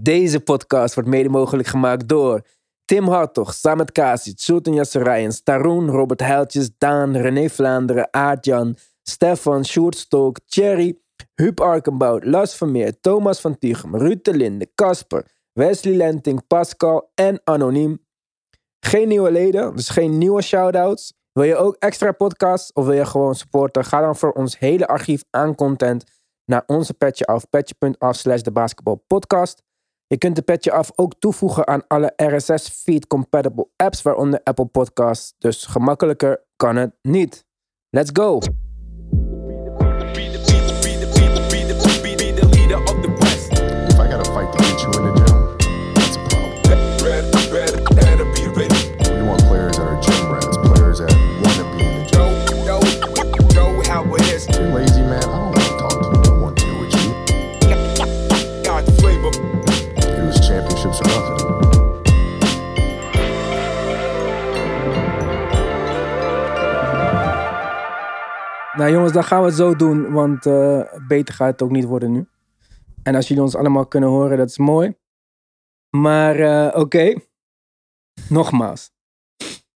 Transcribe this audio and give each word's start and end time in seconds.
Deze 0.00 0.40
podcast 0.40 0.94
wordt 0.94 1.08
mede 1.08 1.28
mogelijk 1.28 1.68
gemaakt 1.68 2.08
door 2.08 2.46
Tim 2.84 3.08
Hartog, 3.08 3.54
Samet 3.54 3.92
Kasic, 3.92 4.38
Sultan 4.38 4.74
Yasserijen, 4.74 5.44
Taroen, 5.44 5.90
Robert 5.90 6.20
Heiltjes, 6.20 6.70
Daan, 6.78 7.16
René 7.16 7.48
Vlaanderen, 7.48 8.08
Aardjan, 8.10 8.76
Stefan, 9.02 9.64
Sjoerd 9.64 9.96
Stolk, 9.96 10.38
Thierry, 10.46 10.98
Huub 11.34 11.60
Arkenbout, 11.60 12.24
Lars 12.24 12.54
Vermeer, 12.54 13.00
Thomas 13.00 13.40
van 13.40 13.58
Tichem, 13.58 13.96
Ruud 13.96 14.24
de 14.24 14.34
Linde, 14.34 14.70
Casper, 14.74 15.26
Wesley 15.52 15.94
Lenting, 15.94 16.46
Pascal 16.46 17.10
en 17.14 17.40
Anoniem. 17.44 18.04
Geen 18.80 19.08
nieuwe 19.08 19.30
leden, 19.30 19.76
dus 19.76 19.88
geen 19.88 20.18
nieuwe 20.18 20.42
shoutouts. 20.42 21.12
Wil 21.32 21.44
je 21.44 21.56
ook 21.56 21.76
extra 21.78 22.12
podcasts 22.12 22.72
of 22.72 22.84
wil 22.84 22.94
je 22.94 23.06
gewoon 23.06 23.34
supporten? 23.34 23.84
Ga 23.84 24.00
dan 24.00 24.16
voor 24.16 24.32
ons 24.32 24.58
hele 24.58 24.86
archief 24.86 25.24
aan 25.30 25.54
content 25.54 26.04
naar 26.44 26.62
onze 26.66 26.94
petje 26.94 27.24
af, 27.24 27.48
petje.af 27.48 28.16
slash 28.16 28.40
de 28.40 28.50
basketbalpodcast. 28.50 29.62
Je 30.12 30.18
kunt 30.18 30.36
de 30.36 30.42
petje 30.42 30.72
af 30.72 30.92
ook 30.94 31.14
toevoegen 31.18 31.66
aan 31.66 31.86
alle 31.86 32.12
RSS 32.16 32.68
feed 32.68 33.06
compatible 33.06 33.68
apps, 33.76 34.02
waaronder 34.02 34.40
Apple 34.42 34.66
Podcasts. 34.66 35.34
Dus 35.38 35.66
gemakkelijker 35.66 36.44
kan 36.56 36.76
het 36.76 36.94
niet. 37.02 37.44
Let's 37.90 38.10
go! 38.12 38.38
Nou 68.82 68.94
jongens, 68.94 69.12
dan 69.12 69.24
gaan 69.24 69.40
we 69.40 69.46
het 69.46 69.56
zo 69.56 69.76
doen, 69.76 70.12
want 70.12 70.46
eh, 70.46 70.82
beter 71.08 71.34
gaat 71.34 71.50
het 71.50 71.62
ook 71.62 71.70
niet 71.70 71.84
worden 71.84 72.12
nu. 72.12 72.26
En 73.02 73.14
als 73.14 73.28
jullie 73.28 73.42
ons 73.42 73.56
allemaal 73.56 73.86
kunnen 73.86 74.08
horen, 74.08 74.38
dat 74.38 74.48
is 74.48 74.58
mooi. 74.58 74.94
Maar 75.96 76.36
eh, 76.36 76.80
oké, 76.80 77.14
nogmaals. 78.28 78.90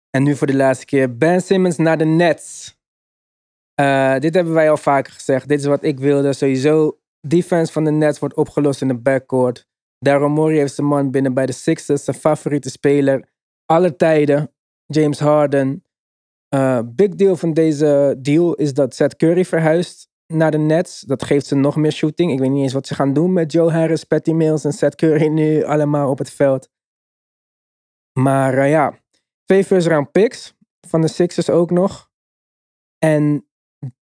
En 0.09 0.23
nu 0.23 0.35
voor 0.35 0.47
de 0.47 0.55
laatste 0.55 0.85
keer. 0.85 1.17
Ben 1.17 1.41
Simmons 1.41 1.77
naar 1.77 1.97
de 1.97 2.05
Nets. 2.05 2.77
Eh, 3.73 4.19
dit 4.19 4.33
hebben 4.33 4.53
wij 4.53 4.69
al 4.69 4.77
vaker 4.77 5.13
gezegd. 5.13 5.47
Dit 5.47 5.59
is 5.59 5.65
wat 5.65 5.83
ik 5.83 5.99
wilde. 5.99 6.33
Sowieso, 6.33 6.99
defense 7.21 7.71
van 7.71 7.83
de 7.83 7.91
Nets 7.91 8.19
wordt 8.19 8.35
opgelost 8.35 8.81
in 8.81 8.87
de 8.87 8.97
backcourt. 8.97 9.67
Daryl 9.99 10.47
heeft 10.47 10.75
zijn 10.75 10.87
man 10.87 11.11
binnen 11.11 11.33
bij 11.33 11.45
de 11.45 11.51
Sixers. 11.51 12.03
Zijn 12.03 12.17
favoriete 12.17 12.69
speler. 12.69 13.29
Alle 13.65 13.95
tijden. 13.95 14.53
James 14.85 15.19
Harden. 15.19 15.83
Uh, 16.57 16.79
big 16.85 17.15
deal 17.15 17.35
van 17.35 17.53
deze 17.53 18.15
deal 18.21 18.53
is 18.53 18.73
dat 18.73 18.95
Seth 18.95 19.15
Curry 19.15 19.45
verhuist 19.45 20.09
naar 20.27 20.51
de 20.51 20.57
Nets. 20.57 21.01
Dat 21.01 21.23
geeft 21.23 21.45
ze 21.45 21.55
nog 21.55 21.75
meer 21.75 21.91
shooting. 21.91 22.31
Ik 22.31 22.39
weet 22.39 22.49
niet 22.49 22.63
eens 22.63 22.73
wat 22.73 22.87
ze 22.87 22.95
gaan 22.95 23.13
doen 23.13 23.33
met 23.33 23.51
Joe 23.51 23.71
Harris, 23.71 24.03
Patty 24.03 24.31
Mills 24.31 24.63
en 24.63 24.73
Seth 24.73 24.95
Curry 24.95 25.27
nu 25.27 25.63
allemaal 25.63 26.09
op 26.09 26.17
het 26.17 26.29
veld. 26.29 26.69
Maar 28.19 28.57
uh, 28.57 28.69
ja, 28.69 28.99
twee 29.45 29.63
first 29.63 29.87
round 29.87 30.11
picks 30.11 30.53
van 30.87 31.01
de 31.01 31.07
Sixers 31.07 31.49
ook 31.49 31.71
nog. 31.71 32.09
En 32.97 33.47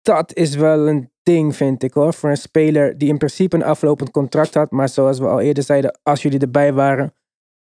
dat 0.03 0.35
is 0.35 0.55
wel 0.55 0.89
een 0.89 1.11
ding, 1.23 1.57
vind 1.57 1.83
ik 1.83 1.93
hoor. 1.93 2.15
Voor 2.15 2.31
een 2.31 2.37
speler 2.37 2.99
die 2.99 3.09
in 3.09 3.19
principe 3.19 3.57
een 3.57 3.63
aflopend 3.63 4.11
contract 4.11 4.55
had. 4.55 4.71
Maar 4.71 4.89
zoals 4.89 5.19
we 5.19 5.27
al 5.27 5.41
eerder 5.41 5.63
zeiden, 5.63 5.99
als 6.03 6.23
jullie 6.23 6.41
erbij 6.41 6.73
waren, 6.73 7.15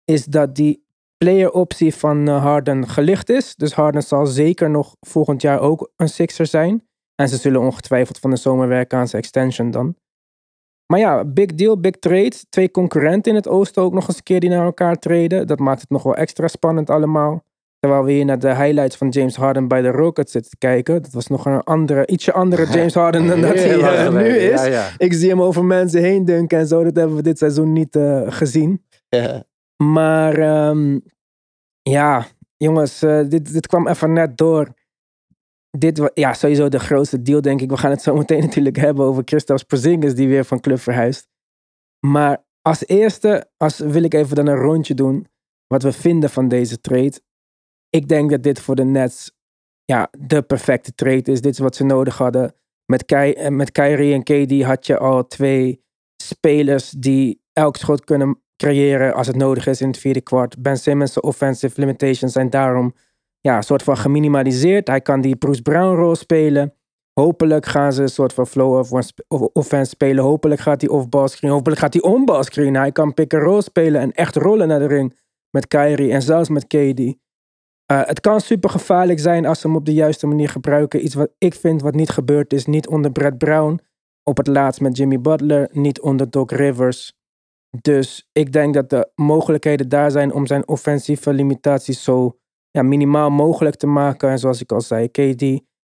is 0.05 0.25
dat 0.25 0.55
die 0.55 0.89
player 1.25 1.53
optie 1.53 1.95
van 1.95 2.29
uh, 2.29 2.43
Harden 2.43 2.89
gelicht 2.89 3.29
is. 3.29 3.55
Dus 3.57 3.73
Harden 3.73 4.03
zal 4.03 4.27
zeker 4.27 4.71
nog 4.71 4.97
volgend 5.01 5.43
jaar 5.43 5.61
ook 5.61 5.93
een 5.97 6.09
Sixer 6.09 6.47
zijn. 6.47 6.89
En 7.15 7.29
ze 7.29 7.37
zullen 7.37 7.61
ongetwijfeld 7.61 8.19
van 8.19 8.31
de 8.31 8.37
zomer 8.37 8.69
werken 8.69 8.99
aan 8.99 9.09
zijn 9.09 9.23
extension 9.23 9.71
dan. 9.71 9.97
Maar 10.87 10.99
ja, 10.99 11.25
big 11.25 11.47
deal, 11.47 11.81
big 11.81 11.99
trade. 11.99 12.33
Twee 12.49 12.71
concurrenten 12.71 13.31
in 13.31 13.37
het 13.37 13.49
oosten 13.49 13.83
ook 13.83 13.93
nog 13.93 14.09
eens 14.09 14.17
een 14.17 14.23
keer 14.23 14.41
die 14.41 14.51
naar 14.51 14.65
elkaar 14.65 14.99
treden. 14.99 15.47
Dat 15.47 15.59
maakt 15.59 15.81
het 15.81 15.91
nog 15.91 16.03
wel 16.03 16.17
extra 16.17 16.49
spannend 16.49 16.91
allemaal. 16.91 17.45
Terwijl 17.79 18.05
we 18.05 18.13
hier 18.13 18.25
naar 18.25 18.39
de 18.39 18.55
highlights 18.55 18.97
van 18.97 19.09
James 19.09 19.37
Harden 19.37 19.69
bij 19.69 19.83
de 19.83 19.91
Rockets 19.91 20.33
zitten 20.33 20.51
te 20.51 20.59
kijken. 20.59 21.03
Dat 21.03 21.13
was 21.13 21.27
nog 21.27 21.47
een 21.47 21.61
andere, 21.61 22.07
ietsje 22.07 22.33
andere 22.33 22.67
James 22.77 22.95
Harden 22.95 23.27
dan 23.27 23.41
dat 23.41 23.55
hij 23.55 23.77
uh, 23.79 24.11
nu 24.11 24.29
is. 24.29 24.67
Ja. 24.67 24.89
Ik 24.99 25.13
zie 25.13 25.29
hem 25.29 25.43
over 25.43 25.65
mensen 25.65 26.03
heen 26.03 26.25
dunken 26.25 26.59
en 26.59 26.67
zo. 26.67 26.85
Dat 26.85 26.97
hebben 26.97 27.17
we 27.17 27.23
dit 27.23 27.39
seizoen 27.39 27.73
niet 27.73 27.97
uh, 27.97 28.23
gezien. 28.27 28.85
Ja. 29.09 29.45
Maar 29.83 30.39
um, 30.69 31.03
ja, 31.83 32.27
jongens, 32.57 33.03
uh, 33.03 33.29
dit, 33.29 33.53
dit 33.53 33.67
kwam 33.67 33.89
even 33.89 34.13
net 34.13 34.37
door. 34.37 34.75
Dit 35.71 35.99
was 35.99 36.11
ja, 36.15 36.33
sowieso 36.33 36.69
de 36.69 36.79
grootste 36.79 37.23
deal, 37.23 37.41
denk 37.41 37.61
ik. 37.61 37.71
We 37.71 37.77
gaan 37.77 37.91
het 37.91 38.03
zo 38.03 38.15
meteen 38.15 38.41
natuurlijk 38.47 38.77
hebben 38.77 39.05
over 39.05 39.23
Christophe 39.25 39.65
Porzingis, 39.65 40.15
die 40.15 40.29
weer 40.29 40.45
van 40.45 40.61
club 40.61 40.79
verhuist. 40.79 41.29
Maar 42.07 42.45
als 42.63 42.87
eerste 42.87 43.51
als, 43.57 43.79
wil 43.79 44.03
ik 44.03 44.15
even 44.15 44.37
dan 44.37 44.47
een 44.47 44.57
rondje 44.57 44.95
doen 44.95 45.27
wat 45.67 45.83
we 45.83 45.93
vinden 45.93 46.31
van 46.31 46.49
deze 46.49 46.81
trade. 46.81 47.21
Ik 47.91 48.09
denk 48.09 48.31
dat 48.31 48.43
dit 48.43 48.61
voor 48.61 48.75
de 48.75 48.85
Nets 48.85 49.33
ja, 49.85 50.11
de 50.19 50.43
perfecte 50.43 50.95
trade 50.95 51.33
is. 51.33 51.41
Dit 51.41 51.53
is 51.53 51.59
wat 51.59 51.77
ze 51.77 51.85
nodig 51.85 52.19
hadden. 52.19 52.55
Met, 52.85 53.05
Ky 53.05 53.49
met 53.49 53.73
Kyrie 53.73 54.15
en 54.15 54.23
KD 54.23 54.63
had 54.63 54.87
je 54.87 54.99
al 54.99 55.27
twee 55.27 55.85
spelers 56.23 56.91
die 56.91 57.43
elk 57.53 57.77
schot 57.77 58.05
kunnen 58.05 58.43
creëren 58.61 59.15
als 59.15 59.27
het 59.27 59.37
nodig 59.37 59.67
is 59.67 59.81
in 59.81 59.89
het 59.89 59.99
vierde 59.99 60.21
kwart. 60.21 60.63
Ben 60.63 60.77
Simmons' 60.77 61.21
offensive 61.21 61.81
limitations 61.81 62.33
zijn 62.33 62.51
daarom 62.51 62.95
ja, 63.41 63.57
een 63.57 63.63
soort 63.63 63.83
van 63.83 63.97
geminimaliseerd. 63.97 64.89
Hij 64.89 65.01
kan 65.01 65.21
die 65.21 65.37
Bruce 65.37 65.63
Brown 65.63 65.95
rol 65.95 66.15
spelen. 66.15 66.75
Hopelijk 67.13 67.67
gaan 67.67 67.93
ze 67.93 68.03
een 68.03 68.09
soort 68.09 68.33
van 68.33 68.47
flow 68.47 68.75
of 68.75 68.91
offense 69.53 69.91
spelen. 69.91 70.25
Hopelijk 70.25 70.61
gaat 70.61 70.81
hij 70.81 70.91
off-ball 70.91 71.29
screen. 71.29 71.53
Hopelijk 71.53 71.81
gaat 71.81 71.93
hij 71.93 72.03
on-ball 72.03 72.43
screen. 72.43 72.75
Hij 72.75 72.93
kan 72.93 73.15
pick-and-roll 73.15 73.61
spelen 73.61 74.01
en 74.01 74.13
echt 74.13 74.37
rollen 74.37 74.69
naar 74.69 74.79
de 74.79 74.87
ring 74.87 75.19
met 75.51 75.69
Kyrie 75.69 76.13
en 76.13 76.23
zelfs 76.23 76.49
met 76.49 76.67
KD. 76.67 77.01
Uh, 77.01 77.15
het 77.87 78.21
kan 78.21 78.41
super 78.41 78.71
gevaarlijk 78.71 79.19
zijn 79.21 79.47
als 79.47 79.61
ze 79.61 79.67
hem 79.67 79.77
op 79.77 79.85
de 79.85 79.95
juiste 79.95 80.27
manier 80.27 80.49
gebruiken. 80.49 81.05
Iets 81.05 81.15
wat 81.15 81.31
ik 81.39 81.55
vind 81.55 81.83
wat 81.83 81.95
niet 81.95 82.11
gebeurd 82.11 82.53
is. 82.53 82.67
Niet 82.67 82.89
onder 82.89 83.13
Brett 83.13 83.39
Brown. 83.39 83.81
Op 84.23 84.37
het 84.37 84.47
laatst 84.47 84.81
met 84.81 84.97
Jimmy 84.97 85.21
Butler. 85.21 85.69
Niet 85.73 86.01
onder 86.01 86.31
Doc 86.31 86.51
Rivers. 86.51 87.20
Dus 87.81 88.29
ik 88.33 88.53
denk 88.53 88.75
dat 88.75 88.91
de 88.91 89.11
mogelijkheden 89.15 89.89
daar 89.89 90.11
zijn 90.11 90.33
om 90.33 90.47
zijn 90.47 90.69
offensieve 90.69 91.33
limitaties 91.33 92.03
zo 92.03 92.39
ja, 92.71 92.83
minimaal 92.83 93.31
mogelijk 93.31 93.77
te 93.77 93.87
maken. 93.87 94.31
En 94.31 94.39
zoals 94.39 94.61
ik 94.61 94.73
al 94.73 94.81
zei, 94.81 95.09
KD 95.09 95.43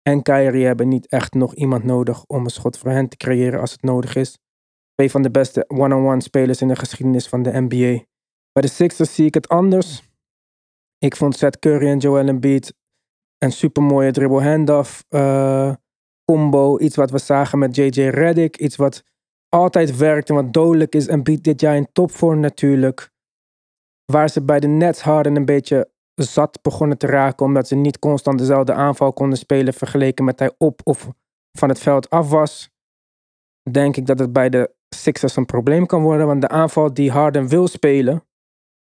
en 0.02 0.22
Kyrie 0.22 0.66
hebben 0.66 0.88
niet 0.88 1.06
echt 1.06 1.34
nog 1.34 1.54
iemand 1.54 1.84
nodig 1.84 2.24
om 2.24 2.44
een 2.44 2.50
schot 2.50 2.78
voor 2.78 2.90
hen 2.90 3.08
te 3.08 3.16
creëren 3.16 3.60
als 3.60 3.72
het 3.72 3.82
nodig 3.82 4.16
is. 4.16 4.38
Twee 4.94 5.10
van 5.10 5.22
de 5.22 5.30
beste 5.30 5.64
one-on-one 5.68 6.20
spelers 6.20 6.60
in 6.60 6.68
de 6.68 6.76
geschiedenis 6.76 7.28
van 7.28 7.42
de 7.42 7.60
NBA. 7.60 8.04
Bij 8.52 8.62
de 8.62 8.68
Sixers 8.68 9.14
zie 9.14 9.26
ik 9.26 9.34
het 9.34 9.48
anders. 9.48 10.02
Ik 10.98 11.16
vond 11.16 11.36
Seth 11.36 11.58
Curry 11.58 11.86
en 11.86 11.98
Joel 11.98 12.26
Embiid 12.26 12.74
een 13.38 13.52
supermooie 13.52 14.12
dribble 14.12 14.42
handoff 14.42 15.04
uh, 15.08 15.72
combo. 16.24 16.78
Iets 16.78 16.96
wat 16.96 17.10
we 17.10 17.18
zagen 17.18 17.58
met 17.58 17.76
JJ 17.76 18.08
Redick. 18.08 18.56
Iets 18.56 18.76
wat 18.76 19.04
altijd 19.48 19.96
werkt 19.96 20.28
wat 20.28 20.52
dodelijk 20.52 20.94
is. 20.94 21.06
En 21.06 21.22
biedt 21.22 21.44
dit 21.44 21.60
jaar 21.60 21.76
in 21.76 21.88
topvorm 21.92 22.40
natuurlijk. 22.40 23.10
Waar 24.04 24.30
ze 24.30 24.42
bij 24.42 24.60
de 24.60 24.66
Nets 24.66 25.00
Harden 25.00 25.36
een 25.36 25.44
beetje 25.44 25.90
zat 26.14 26.62
begonnen 26.62 26.98
te 26.98 27.06
raken. 27.06 27.46
Omdat 27.46 27.68
ze 27.68 27.74
niet 27.74 27.98
constant 27.98 28.38
dezelfde 28.38 28.72
aanval 28.72 29.12
konden 29.12 29.38
spelen. 29.38 29.74
Vergeleken 29.74 30.24
met 30.24 30.38
hij 30.38 30.54
op 30.58 30.80
of 30.84 31.08
van 31.58 31.68
het 31.68 31.78
veld 31.78 32.10
af 32.10 32.30
was. 32.30 32.70
Denk 33.70 33.96
ik 33.96 34.06
dat 34.06 34.18
het 34.18 34.32
bij 34.32 34.48
de 34.48 34.74
Sixers 34.96 35.36
een 35.36 35.46
probleem 35.46 35.86
kan 35.86 36.02
worden. 36.02 36.26
Want 36.26 36.40
de 36.40 36.48
aanval 36.48 36.94
die 36.94 37.10
Harden 37.10 37.48
wil 37.48 37.68
spelen. 37.68 38.22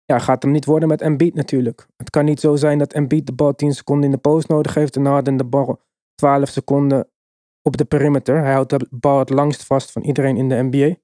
Ja, 0.05 0.19
gaat 0.19 0.43
hem 0.43 0.53
niet 0.53 0.65
worden 0.65 0.89
met 0.89 1.01
Embiid 1.01 1.35
natuurlijk. 1.35 1.87
Het 1.97 2.11
kan 2.11 2.25
niet 2.25 2.41
zo 2.41 2.57
zijn 2.57 2.79
dat 2.79 2.93
Embiid 2.93 3.27
de 3.27 3.33
bal 3.33 3.55
10 3.55 3.73
seconden 3.73 4.05
in 4.05 4.11
de 4.11 4.19
post 4.21 4.49
nodig 4.49 4.75
heeft. 4.75 4.97
En 4.97 5.05
Harden 5.05 5.37
de 5.37 5.45
bal 5.45 5.81
12 6.15 6.49
seconden 6.49 7.09
op 7.63 7.77
de 7.77 7.85
perimeter. 7.85 8.43
Hij 8.43 8.53
houdt 8.53 8.71
de 8.71 8.87
bal 8.91 9.19
het 9.19 9.31
langst 9.31 9.65
vast 9.65 9.93
van 9.93 10.03
iedereen 10.03 10.37
in 10.37 10.49
de 10.49 10.63
NBA. 10.63 10.95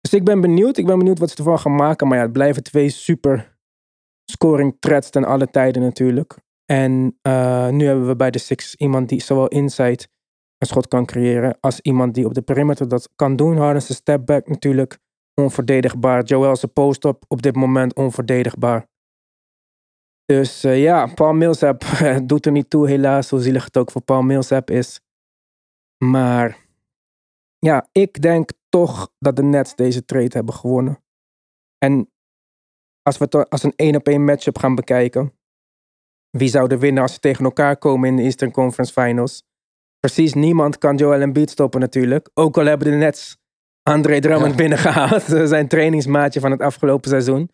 Dus 0.00 0.12
ik 0.12 0.24
ben 0.24 0.40
benieuwd. 0.40 0.76
Ik 0.76 0.86
ben 0.86 0.98
benieuwd 0.98 1.18
wat 1.18 1.30
ze 1.30 1.36
ervan 1.36 1.58
gaan 1.58 1.74
maken. 1.74 2.08
Maar 2.08 2.16
ja, 2.16 2.22
het 2.22 2.32
blijven 2.32 2.62
twee 2.62 2.88
super 2.88 3.58
scoring 4.30 4.76
threats 4.80 5.10
ten 5.10 5.24
alle 5.24 5.50
tijden 5.50 5.82
natuurlijk. 5.82 6.36
En 6.64 7.18
uh, 7.22 7.68
nu 7.68 7.86
hebben 7.86 8.06
we 8.06 8.16
bij 8.16 8.30
de 8.30 8.38
Six 8.38 8.74
iemand 8.74 9.08
die 9.08 9.22
zowel 9.22 9.48
inside 9.48 10.06
een 10.58 10.66
schot 10.66 10.88
kan 10.88 11.06
creëren. 11.06 11.56
Als 11.60 11.80
iemand 11.80 12.14
die 12.14 12.26
op 12.26 12.34
de 12.34 12.42
perimeter 12.42 12.88
dat 12.88 13.10
kan 13.16 13.36
doen. 13.36 13.56
Harden 13.56 13.82
zijn 13.82 13.98
step 13.98 14.26
back 14.26 14.48
natuurlijk 14.48 14.98
onverdedigbaar. 15.34 16.24
Joel 16.24 16.56
zijn 16.56 16.72
post-up 16.72 17.24
op 17.28 17.42
dit 17.42 17.56
moment 17.56 17.94
onverdedigbaar. 17.94 18.86
Dus 20.24 20.64
uh, 20.64 20.82
ja, 20.82 21.06
Paul 21.06 21.32
Millsap 21.32 21.84
doet 22.26 22.46
er 22.46 22.52
niet 22.52 22.70
toe 22.70 22.88
helaas. 22.88 23.30
Hoe 23.30 23.40
zielig 23.40 23.64
het 23.64 23.76
ook 23.76 23.90
voor 23.90 24.02
Paul 24.02 24.22
Millsap 24.22 24.70
is. 24.70 25.00
Maar 26.04 26.66
ja, 27.58 27.88
ik 27.92 28.22
denk 28.22 28.50
toch 28.68 29.10
dat 29.18 29.36
de 29.36 29.42
Nets 29.42 29.74
deze 29.74 30.04
trade 30.04 30.36
hebben 30.36 30.54
gewonnen. 30.54 31.02
En 31.78 32.12
als 33.02 33.18
we 33.18 33.24
het 33.24 33.50
als 33.50 33.62
een 33.62 33.72
één 33.76 33.96
op 33.96 34.08
één 34.08 34.24
matchup 34.24 34.58
gaan 34.58 34.74
bekijken. 34.74 35.32
Wie 36.30 36.48
zou 36.48 36.70
er 36.70 36.78
winnen 36.78 37.02
als 37.02 37.12
ze 37.12 37.18
tegen 37.18 37.44
elkaar 37.44 37.76
komen 37.76 38.08
in 38.08 38.16
de 38.16 38.22
Eastern 38.22 38.50
Conference 38.50 38.92
Finals? 38.92 39.42
Precies 40.00 40.34
niemand 40.34 40.78
kan 40.78 40.96
Joel 40.96 41.20
Embiid 41.20 41.50
stoppen 41.50 41.80
natuurlijk. 41.80 42.30
Ook 42.34 42.58
al 42.58 42.64
hebben 42.64 42.90
de 42.90 42.96
Nets 42.96 43.38
Andre 43.82 44.20
Drummond 44.20 44.50
Ja. 44.50 44.56
binnengehaald. 44.56 45.22
Zijn 45.48 45.68
trainingsmaatje 45.68 46.40
van 46.40 46.50
het 46.50 46.60
afgelopen 46.60 47.10
seizoen. 47.10 47.50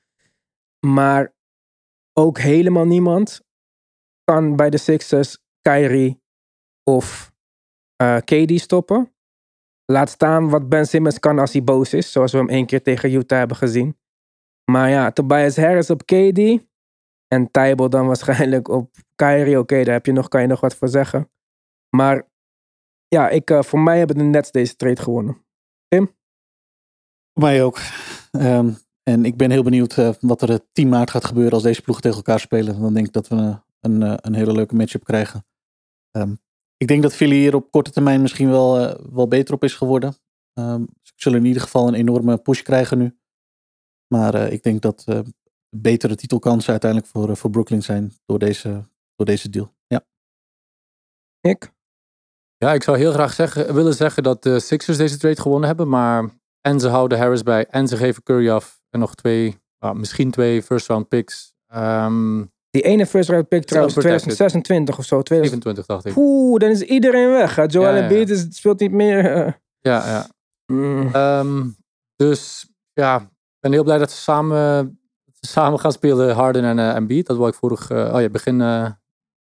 Maar 0.86 1.34
ook 2.12 2.38
helemaal 2.38 2.86
niemand 2.86 3.42
kan 4.24 4.56
bij 4.56 4.70
de 4.70 4.78
Sixers 4.78 5.38
Kyrie 5.60 6.22
of 6.82 7.32
eh 7.96 8.16
KD 8.16 8.60
stoppen. 8.60 9.14
Laat 9.84 10.10
staan 10.10 10.48
wat 10.50 10.68
Ben 10.68 10.86
Simmons 10.86 11.18
kan 11.18 11.38
als 11.38 11.52
hij 11.52 11.64
boos 11.64 11.94
is. 11.94 12.12
Zoals 12.12 12.32
we 12.32 12.38
hem 12.38 12.48
één 12.48 12.66
keer 12.66 12.82
tegen 12.82 13.12
Utah 13.12 13.38
hebben 13.38 13.56
gezien. 13.56 13.98
Maar 14.70 14.90
ja, 14.90 15.10
Tobias 15.10 15.56
Harris 15.56 15.90
op 15.90 16.04
KD. 16.04 16.38
En 17.28 17.50
Tybal 17.50 17.90
dan 17.90 18.06
waarschijnlijk 18.12 18.68
op 18.68 18.90
Kyrie. 19.14 19.58
Oké, 19.58 19.84
daar 19.84 19.94
heb 19.94 20.06
je 20.06 20.12
nog, 20.12 20.28
kan 20.28 20.40
je 20.40 20.46
nog 20.46 20.60
wat 20.60 20.74
voor 20.74 20.88
zeggen. 20.88 21.30
Maar 21.96 22.28
ja, 23.08 23.28
ik, 23.28 23.50
eh, 23.50 23.62
voor 23.62 23.80
mij 23.80 23.98
hebben 23.98 24.18
de 24.18 24.22
Nets 24.22 24.50
deze 24.50 24.76
trade 24.76 25.02
gewonnen. 25.02 25.44
Voor 27.34 27.42
mij 27.42 27.64
ook. 27.64 27.78
Ehm, 28.30 28.72
en 29.02 29.24
ik 29.24 29.36
ben 29.36 29.50
heel 29.50 29.62
benieuwd 29.62 29.98
eh, 29.98 30.14
wat 30.20 30.42
er 30.42 30.50
eh, 30.50 30.58
10 30.72 30.88
maart 30.88 31.10
gaat 31.10 31.24
gebeuren 31.24 31.52
als 31.52 31.62
deze 31.62 31.82
ploegen 31.82 32.02
tegen 32.02 32.18
elkaar 32.18 32.40
spelen. 32.40 32.80
Dan 32.80 32.94
denk 32.94 33.06
ik 33.06 33.12
dat 33.12 33.28
we 33.28 33.60
een, 33.80 34.26
een 34.26 34.34
hele 34.34 34.52
leuke 34.52 34.74
matchup 34.74 35.04
krijgen. 35.04 35.46
Ehm, 36.10 36.34
ik 36.76 36.86
denk 36.86 37.02
dat 37.02 37.14
Philly 37.14 37.36
hier 37.36 37.54
op 37.54 37.70
korte 37.70 37.90
termijn 37.90 38.22
misschien 38.22 38.50
wel, 38.50 38.78
eh, 38.78 39.04
wel 39.12 39.28
beter 39.28 39.54
op 39.54 39.64
is 39.64 39.74
geworden. 39.74 40.14
Ehm, 40.52 40.84
ze 41.02 41.12
zullen 41.16 41.38
in 41.38 41.44
ieder 41.44 41.62
geval 41.62 41.88
een 41.88 41.94
enorme 41.94 42.38
push 42.38 42.62
krijgen 42.62 42.98
nu. 42.98 43.18
Maar 44.06 44.34
eh, 44.34 44.52
ik 44.52 44.62
denk 44.62 44.82
dat 44.82 45.02
eh, 45.06 45.20
betere 45.76 46.14
titelkansen 46.14 46.70
uiteindelijk 46.70 47.10
voor, 47.10 47.36
voor 47.36 47.50
Brooklyn 47.50 47.82
zijn 47.82 48.12
door 48.24 48.38
deze, 48.38 48.88
door 49.16 49.26
deze 49.26 49.50
deal. 49.50 49.74
Ja. 49.86 50.04
Ik? 51.40 51.72
Ja, 52.56 52.72
ik 52.72 52.82
zou 52.82 52.98
heel 52.98 53.12
graag 53.12 53.32
zeggen, 53.32 53.74
willen 53.74 53.94
zeggen 53.94 54.22
dat 54.22 54.42
de 54.42 54.60
Sixers 54.60 54.96
deze 54.96 55.18
trade 55.18 55.40
gewonnen 55.40 55.68
hebben. 55.68 55.88
Maar 55.88 56.30
en 56.60 56.80
ze 56.80 56.88
houden 56.88 57.18
Harris 57.18 57.42
bij 57.42 57.66
en 57.66 57.88
ze 57.88 57.96
geven 57.96 58.22
Curry 58.22 58.50
af. 58.50 58.82
En 58.90 59.00
nog 59.00 59.14
twee, 59.14 59.58
nou, 59.78 59.96
misschien 59.96 60.30
twee 60.30 60.62
first 60.62 60.86
round 60.86 61.08
picks. 61.08 61.54
Ehm 61.66 62.42
Die 62.74 62.82
ene 62.82 63.06
first 63.06 63.28
round 63.28 63.48
pick 63.48 63.64
trouwens, 63.64 63.96
unprotected. 63.96 64.36
2026 64.36 64.98
of 64.98 65.04
zo. 65.04 65.22
2000... 65.22 65.62
27 65.62 65.86
dacht 65.86 66.04
ik. 66.04 66.16
Oeh, 66.16 66.58
dan 66.58 66.70
is 66.70 66.80
iedereen 66.82 67.30
weg. 67.30 67.56
Joel 67.56 67.84
Ja, 67.84 67.90
ja, 67.90 67.96
ja. 67.96 68.02
Embiid 68.02 68.30
is- 68.30 68.46
speelt 68.50 68.80
niet 68.80 68.92
meer. 68.92 69.22
Ja, 69.80 70.06
ja. 70.06 70.26
Mm. 70.66 71.08
Ehm, 71.12 71.68
dus 72.16 72.68
ja, 72.92 73.20
ik 73.20 73.60
ben 73.60 73.72
heel 73.72 73.82
blij 73.84 73.98
dat 73.98 74.10
ze 74.10 74.16
samen, 74.16 74.98
samen 75.40 75.80
gaan 75.80 75.92
spelen, 75.92 76.34
Harden 76.34 76.64
en 76.64 76.78
eh 76.78 76.94
Embiid. 76.94 77.26
Dat 77.26 77.36
wou 77.36 77.48
ik 77.48 77.54
vorig, 77.54 77.90
eh, 77.90 78.14
oh 78.14 78.20
ja, 78.20 78.28
begin, 78.28 78.60
eh, 78.60 78.90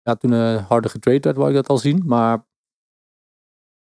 ja, 0.03 0.15
toen 0.15 0.33
Harden 0.57 0.91
getrade 0.91 1.21
werd, 1.21 1.37
wou 1.37 1.49
ik 1.49 1.55
dat 1.55 1.69
al 1.69 1.79
zien. 1.79 2.03
Maar 2.07 2.47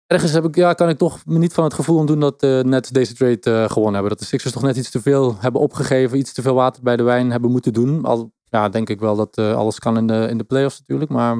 ergens 0.07 0.33
heb 0.33 0.45
ik, 0.45 0.55
ja, 0.57 0.73
kan 0.73 0.89
ik 0.89 0.99
toch 0.99 1.27
me 1.27 1.39
niet 1.39 1.53
van 1.55 1.65
het 1.65 1.75
gevoel 1.75 1.97
ontdoen 1.99 2.21
dat 2.21 2.41
de 2.41 2.63
Nets 2.67 2.89
deze 2.91 3.15
trade 3.15 3.69
gewonnen 3.69 3.93
hebben. 3.95 4.11
Dat 4.11 4.19
de 4.19 4.25
Sixers 4.25 4.53
toch 4.53 4.63
net 4.63 4.77
iets 4.77 4.91
te 4.91 5.01
veel 5.03 5.37
hebben 5.39 5.61
opgegeven, 5.61 6.19
iets 6.19 6.33
te 6.33 6.43
veel 6.43 6.55
water 6.55 6.83
bij 6.83 6.97
de 6.97 7.03
wijn 7.03 7.31
hebben 7.31 7.51
moeten 7.51 7.73
doen. 7.73 8.05
Al 8.05 8.33
ja, 8.51 8.69
denk 8.69 8.89
ik 8.89 9.01
wel 9.01 9.17
dat 9.17 9.37
eh, 9.37 9.57
alles 9.57 9.79
kan 9.79 9.97
in 9.97 10.07
de, 10.07 10.27
in 10.31 10.39
de 10.39 10.45
playoffs 10.45 10.79
natuurlijk. 10.79 11.11
Maar 11.11 11.37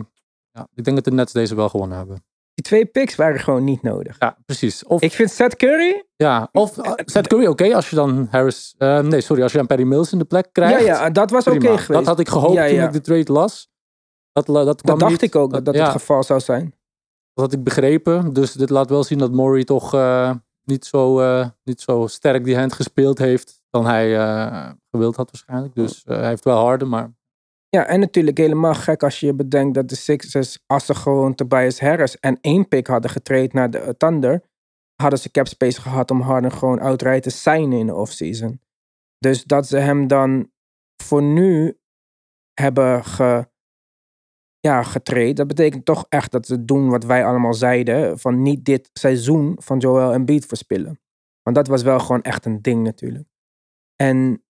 ja, 0.53 0.67
ik 0.75 0.85
denk 0.85 0.97
dat 0.97 1.05
de 1.05 1.11
Nets 1.13 1.33
deze 1.33 1.55
wel 1.55 1.69
gewonnen 1.69 1.97
hebben. 1.97 2.25
Die 2.55 2.65
twee 2.65 2.87
picks 2.87 3.15
waren 3.17 3.41
gewoon 3.41 3.65
niet 3.65 3.83
nodig. 3.83 4.17
Ja, 4.19 4.37
precies. 4.47 4.85
Of, 4.85 5.03
Ik 5.03 5.13
vind 5.13 5.31
Seth 5.31 5.57
Curry. 5.57 6.05
ja, 6.17 6.49
of 6.53 6.77
uh, 6.77 6.93
Seth 6.97 7.27
Curry, 7.27 7.47
oké, 7.47 7.75
als 7.75 7.91
je 7.91 7.97
dan 7.97 8.29
Harris... 8.31 8.75
eh, 8.79 8.99
nee, 9.01 9.21
sorry, 9.21 9.43
als 9.43 9.53
je 9.53 9.59
dan 9.59 9.67
Perry 9.67 9.83
Mills 9.83 10.13
in 10.13 10.19
de 10.19 10.25
plek 10.25 10.49
krijgt. 10.53 10.85
Ja, 10.85 11.03
ja, 11.03 11.11
dat 11.11 11.31
was 11.31 11.47
oké 11.47 11.59
geweest. 11.61 11.89
Dat 11.89 12.07
had 12.07 12.21
ik 12.21 12.29
gehoopt 12.29 12.55
Ja, 12.55 12.69
toen 12.69 12.79
ik 12.81 12.93
de 12.93 13.01
trade 13.01 13.33
las. 13.33 13.69
Dat, 14.33 14.47
dat, 14.47 14.83
kwam 14.83 14.99
Dat 14.99 14.99
dacht 14.99 15.11
niet. 15.11 15.23
ik 15.23 15.37
ook 15.37 15.53
dat 15.53 15.65
dat 15.65 15.75
het 15.75 15.89
geval 15.89 16.23
zou 16.23 16.41
zijn. 16.41 16.75
Dat 17.35 17.45
had 17.45 17.53
ik 17.53 17.65
begrepen. 17.65 18.33
Dus 18.33 18.53
dit 18.53 18.71
laat 18.71 18.91
wel 18.91 19.05
zien 19.05 19.19
dat 19.19 19.33
Murray 19.33 19.65
toch 19.65 19.93
niet, 20.65 20.85
zo, 20.85 21.21
niet 21.65 21.81
zo 21.81 22.07
sterk 22.07 22.45
die 22.45 22.57
hand 22.59 22.73
gespeeld 22.73 23.19
heeft 23.19 23.60
dan 23.71 23.87
hij 23.87 24.17
eh, 24.19 24.71
gewild 24.91 25.17
had 25.17 25.31
waarschijnlijk. 25.31 25.75
Dus 25.75 26.05
eh, 26.05 26.17
hij 26.17 26.29
heeft 26.29 26.45
wel 26.45 26.59
harder, 26.59 26.89
maar 26.89 27.13
Ja, 27.69 27.87
en 27.87 28.01
natuurlijk 28.01 28.39
helemaal 28.39 28.75
gek 28.75 29.03
als 29.03 29.21
je 29.21 29.35
bedenkt 29.35 29.75
dat 29.75 29.89
de 29.89 29.97
Sixers, 29.97 30.63
als 30.67 30.87
ze 30.87 30.95
gewoon 30.95 31.35
Tobias 31.35 31.81
Harris 31.81 32.19
en 32.19 32.39
één 32.41 32.69
pick 32.69 32.87
hadden 32.87 33.11
getraind 33.11 33.53
naar 33.53 33.71
de 33.71 33.79
eh, 33.79 33.89
Thunder, 33.89 34.43
hadden 34.95 35.19
ze 35.19 35.31
cap 35.31 35.47
space 35.47 35.81
gehad 35.81 36.11
om 36.11 36.21
Harden 36.21 36.53
gewoon 36.53 36.81
outright 36.81 37.23
te 37.23 37.31
signen 37.31 37.79
in 37.79 37.87
de 37.87 37.95
offseason. 37.95 38.61
Dus 39.19 39.45
dat 39.45 39.67
ze 39.67 39.77
hem 39.77 40.07
dan 40.07 40.51
voor 41.03 41.23
nu 41.23 41.79
hebben 42.61 43.05
ge, 43.05 43.49
ja, 44.59 44.83
getraind, 44.83 45.37
dat 45.37 45.47
betekent 45.47 45.85
toch 45.85 46.07
echt 46.09 46.33
dat 46.33 46.47
ze 46.47 46.65
doen 46.65 46.89
wat 46.89 47.05
wij 47.05 47.25
allemaal 47.25 47.55
zeiden, 47.55 48.19
van 48.19 48.43
niet 48.43 48.65
dit 48.65 48.91
seizoen 48.93 49.57
van 49.59 49.79
Joel 49.79 50.13
Embiid 50.13 50.47
verspillen. 50.47 51.01
Want 51.43 51.57
dat 51.57 51.67
was 51.67 51.83
wel 51.83 51.99
gewoon 51.99 52.23
echt 52.23 52.45
een 52.45 52.63
ding 52.63 52.83
natuurlijk. 52.83 53.29
En 54.01 54.45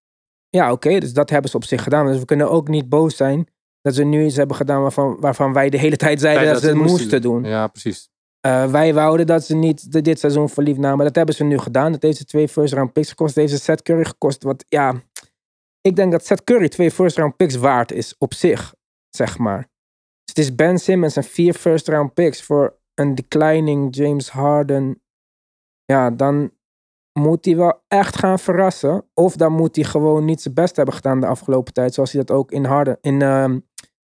ja, 0.48 0.72
oké, 0.72 0.98
dus 0.98 1.12
dat 1.12 1.30
hebben 1.30 1.50
ze 1.50 1.56
op 1.56 1.64
zich 1.64 1.82
gedaan. 1.82 2.06
Dus 2.06 2.18
we 2.18 2.24
kunnen 2.24 2.50
ook 2.50 2.68
niet 2.68 2.88
boos 2.88 3.16
zijn 3.16 3.46
dat 3.80 3.94
ze 3.94 4.04
nu 4.04 4.24
iets 4.24 4.36
hebben 4.36 4.56
gedaan 4.56 4.82
waarvan, 4.82 5.20
waarvan 5.20 5.52
wij 5.52 5.70
de 5.70 5.78
hele 5.78 5.96
tijd 5.96 6.20
zeiden 6.20 6.44
Ja, 6.46 6.52
dat, 6.52 6.62
ze 6.62 6.68
het 6.68 6.76
moesten 6.76 7.22
doen. 7.22 7.44
Ja, 7.44 7.66
precies. 7.66 8.08
Eh, 8.40 8.70
wij 8.70 8.94
wouden 8.94 9.26
dat 9.26 9.44
ze 9.44 9.54
niet 9.54 9.92
de- 9.92 10.00
dit 10.02 10.18
seizoen 10.18 10.48
verliefd 10.48 10.78
namen. 10.78 11.04
Dat 11.04 11.14
hebben 11.14 11.34
ze 11.34 11.44
nu 11.44 11.58
gedaan. 11.58 11.92
Dat 11.92 12.02
heeft 12.02 12.16
ze 12.16 12.24
twee 12.24 12.48
first 12.48 12.72
round 12.74 12.92
picks 12.92 13.08
gekost. 13.08 13.34
Dat 13.34 13.44
heeft 13.44 13.56
ze 13.58 13.64
Seth 13.64 13.82
Curry 13.82 14.04
gekost. 14.04 14.42
Wat, 14.42 14.64
ja, 14.68 15.02
ik 15.80 15.96
denk 15.96 16.12
dat 16.12 16.26
Seth 16.26 16.44
Curry 16.44 16.68
twee 16.68 16.90
first 16.90 17.16
round 17.16 17.36
picks 17.36 17.54
waard 17.54 17.92
is 17.92 18.14
op 18.18 18.34
zich, 18.34 18.74
zeg 19.08 19.38
maar. 19.38 19.58
Dus 20.24 20.34
het 20.34 20.38
is 20.38 20.54
Ben 20.54 20.78
Simmons 20.78 21.16
en 21.16 21.24
vier 21.24 21.54
first 21.54 21.88
round 21.88 22.14
picks 22.14 22.42
voor 22.42 22.78
een 22.94 23.14
declining 23.14 23.96
James 23.96 24.28
Harden. 24.30 25.02
Ja, 25.84 26.10
dan 26.10 26.52
moet 27.12 27.44
hij 27.44 27.56
wel 27.56 27.82
echt 27.88 28.16
gaan 28.16 28.38
verrassen. 28.38 29.04
Of 29.14 29.36
dan 29.36 29.52
moet 29.52 29.76
hij 29.76 29.84
gewoon 29.84 30.24
niet 30.24 30.42
zijn 30.42 30.54
best 30.54 30.76
hebben 30.76 30.94
gedaan 30.94 31.20
de 31.20 31.26
afgelopen 31.26 31.72
tijd. 31.72 31.94
Zoals 31.94 32.12
hij 32.12 32.24
dat 32.24 32.36
ook 32.36 32.52
in, 32.52 32.64
Harden, 32.64 32.98
in 33.00 33.22
ehm, 33.22 33.58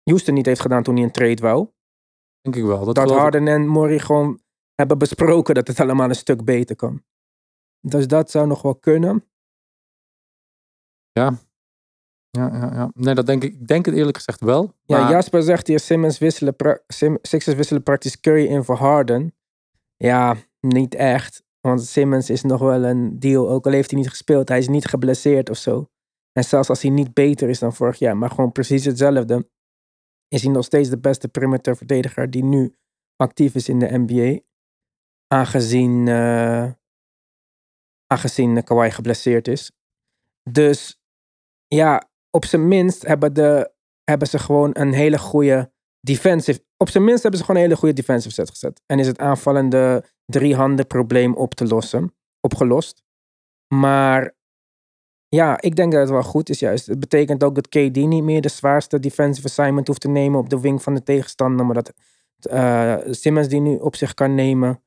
Houston 0.04 0.34
niet 0.34 0.46
heeft 0.46 0.62
gedaan 0.62 0.84
toen 0.84 0.96
hij 0.96 1.04
een 1.04 1.12
trade 1.12 1.42
wou 1.42 1.68
Denk 2.42 2.56
ik 2.56 2.64
wel. 2.64 2.86
Dat, 2.86 2.96
dat 2.96 2.98
geloof 2.98 3.16
ik. 3.16 3.22
Harden 3.22 3.48
en 3.48 3.72
Murray 3.72 4.00
gewoon 4.00 4.42
hebben 4.76 4.98
besproken 4.98 5.56
dat 5.56 5.68
het 5.68 5.80
allemaal 5.80 6.10
een 6.10 6.16
stuk 6.16 6.46
beter 6.46 6.76
kan. 6.76 7.04
Dus 7.88 8.08
dat 8.08 8.32
zou 8.32 8.48
nog 8.48 8.62
wel 8.62 8.76
kunnen. 8.76 9.26
Ja, 11.12 11.40
ja, 12.30 12.72
ja. 12.74 12.92
Nee, 12.94 13.16
dat 13.16 13.26
denk 13.26 13.44
ik. 13.44 13.54
Ik 13.54 13.68
denk 13.68 13.86
het 13.86 13.96
eerlijk 13.96 14.18
gezegd 14.18 14.40
wel. 14.40 14.74
Ja, 14.86 15.10
Jasper 15.10 15.44
zegt 15.44 15.68
hier, 15.68 15.80
Simmons 15.80 16.18
wisselen 16.18 16.56
Sim- 16.88 17.20
Sixers 17.22 17.56
wisselen 17.56 17.84
praktisch 17.84 18.20
Curry 18.20 18.46
in 18.46 18.64
voor 18.64 18.76
Harden. 18.76 19.36
Ja, 19.98 20.36
niet 20.60 20.96
echt. 20.96 21.44
Want 21.62 21.82
Simmons 21.82 22.30
is 22.30 22.42
nog 22.42 22.60
wel 22.60 22.84
een 22.84 23.20
deal. 23.20 23.50
Ook 23.50 23.66
al 23.66 23.72
heeft 23.72 23.92
hij 23.92 24.00
niet 24.00 24.10
gespeeld, 24.10 24.50
hij 24.50 24.58
is 24.58 24.68
niet 24.68 24.86
geblesseerd 24.86 25.50
of 25.50 25.58
zo. 25.58 25.90
En 26.32 26.44
zelfs 26.44 26.70
als 26.70 26.82
hij 26.82 26.92
niet 26.92 27.14
beter 27.14 27.50
is 27.50 27.60
dan 27.60 27.74
vorig 27.74 28.00
jaar, 28.00 28.18
maar 28.18 28.30
gewoon 28.30 28.52
precies 28.52 28.86
hetzelfde, 28.86 29.50
is 30.28 30.44
hij 30.44 30.52
nog 30.52 30.66
steeds 30.66 30.90
de 30.90 31.00
beste 31.00 31.28
perimeter 31.28 31.78
verdediger 31.78 32.30
die 32.30 32.44
nu 32.44 32.76
actief 33.16 33.56
is 33.56 33.70
in 33.70 33.80
de 33.80 33.98
NBA. 33.98 34.40
Aangezien, 35.28 36.08
eh 36.08 36.72
aangezien 38.08 38.64
Kawhi 38.64 38.92
geblesseerd 38.92 39.48
is. 39.48 39.72
Dus 40.50 41.00
ja, 41.68 42.10
op 42.30 42.46
zijn 42.46 42.68
minst 42.68 43.08
hebben, 43.08 43.34
de, 43.34 43.74
hebben 44.04 44.28
ze 44.28 44.40
gewoon 44.40 44.70
een 44.74 44.94
hele 44.94 45.18
goede 45.18 45.72
defensive. 46.00 46.64
Op 46.78 46.90
zijn 46.90 47.04
minst 47.04 47.22
hebben 47.22 47.40
ze 47.40 47.46
gewoon 47.46 47.62
een 47.62 47.68
hele 47.68 47.80
goede 47.80 47.96
defensive 47.96 48.34
set 48.34 48.50
gezet. 48.50 48.82
En 48.86 49.00
is 49.00 49.08
het 49.08 49.20
aanvallende 49.20 50.06
drie 50.32 50.56
handen 50.56 50.88
probleem 50.88 51.36
op 51.36 51.54
te 51.54 51.68
lossen, 51.68 52.14
opgelost. 52.40 53.04
Maar 53.68 54.36
ja, 55.28 55.62
ik 55.62 55.76
denk 55.76 55.92
dat 55.92 56.02
het 56.02 56.10
wel 56.10 56.24
goed 56.24 56.50
is 56.50 56.60
juist. 56.60 56.86
Het 56.86 57.00
betekent 57.00 57.44
ook 57.44 57.56
dat 57.56 57.68
KD 57.68 57.96
niet 57.96 58.24
meer 58.24 58.42
de 58.42 58.50
zwaarste 58.50 59.00
defensive 59.00 59.48
assignment 59.48 59.88
hoeft 59.88 60.02
te 60.02 60.10
nemen 60.10 60.40
op 60.40 60.50
de 60.50 60.60
wing 60.60 60.82
van 60.82 60.94
de 60.94 61.04
tegenstander. 61.04 61.66
Maar 61.66 61.76
dat 61.76 61.94
eh, 62.50 62.98
Simmons 63.06 63.48
die 63.48 63.60
nu 63.60 63.78
op 63.78 63.96
zich 63.96 64.14
kan 64.14 64.36
nemen. 64.36 64.84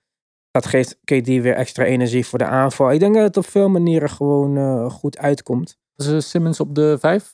Dat 0.51 0.67
geeft 0.67 0.99
KD 1.05 1.27
weer 1.27 1.55
extra 1.55 1.85
energie 1.85 2.27
voor 2.27 2.39
de 2.39 2.45
aanval. 2.45 2.93
Ik 2.93 3.01
denk 3.01 3.15
dat 3.15 3.25
het 3.25 3.37
op 3.37 3.47
veel 3.47 3.69
manieren 3.69 4.11
gewoon 4.11 4.57
eh, 4.57 4.91
goed 4.91 5.19
uitkomt. 5.19 5.79
Ze 5.97 6.21
Simmons 6.21 6.61
op 6.61 6.75
de 6.75 6.97
vijf 7.01 7.33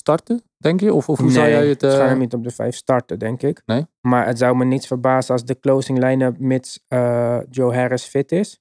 starten, 0.00 0.42
denk 0.56 0.80
je? 0.80 0.94
Of, 0.94 1.08
of 1.08 1.18
hoe 1.18 1.30
zou 1.30 1.48
jij 1.48 1.66
het... 1.68 1.82
eh, 1.82 1.90
ze 1.90 1.96
gaan 1.96 2.08
hem 2.08 2.18
niet 2.18 2.34
op 2.34 2.44
de 2.44 2.50
vijf 2.50 2.74
starten, 2.74 3.18
denk 3.18 3.42
ik. 3.42 3.62
Nee? 3.66 3.86
Maar 4.00 4.26
het 4.26 4.38
zou 4.38 4.56
me 4.56 4.64
niets 4.64 4.86
verbazen 4.86 5.32
als 5.32 5.44
de 5.44 5.58
closing 5.60 5.98
line-up 5.98 6.38
mits 6.38 6.80
eh, 6.88 7.38
Joe 7.50 7.74
Harris 7.74 8.04
fit 8.04 8.32
is. 8.32 8.58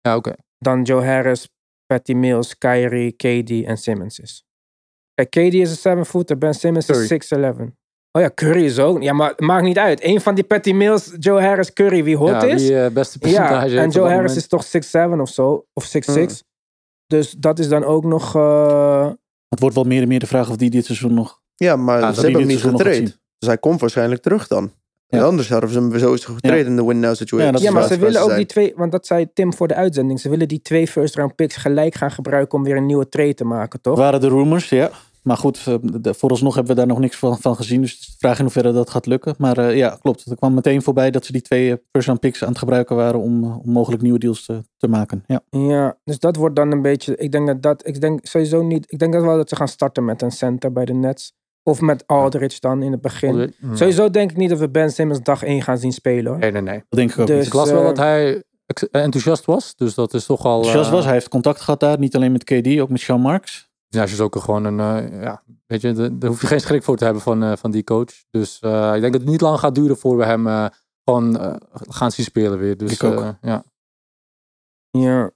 Ja, 0.00 0.16
oké. 0.16 0.32
Dan 0.58 0.82
Joe 0.82 1.04
Harris, 1.04 1.48
Patty 1.86 2.12
Mills, 2.12 2.58
Kyrie, 2.58 3.12
KD 3.12 3.64
en 3.64 3.76
Simmons 3.76 4.18
is. 4.18 4.44
Kijk, 5.14 5.30
KD 5.30 5.54
is 5.54 5.70
een 5.70 5.76
seven 5.76 6.06
footer, 6.06 6.38
Ben 6.38 6.54
Simmons 6.54 6.86
Curry. 6.86 7.14
is 7.14 7.34
6'11. 7.34 7.72
Oh 8.12 8.22
ja, 8.22 8.30
Curry 8.34 8.64
is 8.64 8.78
ook. 8.78 9.02
Ja, 9.02 9.12
maar 9.12 9.32
maakt 9.36 9.64
niet 9.64 9.78
uit. 9.78 10.04
Eén 10.04 10.20
van 10.20 10.34
die 10.34 10.44
Patty 10.44 10.72
Mills, 10.72 11.14
Joe 11.18 11.40
Harris, 11.40 11.72
Curry, 11.72 12.04
wie 12.04 12.16
hot 12.16 12.28
Ja, 12.28 12.42
is. 12.42 12.62
wie 12.66 12.80
eh, 12.82 12.90
beste 12.92 13.18
percentage 13.18 13.74
Ja, 13.74 13.82
en 13.82 13.90
Joe 13.90 14.08
Harris 14.08 14.46
moment. 14.48 14.82
is 14.82 14.90
toch 14.90 15.08
6'7 15.16 15.20
of 15.20 15.28
zo. 15.28 15.66
Of 15.72 15.86
6'6. 15.86 16.24
Dus 17.06 17.30
dat 17.30 17.58
is 17.58 17.68
dan 17.68 17.84
ook 17.84 18.04
nog... 18.04 18.34
eh, 18.36 19.10
Het 19.48 19.60
wordt 19.60 19.74
wel 19.74 19.84
meer 19.84 20.02
en 20.02 20.08
meer 20.08 20.18
de 20.18 20.26
vraag 20.26 20.50
of 20.50 20.56
die 20.56 20.70
dit 20.70 20.84
seizoen 20.84 21.14
nog... 21.14 21.40
Ja, 21.54 21.76
maar 21.76 22.00
Ja, 22.00 22.12
ze 22.12 22.20
hebben 22.20 22.40
hem 22.40 22.48
niet 22.48 22.60
getraind. 22.60 23.18
Dus 23.38 23.48
hij 23.48 23.58
komt 23.58 23.80
waarschijnlijk 23.80 24.22
terug 24.22 24.46
dan. 24.46 24.72
En 25.08 25.24
anders 25.24 25.48
hadden 25.48 25.70
ze 25.70 25.78
hem 25.78 25.98
sowieso 25.98 26.34
getraind 26.34 26.66
in 26.66 26.76
de 26.76 26.84
win-now 26.84 27.14
situation. 27.14 27.58
Ja, 27.58 27.70
maar 27.70 27.86
ze 27.86 27.98
willen 27.98 28.20
ook 28.20 28.26
zijn. 28.26 28.36
die 28.38 28.46
twee... 28.46 28.72
Want 28.76 28.92
dat 28.92 29.06
zei 29.06 29.32
Tim 29.32 29.54
voor 29.54 29.68
de 29.68 29.74
uitzending. 29.74 30.20
Ze 30.20 30.28
willen 30.28 30.48
die 30.48 30.62
twee 30.62 30.86
first 30.86 31.14
round 31.14 31.34
picks 31.34 31.56
gelijk 31.56 31.94
gaan 31.94 32.10
gebruiken 32.10 32.58
om 32.58 32.64
weer 32.64 32.76
een 32.76 32.86
nieuwe 32.86 33.08
trade 33.08 33.34
te 33.34 33.44
maken, 33.44 33.80
toch? 33.80 33.98
waren 33.98 34.20
de 34.20 34.28
rumors, 34.28 34.68
ja. 34.68 34.90
Maar 35.22 35.36
goed, 35.36 35.64
eh, 35.66 35.74
vooralsnog 36.02 36.54
hebben 36.54 36.72
we 36.72 36.78
daar 36.78 36.88
nog 36.88 36.98
niks 36.98 37.16
van, 37.16 37.38
van 37.38 37.56
gezien. 37.56 37.80
Dus 37.80 38.00
de 38.00 38.12
vraag 38.18 38.36
in 38.38 38.44
hoeverre 38.44 38.72
dat 38.72 38.90
gaat 38.90 39.06
lukken. 39.06 39.34
Maar 39.38 39.58
eh, 39.58 39.76
ja, 39.76 39.98
klopt. 40.00 40.24
Er 40.30 40.36
kwam 40.36 40.54
meteen 40.54 40.82
voorbij 40.82 41.10
dat 41.10 41.24
ze 41.24 41.32
die 41.32 41.42
twee 41.42 41.70
eh, 41.70 41.76
first 41.92 42.06
round 42.06 42.20
picks 42.20 42.42
aan 42.42 42.48
het 42.48 42.58
gebruiken 42.58 42.96
waren 42.96 43.20
om, 43.20 43.44
eh, 43.44 43.58
om 43.58 43.72
mogelijk 43.72 44.02
nieuwe 44.02 44.18
deals 44.18 44.44
te, 44.44 44.62
te 44.76 44.88
maken. 44.88 45.24
Ja. 45.26 45.40
Ja, 45.50 45.96
dus 46.04 46.18
dat 46.18 46.36
wordt 46.36 46.56
dan 46.56 46.72
een 46.72 46.82
beetje. 46.82 47.16
Ik 47.16 47.32
denk 47.32 47.46
dat 47.46 47.62
dat. 47.62 47.86
Ik 47.86 48.00
denk 48.00 48.20
sowieso 48.22 48.62
niet. 48.62 48.92
Ik 48.92 48.98
denk 48.98 49.12
dat 49.12 49.22
wel 49.22 49.36
dat 49.36 49.48
ze 49.48 49.56
gaan 49.56 49.68
starten 49.68 50.04
met 50.04 50.22
een 50.22 50.30
center 50.30 50.72
bij 50.72 50.84
de 50.84 50.94
Nets. 50.94 51.32
Of 51.62 51.80
met 51.80 52.06
Aldridge 52.06 52.60
dan 52.60 52.82
in 52.82 52.92
het 52.92 53.00
begin. 53.00 53.54
Mm. 53.58 53.76
Sowieso 53.76 54.10
denk 54.10 54.30
ik 54.30 54.36
niet 54.36 54.48
dat 54.48 54.58
we 54.58 54.68
Ben 54.68 54.90
Simmons 54.90 55.22
dag 55.22 55.42
1 55.42 55.62
gaan 55.62 55.78
zien 55.78 55.92
spelen 55.92 56.32
hoor. 56.32 56.40
Nee, 56.40 56.50
nee, 56.50 56.62
nee. 56.62 56.82
Dat 56.88 56.98
denk 56.98 57.10
ik 57.12 57.18
ook 57.18 57.26
Dus- 57.26 57.36
niet. 57.36 57.46
Ik 57.46 57.52
las 57.52 57.70
wel 57.70 57.80
eh, 57.80 57.86
dat 57.86 57.96
hij 57.96 58.42
enthousiast 58.90 59.44
was. 59.44 59.76
Dus 59.76 59.94
dat 59.94 60.14
is 60.14 60.26
toch 60.26 60.44
al... 60.44 60.62
Eh, 60.64 60.90
was, 60.90 61.04
hij 61.04 61.12
heeft 61.12 61.28
contact 61.28 61.60
gehad 61.60 61.80
daar. 61.80 61.98
Niet 61.98 62.16
alleen 62.16 62.32
met 62.32 62.44
KD, 62.44 62.78
ook 62.80 62.88
met 62.88 63.00
Sean 63.00 63.20
Marks. 63.20 63.67
Ja, 63.88 64.06
ze 64.06 64.12
is 64.12 64.20
ook 64.20 64.36
gewoon 64.36 64.64
een, 64.64 64.80
eh, 64.80 65.22
ja, 65.22 65.42
weet 65.66 65.80
je, 65.80 65.92
de- 65.92 66.18
daar 66.18 66.30
hoef 66.30 66.40
je 66.40 66.46
geen 66.46 66.60
schrik 66.60 66.82
voor 66.82 66.96
te 66.96 67.04
hebben 67.04 67.22
van, 67.22 67.42
eh, 67.42 67.56
van 67.56 67.70
die 67.70 67.84
coach. 67.84 68.24
Dus 68.30 68.58
eh, 68.60 68.92
ik 68.94 69.00
denk 69.00 69.12
dat 69.12 69.20
het 69.22 69.30
niet 69.30 69.40
lang 69.40 69.58
gaat 69.58 69.74
duren 69.74 69.96
voor 69.96 70.16
we 70.16 70.24
hem 70.24 70.46
eh, 70.46 70.66
gewoon 71.04 71.36
gaan 71.72 72.10
zien 72.10 72.24
spelen 72.24 72.58
weer. 72.58 72.76
Dus 72.76 72.92
Ik 72.92 73.02
ook. 73.02 73.20
eh, 73.20 73.30
ja. 73.40 73.64
Ja, 74.90 75.30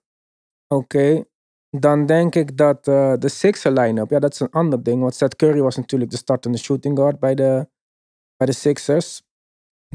oké. 0.69 1.25
Dan 1.71 2.07
denk 2.07 2.35
ik 2.35 2.57
dat 2.57 2.89
eh, 2.89 3.15
de 3.19 3.29
Sixer 3.29 3.73
line-up, 3.73 4.11
ja, 4.11 4.19
dat 4.19 4.33
is 4.33 4.41
een 4.41 4.51
ander 4.51 4.83
ding. 4.83 5.01
Want 5.01 5.15
Seth 5.15 5.37
Curry 5.37 5.61
was 5.61 5.77
natuurlijk 5.77 6.11
de 6.11 6.17
startende 6.17 6.59
shooting 6.59 6.99
guard 6.99 7.19
bij 7.19 7.35
de, 7.35 7.69
bij 8.37 8.47
de 8.47 8.53
Sixers. 8.53 9.23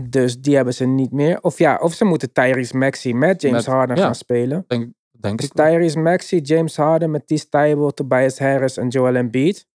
Dus 0.02 0.42
die 0.42 0.56
hebben 0.56 0.74
ze 0.74 0.86
niet 0.86 1.12
meer. 1.12 1.42
Of 1.42 1.58
ja, 1.58 1.78
of 1.82 1.94
ze 1.94 2.06
moeten 2.06 2.32
Tyrese 2.32 2.78
Maxey 2.78 3.14
met 3.14 3.42
James 3.42 3.66
Met- 3.66 3.76
Harden 3.76 3.96
ja. 3.98 4.04
gaan 4.04 4.16
spelen. 4.16 4.64
Denk, 4.68 4.94
denk 5.20 5.38
Dus 5.40 5.48
ik. 5.48 5.54
Tyrese 5.54 6.00
Maxey, 6.00 6.40
James 6.40 6.78
Harden 6.78 7.12
met 7.12 7.28
Ties 7.28 7.50
Tybal, 7.50 7.94
Tobias 7.94 8.40
Harris 8.40 8.78
en 8.78 8.88
Joel 8.88 9.16
Embiid. 9.16 9.68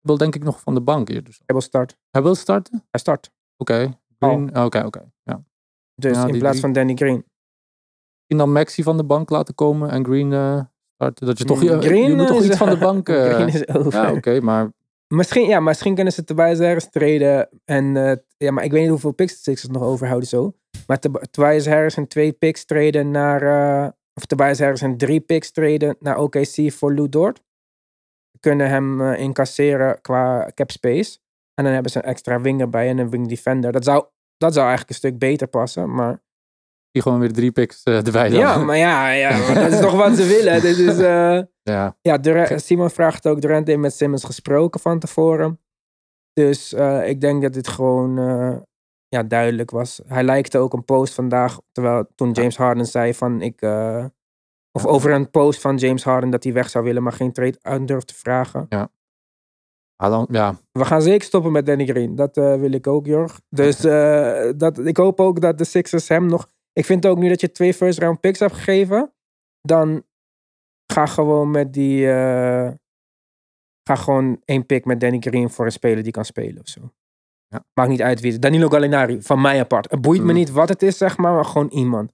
wil 0.00 0.16
denk 0.16 0.34
ik 0.34 0.44
nog 0.44 0.60
van 0.60 0.74
de 0.74 0.80
bank 0.80 1.08
hier. 1.08 1.24
Dus. 1.24 1.36
Hij 1.36 1.54
wil 1.56 1.60
start. 1.60 1.96
Hij 2.10 2.22
wil 2.22 2.34
starten? 2.34 2.84
Hij 2.90 3.00
start. 3.00 3.30
Oké. 3.56 3.98
Green. 4.18 4.56
Oké, 4.56 4.84
oké. 4.84 5.04
Ja. 5.22 5.44
Dus 5.94 6.16
Ja, 6.16 6.26
in 6.26 6.38
plaats 6.38 6.48
drie. 6.48 6.60
van 6.60 6.72
Danny 6.72 6.94
Green. 6.94 7.24
Misschien 8.26 8.36
dan 8.46 8.52
Maxi 8.52 8.82
van 8.82 8.96
de 8.96 9.04
bank 9.04 9.30
laten 9.30 9.54
komen 9.54 9.90
en 9.90 10.04
Green 10.04 10.32
eh, 10.32 10.60
starten. 10.94 11.26
Dat 11.26 11.38
je 11.38 11.44
toch, 11.44 11.62
je, 11.62 11.74
Mm, 11.74 11.80
Green 11.80 12.08
je 12.10 12.14
moet 12.16 12.26
toch 12.26 12.42
iets 12.42 12.56
van 12.56 12.68
de 12.68 12.78
bank... 12.88 13.08
eh, 13.08 13.34
Green 13.34 13.48
is 13.48 13.68
over. 13.68 13.92
ja, 14.02 14.12
oké, 14.12 14.40
maar 14.40 14.72
Misschien, 15.14 15.48
ja, 15.48 15.60
misschien 15.60 15.94
kunnen 15.94 16.12
ze 16.12 16.24
Tobias 16.24 16.58
Harris 16.58 16.90
treden. 16.90 17.48
En, 17.64 17.96
eh, 17.96 18.16
ja, 18.36 18.50
maar 18.52 18.64
ik 18.64 18.70
weet 18.70 18.80
niet 18.80 18.90
hoeveel 18.90 19.12
picks 19.12 19.32
de 19.32 19.38
Sixers 19.38 19.72
nog 19.72 19.82
overhouden 19.82 20.28
zo. 20.28 20.52
Maar 20.86 20.98
Tob- 20.98 21.24
Tobias 21.30 21.66
Harris 21.66 21.96
en 21.96 22.08
twee 22.08 22.32
picks 22.32 22.64
treden 22.64 23.10
naar... 23.10 23.42
of 24.14 24.24
Tobias 24.26 24.58
Harris 24.58 24.82
en 24.82 24.96
drie 24.96 25.20
picks 25.20 25.50
treden 25.50 25.96
naar 26.00 26.18
OKC 26.18 26.72
voor 26.72 26.94
Lou 26.94 27.08
Dort. 27.08 27.42
Ze 28.30 28.38
kunnen 28.40 28.68
hem 28.68 29.00
eh, 29.00 29.20
incasseren 29.20 30.00
qua 30.00 30.50
cap 30.54 30.70
space. 30.70 31.18
En 31.54 31.64
dan 31.64 31.72
hebben 31.72 31.92
ze 31.92 31.98
een 31.98 32.04
extra 32.04 32.40
winger 32.40 32.68
bij 32.68 32.88
en 32.88 32.98
een 32.98 33.10
wing 33.10 33.28
defender. 33.28 33.72
Dat 33.72 33.84
zou, 33.84 34.04
dat 34.36 34.52
zou 34.52 34.66
eigenlijk 34.66 34.90
een 34.90 35.08
stuk 35.08 35.18
beter 35.18 35.46
passen. 35.46 35.94
Maar 35.94 36.22
die 36.90 37.02
gewoon 37.02 37.18
weer 37.20 37.32
drie 37.32 37.52
picks 37.52 37.82
eh, 37.82 38.06
erbij 38.06 38.28
dan. 38.28 38.38
ja, 38.38 38.56
maar 38.58 38.76
ja, 38.76 39.10
ja 39.10 39.38
maar 39.38 39.54
dat 39.54 39.72
is 39.72 39.80
toch 39.80 39.94
wat 39.94 40.16
ze 40.16 40.26
willen. 40.26 40.60
Dit 40.60 40.78
is... 40.78 40.98
eh, 40.98 41.40
Ja, 41.62 41.96
ja, 42.02 42.58
Simon 42.58 42.90
vraagt 42.90 43.26
ook, 43.26 43.40
Durant 43.40 43.66
heeft 43.66 43.78
met 43.78 43.94
Simmons 43.94 44.24
gesproken 44.24 44.80
van 44.80 44.98
tevoren. 44.98 45.60
Dus 46.32 46.72
ik 47.04 47.20
denk 47.20 47.42
dat 47.42 47.52
dit 47.52 47.68
gewoon 47.68 48.18
ja, 49.14 49.22
duidelijk 49.22 49.70
was. 49.70 50.00
Hij 50.06 50.22
lijkte 50.22 50.58
ook 50.58 50.72
een 50.72 50.84
post 50.84 51.14
vandaag, 51.14 51.60
terwijl 51.72 52.06
toen 52.14 52.32
James 52.32 52.56
Harden 52.56 52.86
zei 52.86 53.14
van 53.14 53.40
ik... 53.40 53.60
eh, 53.60 54.04
of 54.72 54.86
over 54.86 55.12
een 55.12 55.30
post 55.30 55.60
van 55.60 55.76
James 55.76 56.04
Harden 56.04 56.30
dat 56.30 56.44
hij 56.44 56.52
weg 56.52 56.70
zou 56.70 56.84
willen, 56.84 57.02
maar 57.02 57.12
geen 57.12 57.32
trade 57.32 57.58
aan 57.62 57.86
durft 57.86 58.06
te 58.06 58.14
vragen. 58.14 58.66
Ah, 59.96 60.10
dan, 60.10 60.26
ja. 60.30 60.60
We 60.72 60.84
gaan 60.84 61.02
zeker 61.02 61.26
stoppen 61.26 61.52
met 61.52 61.66
Danny 61.66 61.86
Green. 61.86 62.14
Dat 62.14 62.36
eh, 62.36 62.56
wil 62.56 62.72
ik 62.72 62.86
ook, 62.86 63.06
Jorg. 63.06 63.40
Dus 63.48 63.84
eh, 63.84 64.50
dat, 64.56 64.78
ik 64.78 64.96
hoop 64.96 65.20
ook 65.20 65.40
dat 65.40 65.58
de 65.58 65.64
Sixers 65.64 66.08
hem 66.08 66.26
nog... 66.26 66.48
Ik 66.72 66.84
vind 66.84 67.06
ook 67.06 67.18
nu 67.18 67.28
dat 67.28 67.40
je 67.40 67.50
twee 67.50 67.74
first 67.74 67.98
round 67.98 68.20
picks 68.20 68.38
hebt 68.38 68.54
gegeven. 68.54 69.12
Dan 69.60 70.04
ga 70.92 71.06
gewoon 71.06 71.50
met 71.50 71.72
die... 71.72 72.06
ga 73.88 73.94
gewoon 73.94 74.40
één 74.44 74.66
pick 74.66 74.84
met 74.84 75.00
Danny 75.00 75.18
Green 75.20 75.50
voor 75.50 75.64
een 75.64 75.72
speler 75.72 76.02
die 76.02 76.12
kan 76.12 76.24
spelen 76.24 76.60
of 76.60 76.68
zo. 76.68 76.92
Ja. 77.54 77.64
Maakt 77.74 77.90
niet 77.90 78.02
uit 78.02 78.20
wie 78.20 78.32
het 78.32 78.44
is. 78.44 78.50
Danilo 78.50 78.68
Gallinari, 78.68 79.22
van 79.22 79.40
mij 79.40 79.60
apart. 79.60 79.90
Het 79.90 80.00
boeit 80.00 80.20
me 80.22 80.32
Mm. 80.32 80.38
niet 80.38 80.50
wat 80.50 80.68
het 80.68 80.82
is, 80.82 80.96
zeg 80.98 81.16
maar, 81.16 81.32
maar 81.34 81.44
gewoon 81.44 81.68
iemand. 81.68 82.12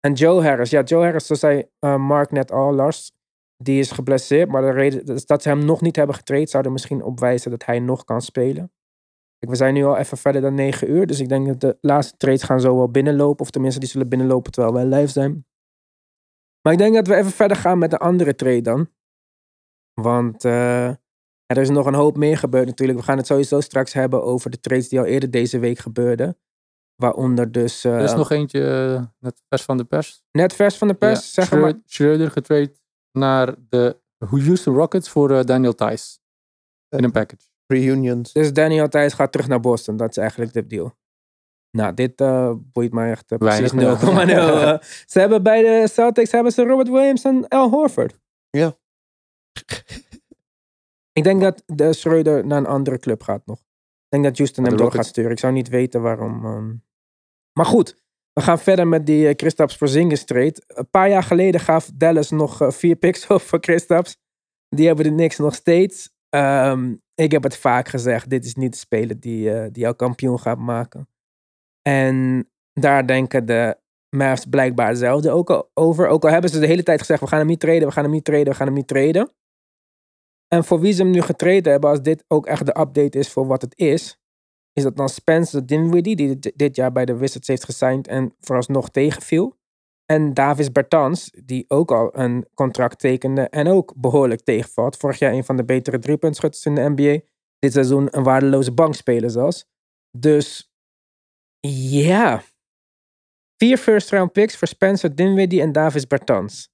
En 0.00 0.12
Joe 0.12 0.42
Harris. 0.42 0.70
Ja, 0.70 0.82
Joe 0.82 1.02
Harris, 1.02 1.26
zoals 1.26 1.40
zei 1.40 1.64
eh, 1.78 1.96
Mark 1.96 2.30
net 2.30 2.52
al, 2.52 2.72
Lars. 2.74 3.12
Die 3.56 3.78
is 3.78 3.90
geblesseerd, 3.90 4.48
maar 4.48 4.62
de 4.62 4.70
reden 4.70 5.06
dus 5.06 5.26
dat 5.26 5.42
ze 5.42 5.48
hem 5.48 5.64
nog 5.64 5.80
niet 5.80 5.96
hebben 5.96 6.14
getraind, 6.14 6.50
zou 6.50 6.64
er 6.64 6.72
misschien 6.72 7.02
op 7.02 7.20
wijzen 7.20 7.50
dat 7.50 7.64
hij 7.64 7.78
nog 7.80 8.04
kan 8.04 8.22
spelen. 8.22 8.72
Kijk, 9.38 9.52
we 9.52 9.56
zijn 9.56 9.74
nu 9.74 9.84
al 9.84 9.96
even 9.96 10.18
verder 10.18 10.40
dan 10.42 10.54
9 10.54 10.90
uur, 10.90 11.06
dus 11.06 11.20
ik 11.20 11.28
denk 11.28 11.46
dat 11.46 11.60
de 11.60 11.78
laatste 11.80 12.16
trades 12.16 12.42
gaan 12.42 12.60
zo 12.60 12.76
wel 12.76 12.90
binnenlopen. 12.90 13.40
Of 13.40 13.50
tenminste, 13.50 13.80
die 13.80 13.88
zullen 13.88 14.08
binnenlopen 14.08 14.52
terwijl 14.52 14.74
wij 14.74 14.84
live 14.84 15.12
zijn. 15.12 15.46
Maar 16.62 16.72
ik 16.72 16.78
denk 16.78 16.94
dat 16.94 17.06
we 17.06 17.14
even 17.14 17.30
verder 17.30 17.56
gaan 17.56 17.78
met 17.78 17.90
de 17.90 17.98
andere 17.98 18.34
trade 18.34 18.60
dan. 18.60 18.88
Want 20.00 20.44
eh, 20.44 20.90
er 21.46 21.58
is 21.58 21.68
nog 21.68 21.86
een 21.86 21.94
hoop 21.94 22.16
meer 22.16 22.38
gebeurd 22.38 22.66
natuurlijk. 22.66 22.98
We 22.98 23.04
gaan 23.04 23.16
het 23.16 23.26
sowieso 23.26 23.60
straks 23.60 23.92
hebben 23.92 24.22
over 24.24 24.50
de 24.50 24.60
trades 24.60 24.88
die 24.88 24.98
al 24.98 25.04
eerder 25.04 25.30
deze 25.30 25.58
week 25.58 25.78
gebeurden. 25.78 26.38
Waaronder 26.94 27.52
dus 27.52 27.84
eh, 27.84 27.94
Er 27.94 28.02
is 28.02 28.14
nog 28.14 28.30
eentje 28.30 28.66
eh, 28.96 29.02
net 29.18 29.42
vers 29.48 29.62
van 29.62 29.76
de 29.76 29.84
pers. 29.84 30.22
net 30.32 30.54
vers 30.54 30.76
van 30.76 30.88
de 30.88 30.94
pers, 30.94 31.34
Ja, 31.34 31.42
zeg 31.42 31.50
maar. 31.50 31.58
Schreuder- 31.60 31.82
Schreuder 31.86 32.30
getrade 32.30 32.72
naar 33.12 33.54
de 33.68 34.00
Houston 34.18 34.74
Rockets 34.74 35.08
voor 35.08 35.30
eh, 35.30 35.44
Daniel 35.44 35.74
Tice. 35.74 36.18
In 36.88 37.04
een 37.04 37.12
package. 37.12 37.42
Reunions. 37.66 38.32
Dus 38.32 38.52
Daniel 38.52 38.88
Thijs 38.88 39.12
gaat 39.12 39.32
terug 39.32 39.48
naar 39.48 39.60
Boston. 39.60 39.96
Dat 39.96 40.10
is 40.10 40.16
eigenlijk 40.16 40.52
de 40.52 40.66
deal. 40.66 40.96
Nou, 41.70 41.94
dit 41.94 42.20
eh, 42.20 42.52
boeit 42.56 42.92
mij 42.92 43.10
echt 43.10 43.32
uh, 43.32 43.38
precies 43.38 43.72
0,0. 43.72 43.74
Weinig, 43.76 44.28
ja. 44.36 44.72
eh. 44.72 44.82
ze 45.06 45.18
hebben 45.20 45.42
bij 45.42 45.62
de 45.62 45.88
Celtics 45.88 46.30
hebben 46.30 46.52
ze 46.52 46.64
Robert 46.64 46.88
Williams 46.88 47.24
en 47.24 47.48
Al 47.48 47.70
Horford. 47.70 48.18
Ja. 48.50 48.76
Ik 51.14 51.24
denk 51.24 51.40
dat 51.40 51.62
de 51.66 51.92
Schreuder 51.92 52.46
naar 52.46 52.58
een 52.58 52.66
andere 52.66 52.98
club 52.98 53.22
gaat 53.22 53.46
nog. 53.46 53.58
Ik 53.58 54.08
denk 54.08 54.24
dat 54.24 54.36
Houston 54.36 54.64
hem 54.64 54.76
door 54.76 54.92
gaat 54.92 55.06
sturen. 55.06 55.30
Ik 55.30 55.38
zou 55.38 55.52
niet 55.52 55.68
weten 55.68 56.02
waarom. 56.02 56.44
ehm. 56.44 56.74
Maar 57.52 57.66
goed, 57.66 58.02
we 58.32 58.40
gaan 58.40 58.58
verder 58.58 58.88
met 58.88 59.06
die 59.06 59.28
uh, 59.28 59.34
Kristaps 59.34 59.76
Porzingis 59.76 60.24
trade. 60.24 60.62
Een 60.66 60.90
paar 60.90 61.08
jaar 61.08 61.22
geleden 61.22 61.60
gaf 61.60 61.90
Dallas 61.94 62.30
nog 62.30 62.60
eh, 62.60 62.70
vier 62.70 62.96
picks 62.96 63.26
op 63.34 63.40
voor 63.40 63.60
Kristaps. 63.60 64.16
Die 64.68 64.86
hebben 64.86 65.04
de 65.04 65.10
Knicks 65.10 65.38
nog 65.38 65.54
steeds. 65.54 66.12
Ehm, 66.28 66.94
ik 67.14 67.32
heb 67.32 67.42
het 67.42 67.56
vaak 67.56 67.88
gezegd, 67.88 68.30
dit 68.30 68.44
is 68.44 68.54
niet 68.54 68.72
de 68.72 68.78
speler 68.78 69.20
die, 69.20 69.52
eh, 69.52 69.68
die 69.72 69.82
jou 69.82 69.94
kampioen 69.94 70.40
gaat 70.40 70.58
maken. 70.58 71.08
En 71.82 72.48
daar 72.72 73.06
denken 73.06 73.46
de 73.46 73.76
Mavs 74.16 74.46
blijkbaar 74.46 74.88
hetzelfde 74.88 75.30
ook 75.30 75.50
al 75.50 75.70
over. 75.74 76.06
Ook 76.08 76.24
al 76.24 76.30
hebben 76.30 76.50
ze 76.50 76.60
de 76.60 76.66
hele 76.66 76.82
tijd 76.82 77.00
gezegd, 77.00 77.20
we 77.20 77.26
gaan 77.26 77.38
hem 77.38 77.48
niet 77.48 77.60
traden, 77.60 77.86
we 77.88 77.92
gaan 77.92 78.04
hem 78.04 78.12
niet 78.12 78.24
traden, 78.24 78.48
we 78.48 78.54
gaan 78.54 78.66
hem 78.66 78.76
niet 78.76 78.86
traden. 78.88 79.32
En 80.54 80.64
voor 80.64 80.80
wie 80.80 80.92
ze 80.92 81.02
hem 81.02 81.10
nu 81.10 81.20
getreden 81.20 81.72
hebben, 81.72 81.90
als 81.90 82.02
dit 82.02 82.24
ook 82.28 82.46
echt 82.46 82.66
de 82.66 82.80
update 82.80 83.18
is 83.18 83.30
voor 83.30 83.46
wat 83.46 83.62
het 83.62 83.78
is, 83.78 84.18
is 84.72 84.82
dat 84.82 84.96
dan 84.96 85.08
Spencer 85.08 85.66
Dinwiddie, 85.66 86.16
die 86.16 86.38
dit- 86.38 86.76
jaar 86.76 86.92
bij 86.92 87.04
de 87.04 87.16
Wizards 87.16 87.48
heeft 87.48 87.64
gesigned 87.64 88.08
en 88.08 88.34
vooralsnog 88.40 88.90
tegenviel. 88.90 89.56
En 90.06 90.34
Davis 90.34 90.72
Bertans, 90.72 91.30
die 91.44 91.64
ook 91.68 91.90
al 91.90 92.18
een 92.18 92.46
contract 92.54 92.98
tekende 92.98 93.48
en 93.48 93.66
ook 93.66 93.92
behoorlijk 93.96 94.40
tegenvalt. 94.40 94.96
Vorig 94.96 95.18
jaar 95.18 95.32
een 95.32 95.44
van 95.44 95.56
de 95.56 95.64
betere 95.64 95.98
driepuntschutters 95.98 96.66
in 96.66 96.74
de 96.74 96.92
NBA. 96.94 97.20
Dit 97.58 97.72
seizoen 97.72 98.08
een 98.10 98.22
waardeloze 98.22 98.72
bankspeler 98.72 99.30
zelfs. 99.30 99.66
Dus 100.18 100.72
ja. 101.90 102.42
Vier 103.56 103.76
first 103.78 104.10
round 104.10 104.32
picks 104.32 104.56
voor 104.56 104.68
Spencer 104.68 105.14
Dinwiddie 105.14 105.60
en 105.60 105.72
Davis 105.72 106.06
Bertans. 106.06 106.73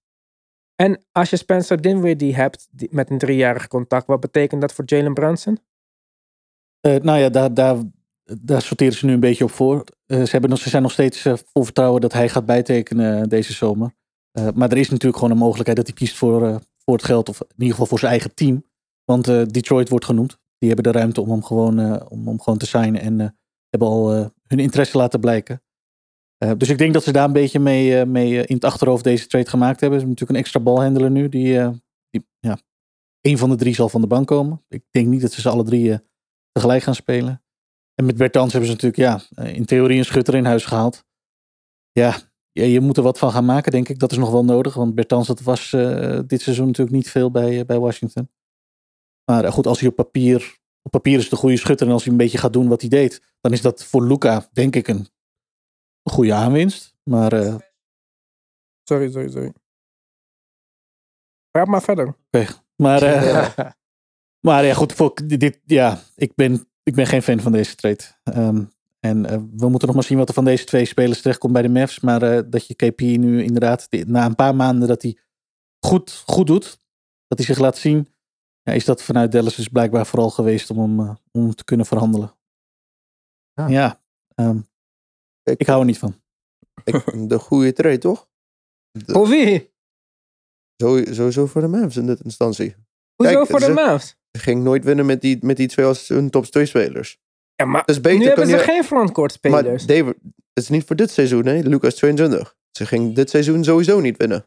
En 0.81 1.05
als 1.13 1.31
je 1.31 1.37
Spencer 1.37 1.81
Dinwiddie 1.81 2.35
hebt 2.35 2.69
met 2.91 3.11
een 3.11 3.19
driejarig 3.19 3.69
contract, 3.69 4.07
wat 4.07 4.21
betekent 4.21 4.61
dat 4.61 4.73
voor 4.73 4.85
Jalen 4.87 5.15
Brunson? 5.15 5.59
Eh, 6.81 6.97
nou 6.97 7.19
ja, 7.19 7.29
daar, 7.29 7.55
daar, 7.55 7.77
daar 8.41 8.63
sorteren 8.63 8.95
ze 8.95 9.07
nu 9.07 9.13
een 9.13 9.21
beetje 9.21 9.45
op 9.45 9.51
voor. 9.51 9.85
Eh, 10.07 10.23
ze, 10.23 10.31
hebben 10.31 10.51
nog, 10.51 10.59
ze 10.59 10.69
zijn 10.69 10.83
nog 10.83 10.93
steeds 10.93 11.25
eh, 11.25 11.35
vol 11.53 11.65
vertrouwen 11.65 12.01
dat 12.01 12.13
hij 12.13 12.29
gaat 12.29 12.47
bijtekenen 12.47 13.29
deze 13.29 13.53
zomer. 13.53 13.93
Maar 14.55 14.71
er 14.71 14.77
is 14.77 14.91
natuurlijk 14.91 15.17
gewoon 15.17 15.31
een 15.31 15.43
mogelijkheid 15.43 15.77
dat 15.77 15.87
hij 15.87 15.97
kiest 15.97 16.17
voor, 16.17 16.61
voor 16.77 16.95
het 16.95 17.05
geld. 17.05 17.29
Of 17.29 17.41
in 17.41 17.47
ieder 17.57 17.71
geval 17.71 17.87
voor 17.87 17.99
zijn 17.99 18.11
eigen 18.11 18.35
team. 18.35 18.65
Want 19.05 19.25
Detroit 19.25 19.89
wordt 19.89 20.05
genoemd. 20.05 20.39
Die 20.59 20.71
hebben 20.71 20.93
de 20.93 20.99
ruimte 20.99 21.21
om 21.21 21.31
hem 21.31 21.45
gewoon, 21.45 22.09
om, 22.09 22.29
om 22.29 22.41
gewoon 22.41 22.59
te 22.59 22.67
signen. 22.67 23.01
En 23.01 23.39
hebben 23.69 23.89
al 23.89 24.11
hun 24.47 24.59
interesse 24.59 24.97
laten 24.97 25.21
blijken. 25.21 25.63
Eh, 26.45 26.53
dus 26.57 26.69
ik 26.69 26.79
denk 26.79 26.93
dat 26.93 27.03
ze 27.03 27.13
daar 27.13 27.25
een 27.25 27.33
beetje 27.33 27.59
mee, 27.59 27.99
eh, 27.99 28.07
mee 28.07 28.39
eh, 28.39 28.49
in 28.49 28.55
het 28.55 28.65
achterhoofd 28.65 29.05
deze 29.05 29.27
trade 29.27 29.49
gemaakt 29.49 29.81
hebben. 29.81 30.01
Ze 30.01 30.07
hebben 30.07 30.09
natuurlijk 30.09 30.31
een 30.31 30.45
extra 30.45 30.61
balhandler 30.61 31.11
nu. 31.11 31.29
Die, 31.29 31.81
die, 32.11 32.27
ja, 32.39 32.59
een 33.21 33.39
van 33.39 33.51
de 33.51 33.57
drie 33.57 33.75
zal 33.75 33.89
van 33.89 34.01
de 34.01 34.07
bank 34.07 34.27
komen. 34.27 34.65
Ik 34.69 34.83
denk 34.91 35.07
niet 35.07 35.21
dat 35.21 35.33
ze 35.33 35.41
ze 35.41 35.49
alle 35.49 35.65
drie 35.65 35.99
tegelijk 36.53 36.83
gaan 36.83 36.95
spelen. 36.95 37.43
En 37.95 38.05
met 38.05 38.17
Bertans 38.17 38.53
hebben 38.53 38.71
ze 38.71 38.77
natuurlijk 38.77 39.29
ja, 39.37 39.45
in 39.45 39.65
theorie 39.65 39.99
een 39.99 40.05
schutter 40.05 40.35
in 40.35 40.45
huis 40.45 40.65
gehaald. 40.65 41.05
Ja, 41.93 42.17
je 42.53 42.81
moet 42.81 42.97
er 42.97 43.03
wat 43.03 43.19
van 43.19 43.33
gaan 43.33 43.45
maken, 43.45 43.73
denk 43.73 43.89
ik. 43.89 43.99
Dat 43.99 44.11
is 44.11 44.19
nog 44.19 44.31
wel 44.31 44.45
nodig. 44.45 44.75
Want 44.75 44.95
Bertans, 44.95 45.27
dat 45.27 45.41
was 45.41 45.71
dit 46.27 46.41
seizoen 46.41 46.67
natuurlijk 46.67 46.97
niet 46.97 47.11
veel 47.11 47.31
bij, 47.31 47.65
bij 47.65 47.79
Washington. 47.79 48.31
Maar 49.25 49.53
goed, 49.53 49.67
als 49.67 49.81
hij 49.81 49.89
op 49.89 49.97
papier... 49.97 50.59
Op 50.83 50.91
papier 50.91 51.19
is 51.19 51.31
een 51.31 51.37
goede 51.37 51.57
schutter. 51.57 51.87
En 51.87 51.93
als 51.93 52.03
hij 52.03 52.13
een 52.13 52.19
beetje 52.19 52.39
gaat 52.39 52.53
doen 52.53 52.69
wat 52.69 52.81
hij 52.81 52.91
deed... 52.91 53.23
dan 53.41 53.53
is 53.53 53.61
dat 53.61 53.85
voor 53.85 54.07
Luca, 54.07 54.49
denk 54.53 54.77
ik, 54.77 54.89
een, 54.89 55.09
een 56.03 56.13
goede 56.13 56.35
aanwinst. 56.35 56.97
Maar 57.03 57.33
eh, 57.33 57.57
Sorry, 58.91 59.11
sorry, 59.11 59.31
sorry. 59.31 59.53
Praat 61.51 61.67
maar 61.67 61.83
verder. 61.83 62.17
Maar, 62.77 63.03
eh, 63.03 63.59
maar 64.47 64.65
ja, 64.65 64.75
goed, 64.75 64.93
voor 64.93 65.15
dit, 65.25 65.61
ja, 65.65 66.01
ik, 66.17 66.35
ben, 66.35 66.69
ik 66.83 66.95
ben 66.95 67.07
geen 67.07 67.23
fan 67.23 67.41
van 67.41 67.53
deze 67.53 67.75
trade. 67.75 68.05
Ehm, 68.23 68.65
en 69.01 69.27
eh, 69.27 69.39
we 69.57 69.69
moeten 69.69 69.87
nog 69.87 69.97
maar 69.97 70.05
zien 70.05 70.19
wat 70.19 70.29
er 70.29 70.35
van 70.35 70.45
deze 70.45 70.65
twee 70.65 70.85
spelers 70.85 71.21
terechtkomt 71.21 71.53
bij 71.53 71.63
de 71.63 71.69
Mavs. 71.69 72.01
Maar 72.01 72.23
eh, 72.23 72.43
dat 72.47 72.67
je 72.67 72.75
KP 72.75 73.01
nu 73.01 73.43
inderdaad, 73.43 73.87
na 73.91 74.25
een 74.25 74.35
paar 74.35 74.57
maanden 74.57 74.89
dat 74.89 75.03
hij 75.03 75.19
goed, 75.87 76.23
goed 76.27 76.47
doet, 76.47 76.81
dat 77.27 77.39
hij 77.39 77.47
zich 77.47 77.59
laat 77.59 77.79
zien, 77.79 78.09
ja, 78.63 78.73
is 78.73 78.85
dat 78.85 79.03
vanuit 79.03 79.33
Dallas 79.33 79.57
dus 79.57 79.69
blijkbaar 79.69 80.07
vooral 80.07 80.31
geweest 80.31 80.71
om 80.71 80.79
hem, 80.79 81.19
om 81.33 81.43
hem 81.43 81.55
te 81.55 81.65
kunnen 81.65 81.87
verhandelen. 81.87 82.35
Ja. 83.53 83.69
Ja, 83.69 84.01
ik 85.57 85.67
hou 85.67 85.81
er 85.81 85.87
niet 85.87 85.99
van. 85.99 86.21
Ik- 86.85 87.29
de 87.29 87.39
goede 87.39 87.73
trade, 87.73 87.99
toch? 87.99 88.29
De- 88.91 89.13
Voor 89.13 89.29
wie? 89.29 89.73
Zo- 90.77 91.05
Sowieso 91.13 91.47
voor 91.47 91.61
de 91.61 91.67
Mavs 91.67 91.97
in 91.97 92.07
dit 92.07 92.21
instantie. 92.21 92.75
Hoezo 93.17 93.33
Kijk, 93.35 93.47
voor 93.51 93.59
de 93.59 93.65
ze- 93.65 93.73
Mavs? 93.73 94.17
Ze 94.33 94.43
ging 94.43 94.63
nooit 94.63 94.85
winnen 94.85 95.07
met 95.07 95.21
die, 95.21 95.39
met 95.41 95.57
die 95.57 95.69
twee 95.69 95.87
als 95.87 96.09
hun 96.09 96.31
top 96.31 96.45
2 96.45 96.67
spelers. 96.67 97.19
Ja, 97.55 97.65
maar 97.65 97.85
Dus 97.85 98.01
beter 98.01 98.19
nu 98.19 98.27
hebben 98.27 98.47
ze 98.47 98.57
je- 98.57 98.63
geen 98.63 98.85
frontcourt 98.85 99.39
Maar 99.43 99.53
spelers. 99.61 99.87
David, 99.87 100.15
het 100.53 100.63
is 100.65 100.69
niet 100.69 100.85
voor 100.85 100.97
dit 100.97 101.11
seizoen, 101.11 101.47
hè? 101.47 101.59
Lucas 101.61 101.95
22. 101.95 102.57
Ze 102.71 102.87
ging 102.87 103.15
dit 103.15 103.31
seizoen 103.31 103.65
sowieso 103.65 104.01
niet 104.01 104.17
winnen. 104.17 104.47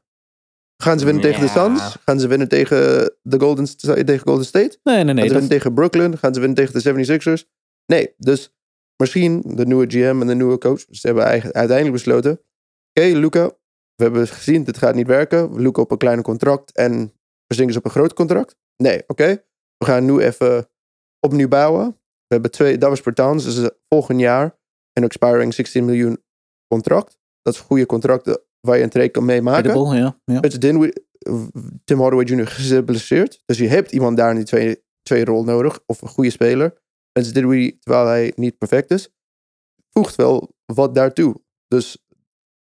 Gaan 0.84 1.00
ze 1.00 1.06
winnen 1.06 1.24
tegen 1.24 1.42
de. 1.42 1.48
Suns? 1.48 1.96
Gaan 2.06 2.20
ze 2.20 2.28
winnen 2.28 2.48
tegen 2.48 2.78
de 3.22 3.40
Golden, 3.40 3.78
tegen 4.06 4.20
Golden 4.20 4.46
State? 4.46 4.80
Nee, 4.84 4.96
nee, 4.96 5.06
Gaan 5.06 5.16
nee. 5.16 5.16
ze 5.16 5.22
Dat, 5.22 5.32
winnen 5.32 5.50
tegen 5.50 5.74
Brooklyn? 5.74 6.18
Gaan 6.18 6.34
ze 6.34 6.40
winnen 6.40 6.58
tegen 6.58 6.74
de 6.74 6.80
76ers? 6.80 7.46
Nee, 7.86 8.14
dus 8.18 8.54
misschien 9.04 9.42
de 9.46 9.66
nieuwe 9.66 9.86
GM 9.90 10.18
en 10.22 10.28
de 10.28 10.36
nieuwe 10.36 10.58
coach. 10.58 10.80
Ze 10.90 11.08
hebben 11.08 11.26
uiteindelijk 11.54 11.92
besloten. 11.92 12.32
Oké, 12.94 13.08
Luca, 13.08 13.46
we 13.96 14.04
hebben 14.04 14.28
gezien, 14.28 14.64
dit 14.64 14.78
gaat 14.78 14.96
niet 14.96 15.08
werken. 15.08 15.62
Luca 15.62 15.82
op 15.82 15.92
een 15.92 15.98
kleine 15.98 16.22
contract 16.22 16.72
en 16.72 17.14
Porzingis 17.48 17.78
op 17.78 17.86
een 17.86 17.92
groot 17.92 18.14
contract. 18.14 18.56
Nee, 18.78 19.04
oké. 19.08 19.44
We 19.78 19.86
gaan 19.86 20.06
nu 20.06 20.20
even 20.20 20.70
opnieuw 21.20 21.48
bouwen. 21.48 21.88
We 22.28 22.34
hebben 22.40 22.52
twee, 22.52 22.78
dat 22.78 22.90
was 22.90 23.02
per 23.02 23.14
Towns, 23.14 23.44
dus 23.44 23.58
eh, 23.58 23.68
volgend 23.90 24.20
jaar 24.20 24.58
een 24.94 25.04
expiring 25.04 25.54
16 25.54 25.86
miljoen 25.86 26.24
contract. 26.68 27.18
Dat 27.42 27.54
is 27.54 27.60
een 27.60 27.66
goede 27.66 27.86
contract 27.86 28.40
waar 28.60 28.78
je 28.78 28.84
een 28.84 28.90
trade 28.90 29.10
kan 29.10 29.26
meemaken. 29.26 29.64
Ja, 30.26 30.40
Dinwiddie- 30.60 31.04
Tim 31.84 32.00
Hardaway 32.00 32.26
Jr. 32.26 32.48
geblesseerd. 32.48 33.42
Dus 33.46 33.58
je 33.58 33.68
hebt 33.68 33.92
iemand 33.92 34.18
daar 34.18 34.30
in 34.30 34.36
die 34.36 34.46
twee, 34.46 34.84
twee 35.04 35.26
rol 35.26 35.44
nodig. 35.44 35.80
Of 35.86 36.02
een 36.02 36.08
goede 36.08 36.30
speler. 36.30 36.82
En 37.14 37.24
Dinwiddie, 37.32 37.78
terwijl 37.80 38.06
hij 38.08 38.34
niet 38.36 38.58
perfect 38.58 38.92
is, 38.92 39.10
voegt 39.90 40.16
wel 40.16 40.54
wat 40.66 40.96
daartoe. 40.96 41.42
Dus 41.68 41.98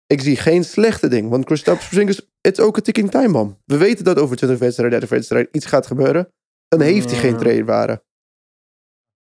ik 0.07 0.21
zie 0.21 0.35
geen 0.35 0.63
slechte 0.63 1.07
ding. 1.07 1.29
Want 1.29 1.45
Kristaps 1.45 1.87
Porzingis, 1.87 2.17
het 2.41 2.57
is 2.57 2.63
ook 2.65 2.77
een 2.77 2.83
ticking 2.83 3.11
time 3.11 3.31
bomb. 3.31 3.59
We 3.65 3.77
weten 3.77 4.05
dat 4.05 4.19
over 4.19 4.35
20 4.35 4.59
wedstrijden, 4.59 4.99
30 4.99 5.17
wedstrijden 5.17 5.49
iets 5.55 5.65
gaat 5.65 5.87
gebeuren. 5.87 6.33
Dan 6.67 6.81
heeft 6.81 7.09
hij 7.11 7.19
geen 7.19 7.31
Ja. 7.31 7.37
tradewaarde. 7.37 8.03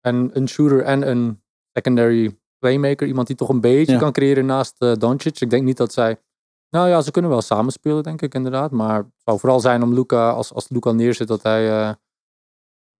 En 0.00 0.30
een 0.32 0.48
shooter 0.48 0.82
en 0.82 1.08
een 1.08 1.42
secondary 1.72 2.38
playmaker. 2.58 3.06
Iemand 3.06 3.26
die 3.26 3.36
toch 3.36 3.48
een 3.48 3.60
beetje 3.60 3.92
Ja. 3.92 3.98
kan 3.98 4.12
creëren 4.12 4.46
naast 4.46 4.74
eh 4.78 4.92
Doncic. 4.94 5.40
Ik 5.40 5.50
denk 5.50 5.64
niet 5.64 5.76
dat 5.76 5.92
zij... 5.92 6.20
Nou 6.70 6.88
ja, 6.88 7.00
ze 7.00 7.10
kunnen 7.10 7.30
wel 7.30 7.42
samenspelen, 7.42 8.02
denk 8.02 8.22
ik 8.22 8.34
inderdaad. 8.34 8.70
Maar 8.70 8.96
het 8.96 9.06
zou 9.24 9.38
vooral 9.38 9.60
zijn 9.60 9.82
om 9.82 9.94
Luca, 9.94 10.30
als, 10.30 10.52
als 10.52 10.68
Luca 10.68 10.92
neerzet, 10.92 11.28
dat 11.28 11.42
hij... 11.42 11.70
eh 11.70 11.94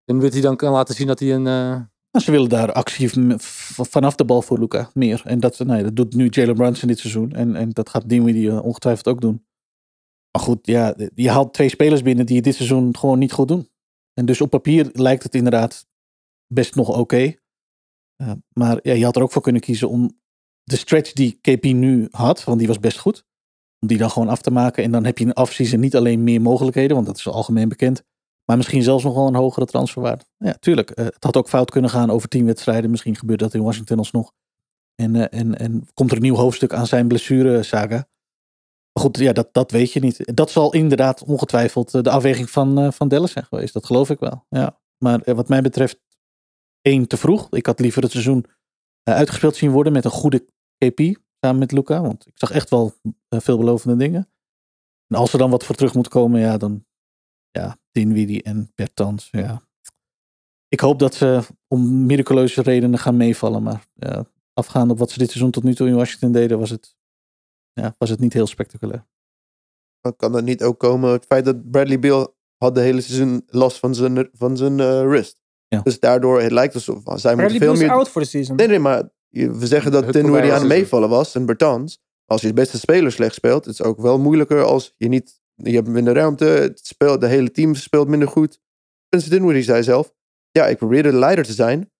Dinwiddie 0.05 0.43
dan 0.43 0.57
kan 0.57 0.73
laten 0.73 0.95
zien 0.95 1.07
dat 1.07 1.19
hij 1.19 1.35
een... 1.35 1.47
eh, 1.47 1.81
ze 2.21 2.31
willen 2.31 2.49
daar 2.49 2.73
actie 2.73 3.09
v- 3.09 3.43
v- 3.43 3.81
vanaf 3.91 4.15
de 4.15 4.25
bal 4.25 4.43
voor 4.43 4.59
Luca 4.59 4.91
meer. 4.95 5.23
En 5.25 5.41
dat, 5.41 5.59
nee, 5.59 5.83
dat 5.83 5.97
doet 5.97 6.15
nu 6.15 6.29
Jalen 6.29 6.55
Brunson 6.55 6.89
dit 6.89 6.99
seizoen. 6.99 7.33
En, 7.33 7.57
en 7.57 7.71
dat 7.71 7.89
gaat 7.89 8.09
Dinwiddie 8.09 8.51
eh, 8.51 8.65
ongetwijfeld 8.65 9.09
ook 9.09 9.21
doen. 9.21 9.47
Maar 10.31 10.43
goed, 10.43 10.67
ja, 10.67 10.95
je 11.15 11.31
haalt 11.31 11.55
twee 11.55 11.69
spelers 11.69 12.03
binnen 12.03 12.27
die 12.27 12.43
dit 12.43 12.55
seizoen 12.55 12.97
gewoon 12.97 13.19
niet 13.19 13.33
goed 13.33 13.49
doen. 13.49 13.69
En 14.15 14.27
dus 14.27 14.41
op 14.41 14.51
papier 14.51 14.91
lijkt 14.93 15.23
het 15.23 15.35
inderdaad 15.35 15.87
best 16.47 16.75
nog 16.75 16.99
oké. 16.99 17.35
Uh, 18.23 18.33
maar 18.53 18.79
ja, 18.83 18.93
je 18.93 19.05
had 19.05 19.17
er 19.17 19.23
ook 19.23 19.33
voor 19.33 19.43
kunnen 19.43 19.61
kiezen 19.61 19.89
om 19.89 20.21
de 20.63 20.77
stretch 20.77 21.13
die 21.13 21.39
KP 21.41 21.65
nu 21.65 22.09
had, 22.11 22.45
want 22.45 22.59
die 22.59 22.69
was 22.69 22.79
best 22.79 22.99
goed. 22.99 23.27
Om 23.79 23.89
die 23.89 23.99
dan 23.99 24.11
gewoon 24.11 24.29
af 24.29 24.43
te 24.43 24.51
maken. 24.51 24.85
En 24.85 24.91
dan 24.91 25.05
heb 25.05 25.19
je 25.19 25.25
in 25.25 25.33
afseason 25.33 25.81
niet 25.81 25.97
alleen 25.97 26.25
meer 26.25 26.41
mogelijkheden, 26.41 26.95
want 26.95 27.07
dat 27.07 27.17
is 27.17 27.29
algemeen 27.29 27.69
bekend. 27.69 28.05
Maar 28.45 28.57
misschien 28.57 28.83
zelfs 28.83 29.05
nog 29.05 29.15
wel 29.15 29.27
een 29.27 29.35
hogere 29.35 29.67
transferwaarde. 29.67 30.25
Ja, 30.37 30.53
tuurlijk. 30.53 30.99
Uh, 30.99 31.05
het 31.05 31.25
had 31.25 31.37
ook 31.37 31.49
fout 31.49 31.71
kunnen 31.71 31.91
gaan 31.91 32.11
over 32.11 32.29
tien 32.29 32.47
wedstrijden. 32.47 32.91
Misschien 32.91 33.17
gebeurt 33.17 33.39
dat 33.39 33.55
in 33.55 33.63
Washington 33.63 33.99
alsnog. 33.99 34.33
En, 34.95 35.15
uh, 35.15 35.25
en, 35.31 35.59
en 35.59 35.89
komt 35.95 36.11
er 36.11 36.17
een 36.17 36.23
nieuw 36.23 36.35
hoofdstuk 36.35 36.73
aan 36.73 36.87
zijn 36.87 37.09
blessure-saga. 37.09 38.09
Maar 38.93 39.05
goed, 39.05 39.19
ja, 39.19 39.33
dat, 39.33 39.49
dat 39.53 39.71
weet 39.71 39.93
je 39.93 40.01
niet. 40.01 40.37
Dat 40.37 40.51
zal 40.51 40.73
inderdaad 40.73 41.23
ongetwijfeld 41.25 42.05
de 42.05 42.11
afweging 42.11 42.51
van, 42.51 42.81
uh, 42.81 42.91
van 42.91 43.09
Dallas 43.09 43.33
zijn 43.33 43.45
geweest. 43.45 43.73
Dat 43.73 43.87
geloof 43.87 44.11
ik 44.11 44.19
wel. 44.19 44.45
Ja. 44.49 44.81
Maar 44.99 45.35
wat 45.35 45.49
mij 45.49 45.63
betreft, 45.63 46.01
één 46.81 47.09
te 47.09 47.17
vroeg. 47.17 47.51
Ik 47.51 47.67
had 47.67 47.81
liever 47.81 48.03
het 48.03 48.11
seizoen 48.11 48.47
uitgespeeld 49.03 49.57
zien 49.57 49.71
worden 49.71 49.93
met 49.93 50.05
een 50.05 50.11
goede 50.11 50.47
KP 50.79 51.01
samen 51.41 51.59
met 51.59 51.73
Luca. 51.73 52.01
Want 52.01 52.27
ik 52.27 52.33
zag 52.35 52.51
echt 52.51 52.71
wel 52.71 52.95
veelbelovende 53.29 53.97
dingen. 53.97 54.29
En 55.07 55.19
als 55.19 55.33
er 55.33 55.39
dan 55.39 55.51
wat 55.51 55.65
voor 55.65 55.75
terug 55.75 55.95
moet 55.95 56.09
komen, 56.09 56.41
ja, 56.41 56.57
dan 56.57 56.85
ja, 57.53 57.79
Dinwiddie 57.91 58.43
en 58.43 58.73
Bertans, 58.75 59.29
ja. 59.31 59.63
Ik 60.69 60.81
hoop 60.81 60.99
dat 60.99 61.15
ze 61.15 61.43
om 61.69 62.07
miraculeuze 62.07 62.63
redenen 62.63 62.99
gaan 62.99 63.17
meevallen. 63.17 63.63
Maar 63.63 63.87
ja, 63.95 64.25
afgaande 64.53 64.93
op 64.93 64.99
wat 64.99 65.11
ze 65.11 65.19
dit 65.19 65.31
seizoen 65.31 65.51
tot 65.51 65.63
nu 65.63 65.75
toe 65.75 65.89
in 65.89 65.95
Washington 65.95 66.33
deden, 66.33 66.59
was 66.59 66.71
het, 66.71 66.97
ja, 67.73 67.95
was 67.99 68.09
het 68.09 68.21
niet 68.21 68.33
heel 68.33 68.47
spectaculair. 68.47 69.07
Dan 70.01 70.17
kan 70.17 70.33
dat 70.33 70.45
niet 70.45 70.63
ook 70.63 70.79
komen 70.79 71.11
het 71.11 71.25
feit 71.27 71.45
dat 71.45 71.71
Bradley 71.71 71.99
Beal 71.99 72.37
had 72.57 72.75
de 72.75 72.81
hele 72.81 73.01
seizoen 73.01 73.43
last 73.47 73.79
van 73.79 73.95
zijn, 73.95 74.29
van 74.33 74.57
zijn 74.57 74.79
uh, 74.79 75.07
wrist. 75.07 75.41
Ja. 75.69 75.81
Dus 75.81 76.01
daardoor, 76.01 76.41
het 76.41 76.53
lijkt 76.53 76.75
alsof 76.75 77.03
zij 77.05 77.35
Bradley 77.35 77.49
veel 77.49 77.59
Beal 77.59 77.73
meer... 77.73 77.85
is 77.85 77.91
out 77.91 78.09
voor 78.09 78.21
de 78.21 78.27
season. 78.27 78.57
Nee, 78.57 78.67
nee, 78.67 78.79
maar 78.79 79.11
we 79.31 79.67
zeggen 79.67 79.93
dat 79.93 80.13
Dinwiddie 80.13 80.53
aan 80.53 80.59
het 80.59 80.69
meevallen 80.69 81.09
was 81.09 81.35
en 81.35 81.47
Bertans. 81.47 81.99
Als 82.25 82.41
je 82.41 82.47
het 82.47 82.57
beste 82.57 82.79
speler 82.79 83.13
slecht 83.13 83.35
speelt, 83.35 83.65
het 83.65 83.75
is 83.75 83.83
ook 83.83 84.01
wel 84.01 84.19
moeilijker 84.19 84.65
als 84.65 84.95
je 84.97 85.09
niet... 85.09 85.41
Je 85.63 85.75
hebt 85.75 85.89
minder 85.89 86.15
ruimte, 86.15 86.45
het 86.45 86.81
speelt, 86.87 87.21
de 87.21 87.27
hele 87.27 87.51
team 87.51 87.75
speelt 87.75 88.09
minder 88.09 88.29
goed. 88.29 88.59
Spencer 89.07 89.31
Dinwiddie 89.31 89.63
zei 89.65 89.83
zelf, 89.83 90.13
ja, 90.51 90.67
ik 90.67 90.77
probeerde 90.77 91.11
de 91.11 91.17
leider 91.17 91.45
te 91.45 91.53
zijn, 91.53 91.91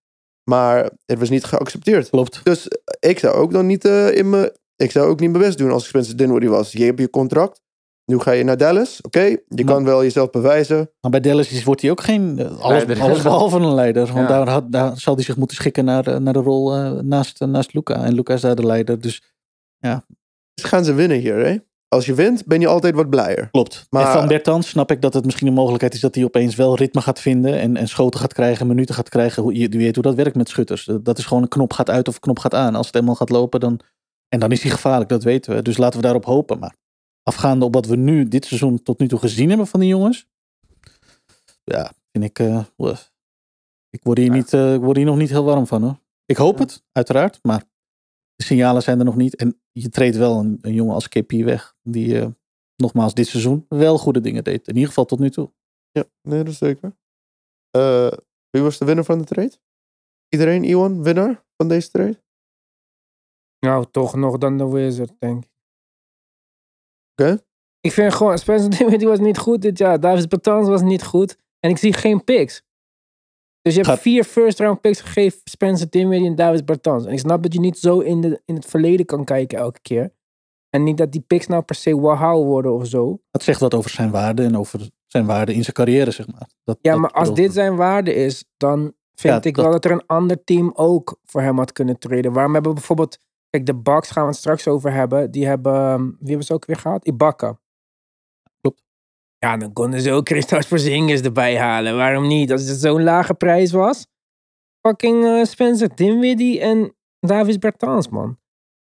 maar 0.49 0.91
het 1.05 1.19
was 1.19 1.29
niet 1.29 1.43
geaccepteerd. 1.43 2.09
Klopt. 2.09 2.39
Dus 2.43 2.67
eh, 2.67 3.09
ik 3.09 3.19
zou 3.19 3.33
ook 3.35 3.51
dan 3.51 3.65
niet 3.65 3.85
uh, 3.85 4.15
in 4.15 4.29
me, 4.29 4.55
ik 4.75 4.91
zou 4.91 5.07
ook 5.09 5.19
niet 5.19 5.31
mijn 5.31 5.43
best 5.43 5.57
doen 5.57 5.71
als 5.71 5.83
ik 5.83 5.89
Spencer 5.89 6.17
Dinwiddie 6.17 6.49
was. 6.49 6.71
Je 6.71 6.83
hebt 6.83 6.99
je 6.99 7.09
contract, 7.09 7.61
nu 8.05 8.19
ga 8.19 8.31
je 8.31 8.43
naar 8.43 8.57
Dallas, 8.57 8.97
oké, 9.01 9.17
okay, 9.19 9.29
je 9.47 9.63
Maar- 9.65 9.73
kan 9.73 9.83
wel 9.85 10.03
jezelf 10.03 10.29
bewijzen. 10.29 10.91
Maar 11.01 11.11
bij 11.11 11.19
Dallas 11.19 11.51
is, 11.51 11.63
wordt 11.63 11.81
hij 11.81 11.91
ook 11.91 12.01
geen 12.01 12.37
uh, 12.39 12.59
alles, 12.59 12.99
alles 12.99 13.21
behalve 13.21 13.57
een 13.57 13.73
leider. 13.73 14.05
Want 14.13 14.29
Ja. 14.29 14.37
daar, 14.37 14.49
had, 14.49 14.71
daar 14.71 14.97
zal 14.99 15.15
hij 15.15 15.23
zich 15.23 15.37
moeten 15.37 15.55
schikken 15.57 15.85
naar, 15.85 16.21
naar 16.21 16.33
de 16.33 16.39
rol 16.39 16.77
uh, 16.77 16.91
naast, 16.91 17.39
naast 17.39 17.73
Luca. 17.73 18.03
En 18.03 18.13
Luca 18.13 18.33
is 18.33 18.41
daar 18.41 18.55
de 18.55 18.65
leider. 18.65 19.01
Dus 19.01 19.23
Dus 20.53 20.63
gaan 20.65 20.83
ze 20.85 20.93
winnen 20.93 21.17
hier, 21.17 21.35
hè? 21.45 21.57
Als 21.93 22.05
je 22.05 22.13
wint, 22.13 22.45
ben 22.45 22.59
je 22.59 22.67
altijd 22.67 22.95
wat 22.95 23.09
blijer. 23.09 23.47
klopt. 23.51 23.87
Maar- 23.89 24.05
en 24.05 24.11
van 24.11 24.27
Bertans 24.27 24.67
snap 24.69 24.91
ik 24.91 25.01
dat 25.01 25.13
het 25.13 25.25
misschien 25.25 25.47
een 25.47 25.53
mogelijkheid 25.53 25.93
is 25.93 25.99
dat 25.99 26.15
hij 26.15 26.23
opeens 26.23 26.55
wel 26.55 26.75
ritme 26.75 27.01
gaat 27.01 27.19
vinden. 27.19 27.59
En, 27.59 27.77
en 27.77 27.87
schoten 27.87 28.19
gaat 28.19 28.33
krijgen, 28.33 28.67
minuten 28.67 28.95
gaat 28.95 29.09
krijgen. 29.09 29.43
Hoe- 29.43 29.53
Je, 29.53 29.59
je 29.71 29.77
weet 29.77 29.93
hoe 29.95 30.03
dat 30.03 30.15
werkt 30.15 30.35
met 30.35 30.49
schutters. 30.49 30.89
Dat 31.01 31.17
is 31.17 31.25
gewoon 31.25 31.43
een 31.43 31.49
knop 31.49 31.73
gaat 31.73 31.89
uit 31.89 32.07
of 32.07 32.13
een 32.15 32.19
knop 32.21 32.39
gaat 32.39 32.53
aan. 32.53 32.75
Als 32.75 32.87
het 32.87 32.95
eenmaal 32.95 33.15
gaat 33.15 33.29
lopen, 33.29 33.59
dan. 33.59 33.79
En 34.29 34.39
dan 34.39 34.51
is 34.51 34.61
hij 34.61 34.71
gevaarlijk, 34.71 35.09
dat 35.09 35.23
weten 35.23 35.55
we. 35.55 35.61
Dus 35.61 35.77
laten 35.77 35.95
we 35.99 36.03
daarop 36.05 36.25
hopen. 36.25 36.59
Maar 36.59 36.75
afgaande 37.23 37.65
op 37.65 37.73
wat 37.73 37.85
we 37.85 37.95
nu 37.95 38.27
dit 38.27 38.45
seizoen 38.45 38.83
tot 38.83 38.99
nu 38.99 39.07
toe 39.07 39.19
gezien 39.19 39.49
hebben 39.49 39.67
van 39.67 39.79
die 39.79 39.89
jongens. 39.89 40.27
Ja, 41.63 41.91
vind 42.11 42.23
ik. 42.25 42.39
eh, 42.39 42.59
uh, 42.77 42.95
ik, 43.89 44.03
word 44.03 44.17
hier 44.17 44.27
Ja. 44.27 44.33
niet, 44.33 44.53
uh, 44.53 44.73
ik 44.73 44.81
word 44.81 44.97
hier 44.97 45.05
nog 45.05 45.17
niet 45.17 45.29
heel 45.29 45.43
warm 45.43 45.67
van 45.67 45.81
hoor. 45.83 45.99
Ik 46.25 46.37
hoop 46.37 46.57
het, 46.59 46.83
uiteraard. 46.91 47.39
Maar 47.41 47.63
de 48.35 48.43
signalen 48.43 48.81
zijn 48.81 48.99
er 48.99 49.05
nog 49.05 49.15
niet. 49.15 49.35
En 49.35 49.61
je 49.71 49.89
treedt 49.89 50.15
wel 50.15 50.39
een, 50.39 50.57
een 50.61 50.73
jongen 50.73 50.93
als 50.93 51.09
KP 51.09 51.31
weg. 51.31 51.75
Die 51.81 52.15
uh, 52.15 52.27
nogmaals 52.75 53.13
dit 53.13 53.27
seizoen 53.27 53.65
wel 53.69 53.97
goede 53.97 54.21
dingen 54.21 54.43
deed. 54.43 54.67
In 54.67 54.73
ieder 54.73 54.87
geval 54.87 55.05
tot 55.05 55.19
nu 55.19 55.29
toe. 55.29 55.51
Ja, 55.91 56.03
nee, 56.21 56.43
dat 56.43 56.53
is 56.53 56.57
zeker. 56.57 56.95
Uh, 57.77 58.11
wie 58.49 58.61
was 58.61 58.77
de 58.77 58.85
winnaar 58.85 59.05
van 59.05 59.17
de 59.17 59.25
trade? 59.25 59.57
Iedereen, 60.29 60.63
Iwan, 60.63 61.03
winnaar 61.03 61.45
van 61.57 61.67
deze 61.67 61.89
trade? 61.89 62.23
Nou, 63.59 63.85
toch 63.91 64.15
nog 64.15 64.37
dan 64.37 64.57
de 64.57 64.69
Wizards, 64.69 65.13
denk 65.19 65.43
ik. 65.43 65.51
Oké. 67.11 67.43
Ik 67.79 67.91
vind 67.91 68.13
gewoon, 68.13 68.37
Spencer 68.37 68.69
Dinwiddie 68.77 69.07
was 69.07 69.19
niet 69.19 69.37
goed 69.37 69.61
dit 69.61 69.77
jaar. 69.77 69.99
Davis 69.99 70.27
Bertans 70.27 70.67
was 70.67 70.81
niet 70.81 71.03
goed. 71.03 71.37
En 71.59 71.69
ik 71.69 71.77
zie 71.77 71.93
geen 71.93 72.23
picks. 72.23 72.63
Dus 73.63 73.73
je 73.73 73.79
hebt 73.79 73.91
Gaat- 73.91 74.01
vier 74.01 74.23
first 74.23 74.59
round 74.59 74.81
picks 74.81 75.01
gegeven. 75.01 75.39
Spencer 75.43 75.89
Dinwiddie 75.89 76.27
en 76.29 76.35
Davis 76.35 76.63
Bertans. 76.63 77.05
En 77.05 77.11
ik 77.11 77.19
snap 77.19 77.43
dat 77.43 77.53
je 77.53 77.59
niet 77.59 77.77
zo 77.77 77.99
in, 77.99 78.21
de, 78.21 78.41
in 78.45 78.55
het 78.55 78.65
verleden 78.65 79.05
kan 79.05 79.23
kijken 79.23 79.57
elke 79.57 79.79
keer. 79.81 80.13
En 80.69 80.83
niet 80.83 80.97
dat 80.97 81.11
die 81.11 81.21
picks 81.27 81.47
nou 81.47 81.61
per 81.63 81.75
se 81.75 81.93
wow 81.95 82.43
worden 82.45 82.73
of 82.73 82.87
zo. 82.87 83.19
Dat 83.31 83.43
zegt 83.43 83.59
wat 83.59 83.73
over 83.73 83.89
zijn 83.89 84.11
waarde 84.11 84.43
en 84.43 84.57
over 84.57 84.89
zijn 85.07 85.25
waarde 85.25 85.53
in 85.53 85.61
zijn 85.63 85.73
carrière, 85.75 86.11
zeg 86.11 86.27
maar. 86.27 86.49
Dat, 86.63 86.77
Ja, 86.81 86.91
dat 86.91 86.99
maar 87.01 87.11
als 87.11 87.33
dit 87.33 87.53
zijn 87.53 87.75
waarde 87.75 88.13
is, 88.13 88.45
dan 88.57 88.79
vind 89.15 89.33
Ja, 89.43 89.49
ik 89.49 89.55
dat- 89.55 89.63
wel 89.63 89.73
dat 89.73 89.85
er 89.85 89.91
een 89.91 90.05
ander 90.05 90.43
team 90.43 90.71
ook 90.75 91.19
voor 91.23 91.41
hem 91.41 91.57
had 91.57 91.71
kunnen 91.71 91.99
treden. 91.99 92.33
Waarom 92.33 92.53
hebben 92.53 92.71
we 92.71 92.77
bijvoorbeeld, 92.77 93.17
kijk, 93.49 93.65
de 93.65 93.75
Bucks 93.75 94.11
gaan 94.11 94.23
we 94.23 94.29
het 94.29 94.37
straks 94.37 94.67
over 94.67 94.93
hebben. 94.93 95.31
Die 95.31 95.45
hebben, 95.45 95.73
ehm, 95.73 96.01
wie 96.03 96.27
hebben 96.27 96.45
ze 96.45 96.53
ook 96.53 96.65
weer 96.65 96.75
gehad? 96.77 97.05
Ibaka. 97.05 97.59
Ja, 99.43 99.57
dan 99.57 99.73
konden 99.73 100.01
ze 100.01 100.11
ook 100.11 100.27
Christophe 100.29 100.67
Porzingis 100.67 101.21
erbij 101.21 101.57
halen. 101.57 101.95
Waarom 101.95 102.27
niet? 102.27 102.51
Als 102.51 102.67
het 102.67 102.79
zo'n 102.79 103.03
lage 103.03 103.33
prijs 103.33 103.71
was. 103.71 104.07
Fucking 104.87 105.25
eh, 105.25 105.43
Spencer 105.43 105.95
Dinwiddie 105.95 106.59
en 106.59 106.95
Davis 107.19 107.57
Bertans, 107.57 108.09
man. 108.09 108.37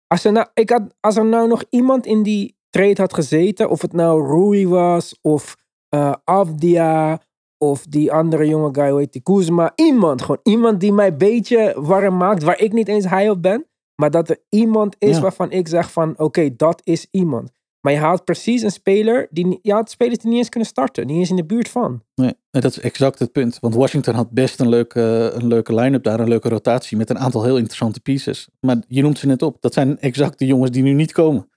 Als 0.07 0.25
er, 0.25 0.33
nou, 0.33 0.47
ik 0.55 0.71
had, 0.71 0.95
als 1.01 1.17
er 1.17 1.25
nou 1.25 1.49
nog 1.49 1.65
iemand 1.71 2.07
in 2.07 2.23
die 2.23 2.57
trade 2.71 3.01
had 3.01 3.15
gezeten, 3.15 3.71
of 3.71 3.83
het 3.83 3.93
nou 3.93 4.27
Rui 4.27 4.69
was, 4.69 5.19
of 5.23 5.57
eh 5.89 6.13
Avdia, 6.25 7.21
of 7.59 7.85
die 7.87 8.13
andere 8.13 8.47
jonge 8.49 8.69
guy, 8.73 8.91
hoe 8.91 8.99
heet 8.99 9.13
die, 9.13 9.23
Kuzma. 9.23 9.73
Iemand, 9.75 10.21
gewoon 10.21 10.41
iemand 10.43 10.81
die 10.81 10.93
mij 10.93 11.07
een 11.07 11.19
beetje 11.19 11.75
warm 11.77 12.17
maakt, 12.17 12.43
waar 12.43 12.61
ik 12.61 12.73
niet 12.73 12.89
eens 12.89 13.09
high 13.11 13.31
op 13.31 13.43
ben. 13.43 13.67
Maar 13.95 14.11
dat 14.11 14.29
er 14.29 14.39
iemand 14.49 14.97
is 14.99 15.17
Ja. 15.17 15.23
waarvan 15.23 15.51
ik 15.51 15.69
zeg 15.69 15.93
van, 15.93 16.19
oké, 16.19 16.57
dat 16.57 16.81
is 16.85 17.07
iemand. 17.11 17.51
Maar 17.81 17.93
je 17.93 17.99
haalt 17.99 18.25
precies 18.25 18.63
een 18.63 18.71
speler, 18.71 19.29
die, 19.31 19.59
haalt 19.63 19.91
spelers 19.91 20.19
die 20.19 20.29
niet 20.29 20.39
eens 20.39 20.49
kunnen 20.49 20.69
starten. 20.69 21.07
Niet 21.07 21.17
eens 21.17 21.31
in 21.31 21.37
de 21.37 21.45
buurt 21.45 21.69
van. 21.69 22.03
Nee, 22.15 22.35
en 22.51 22.61
dat 22.61 22.71
is 22.71 22.81
exact 22.81 23.19
het 23.19 23.33
punt. 23.33 23.59
Want 23.61 23.75
Washington 23.75 24.15
had 24.15 24.31
best 24.31 24.61
een 24.61 24.69
leuke, 24.69 25.31
een 25.35 25.47
leuke 25.47 25.75
line-up 25.75 26.03
daar, 26.03 26.21
een 26.21 26.29
leuke 26.29 26.49
rotatie 26.49 26.97
met 26.97 27.11
een 27.11 27.19
aantal 27.19 27.45
heel 27.45 27.57
interessante 27.57 28.01
pieces. 28.01 28.49
Maar 28.61 28.77
je 28.89 29.03
noemt 29.03 29.19
ze 29.19 29.27
net 29.27 29.43
op. 29.43 29.57
Dat 29.61 29.75
zijn 29.75 29.99
exact 29.99 30.39
de 30.39 30.47
jongens 30.47 30.71
die 30.71 30.83
nu 30.83 30.93
niet 30.93 31.13
komen. 31.13 31.51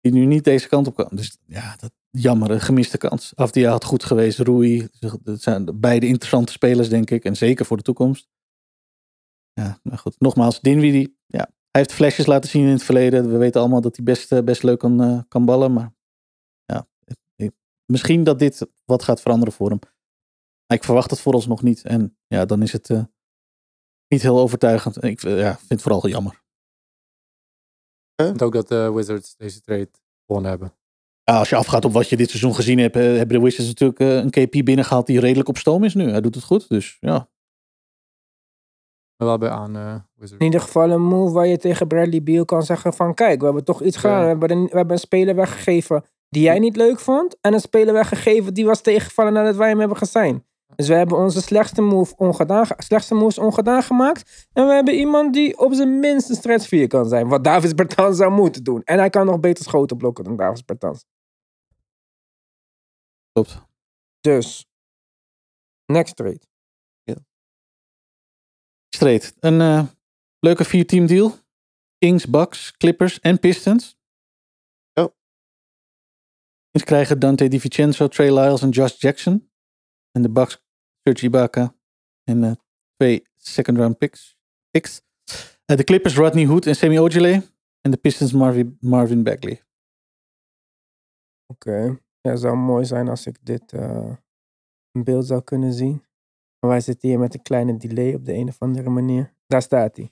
Die 0.00 0.12
nu 0.12 0.24
niet 0.24 0.44
deze 0.44 0.68
kant 0.68 0.86
op 0.86 0.94
komen. 0.94 1.16
Dus 1.16 1.38
ja, 1.46 1.76
dat, 1.80 1.92
jammer, 2.10 2.50
een 2.50 2.60
gemiste 2.60 2.98
kans. 2.98 3.32
Afdia 3.34 3.70
had 3.70 3.84
goed 3.84 4.04
geweest, 4.04 4.38
Rui. 4.38 4.88
Dat 5.22 5.42
zijn 5.42 5.80
beide 5.80 6.06
interessante 6.06 6.52
spelers, 6.52 6.88
denk 6.88 7.10
ik. 7.10 7.24
En 7.24 7.36
zeker 7.36 7.64
voor 7.64 7.76
de 7.76 7.82
toekomst. 7.82 8.28
Ja, 9.52 9.78
maar 9.82 9.98
goed. 9.98 10.14
Nogmaals, 10.18 10.60
Dinwiddie, 10.60 11.18
ja, 11.26 11.50
hij 11.70 11.80
heeft 11.80 11.92
flesjes 11.92 12.26
laten 12.26 12.50
zien 12.50 12.62
in 12.64 12.72
het 12.72 12.82
verleden. 12.82 13.30
We 13.30 13.36
weten 13.36 13.60
allemaal 13.60 13.80
dat 13.80 13.96
hij 13.96 14.04
best, 14.04 14.32
eh, 14.32 14.42
best 14.42 14.62
leuk 14.62 14.78
kan, 14.78 15.02
eh, 15.02 15.20
kan 15.28 15.44
ballen. 15.44 15.72
Maar 15.72 15.94
ja, 16.64 16.88
ik- 17.36 17.52
misschien 17.86 18.24
dat 18.24 18.38
dit 18.38 18.66
wat 18.84 19.02
gaat 19.02 19.20
veranderen 19.20 19.54
voor 19.54 19.68
hem. 19.70 19.78
Maar 20.66 20.78
ik 20.78 20.84
verwacht 20.84 21.10
het 21.10 21.20
vooralsnog 21.20 21.62
niet. 21.62 21.82
En 21.82 22.16
ja, 22.26 22.44
dan 22.44 22.62
is 22.62 22.72
het 22.72 22.90
eh, 22.90 23.04
niet 24.08 24.22
heel 24.22 24.38
overtuigend. 24.38 25.04
Ik 25.04 25.20
ja, 25.20 25.56
vind 25.56 25.68
het 25.68 25.82
vooral 25.82 26.08
jammer. 26.08 26.42
Ik 28.14 28.26
vind 28.26 28.42
ook 28.42 28.52
dat 28.52 28.68
de 28.68 28.92
Wizards 28.94 29.36
deze 29.36 29.60
trade 29.60 29.90
gewonnen 30.26 30.50
hebben. 30.50 30.74
Ja, 31.22 31.38
als 31.38 31.48
je 31.48 31.56
afgaat 31.56 31.84
op 31.84 31.92
wat 31.92 32.08
je 32.08 32.16
dit 32.16 32.28
seizoen 32.28 32.54
gezien 32.54 32.78
hebt, 32.78 32.94
hebben 32.94 33.28
de 33.28 33.40
Wizards 33.40 33.66
natuurlijk 33.66 33.98
een 34.00 34.30
KP 34.30 34.64
binnengehaald 34.64 35.06
die 35.06 35.20
redelijk 35.20 35.48
op 35.48 35.58
stoom 35.58 35.84
is 35.84 35.94
nu. 35.94 36.10
Hij 36.10 36.20
doet 36.20 36.34
het 36.34 36.44
goed, 36.44 36.68
dus 36.68 36.96
ja. 37.00 37.29
Maar 39.20 39.28
wel 39.28 39.38
bij 39.38 39.50
aan 39.50 39.76
eh 39.76 39.94
Wizards. 40.14 40.32
In 40.38 40.44
ieder 40.44 40.60
geval 40.60 40.90
een 40.90 41.02
move 41.02 41.32
waar 41.32 41.46
je 41.46 41.56
tegen 41.58 41.86
Bradley 41.86 42.22
Beal 42.22 42.44
kan 42.44 42.62
zeggen 42.62 42.92
van... 42.92 43.14
Kijk, 43.14 43.38
we 43.38 43.44
hebben 43.44 43.64
toch 43.64 43.82
iets 43.82 43.94
Ja. 43.94 44.00
gedaan. 44.02 44.20
We 44.22 44.26
hebben, 44.28 44.50
een, 44.50 44.62
we 44.64 44.76
hebben 44.76 44.92
een 44.92 44.98
speler 44.98 45.34
weggegeven 45.34 46.04
die 46.28 46.42
jij 46.42 46.58
niet 46.58 46.76
leuk 46.76 47.00
vond. 47.00 47.36
En 47.40 47.52
een 47.52 47.60
speler 47.60 47.94
weggegeven 47.94 48.54
die 48.54 48.64
was 48.66 48.80
tegengevallen 48.80 49.32
nadat 49.32 49.56
wij 49.56 49.68
hem 49.68 49.78
hebben 49.78 49.96
gezien. 49.96 50.44
Dus 50.76 50.88
we 50.88 50.94
hebben 50.94 51.18
onze 51.18 51.40
slechtste, 51.42 51.82
move 51.82 52.14
ongedaan, 52.16 52.66
ge- 52.66 52.74
slechtste 52.76 53.14
moves 53.14 53.38
ongedaan 53.38 53.82
gemaakt. 53.82 54.48
En 54.52 54.66
we 54.66 54.72
hebben 54.72 54.94
iemand 54.94 55.32
die 55.34 55.58
op 55.58 55.72
zijn 55.74 55.98
minst 56.00 56.28
een 56.28 56.34
stretch 56.36 56.66
4 56.68 56.86
kan 56.86 57.08
zijn. 57.08 57.28
Wat 57.28 57.44
Davis 57.44 57.74
Bertans 57.74 58.16
zou 58.16 58.30
moeten 58.32 58.64
doen. 58.64 58.82
En 58.84 58.98
hij 58.98 59.10
kan 59.10 59.26
nog 59.26 59.40
beter 59.40 59.64
schoten 59.64 59.96
blokken 59.96 60.24
dan 60.24 60.36
Davis 60.36 60.64
Bertans. 60.64 61.04
Klopt. 63.32 63.62
Dus, 64.20 64.66
next 65.86 66.16
trade. 66.16 66.40
Een 69.00 69.60
eh, 69.60 69.86
leuke 70.38 70.64
vier-team 70.64 71.06
deal. 71.06 71.34
Kings, 71.98 72.26
Bucks, 72.26 72.76
Clippers 72.76 73.20
en 73.20 73.38
Pistons. 73.38 73.98
Ja. 74.92 75.12
Kings 76.70 76.86
krijgen 76.86 77.18
Dante 77.18 77.48
DiVincenzo, 77.48 78.08
Trey 78.08 78.38
Lyles 78.38 78.62
en 78.62 78.68
Josh 78.68 79.00
Jackson. 79.00 79.50
En 80.10 80.22
de 80.22 80.30
Bucks, 80.30 80.64
Serge 81.02 81.24
Ibaka 81.24 81.74
en 82.24 82.44
eh, 82.44 82.52
twee 82.96 83.26
second 83.36 83.76
round 83.76 83.98
picks. 83.98 84.36
picks. 84.70 85.02
Eh, 85.64 85.76
de 85.76 85.84
Clippers, 85.84 86.16
Rodney 86.16 86.46
Hood 86.46 86.66
en 86.66 86.76
Semi 86.76 86.98
Ojeley. 86.98 87.42
En 87.80 87.90
de 87.90 87.96
Pistons, 87.96 88.32
Marvin, 88.32 88.76
Marvin 88.80 89.22
Bagley. 89.22 89.62
Oké. 91.46 91.98
Ja, 92.20 92.30
het 92.30 92.40
zou 92.40 92.56
mooi 92.56 92.84
zijn 92.84 93.08
als 93.08 93.26
ik 93.26 93.46
dit 93.46 93.72
in 94.92 95.04
beeld 95.04 95.26
zou 95.26 95.42
kunnen 95.42 95.72
zien. 95.72 96.02
Maar 96.60 96.70
wij 96.70 96.80
zitten 96.80 97.08
hier 97.08 97.18
met 97.18 97.34
een 97.34 97.42
kleine 97.42 97.76
delay 97.76 98.14
op 98.14 98.24
de 98.24 98.34
een 98.34 98.48
of 98.48 98.56
andere 98.58 98.90
manier. 98.90 99.34
Daar 99.46 99.62
staat 99.62 99.96
hij. 99.96 100.10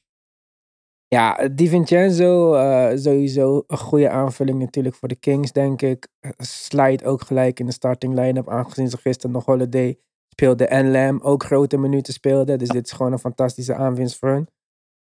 Ja, 1.06 1.48
Di 1.48 1.68
Vincenzo, 1.68 2.54
eh, 2.54 2.96
sowieso 2.96 3.64
een 3.66 3.78
goede 3.78 4.10
aanvulling 4.10 4.58
natuurlijk 4.58 4.94
voor 4.94 5.08
de 5.08 5.16
Kings, 5.16 5.52
denk 5.52 5.82
ik. 5.82 6.08
Slide 6.36 7.04
ook 7.04 7.22
gelijk 7.22 7.60
in 7.60 7.66
de 7.66 7.72
starting 7.72 8.14
line-up, 8.14 8.48
aangezien 8.48 8.88
ze 8.88 8.96
gisteren 8.96 9.30
nog 9.30 9.44
Holiday 9.44 9.98
speelde 10.38 10.66
en 10.66 10.90
Lam 10.90 11.20
ook 11.20 11.44
grote 11.44 11.76
minuten 11.76 12.12
speelde. 12.12 12.56
Dus 12.56 12.68
dit 12.68 12.86
is 12.86 12.92
gewoon 12.92 13.12
een 13.12 13.18
fantastische 13.18 13.74
aanwinst 13.74 14.18
voor 14.18 14.28
hun. 14.28 14.48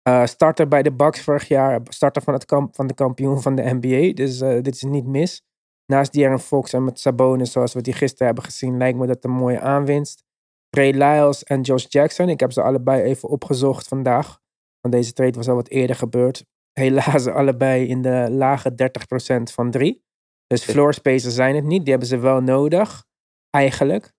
Eh, 0.03 0.25
starter 0.25 0.69
bij 0.69 0.83
de 0.83 0.93
Bucks 0.93 1.21
vorig 1.21 1.49
jaar, 1.49 1.81
starter 1.85 2.23
van, 2.23 2.35
het 2.35 2.45
kamp, 2.45 2.75
van 2.75 2.87
de 2.87 2.95
kampioen 2.95 3.43
van 3.43 3.55
de 3.55 3.63
NBA. 3.63 4.13
Dus 4.13 4.41
eh, 4.41 4.63
dit 4.63 4.75
is 4.75 4.83
niet 4.83 5.07
mis. 5.07 5.43
Naast 5.87 6.13
De'Aaron 6.13 6.39
Fox 6.39 6.73
en 6.73 6.85
met 6.85 7.01
Sabonis, 7.01 7.53
zoals 7.53 7.73
we 7.73 7.81
die 7.81 7.93
gisteren 7.93 8.27
hebben 8.27 8.45
gezien, 8.45 8.77
lijkt 8.77 8.99
me 8.99 9.07
dat 9.07 9.25
een 9.25 9.31
mooie 9.31 9.61
aanwinst. 9.61 10.25
Ray 10.71 10.91
Lyles 10.91 11.45
en 11.45 11.61
Josh 11.61 11.85
Jackson, 11.89 12.29
ik 12.29 12.41
heb 12.41 12.53
ze 12.53 12.63
allebei 12.63 13.03
even 13.03 13.29
opgezocht 13.29 13.89
vandaag. 13.89 14.41
Want 14.81 14.95
deze 14.95 15.13
trade 15.13 15.37
was 15.37 15.49
al 15.49 15.55
wat 15.55 15.69
eerder 15.69 15.97
gebeurd. 15.97 16.45
Helaas 16.73 17.27
allebei 17.41 17.87
in 17.87 18.03
de 18.03 18.27
lage 18.31 18.73
30% 18.73 19.43
van 19.43 19.71
drie. 19.71 20.05
Dus 20.47 20.65
floor 20.65 20.95
spacers 20.95 21.35
zijn 21.35 21.55
het 21.55 21.65
niet. 21.65 21.81
Die 21.81 21.91
hebben 21.91 22.09
ze 22.09 22.19
wel 22.19 22.41
nodig, 22.41 23.05
eigenlijk. 23.51 24.13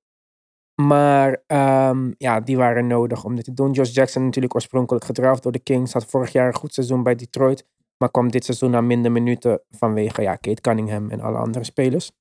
Maar 0.82 1.44
ehm, 1.48 2.12
ja, 2.18 2.40
die 2.40 2.58
waren 2.58 2.88
nodig 2.88 3.24
om 3.24 3.36
dit 3.36 3.46
te 3.46 3.54
doen. 3.54 3.72
Josh 3.72 3.94
Jackson 3.94 4.26
natuurlijk 4.26 4.56
oorspronkelijk 4.56 5.06
gedraft 5.06 5.44
door 5.44 5.52
de 5.52 5.60
Kings. 5.60 5.94
Had 5.94 6.06
vorig 6.06 6.32
jaar 6.32 6.48
een 6.48 6.56
goed 6.56 6.74
seizoen 6.74 7.04
bij 7.04 7.16
Detroit. 7.16 7.66
Maar 7.98 8.12
kwam 8.12 8.32
dit 8.32 8.46
seizoen 8.46 8.72
naar 8.72 8.84
minder 8.84 9.12
minuten 9.12 9.62
vanwege 9.70 10.22
ja, 10.22 10.36
Kate 10.36 10.62
Cunningham 10.62 11.10
en 11.10 11.22
alle 11.22 11.38
andere 11.38 11.66
spelers. 11.66 12.12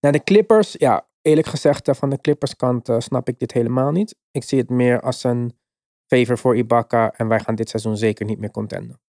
Naar 0.00 0.12
de 0.12 0.24
Clippers, 0.24 0.72
ja, 0.72 1.06
eerlijk 1.28 1.46
gezegd, 1.46 1.88
eh, 1.88 1.94
van 1.94 2.10
de 2.10 2.20
Clippers 2.20 2.56
kant 2.56 2.88
eh, 2.88 2.98
snap 2.98 3.28
ik 3.28 3.38
dit 3.38 3.52
helemaal 3.52 3.90
niet. 3.90 4.16
Ik 4.30 4.42
zie 4.44 4.58
het 4.58 4.70
meer 4.70 5.00
als 5.00 5.24
een 5.24 5.58
favor 6.06 6.38
voor 6.38 6.56
Ibaka 6.56 7.12
en 7.16 7.28
wij 7.28 7.40
gaan 7.40 7.54
dit 7.54 7.68
seizoen 7.68 7.96
zeker 7.96 8.26
niet 8.26 8.38
meer 8.38 8.50
contenden. 8.50 9.00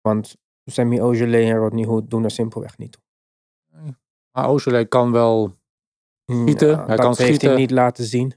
Want 0.00 0.36
Sammy 0.64 1.00
Ojeley 1.00 1.50
en 1.50 1.56
Rodney 1.56 1.84
Hood 1.84 2.10
doen 2.10 2.24
er 2.24 2.30
simpelweg 2.30 2.78
niet 2.78 2.92
toe. 2.92 3.02
Maar 4.30 4.48
Oosterley 4.48 4.86
kan 4.86 5.12
wel, 5.12 5.56
Schieten, 6.32 6.68
Ja, 6.68 6.76
hij 6.76 6.86
dat 6.86 6.98
kan 6.98 7.06
heeft 7.06 7.18
hij 7.18 7.26
schieten. 7.26 7.56
niet 7.56 7.70
laten 7.70 8.04
zien. 8.04 8.34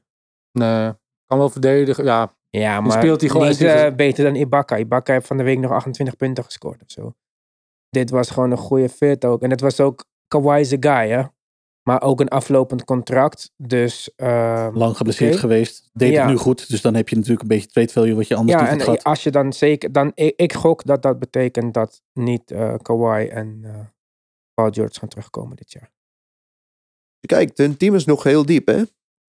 nee, 0.52 0.94
kan 1.26 1.38
wel 1.38 1.50
verdedigen. 1.50 2.04
Ja, 2.04 2.38
Ja, 2.50 2.82
maar 2.82 2.92
speelt 2.92 3.22
hij 3.22 3.30
gewoon 3.30 3.48
niet 3.48 3.62
eh, 3.62 3.96
beter 3.96 4.24
dan 4.24 4.36
Ibaka. 4.36 4.78
Ibaka 4.78 5.14
heeft 5.14 5.28
van 5.28 5.38
de 5.38 5.44
week 5.44 5.60
nog 5.60 5.72
28 5.72 6.16
punten 6.16 6.44
gescoord 6.44 6.82
of 6.82 6.92
zo. 6.92 7.14
Dit 7.90 8.10
was 8.10 8.30
gewoon 8.30 8.52
een 8.52 8.58
goede 8.58 8.90
fit 8.90 9.26
ook. 9.26 9.42
En 9.42 9.50
het 9.50 9.62
was 9.62 9.80
ook 9.80 10.06
Kawhi's 10.28 10.76
guy, 10.80 11.10
hè. 11.10 11.24
Maar 11.90 12.02
ook 12.02 12.20
een 12.20 12.28
aflopend 12.28 12.84
contract. 12.84 13.52
Dus 13.58 14.12
ehm, 14.16 14.78
Lang 14.78 14.98
geblesseerd 14.98 15.36
geweest. 15.36 15.90
Deed 15.94 16.12
Ja. 16.12 16.22
het 16.22 16.30
nu 16.30 16.38
goed. 16.38 16.70
Dus 16.70 16.82
dan 16.82 16.94
heb 16.94 17.10
je 17.10 17.16
natuurlijk 17.16 17.42
een 17.42 17.48
beetje 17.48 17.68
trade 17.68 17.92
value 17.92 18.16
wat 18.16 18.28
je 18.28 18.36
anders 18.36 18.58
ja, 18.58 18.62
niet 18.64 18.70
en 18.72 18.78
had 18.78 18.86
gehad. 18.86 19.04
als 19.04 19.24
je 19.24 19.32
dan 19.32 19.54
zeker... 19.54 19.92
Dan, 19.92 20.12
ik, 20.16 20.34
ik 20.36 20.54
gok 20.54 20.86
dat 20.86 21.02
dat 21.02 21.20
betekent 21.20 21.74
dat 21.74 22.02
niet 22.14 22.52
eh 22.52 22.74
Kawhi 22.82 23.28
en 23.28 23.60
eh 23.64 23.80
Paul 24.54 24.72
George 24.72 25.00
gaan 25.00 25.10
terugkomen 25.10 25.56
dit 25.56 25.72
jaar. 25.72 25.92
Kijk, 27.28 27.58
hun 27.58 27.78
team 27.78 27.96
is 27.96 28.06
nog 28.06 28.24
heel 28.24 28.46
diep, 28.46 28.68
hè? 28.68 28.82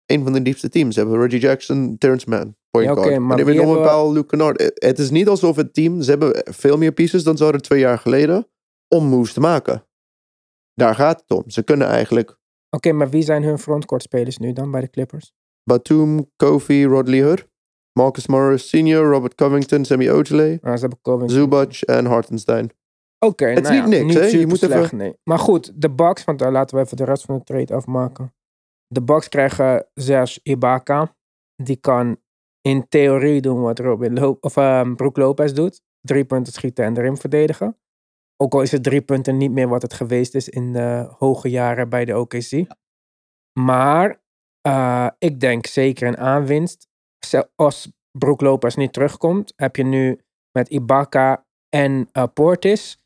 Een 0.05 0.23
van 0.23 0.33
de 0.33 0.41
diepste 0.41 0.69
teams. 0.69 0.93
Ze 0.93 0.99
hebben 1.01 1.19
Reggie 1.19 1.39
Jackson, 1.39 1.97
Terrence 1.97 2.29
Mann, 2.29 2.55
point 2.69 2.87
Ja, 2.87 2.93
oké, 2.95 3.01
guard. 3.07 3.21
maar 3.21 3.37
en 3.39 3.45
hebben 3.45 3.65
nog 3.65 3.75
een 3.75 3.81
paar 3.83 4.07
Luke 4.07 4.27
Kennard. 4.27 4.61
Het- 4.61 4.83
Het 4.83 4.99
is 4.99 5.09
niet 5.09 5.27
alsof 5.27 5.55
het 5.55 5.73
team, 5.73 6.01
ze 6.01 6.09
hebben 6.09 6.41
veel 6.53 6.77
meer 6.77 6.91
pieces 6.91 7.23
dan 7.23 7.37
ze 7.37 7.43
hadden 7.43 7.61
twee 7.61 7.79
jaar 7.79 7.99
geleden, 7.99 8.47
om 8.87 9.05
moves 9.05 9.33
te 9.33 9.39
maken. 9.39 9.85
Daar 10.73 10.95
gaat 10.95 11.19
het 11.27 11.37
om. 11.37 11.49
Ze 11.49 11.63
kunnen 11.63 11.87
eigenlijk 11.87 12.37
Oké, 12.75 12.91
maar 12.91 13.09
wie 13.09 13.21
zijn 13.21 13.43
hun 13.43 13.59
frontcourt 13.59 14.01
spelers 14.03 14.37
nu 14.37 14.53
dan 14.53 14.71
bij 14.71 14.81
de 14.81 14.89
Clippers? 14.89 15.33
Batum, 15.63 16.31
Kofi, 16.35 16.85
Rod 16.85 17.07
Leher. 17.07 17.47
Marcus 17.99 18.27
Morris 18.27 18.69
Senior, 18.69 19.11
Robert 19.11 19.35
Covington, 19.35 19.85
Sammy 19.85 20.07
hebben 20.81 20.99
Covington. 21.01 21.37
Zubac 21.37 21.73
en 21.73 22.05
Hartenstein. 22.05 22.69
Oké, 23.19 23.45
Het 23.45 23.63
is 23.63 23.69
nou 23.69 23.87
niet 23.89 23.97
ja, 23.97 24.03
niks, 24.03 24.13
hè? 24.13 24.25
Je 24.39 24.47
moet 24.47 24.63
even- 24.63 24.77
slecht, 24.77 24.91
nee. 24.91 25.13
Maar 25.23 25.39
goed, 25.39 25.81
de 25.81 25.91
Bucks, 25.91 26.23
want 26.23 26.39
daar 26.39 26.51
laten 26.51 26.77
we 26.77 26.83
even 26.83 26.97
de 26.97 27.03
rest 27.03 27.25
van 27.25 27.37
de 27.37 27.43
trade 27.43 27.73
afmaken. 27.73 28.33
De 28.87 29.01
Bucks 29.01 29.29
krijgen 29.29 29.87
Serge 29.93 30.39
Ibaka. 30.43 31.15
Die 31.63 31.75
kan 31.75 32.17
in 32.61 32.87
theorie 32.89 33.41
doen 33.41 33.61
wat 33.61 33.79
Robin 33.79 34.13
Lo 34.13 34.37
of, 34.39 34.57
ehm, 34.57 34.95
Brook 34.95 35.17
Lopez 35.17 35.51
doet. 35.51 35.81
Drie 36.01 36.25
punten 36.25 36.53
schieten 36.53 36.85
en 36.85 36.97
erin 36.97 37.17
verdedigen. 37.17 37.77
Ook 38.37 38.53
al 38.53 38.61
is 38.61 38.71
het 38.71 38.83
drie 38.83 39.01
punten 39.01 39.37
niet 39.37 39.51
meer 39.51 39.67
wat 39.67 39.81
het 39.81 39.93
geweest 39.93 40.35
is 40.35 40.49
in 40.49 40.73
de 40.73 41.13
hoge 41.17 41.49
jaren 41.49 41.89
bij 41.89 42.05
de 42.05 42.17
OKC. 42.17 42.67
Maar 43.59 44.23
eh, 44.61 45.07
ik 45.17 45.39
denk 45.39 45.65
zeker 45.65 46.07
een 46.07 46.17
aanwinst. 46.17 46.87
Als 47.55 47.91
Brook 48.11 48.41
Lopez 48.41 48.75
niet 48.75 48.93
terugkomt, 48.93 49.53
heb 49.55 49.75
je 49.75 49.83
nu 49.83 50.21
met 50.51 50.69
Ibaka 50.69 51.45
en 51.69 52.09
eh, 52.11 52.23
Portis 52.33 52.97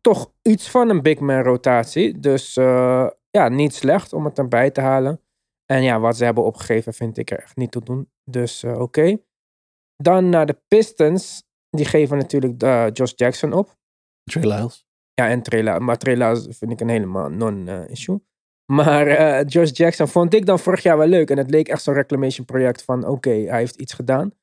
toch 0.00 0.32
iets 0.42 0.70
van 0.70 0.88
een 0.88 1.02
big 1.02 1.20
man 1.20 1.42
rotatie. 1.42 2.20
Dus 2.20 2.56
eh, 2.56 3.08
ja, 3.30 3.48
niet 3.48 3.74
slecht 3.74 4.12
om 4.12 4.24
het 4.24 4.38
erbij 4.38 4.70
te 4.70 4.80
halen. 4.80 5.20
En 5.66 5.82
ja, 5.82 6.00
wat 6.00 6.16
ze 6.16 6.24
hebben 6.24 6.44
opgegeven 6.44 6.94
vind 6.94 7.18
ik 7.18 7.30
er 7.30 7.38
echt 7.38 7.56
niet 7.56 7.70
toe 7.70 7.82
doen. 7.82 8.10
Dus 8.24 8.64
oké. 8.64 9.18
Dan 9.96 10.28
naar 10.28 10.46
de 10.46 10.60
Pistons. 10.68 11.50
Die 11.70 11.84
geven 11.84 12.16
natuurlijk 12.16 12.62
Josh 12.96 13.12
Jackson 13.16 13.52
op. 13.52 13.76
Trey 14.24 14.42
Lyles. 14.42 14.86
Ja, 15.14 15.28
en 15.28 15.42
Trela. 15.42 15.78
Maar 15.78 15.98
Trela 15.98 16.36
vind 16.36 16.70
ik 16.70 16.80
een 16.80 16.88
helemaal 16.88 17.28
non-issue. 17.28 18.20
Maar 18.72 19.06
eh, 19.06 19.46
Josh 19.46 19.70
Jackson 19.72 20.08
vond 20.08 20.34
ik 20.34 20.46
dan 20.46 20.58
vorig 20.58 20.82
jaar 20.82 20.98
wel 20.98 21.06
leuk. 21.06 21.30
En 21.30 21.38
het 21.38 21.50
leek 21.50 21.68
echt 21.68 21.82
zo'n 21.82 21.94
reclamation 21.94 22.46
project 22.46 22.82
van 22.84 23.06
oké, 23.06 23.30
hij 23.30 23.58
heeft 23.58 23.76
iets 23.76 23.92
gedaan. 23.92 24.34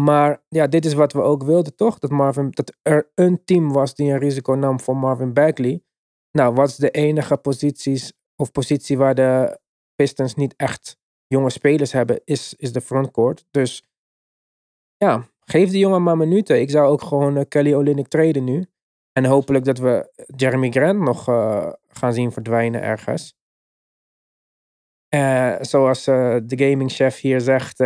Maar 0.00 0.42
ja, 0.48 0.66
dit 0.66 0.84
is 0.84 0.94
wat 0.94 1.12
we 1.12 1.20
ook 1.20 1.42
wilden, 1.42 1.76
toch? 1.76 1.98
Dat, 1.98 2.10
Marvin, 2.10 2.50
dat 2.50 2.76
er 2.82 3.10
een 3.14 3.44
team 3.44 3.72
was 3.72 3.94
die 3.94 4.10
een 4.10 4.18
risico 4.18 4.52
nam 4.52 4.80
voor 4.80 4.96
Marvin 4.96 5.32
Bagley. 5.32 5.82
Nou, 6.30 6.54
wat 6.54 6.68
is 6.68 6.76
de 6.76 6.90
enige 6.90 7.36
posities 7.36 8.12
of 8.36 8.52
positie 8.52 8.98
waar 8.98 9.14
de 9.14 9.60
Pistons 9.94 10.34
niet 10.34 10.54
echt 10.56 10.98
jonge 11.26 11.50
spelers 11.50 11.92
hebben, 11.92 12.20
is, 12.24 12.54
is 12.54 12.72
de 12.72 12.80
frontcourt. 12.80 13.44
Dus 13.50 13.84
ja, 14.96 15.28
geef 15.40 15.70
die 15.70 15.78
jongen 15.78 16.02
maar 16.02 16.16
minuten. 16.16 16.60
Ik 16.60 16.70
zou 16.70 16.88
ook 16.88 17.02
gewoon 17.02 17.36
eh, 17.36 17.44
Kelly 17.48 17.74
Olynyk 17.74 18.08
traden 18.08 18.44
nu. 18.44 18.66
En 19.18 19.24
hopelijk 19.24 19.64
dat 19.64 19.78
we 19.78 20.10
Jeremy 20.36 20.70
Grant 20.70 21.00
nog 21.00 21.28
eh, 21.28 21.72
gaan 21.88 22.12
zien 22.12 22.32
verdwijnen 22.32 22.82
ergens. 22.82 23.36
Eh, 25.08 25.56
zoals 25.60 26.06
eh, 26.06 26.36
de 26.44 26.64
gaming 26.68 26.92
chef 26.92 27.20
hier 27.20 27.40
zegt, 27.40 27.78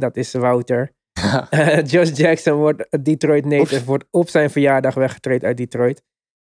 dat 0.00 0.16
is 0.16 0.32
Wouter. 0.32 0.92
Josh 1.92 2.16
Jackson 2.16 2.54
wordt 2.54 3.04
Detroit 3.04 3.44
native, 3.44 3.84
wordt 3.84 4.04
op 4.10 4.28
zijn 4.28 4.50
verjaardag 4.50 4.94
weggetraind 4.94 5.44
uit 5.44 5.56
Detroit. 5.56 6.02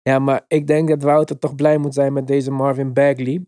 Ja, 0.03 0.19
maar 0.19 0.45
ik 0.49 0.67
denk 0.67 0.89
dat 0.89 1.03
Wouter 1.03 1.39
toch 1.39 1.55
blij 1.55 1.79
moet 1.79 1.95
zijn 1.95 2.13
met 2.13 2.27
deze 2.27 2.51
Marvin 2.51 2.93
Bagley. 2.93 3.47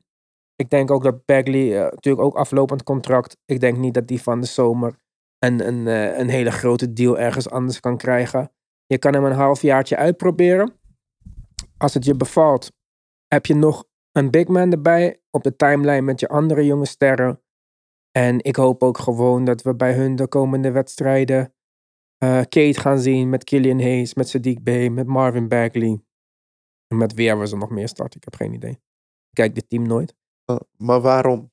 Ik 0.56 0.70
denk 0.70 0.90
ook 0.90 1.02
dat 1.02 1.24
Bagley, 1.24 1.78
natuurlijk 1.78 2.24
ook 2.24 2.36
aflopend 2.36 2.82
contract. 2.82 3.36
Ik 3.44 3.60
denk 3.60 3.78
niet 3.78 3.94
dat 3.94 4.08
die 4.08 4.22
van 4.22 4.40
de 4.40 4.46
zomer 4.46 4.94
een, 5.38 5.66
een, 5.66 5.86
een 6.20 6.28
hele 6.28 6.50
grote 6.50 6.92
deal 6.92 7.18
ergens 7.18 7.50
anders 7.50 7.80
kan 7.80 7.96
krijgen. 7.96 8.50
Je 8.92 8.98
kan 8.98 9.14
hem 9.14 9.24
een 9.24 9.32
halfjaartje 9.32 9.96
uitproberen. 9.96 10.80
Als 11.76 11.94
het 11.94 12.04
je 12.04 12.14
bevalt, 12.14 12.72
heb 13.26 13.46
je 13.46 13.54
nog 13.54 13.84
een 14.12 14.30
big 14.30 14.48
man 14.48 14.72
erbij 14.72 15.20
op 15.30 15.42
de 15.42 15.56
timeline 15.56 16.00
met 16.00 16.20
je 16.20 16.28
andere 16.28 16.64
jonge 16.64 16.86
sterren. 16.86 17.42
En 18.10 18.44
ik 18.44 18.56
hoop 18.56 18.82
ook 18.82 18.98
gewoon 18.98 19.44
dat 19.44 19.62
we 19.62 19.74
bij 19.74 19.94
hun 19.94 20.16
de 20.16 20.28
komende 20.28 20.70
wedstrijden 20.70 21.54
eh, 22.18 22.40
Kate 22.40 22.80
gaan 22.80 22.98
zien 22.98 23.28
met 23.28 23.44
Killian 23.44 23.80
Hayes, 23.80 24.14
met 24.14 24.36
Sadiq 24.36 24.62
Bey, 24.62 24.88
met 24.88 25.06
Marvin 25.06 25.48
Bagley. 25.48 26.04
En 26.86 26.96
met 26.96 27.14
wie 27.14 27.28
hebben 27.28 27.48
ze 27.48 27.56
nog 27.56 27.70
meer 27.70 27.88
starten? 27.88 28.16
Ik 28.16 28.24
heb 28.24 28.34
geen 28.34 28.52
idee. 28.52 28.80
Kijk 29.32 29.54
dit 29.54 29.68
team 29.68 29.86
nooit. 29.86 30.14
Uh, 30.50 30.56
maar 30.76 31.00
waarom? 31.00 31.52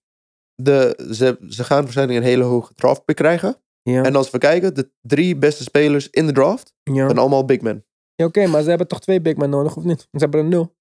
De, 0.56 1.10
ze, 1.12 1.46
ze 1.48 1.64
gaan 1.64 1.84
waarschijnlijk 1.84 2.20
een 2.20 2.26
hele 2.26 2.44
hoge 2.44 2.74
draftpick 2.74 3.16
krijgen. 3.16 3.62
Ja, 3.92 4.04
En 4.04 4.16
als 4.16 4.30
we 4.30 4.38
kijken, 4.38 4.76
de 4.76 4.92
drie 5.02 5.38
beste 5.38 5.64
spelers 5.64 6.10
in 6.10 6.26
de 6.26 6.32
draft 6.32 6.74
ja. 6.84 7.06
zijn 7.06 7.18
allemaal 7.18 7.46
big 7.46 7.62
men. 7.62 7.86
Ja, 8.16 8.26
Oké, 8.26 8.48
maar 8.48 8.62
ze 8.62 8.70
hebben 8.70 8.88
toch 8.88 9.00
twee 9.00 9.22
big 9.22 9.36
men 9.36 9.50
nodig, 9.50 9.76
of 9.76 9.84
niet? 9.84 10.00
Ze 10.00 10.18
hebben 10.18 10.40
er 10.40 10.46
nul. 10.46 10.78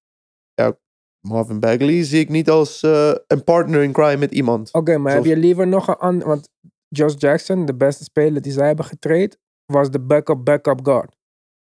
Marvin 1.21 1.59
Bagley 1.59 2.03
zie 2.03 2.19
ik 2.19 2.29
niet 2.29 2.49
als 2.49 2.81
eh, 2.81 3.11
een 3.27 3.43
partner 3.43 3.83
in 3.83 3.91
crime 3.91 4.17
met 4.17 4.31
iemand. 4.31 4.73
Oké, 4.73 4.97
maar 4.97 5.13
heb 5.13 5.25
je 5.25 5.37
liever 5.37 5.67
nog 5.67 5.87
een 5.87 5.97
ander... 5.97 6.27
Want 6.27 6.49
Josh 6.87 7.13
Jackson, 7.17 7.65
de 7.65 7.75
beste 7.75 8.03
speler 8.03 8.41
die 8.41 8.51
zij 8.51 8.67
hebben 8.67 8.85
getraind, 8.85 9.37
was 9.65 9.91
de 9.91 9.99
backup 9.99 10.45
backup 10.45 10.79
guard. 10.83 11.15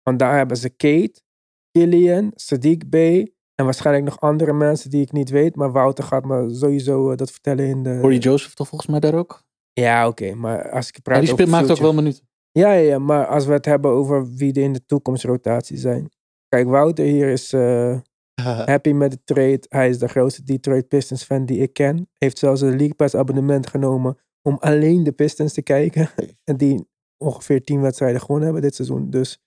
Want 0.03 0.19
daar 0.19 0.37
hebben 0.37 0.57
ze 0.57 0.69
Kate, 0.69 1.23
Killian, 1.71 2.33
Sadiq 2.35 2.89
Bey 2.89 3.35
en 3.55 3.65
waarschijnlijk 3.65 4.05
nog 4.05 4.21
andere 4.21 4.53
mensen 4.53 4.91
die 4.91 5.01
ik 5.01 5.13
niet 5.13 5.31
weet. 5.31 5.57
Maar 5.57 5.73
Wouter 5.73 6.05
gaat 6.05 6.25
me 6.25 6.55
sowieso 6.55 7.11
eh, 7.11 7.17
dat 7.17 7.31
vertellen 7.31 7.67
in 7.67 7.83
de... 7.83 7.99
Corey 8.01 8.19
Joseph 8.19 8.55
toch 8.55 8.69
volgens 8.69 8.91
mij 8.91 9.01
daar 9.01 9.15
ook? 9.15 9.45
Ja, 9.81 10.09
oké, 10.09 10.35
maar 10.35 10.71
als 10.71 10.89
ik 10.89 11.03
praat 11.03 11.17
Ja, 11.17 11.23
die 11.23 11.33
speelt, 11.33 11.49
maakt 11.49 11.71
ook 11.71 11.79
wel 11.79 11.95
minuten. 11.95 12.29
Ja, 12.53 12.73
ja, 12.73 12.81
ja, 12.81 12.99
maar 12.99 13.27
als 13.27 13.47
we 13.47 13.53
het 13.53 13.65
hebben 13.65 13.91
over 13.91 14.35
wie 14.35 14.53
er 14.53 14.63
in 14.63 14.73
de 14.73 14.87
toekomstrotatie 14.87 15.77
zijn. 15.77 16.11
Kijk, 16.49 16.67
Wouter 16.67 17.05
hier 17.05 17.29
is 17.29 17.53
eh, 17.53 17.99
happy 18.73 18.93
met 18.93 19.11
de 19.11 19.19
trade. 19.25 19.65
Hij 19.69 19.89
is 19.89 19.99
de 19.99 20.09
grootste 20.09 20.43
Detroit 20.43 20.89
Pistons 20.89 21.25
fan 21.25 21.47
die 21.47 21.59
ik 21.59 21.73
ken. 21.73 22.09
Heeft 22.19 22.39
zelfs 22.39 22.61
een 22.61 22.69
League 22.77 22.95
Pass 22.95 23.15
abonnement 23.15 23.67
genomen 23.67 24.19
om 24.43 24.57
alleen 24.61 25.03
de 25.03 25.13
Pistons 25.13 25.53
te 25.53 25.63
kijken. 25.63 26.09
En 26.45 26.57
die 26.57 26.89
ongeveer 27.17 27.65
10 27.65 27.81
wedstrijden 27.81 28.21
gewonnen 28.21 28.45
hebben 28.45 28.63
dit 28.63 28.75
seizoen. 28.75 29.11
Dus 29.11 29.43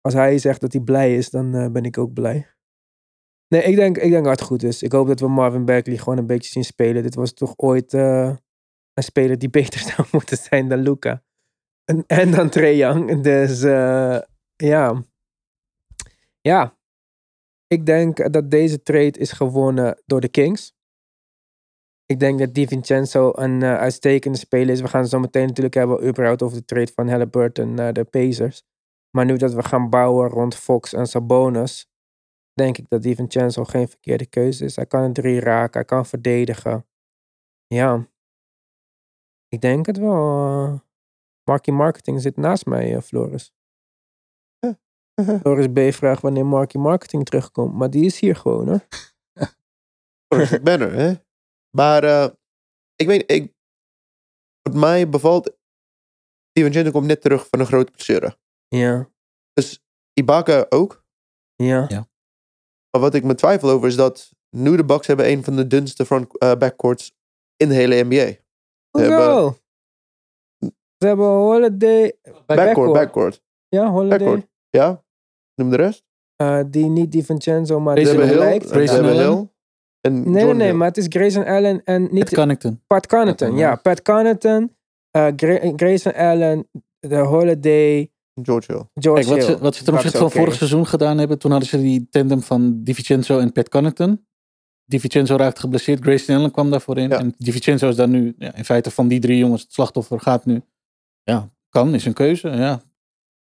als 0.00 0.14
hij 0.14 0.38
zegt 0.38 0.60
dat 0.60 0.72
hij 0.72 0.82
blij 0.82 1.16
is, 1.16 1.30
dan 1.30 1.54
eh, 1.54 1.70
ben 1.70 1.84
ik 1.84 1.98
ook 1.98 2.12
blij. 2.12 2.46
Nee, 3.48 3.62
ik 3.62 3.76
denk, 3.76 3.98
ik 3.98 4.10
denk 4.10 4.24
dat 4.24 4.40
het 4.40 4.48
goed 4.48 4.62
is. 4.62 4.82
Ik 4.82 4.92
hoop 4.92 5.06
dat 5.06 5.20
we 5.20 5.28
Marvin 5.28 5.64
Bagley 5.64 5.96
gewoon 5.96 6.18
een 6.18 6.26
beetje 6.26 6.50
zien 6.50 6.64
spelen. 6.64 7.02
Dit 7.02 7.14
was 7.14 7.32
toch 7.32 7.52
ooit 7.56 7.94
eh, 7.94 8.36
een 8.96 9.02
speler 9.02 9.38
die 9.38 9.50
beter 9.50 9.80
zou 9.94 10.08
moeten 10.12 10.36
zijn 10.36 10.68
dan 10.68 10.78
Luca. 10.78 11.22
En, 11.84 12.04
en 12.06 12.30
dan 12.30 12.48
Trae 12.48 12.76
Young. 12.76 13.22
Dus 13.22 13.62
eh, 13.62 14.18
ja. 14.56 15.02
Ja. 16.40 16.78
Ik 17.66 17.86
denk 17.86 18.32
dat 18.32 18.50
deze 18.50 18.82
trade 18.82 19.18
is 19.18 19.32
gewonnen 19.32 20.02
door 20.06 20.20
de 20.20 20.28
Kings. 20.28 20.74
Ik 22.06 22.20
denk 22.20 22.38
dat 22.38 22.54
DiVincenzo 22.54 23.32
een 23.34 23.62
eh, 23.62 23.76
uitstekende 23.76 24.38
speler 24.38 24.74
is. 24.74 24.80
We 24.80 24.88
gaan 24.88 25.06
zo 25.06 25.18
meteen 25.18 25.46
natuurlijk 25.46 25.74
hebben 25.74 26.06
überhaupt 26.06 26.42
over 26.42 26.56
de 26.56 26.64
trade 26.64 26.92
van 26.94 27.08
Halliburton 27.08 27.74
naar 27.74 27.92
de 27.92 28.04
Pacers. 28.04 28.62
Maar 29.10 29.24
nu 29.24 29.36
dat 29.36 29.52
we 29.52 29.62
gaan 29.62 29.90
bouwen 29.90 30.28
rond 30.28 30.54
Fox 30.54 30.92
en 30.92 31.06
Sabonis, 31.06 31.88
denk 32.52 32.78
ik 32.78 32.88
dat 32.88 33.02
DiVincenzo 33.02 33.64
geen 33.64 33.88
verkeerde 33.88 34.26
keuze 34.26 34.64
is. 34.64 34.76
Hij 34.76 34.86
kan 34.86 35.02
een 35.02 35.12
drie 35.12 35.40
raken, 35.40 35.72
hij 35.72 35.84
kan 35.84 36.06
verdedigen. 36.06 36.86
Ja. 37.66 38.08
Ik 39.48 39.60
denk 39.60 39.86
het 39.86 39.98
wel. 39.98 40.14
eh. 40.64 40.78
Marky 41.44 41.70
Marketing 41.70 42.20
zit 42.20 42.36
naast 42.36 42.66
mij, 42.66 42.94
eh, 42.94 43.02
Floris. 43.02 43.52
Floris 45.40 45.66
B. 45.72 45.94
vraagt 45.94 46.22
wanneer 46.22 46.46
Marky 46.46 46.78
Marketing 46.78 47.24
terugkomt. 47.24 47.74
Maar 47.74 47.90
die 47.90 48.04
is 48.04 48.20
hier 48.20 48.36
gewoon, 48.36 48.68
hoor. 48.68 48.86
Perfect 50.28 50.62
banner, 50.62 50.92
hè? 50.92 51.14
Maar 51.76 52.04
eh, 52.04 52.28
ik 52.96 53.06
weet, 53.06 53.30
ik, 53.30 53.54
wat 54.62 54.74
mij 54.74 55.08
bevalt, 55.08 55.56
Steven 56.50 56.92
komt 56.92 57.06
net 57.06 57.20
terug 57.20 57.48
van 57.48 57.60
een 57.60 57.66
grote 57.66 57.90
blessure. 57.90 58.38
Ja, 58.68 59.10
Dus 59.52 59.84
Ibaka 60.12 60.66
ook. 60.68 61.04
ja. 61.88 62.08
Maar 62.90 63.00
wat 63.00 63.14
ik 63.14 63.24
me 63.24 63.34
twijfel 63.34 63.70
over 63.70 63.88
is 63.88 63.96
dat 63.96 64.32
nu 64.50 64.76
de 64.76 64.84
Bucks 64.84 65.06
hebben 65.06 65.30
een 65.30 65.44
van 65.44 65.56
de 65.56 65.66
dunste 65.66 66.06
front 66.06 66.38
eh, 66.38 66.54
backcourts 66.54 67.14
in 67.56 67.68
de 67.68 67.74
hele 67.74 68.04
NBA. 68.04 68.44
Hoezo? 68.98 69.56
Ze 70.98 71.06
hebben 71.06 71.26
Holiday. 71.26 72.16
Backcourt, 72.22 72.46
Backcourt. 72.46 72.92
backcourt. 72.92 73.42
Ja, 73.68 73.90
Holiday. 73.90 74.18
Backcourt. 74.18 74.46
Ja? 74.70 75.02
Noem 75.54 75.70
de 75.70 75.76
rest. 75.76 76.04
Eh, 76.36 76.60
die 76.70 76.86
niet 76.86 77.12
DiVincenzo, 77.12 77.80
maar 77.80 77.96
Ze 77.98 78.02
die 78.02 78.12
Grayson 78.12 78.28
hebben 78.28 78.42
Hill. 78.44 78.50
lijkt. 78.50 78.64
Hill. 78.64 78.72
Grayson 78.86 79.04
hebben 79.04 79.24
Allen. 79.26 79.36
Hill. 79.38 79.48
En 80.00 80.14
Nee, 80.30 80.44
nee, 80.44 80.54
nee, 80.54 80.66
Hill. 80.66 80.76
maar 80.76 80.88
het 80.88 80.96
is 80.96 81.06
Grayson 81.08 81.44
Allen 81.44 81.84
en 81.84 82.02
niet. 82.02 82.24
Pat 82.24 82.34
Connaughton. 82.34 82.80
Connaughton, 83.08 83.52
Ja, 83.56 83.68
ja. 83.70 83.76
Pat 83.76 84.02
Connaughton, 84.02 84.76
eh, 85.10 85.26
Gra- 85.36 85.72
Grayson 85.76 86.14
Allen, 86.14 86.68
de 87.00 87.16
Holiday, 87.16 88.10
George 88.42 88.72
Hill. 88.72 88.82
George 88.94 89.20
Kijk, 89.24 89.34
wat 89.36 89.46
Hill. 89.46 89.56
ze, 89.56 89.62
wat 89.62 89.74
ze 89.74 89.84
ten 89.84 89.94
opzichte 89.94 90.18
van 90.18 90.30
vorig 90.30 90.54
seizoen 90.54 90.86
gedaan 90.86 91.18
hebben, 91.18 91.38
toen 91.38 91.50
hadden 91.50 91.68
ze 91.68 91.78
die 91.80 92.08
tandem 92.10 92.42
van 92.42 92.82
DiVincenzo 92.84 93.38
en 93.38 93.52
Pat 93.52 93.68
Connaughton. 93.68 94.26
DiVincenzo 94.86 95.36
raakte 95.36 95.60
geblesseerd, 95.60 96.02
Grayson 96.02 96.36
Allen 96.36 96.50
kwam 96.50 96.70
daarvoor 96.70 96.98
in. 96.98 97.08
Ja. 97.08 97.18
En 97.18 97.34
DiVincenzo 97.38 97.88
is 97.88 97.96
daar 97.96 98.08
nu, 98.08 98.34
ja, 98.38 98.54
in 98.54 98.64
feite 98.64 98.90
van 98.90 99.08
die 99.08 99.20
drie 99.20 99.38
jongens, 99.38 99.62
het 99.62 99.72
slachtoffer 99.72 100.20
gaat 100.20 100.44
nu. 100.46 100.62
Ja, 101.22 101.50
kan, 101.68 101.94
is 101.94 102.04
een 102.04 102.12
keuze, 102.12 102.48
ja. 102.48 102.74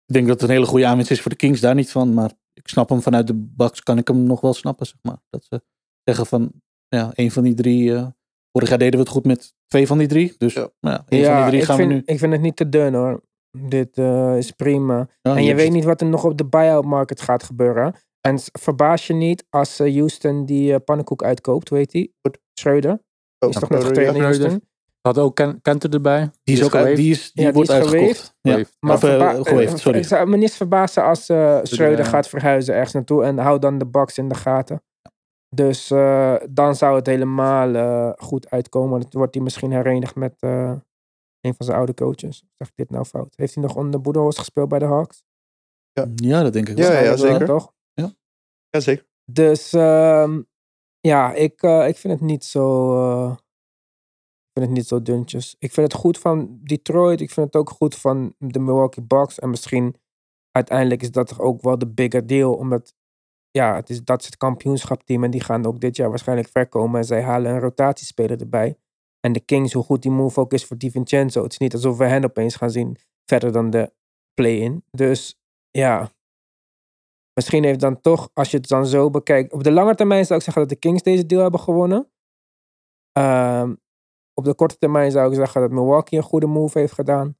Ik 0.06 0.14
denk 0.14 0.26
dat 0.26 0.40
het 0.40 0.48
een 0.50 0.54
hele 0.56 0.66
goede 0.68 0.86
aanwinst 0.86 1.10
is 1.10 1.20
voor 1.20 1.30
de 1.30 1.36
Kings, 1.36 1.60
daar 1.60 1.74
niet 1.74 1.90
van. 1.90 2.14
Maar 2.14 2.30
ik 2.52 2.68
snap 2.68 2.88
hem 2.88 3.02
vanuit 3.02 3.26
de 3.26 3.34
Bucks, 3.34 3.82
kan 3.82 3.98
ik 3.98 4.08
hem 4.08 4.22
nog 4.22 4.40
wel 4.40 4.54
snappen, 4.54 4.86
zeg 4.86 4.96
maar. 5.02 5.16
Dat 5.30 5.44
ze 5.44 5.62
zeggen 6.04 6.26
van, 6.26 6.52
ja, 6.88 7.10
een 7.14 7.30
van 7.30 7.42
die 7.42 7.54
drie, 7.54 7.94
eh, 7.94 8.06
Vorig 8.52 8.68
jaar 8.68 8.78
deden 8.78 8.94
we 8.98 9.04
het 9.04 9.14
goed 9.14 9.24
met 9.24 9.54
twee 9.66 9.86
van 9.86 9.98
die 9.98 10.06
drie. 10.08 10.34
Dus 10.38 10.54
Ja. 10.54 10.68
ja. 10.80 11.04
één 11.08 11.24
van 11.24 11.32
Ja, 11.32 11.40
die 11.40 11.46
drie 11.48 11.60
ik 11.60 11.66
gaan 11.66 11.76
vind, 11.76 11.88
we 11.88 11.94
nu. 11.94 12.02
ik 12.04 12.18
vind 12.18 12.32
het 12.32 12.40
niet 12.40 12.56
te 12.56 12.68
dun 12.68 12.94
hoor. 12.94 13.22
Dit 13.68 13.98
eh, 13.98 14.36
is 14.36 14.50
prima. 14.50 15.08
Ja, 15.22 15.36
en 15.36 15.44
je 15.44 15.54
weet 15.54 15.64
het. 15.64 15.74
niet 15.74 15.84
wat 15.84 16.00
er 16.00 16.06
nog 16.06 16.24
op 16.24 16.38
de 16.38 16.44
buyout 16.44 16.84
market 16.84 17.20
gaat 17.20 17.42
gebeuren. 17.42 17.94
En 18.26 18.38
verbaas 18.60 19.06
je 19.06 19.12
niet 19.12 19.46
als 19.50 19.78
eh, 19.80 19.94
Houston 19.94 20.44
die 20.44 20.74
eh, 20.74 20.80
pannenkoek 20.84 21.22
uitkoopt, 21.22 21.68
weet 21.68 21.92
hij? 21.92 22.12
Schreuder. 22.54 22.92
Oh, 23.38 23.48
Is 23.50 23.54
toch 23.56 23.68
net 23.68 23.80
ja. 23.82 23.86
getraind 23.86 24.16
in. 24.16 24.22
Houston? 24.22 24.62
Had 25.00 25.18
ook 25.18 25.34
Ken- 25.34 25.62
Kenter 25.62 25.92
erbij. 25.94 26.30
Die 26.42 26.56
is 26.56 26.64
ook 26.64 26.74
uit, 26.74 26.96
die, 26.96 27.10
is, 27.10 27.32
die 27.32 27.44
Ja, 27.44 27.50
die 27.52 27.52
wordt 27.54 27.68
is 27.70 27.74
uitgekocht. 27.76 28.00
geweest. 28.02 28.34
Ja. 28.40 28.50
Geweest. 28.52 28.76
Maar 28.80 28.94
Of, 28.94 29.00
verba- 29.00 29.42
geweest, 29.42 29.72
eh, 29.72 29.78
sorry. 29.78 29.98
Het 29.98 30.08
zou 30.08 30.28
me 30.28 30.36
niet 30.36 30.52
verbazen 30.52 31.02
als 31.04 31.28
eh 31.28 31.58
Schreuder 31.62 32.04
ja. 32.04 32.10
gaat 32.10 32.28
verhuizen 32.28 32.74
ergens 32.74 32.92
naartoe 32.92 33.24
en 33.24 33.38
hou 33.38 33.58
dan 33.58 33.78
de 33.78 33.86
Bucks 33.86 34.18
in 34.18 34.28
de 34.28 34.34
gaten. 34.34 34.82
Dus 35.54 35.90
eh, 35.90 36.34
dan 36.50 36.76
zou 36.76 36.96
het 36.96 37.06
helemaal 37.06 38.12
goed 38.18 38.50
uitkomen. 38.50 39.00
Dan 39.00 39.08
wordt 39.10 39.34
hij 39.34 39.42
misschien 39.42 39.72
herenigd 39.72 40.14
met 40.14 40.34
eh, 40.38 40.72
een 41.40 41.54
van 41.54 41.66
zijn 41.66 41.76
oude 41.76 41.94
coaches. 41.94 42.44
Zeg 42.56 42.68
ik 42.68 42.76
dit 42.76 42.90
nou 42.90 43.04
fout? 43.04 43.34
Heeft 43.36 43.54
hij 43.54 43.62
nog 43.62 43.76
onder 43.76 43.90
de 43.92 43.98
Boedenholz 43.98 44.38
gespeeld 44.38 44.68
bij 44.68 44.78
de 44.78 44.84
Hawks? 44.84 45.24
Ja, 46.14 46.42
dat 46.42 46.52
denk 46.52 46.68
ik 46.68 46.76
wel. 46.76 46.92
Ja, 46.92 46.98
ja, 47.00 47.16
zeker. 47.16 47.46
Toch? 47.46 47.72
Ja, 48.70 48.80
zeker. 48.80 49.06
Dus 49.32 49.72
ehm, 49.72 50.42
ja, 51.00 51.32
ik, 51.34 51.62
eh, 51.62 51.88
ik 51.88 51.96
vind 51.96 52.12
het 52.12 52.22
niet 52.22 52.44
zo. 52.44 52.94
eh, 52.96 53.36
vind 54.52 54.66
het 54.66 54.76
niet 54.76 54.86
zo 54.86 55.02
duntjes. 55.02 55.56
Ik 55.58 55.72
vind 55.72 55.92
het 55.92 56.00
goed 56.00 56.18
van 56.18 56.58
Detroit. 56.62 57.20
Ik 57.20 57.30
vind 57.30 57.46
het 57.46 57.56
ook 57.56 57.70
goed 57.70 57.94
van 57.94 58.34
de 58.38 58.58
Milwaukee 58.58 59.04
Bucks. 59.04 59.38
En 59.38 59.50
misschien 59.50 59.96
uiteindelijk 60.50 61.02
is 61.02 61.10
dat 61.10 61.26
toch 61.26 61.40
ook 61.40 61.62
wel 61.62 61.78
de 61.78 61.86
bigger 61.88 62.26
deal. 62.26 62.54
Omdat 62.54 62.94
ja, 63.50 63.74
het 63.74 63.90
is, 63.90 64.04
dat 64.04 64.20
is 64.20 64.26
het 64.26 64.36
kampioenschapteam. 64.36 65.24
En 65.24 65.30
die 65.30 65.40
gaan 65.40 65.66
ook 65.66 65.80
dit 65.80 65.96
jaar 65.96 66.08
waarschijnlijk 66.08 66.48
ver 66.48 66.68
komen. 66.68 67.00
En 67.00 67.06
zij 67.06 67.22
halen 67.22 67.52
een 67.52 67.60
rotatiespeler 67.60 68.40
erbij. 68.40 68.78
En 69.20 69.32
de 69.32 69.40
Kings, 69.40 69.72
hoe 69.72 69.82
goed 69.82 70.02
die 70.02 70.10
move 70.10 70.40
ook 70.40 70.52
is 70.52 70.64
voor 70.64 70.78
DiVincenzo. 70.78 71.42
Het 71.42 71.52
is 71.52 71.58
niet 71.58 71.74
alsof 71.74 71.96
we 71.98 72.04
hen 72.04 72.24
opeens 72.24 72.56
gaan 72.56 72.70
zien 72.70 72.96
verder 73.30 73.52
dan 73.52 73.70
de 73.70 73.92
play-in. 74.34 74.84
Dus 74.90 75.40
ja, 75.70 76.10
misschien 77.40 77.64
heeft 77.64 77.80
dan 77.80 78.00
toch, 78.00 78.28
als 78.32 78.50
je 78.50 78.56
het 78.56 78.68
dan 78.68 78.86
zo 78.86 79.10
bekijkt. 79.10 79.52
Op 79.52 79.62
de 79.64 79.70
lange 79.72 79.94
termijn 79.94 80.24
zou 80.26 80.38
ik 80.38 80.44
zeggen 80.44 80.62
dat 80.62 80.70
de 80.72 80.78
Kings 80.78 81.02
deze 81.02 81.26
deal 81.26 81.42
hebben 81.42 81.60
gewonnen. 81.60 82.10
Ehm, 83.12 83.74
op 84.34 84.44
de 84.44 84.54
korte 84.54 84.78
termijn 84.78 85.10
zou 85.10 85.28
ik 85.30 85.34
zeggen 85.36 85.60
dat 85.60 85.70
Milwaukee 85.70 86.18
een 86.18 86.24
goede 86.24 86.46
move 86.46 86.78
heeft 86.78 86.92
gedaan. 86.92 87.36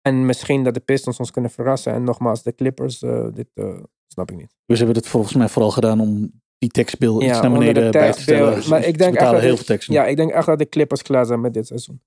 En 0.00 0.26
misschien 0.26 0.64
dat 0.64 0.74
de 0.74 0.80
Pistons 0.80 1.18
ons 1.18 1.30
kunnen 1.30 1.50
verrassen. 1.50 1.92
En 1.92 2.04
nogmaals, 2.04 2.42
de 2.42 2.54
Clippers, 2.54 3.02
eh, 3.02 3.26
dit 3.32 3.48
eh, 3.54 3.82
snap 4.06 4.30
ik 4.30 4.36
niet. 4.36 4.54
Dus 4.66 4.78
hebben 4.78 4.96
het 4.96 5.08
volgens 5.08 5.34
mij 5.34 5.48
vooral 5.48 5.70
gedaan 5.70 6.00
om 6.00 6.40
die 6.58 6.70
taxbill 6.70 7.14
iets 7.22 7.40
naar 7.40 7.52
beneden 7.52 7.84
de 7.84 7.90
bij 7.98 8.12
te 8.12 8.20
stellen. 8.20 8.54
Dus 8.54 8.66
Maar 8.68 8.82
ze 8.82 8.88
ik 8.88 8.98
denk 8.98 9.10
echt 9.10 9.18
betalen 9.18 9.34
dat 9.34 9.42
heel 9.58 9.76
de- 9.76 9.82
veel. 9.82 9.94
Ja, 9.94 10.06
ik 10.06 10.16
denk 10.16 10.30
echt 10.30 10.46
dat 10.46 10.58
de 10.58 10.68
Clippers 10.68 11.02
klaar 11.02 11.26
zijn 11.26 11.40
met 11.40 11.54
dit 11.54 11.66
seizoen. 11.66 12.02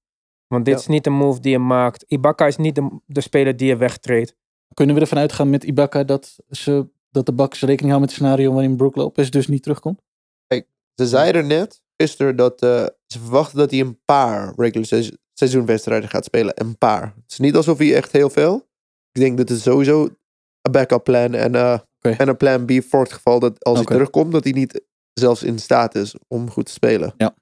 Want 0.48 0.66
dit 0.66 0.74
Ja. 0.74 0.80
is 0.80 0.88
niet 0.88 1.06
een 1.06 1.14
move 1.14 1.40
die 1.40 1.52
je 1.52 1.60
maakt. 1.60 2.04
Ibaka 2.08 2.46
is 2.48 2.58
niet 2.58 2.76
de, 2.76 3.00
de 3.06 3.22
speler 3.22 3.58
die 3.58 3.68
je 3.68 3.78
wegtreedt. 3.78 4.36
Kunnen 4.74 4.96
we 4.96 5.02
ervan 5.02 5.18
uitgaan 5.18 5.50
met 5.50 5.64
Ibaka 5.64 6.04
dat, 6.04 6.36
ze, 6.50 6.88
dat 7.10 7.26
de 7.26 7.34
Bucks 7.34 7.60
rekening 7.60 7.92
houden 7.92 8.00
met 8.00 8.10
het 8.10 8.20
scenario 8.20 8.54
waarin 8.54 8.76
Brook 8.76 8.96
Lopez 8.96 9.30
dus 9.30 9.48
niet 9.48 9.64
terugkomt? 9.64 10.02
Ze 10.96 11.08
zeiden 11.08 11.48
net 11.48 11.82
gisteren 11.98 12.36
dat 12.36 12.62
eh, 12.62 12.86
ze 13.08 13.20
verwachten 13.20 13.58
dat 13.58 13.72
hij 13.72 13.80
een 13.80 14.00
paar 14.06 14.54
regular 14.56 14.86
seizoen- 14.86 15.18
seizoenwedstrijden 15.34 16.10
gaat 16.10 16.26
spelen. 16.26 16.62
Een 16.62 16.78
paar. 16.78 17.04
Het 17.04 17.32
is 17.32 17.40
niet 17.40 17.56
alsof 17.56 17.78
hij 17.78 17.96
echt 17.96 18.12
heel 18.12 18.30
veel. 18.30 18.56
Ik 19.12 19.22
denk 19.22 19.38
dat 19.38 19.50
het 19.50 19.60
sowieso 19.60 20.04
een 20.62 20.72
backup 20.72 21.04
plan 21.04 21.34
en, 21.34 21.56
eh, 21.56 21.80
en 22.00 22.28
een 22.28 22.38
plan 22.38 22.66
B 22.66 22.72
voor 22.90 23.04
het 23.04 23.14
geval 23.14 23.40
dat 23.40 23.64
als 23.64 23.78
hij 23.78 23.86
terugkomt, 23.88 24.32
dat 24.32 24.44
hij 24.44 24.54
niet 24.54 24.82
zelfs 25.14 25.44
in 25.44 25.60
staat 25.60 25.96
is 25.96 26.16
om 26.28 26.50
goed 26.52 26.66
te 26.66 26.72
spelen. 26.72 27.14
Ja. 27.18 27.36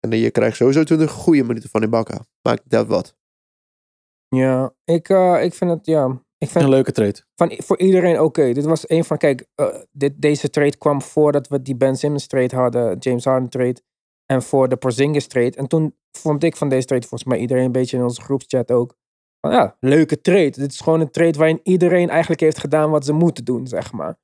En 0.00 0.10
je 0.18 0.30
krijgt 0.30 0.56
sowieso 0.56 0.84
20 0.84 1.10
goede 1.10 1.44
minuten 1.44 1.70
van 1.70 1.82
Ibaka. 1.82 2.24
Maakt 2.42 2.74
uit 2.74 2.86
wat. 2.86 3.14
Ja, 4.28 4.74
ik, 4.84 5.08
eh, 5.08 5.44
ik 5.44 5.54
vind 5.54 5.70
het, 5.70 5.86
ja. 5.86 6.22
Ik 6.44 6.48
vind 6.48 6.64
Een 6.64 6.70
leuke 6.70 6.92
trade. 6.92 7.24
van, 7.34 7.52
voor 7.56 7.78
iedereen 7.78 8.20
oké. 8.20 8.52
Dit 8.52 8.64
was 8.64 8.88
een 8.88 9.04
van, 9.04 9.16
kijk, 9.16 9.46
eh, 9.54 9.66
dit, 9.92 10.22
deze 10.22 10.50
trade 10.50 10.76
kwam 10.76 11.02
voordat 11.02 11.48
we 11.48 11.62
die 11.62 11.76
Ben 11.76 11.96
Simmons 11.96 12.26
trade 12.26 12.56
hadden, 12.56 12.98
James 12.98 13.24
Harden 13.24 13.48
trade, 13.48 13.82
en 14.26 14.42
voor 14.42 14.68
de 14.68 14.76
Porzingis 14.76 15.26
trade. 15.26 15.56
En 15.56 15.66
toen 15.66 15.96
vond 16.18 16.44
ik 16.44 16.56
van 16.56 16.68
deze 16.68 16.86
trade, 16.86 17.06
volgens 17.06 17.30
mij 17.30 17.38
iedereen 17.38 17.64
een 17.64 17.72
beetje 17.72 17.96
in 17.96 18.02
onze 18.02 18.20
groepschat 18.20 18.70
ook, 18.70 18.94
van 19.40 19.52
ja, 19.52 19.76
leuke 19.80 20.20
trade. 20.20 20.50
Dit 20.50 20.72
is 20.72 20.80
gewoon 20.80 21.00
een 21.00 21.10
trade 21.10 21.38
waarin 21.38 21.60
iedereen 21.62 22.08
eigenlijk 22.08 22.40
heeft 22.40 22.58
gedaan 22.58 22.90
wat 22.90 23.04
ze 23.04 23.12
moeten 23.12 23.44
doen, 23.44 23.66
zeg 23.66 23.92
maar. 23.92 24.18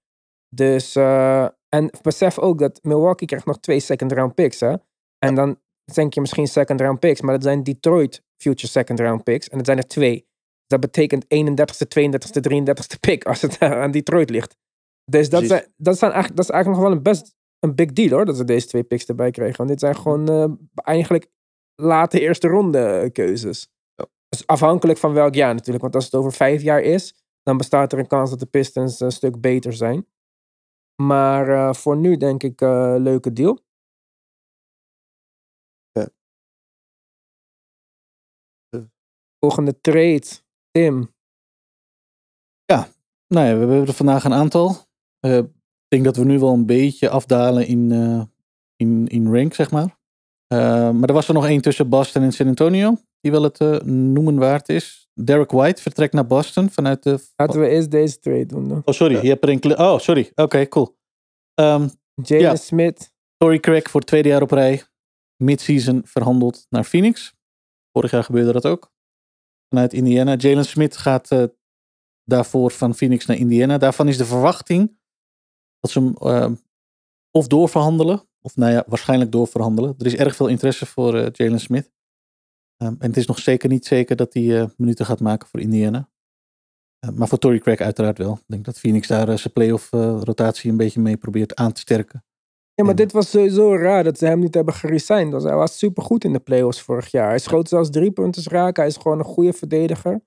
Dus, 0.48 0.96
eh, 0.96 1.44
en 1.68 1.90
besef 2.02 2.38
ook 2.38 2.58
dat 2.58 2.78
Milwaukee 2.82 3.26
krijgt 3.26 3.46
nog 3.46 3.60
twee 3.60 3.80
second 3.80 4.12
round 4.12 4.34
picks, 4.34 4.60
hè. 4.60 4.74
En 5.18 5.34
dan 5.34 5.60
denk 5.94 6.14
je 6.14 6.20
misschien 6.20 6.46
second 6.46 6.80
round 6.80 7.00
picks, 7.00 7.20
maar 7.20 7.34
dat 7.34 7.42
zijn 7.42 7.62
Detroit 7.62 8.22
future 8.36 8.68
second 8.68 9.00
round 9.00 9.24
picks. 9.24 9.48
En 9.48 9.56
dat 9.56 9.66
zijn 9.66 9.78
er 9.78 9.86
twee. 9.86 10.26
Dat 10.66 10.80
betekent 10.80 11.24
31ste, 11.24 11.86
32ste, 11.98 12.40
33ste 12.52 13.00
pick 13.00 13.24
als 13.24 13.42
het 13.42 13.58
aan 13.82 13.90
Detroit 13.90 14.30
ligt. 14.30 14.56
Dus 15.10 15.28
dat, 15.30 15.44
zijn, 15.44 15.66
dat, 15.76 15.98
zijn 15.98 16.12
eigenlijk, 16.12 16.36
dat 16.36 16.48
is 16.48 16.54
eigenlijk 16.54 16.82
nog 16.82 16.88
wel 16.88 16.96
een 16.96 17.02
best 17.02 17.34
een 17.58 17.74
big 17.74 17.92
deal 17.92 18.10
hoor, 18.10 18.24
dat 18.24 18.36
ze 18.36 18.44
deze 18.44 18.66
twee 18.66 18.84
picks 18.84 19.06
erbij 19.06 19.30
kregen. 19.30 19.56
Want 19.56 19.68
dit 19.68 19.80
zijn 19.80 19.96
gewoon 19.96 20.28
eh, 20.28 20.52
eigenlijk 20.74 21.30
late 21.74 22.20
eerste 22.20 22.48
ronde 22.48 23.10
keuzes. 23.12 23.68
Dus 24.28 24.46
afhankelijk 24.46 24.98
van 24.98 25.12
welk 25.12 25.34
jaar 25.34 25.54
natuurlijk. 25.54 25.82
Want 25.82 25.94
als 25.94 26.04
het 26.04 26.14
over 26.14 26.32
vijf 26.32 26.62
jaar 26.62 26.80
is, 26.80 27.14
dan 27.42 27.56
bestaat 27.56 27.92
er 27.92 27.98
een 27.98 28.06
kans 28.06 28.30
dat 28.30 28.38
de 28.38 28.46
Pistons 28.46 29.00
een 29.00 29.12
stuk 29.12 29.40
beter 29.40 29.72
zijn. 29.72 30.06
Maar 31.02 31.48
eh, 31.48 31.74
voor 31.74 31.96
nu 31.96 32.16
denk 32.16 32.42
ik 32.42 32.60
eh 32.60 32.94
leuke 32.98 33.32
deal. 33.32 33.58
Ja. 35.92 36.08
Volgende 39.38 39.80
trade, 39.80 40.26
Tim. 40.76 41.14
Nou 43.28 43.46
ja, 43.46 43.52
we 43.52 43.58
hebben 43.58 43.86
er 43.86 43.92
vandaag 43.92 44.24
een 44.24 44.32
aantal. 44.32 44.76
Eh, 45.20 45.36
ik 45.36 45.46
denk 45.88 46.04
dat 46.04 46.16
we 46.16 46.24
nu 46.24 46.38
wel 46.38 46.52
een 46.52 46.66
beetje 46.66 47.08
afdalen 47.08 47.66
in, 47.66 47.92
eh, 47.92 48.22
in, 48.76 49.06
in 49.06 49.34
rank, 49.34 49.54
zeg 49.54 49.70
maar. 49.70 49.98
Eh, 50.46 50.90
maar 50.90 51.08
er 51.08 51.12
was 51.14 51.28
er 51.28 51.34
nog 51.34 51.46
één 51.46 51.60
tussen 51.60 51.88
Boston 51.88 52.22
en 52.22 52.32
San 52.32 52.46
Antonio, 52.46 52.96
die 53.20 53.30
wel 53.32 53.42
het 53.42 53.60
eh, 53.60 53.80
noemen 53.80 54.36
waard 54.38 54.68
is. 54.68 55.08
Derek 55.14 55.50
White 55.50 55.82
vertrekt 55.82 56.12
naar 56.12 56.26
Boston 56.26 56.70
vanuit 56.70 57.02
de... 57.02 57.18
Laten 57.36 57.60
we 57.60 57.68
eerst 57.68 57.90
deze 57.90 58.18
trade 58.18 58.46
doen 58.46 58.68
dan. 58.68 58.82
Oh, 58.84 58.94
sorry, 58.94 59.14
Ja. 59.14 59.22
je 59.22 59.28
hebt 59.28 59.64
er 59.64 59.78
Oh, 59.78 59.98
sorry. 59.98 60.30
Oké, 60.34 60.68
cool. 60.68 60.96
Ehm 61.54 61.88
Jalen 62.14 62.44
Ja. 62.44 62.56
Smith. 62.56 63.12
Tory 63.36 63.60
Craig 63.60 63.90
voor 63.90 64.00
het 64.00 64.08
tweede 64.08 64.28
jaar 64.28 64.42
op 64.42 64.50
rij. 64.50 64.82
Midseason 65.42 66.02
verhandeld 66.04 66.66
naar 66.68 66.84
Phoenix. 66.84 67.34
Vorig 67.92 68.10
jaar 68.10 68.24
gebeurde 68.24 68.52
dat 68.52 68.66
ook. 68.66 68.92
Vanuit 69.68 69.92
Indiana. 69.92 70.36
Jalen 70.36 70.64
Smith 70.64 70.96
gaat 70.96 71.30
eh, 71.30 71.44
daarvoor 72.24 72.70
van 72.70 72.94
Phoenix 72.94 73.26
naar 73.26 73.36
Indiana. 73.36 73.78
Daarvan 73.78 74.08
is 74.08 74.16
de 74.16 74.24
verwachting 74.24 74.98
dat 75.80 75.90
ze 75.90 76.00
hem 76.00 76.14
eh, 76.14 76.52
of 77.30 77.46
doorverhandelen. 77.46 78.28
Of 78.46 78.56
nou 78.56 78.72
ja, 78.72 78.84
waarschijnlijk 78.86 79.32
doorverhandelen. 79.32 79.94
Er 79.98 80.06
is 80.06 80.16
erg 80.16 80.36
veel 80.36 80.46
interesse 80.46 80.86
voor 80.86 81.16
eh, 81.16 81.26
Jalen 81.32 81.60
Smith. 81.60 81.92
Ehm, 82.76 82.94
en 82.98 83.08
het 83.08 83.16
is 83.16 83.26
nog 83.26 83.38
zeker 83.38 83.68
niet 83.68 83.86
zeker 83.86 84.16
dat 84.16 84.34
hij 84.34 84.60
eh, 84.60 84.68
minuten 84.76 85.06
gaat 85.06 85.20
maken 85.20 85.48
voor 85.48 85.60
Indiana. 85.60 86.08
Eh, 86.98 87.10
maar 87.10 87.28
voor 87.28 87.38
Tory 87.38 87.58
Craig 87.58 87.80
uiteraard 87.80 88.18
wel. 88.18 88.32
Ik 88.32 88.44
denk 88.46 88.64
dat 88.64 88.78
Phoenix 88.78 89.08
daar 89.08 89.38
zijn 89.38 89.52
playoff 89.52 89.90
rotatie 89.90 90.70
een 90.70 90.76
beetje 90.76 91.00
mee 91.00 91.16
probeert 91.16 91.54
aan 91.54 91.72
te 91.72 91.80
sterken. 91.80 92.24
Ja, 92.76 92.82
maar 92.84 92.90
En- 92.90 92.96
dit 92.96 93.12
was 93.12 93.30
sowieso 93.30 93.76
raar 93.76 94.04
dat 94.04 94.18
ze 94.18 94.26
hem 94.26 94.38
niet 94.38 94.54
hebben 94.54 94.74
geresigned. 94.74 95.30
Dus 95.30 95.42
hij 95.42 95.54
was 95.54 95.78
supergoed 95.78 96.24
in 96.24 96.32
de 96.32 96.38
playoffs 96.38 96.82
vorig 96.82 97.10
jaar. 97.10 97.28
Hij 97.28 97.38
schoot 97.38 97.68
zelfs 97.68 97.90
drie 97.90 98.10
punten 98.10 98.42
raken. 98.50 98.82
Hij 98.82 98.90
is 98.90 98.96
gewoon 98.96 99.18
een 99.18 99.24
goede 99.24 99.52
verdediger. 99.52 100.20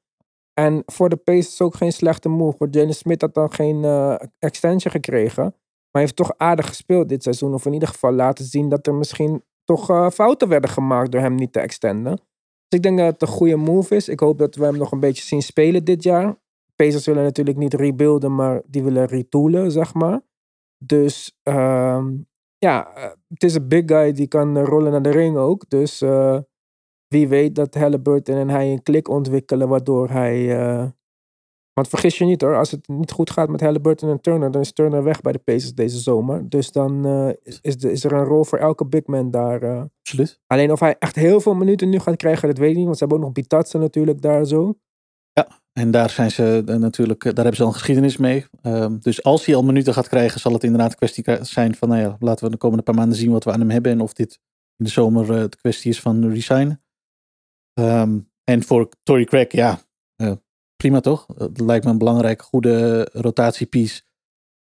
En 0.53 0.83
voor 0.85 1.09
de 1.09 1.15
Pacers 1.15 1.61
ook 1.61 1.75
geen 1.75 1.91
slechte 1.91 2.29
move. 2.29 2.55
Want 2.57 2.73
Jalen 2.75 2.95
Smith 2.95 3.21
had 3.21 3.33
dan 3.33 3.51
geen 3.53 3.83
eh, 3.83 4.15
extension 4.39 4.91
gekregen. 4.91 5.43
Maar 5.43 5.53
hij 5.91 6.01
heeft 6.01 6.15
toch 6.15 6.33
aardig 6.37 6.67
gespeeld 6.67 7.09
dit 7.09 7.23
seizoen. 7.23 7.53
Of 7.53 7.65
in 7.65 7.73
ieder 7.73 7.87
geval 7.87 8.11
laten 8.11 8.45
zien 8.45 8.69
dat 8.69 8.87
er 8.87 8.93
misschien 8.95 9.43
toch 9.63 9.89
eh, 9.89 10.09
fouten 10.09 10.47
werden 10.47 10.69
gemaakt 10.69 11.11
door 11.11 11.21
hem 11.21 11.35
niet 11.35 11.53
te 11.53 11.59
extenden. 11.59 12.15
Dus 12.15 12.79
ik 12.79 12.83
denk 12.83 12.97
dat 12.97 13.07
het 13.11 13.21
een 13.21 13.27
goede 13.27 13.55
move 13.55 13.95
is. 13.95 14.09
Ik 14.09 14.19
hoop 14.19 14.37
dat 14.37 14.55
we 14.55 14.65
hem 14.65 14.77
nog 14.77 14.91
een 14.91 14.99
beetje 14.99 15.23
zien 15.23 15.41
spelen 15.41 15.83
dit 15.83 16.03
jaar. 16.03 16.35
Pacers 16.75 17.05
willen 17.05 17.23
natuurlijk 17.23 17.57
niet 17.57 17.73
rebuilden, 17.73 18.35
maar 18.35 18.61
die 18.65 18.83
willen 18.83 19.05
retoolen, 19.05 19.71
zeg 19.71 19.93
maar. 19.93 20.21
Dus 20.85 21.39
ehm, 21.43 22.13
ja, 22.59 22.95
eh, 22.95 23.11
het 23.27 23.43
is 23.43 23.55
een 23.55 23.67
big 23.67 23.83
guy 23.85 24.11
die 24.11 24.27
kan 24.27 24.57
eh, 24.57 24.63
rollen 24.63 24.91
naar 24.91 25.01
de 25.01 25.09
ring 25.09 25.37
ook. 25.37 25.69
Dus 25.69 26.01
eh, 26.01 26.37
wie 27.07 27.27
weet 27.27 27.55
dat 27.55 27.73
Halliburton 27.73 28.35
en 28.35 28.49
hij 28.49 28.71
een 28.71 28.83
klik 28.83 29.09
ontwikkelen 29.09 29.67
waardoor 29.67 30.09
hij... 30.09 30.47
want 31.73 31.87
vergis 31.87 32.17
je 32.17 32.25
niet 32.25 32.41
hoor, 32.41 32.55
als 32.55 32.71
het 32.71 32.87
niet 32.87 33.11
goed 33.11 33.29
gaat 33.29 33.49
met 33.49 33.61
Halliburton 33.61 34.09
en 34.09 34.21
Turner, 34.21 34.51
dan 34.51 34.61
is 34.61 34.73
Turner 34.73 35.03
weg 35.03 35.21
bij 35.21 35.31
de 35.31 35.39
Pacers 35.39 35.73
deze 35.73 35.97
zomer. 35.99 36.49
Dus 36.49 36.71
dan 36.71 37.05
is, 37.43 37.59
is, 37.61 37.77
de- 37.77 37.91
is 37.91 38.03
er 38.03 38.11
een 38.11 38.23
rol 38.25 38.43
voor 38.43 38.57
elke 38.57 38.85
big 38.85 39.05
man 39.05 39.31
daar. 39.31 39.89
Absoluut. 39.99 40.39
Alleen 40.47 40.71
of 40.71 40.79
hij 40.79 40.95
echt 40.99 41.15
heel 41.15 41.41
veel 41.41 41.53
minuten 41.53 41.89
nu 41.89 41.99
gaat 41.99 42.15
krijgen, 42.15 42.47
dat 42.47 42.57
weet 42.57 42.69
ik 42.69 42.75
niet. 42.75 42.85
Want 42.85 42.97
ze 42.97 43.03
hebben 43.03 43.17
ook 43.19 43.25
nog 43.25 43.33
Bitatsen 43.43 43.79
natuurlijk 43.79 44.21
daar 44.21 44.45
zo. 44.45 44.73
En 45.73 45.91
daar 45.91 46.09
zijn 46.09 46.31
ze 46.31 46.63
eh, 46.65 46.75
natuurlijk, 46.75 47.25
eh, 47.25 47.33
daar 47.33 47.43
hebben 47.43 47.55
ze 47.55 47.61
al 47.61 47.67
een 47.67 47.75
geschiedenis 47.75 48.17
mee. 48.17 48.45
Ehm, 48.61 48.97
dus 48.99 49.23
als 49.23 49.45
hij 49.45 49.55
al 49.55 49.63
minuten 49.63 49.93
gaat 49.93 50.07
krijgen, 50.07 50.39
zal 50.39 50.53
het 50.53 50.63
inderdaad 50.63 50.91
een 50.91 50.97
kwestie 50.97 51.45
zijn 51.45 51.75
van, 51.75 51.89
nou 51.89 52.01
ja, 52.01 52.17
laten 52.19 52.45
we 52.45 52.51
de 52.51 52.57
komende 52.57 52.83
paar 52.83 52.95
maanden 52.95 53.17
zien 53.17 53.31
wat 53.31 53.43
we 53.43 53.51
aan 53.51 53.59
hem 53.59 53.69
hebben 53.69 53.91
en 53.91 54.01
of 54.01 54.13
dit 54.13 54.39
in 54.77 54.85
de 54.85 54.91
zomer 54.91 55.29
uh, 55.29 55.37
het 55.37 55.55
kwestie 55.55 55.91
is 55.91 55.99
van 55.99 56.29
resignen. 56.29 56.83
Um, 57.79 58.31
en 58.43 58.63
voor 58.63 58.89
Tory 59.03 59.25
Craig, 59.25 59.51
ja, 59.51 59.79
uh, 60.21 60.31
prima 60.75 60.99
toch? 60.99 61.25
Het 61.37 61.59
lijkt 61.59 61.85
me 61.85 61.91
een 61.91 61.97
belangrijke, 61.97 62.43
goede 62.43 63.03
rotatiepiece 63.13 64.01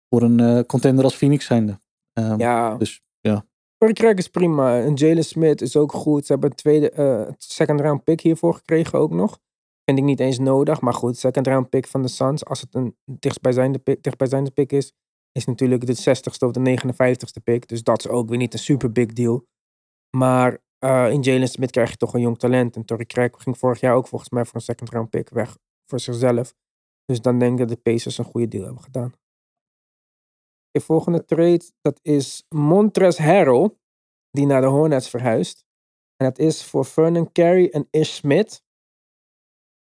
voor 0.10 0.22
een 0.22 0.40
uh, 0.40 0.60
contender 0.60 1.04
als 1.04 1.16
Phoenix 1.16 1.46
zijnde. 1.46 1.80
Um, 2.14 2.40
ja. 2.40 2.78
Dus 2.78 3.02
ja. 3.20 3.46
Tory 3.78 3.94
Craig 3.94 4.16
is 4.16 4.30
prima. 4.30 4.82
En 4.82 4.94
Jalen 4.94 5.24
Smith 5.24 5.62
is 5.62 5.76
ook 5.76 5.92
goed. 5.92 6.26
Ze 6.26 6.32
hebben 6.32 6.50
een 6.50 6.56
tweede, 6.56 7.36
second 7.38 7.80
round 7.80 8.04
pick 8.04 8.22
hiervoor 8.22 8.54
gekregen 8.54 9.00
ook 9.00 9.12
nog. 9.12 9.40
Vind 9.86 9.98
ik 9.98 10.04
niet 10.04 10.20
eens 10.20 10.40
nodig. 10.40 10.82
Maar 10.82 10.94
goed, 10.94 11.18
second 11.18 11.48
round 11.48 11.70
pick 11.70 11.88
van 11.88 12.02
de 12.02 12.08
Suns. 12.08 12.46
Als 12.46 12.62
het 12.62 12.76
een 12.76 12.98
dichtstbijzijnde 13.06 13.80
pick, 13.80 14.04
dichtstbijzijnde 14.04 14.52
pick 14.52 14.72
is, 14.72 14.94
is 15.32 15.46
natuurlijk 15.46 15.86
de 15.86 15.96
60ste 15.96 16.46
of 16.46 16.52
de 16.52 16.78
59ste 16.80 17.44
pick. 17.44 17.68
Dus 17.68 17.84
dat 17.84 18.00
is 18.00 18.08
ook 18.08 18.30
weer 18.30 18.38
niet 18.38 18.54
een 18.54 18.60
super 18.60 18.92
big 18.92 19.14
deal. 19.14 19.46
Maar 20.18 20.64
uh, 20.80 21.12
in 21.12 21.22
Jalen 21.22 21.48
Smith 21.48 21.72
krijg 21.72 21.90
je 21.90 21.98
toch 21.98 22.14
een 22.14 22.22
jong 22.22 22.38
talent. 22.38 22.76
En 22.76 22.86
Torrey 22.86 23.06
Craig 23.06 23.32
ging 23.38 23.58
vorig 23.58 23.80
jaar 23.80 23.96
ook 23.96 24.08
volgens 24.08 24.30
mij 24.30 24.46
voor 24.46 24.56
een 24.56 24.62
second 24.62 24.90
round 24.90 25.10
pick 25.10 25.30
weg 25.30 25.58
voor 25.86 26.00
zichzelf. 26.00 26.54
Dus 27.06 27.22
dan 27.22 27.40
denk 27.40 27.52
ik 27.52 27.58
dat 27.58 27.70
de 27.70 27.92
Pacers 27.92 28.18
een 28.18 28.26
goede 28.26 28.48
deal 28.48 28.64
hebben 28.66 28.84
gedaan. 28.84 29.14
De 30.72 30.82
volgende 30.82 31.26
trade, 31.26 31.72
dat 31.82 32.00
is 32.02 32.46
Montres 32.50 33.18
Harrell, 33.18 33.70
die 34.30 34.46
naar 34.46 34.62
de 34.62 34.68
Hornets 34.68 35.10
verhuist. 35.10 35.66
En 36.16 36.26
dat 36.26 36.40
is 36.40 36.64
voor 36.64 36.86
Vernon 36.86 37.32
Carey 37.32 37.70
en 37.72 37.88
Ish 37.92 38.12
Smith. 38.12 38.64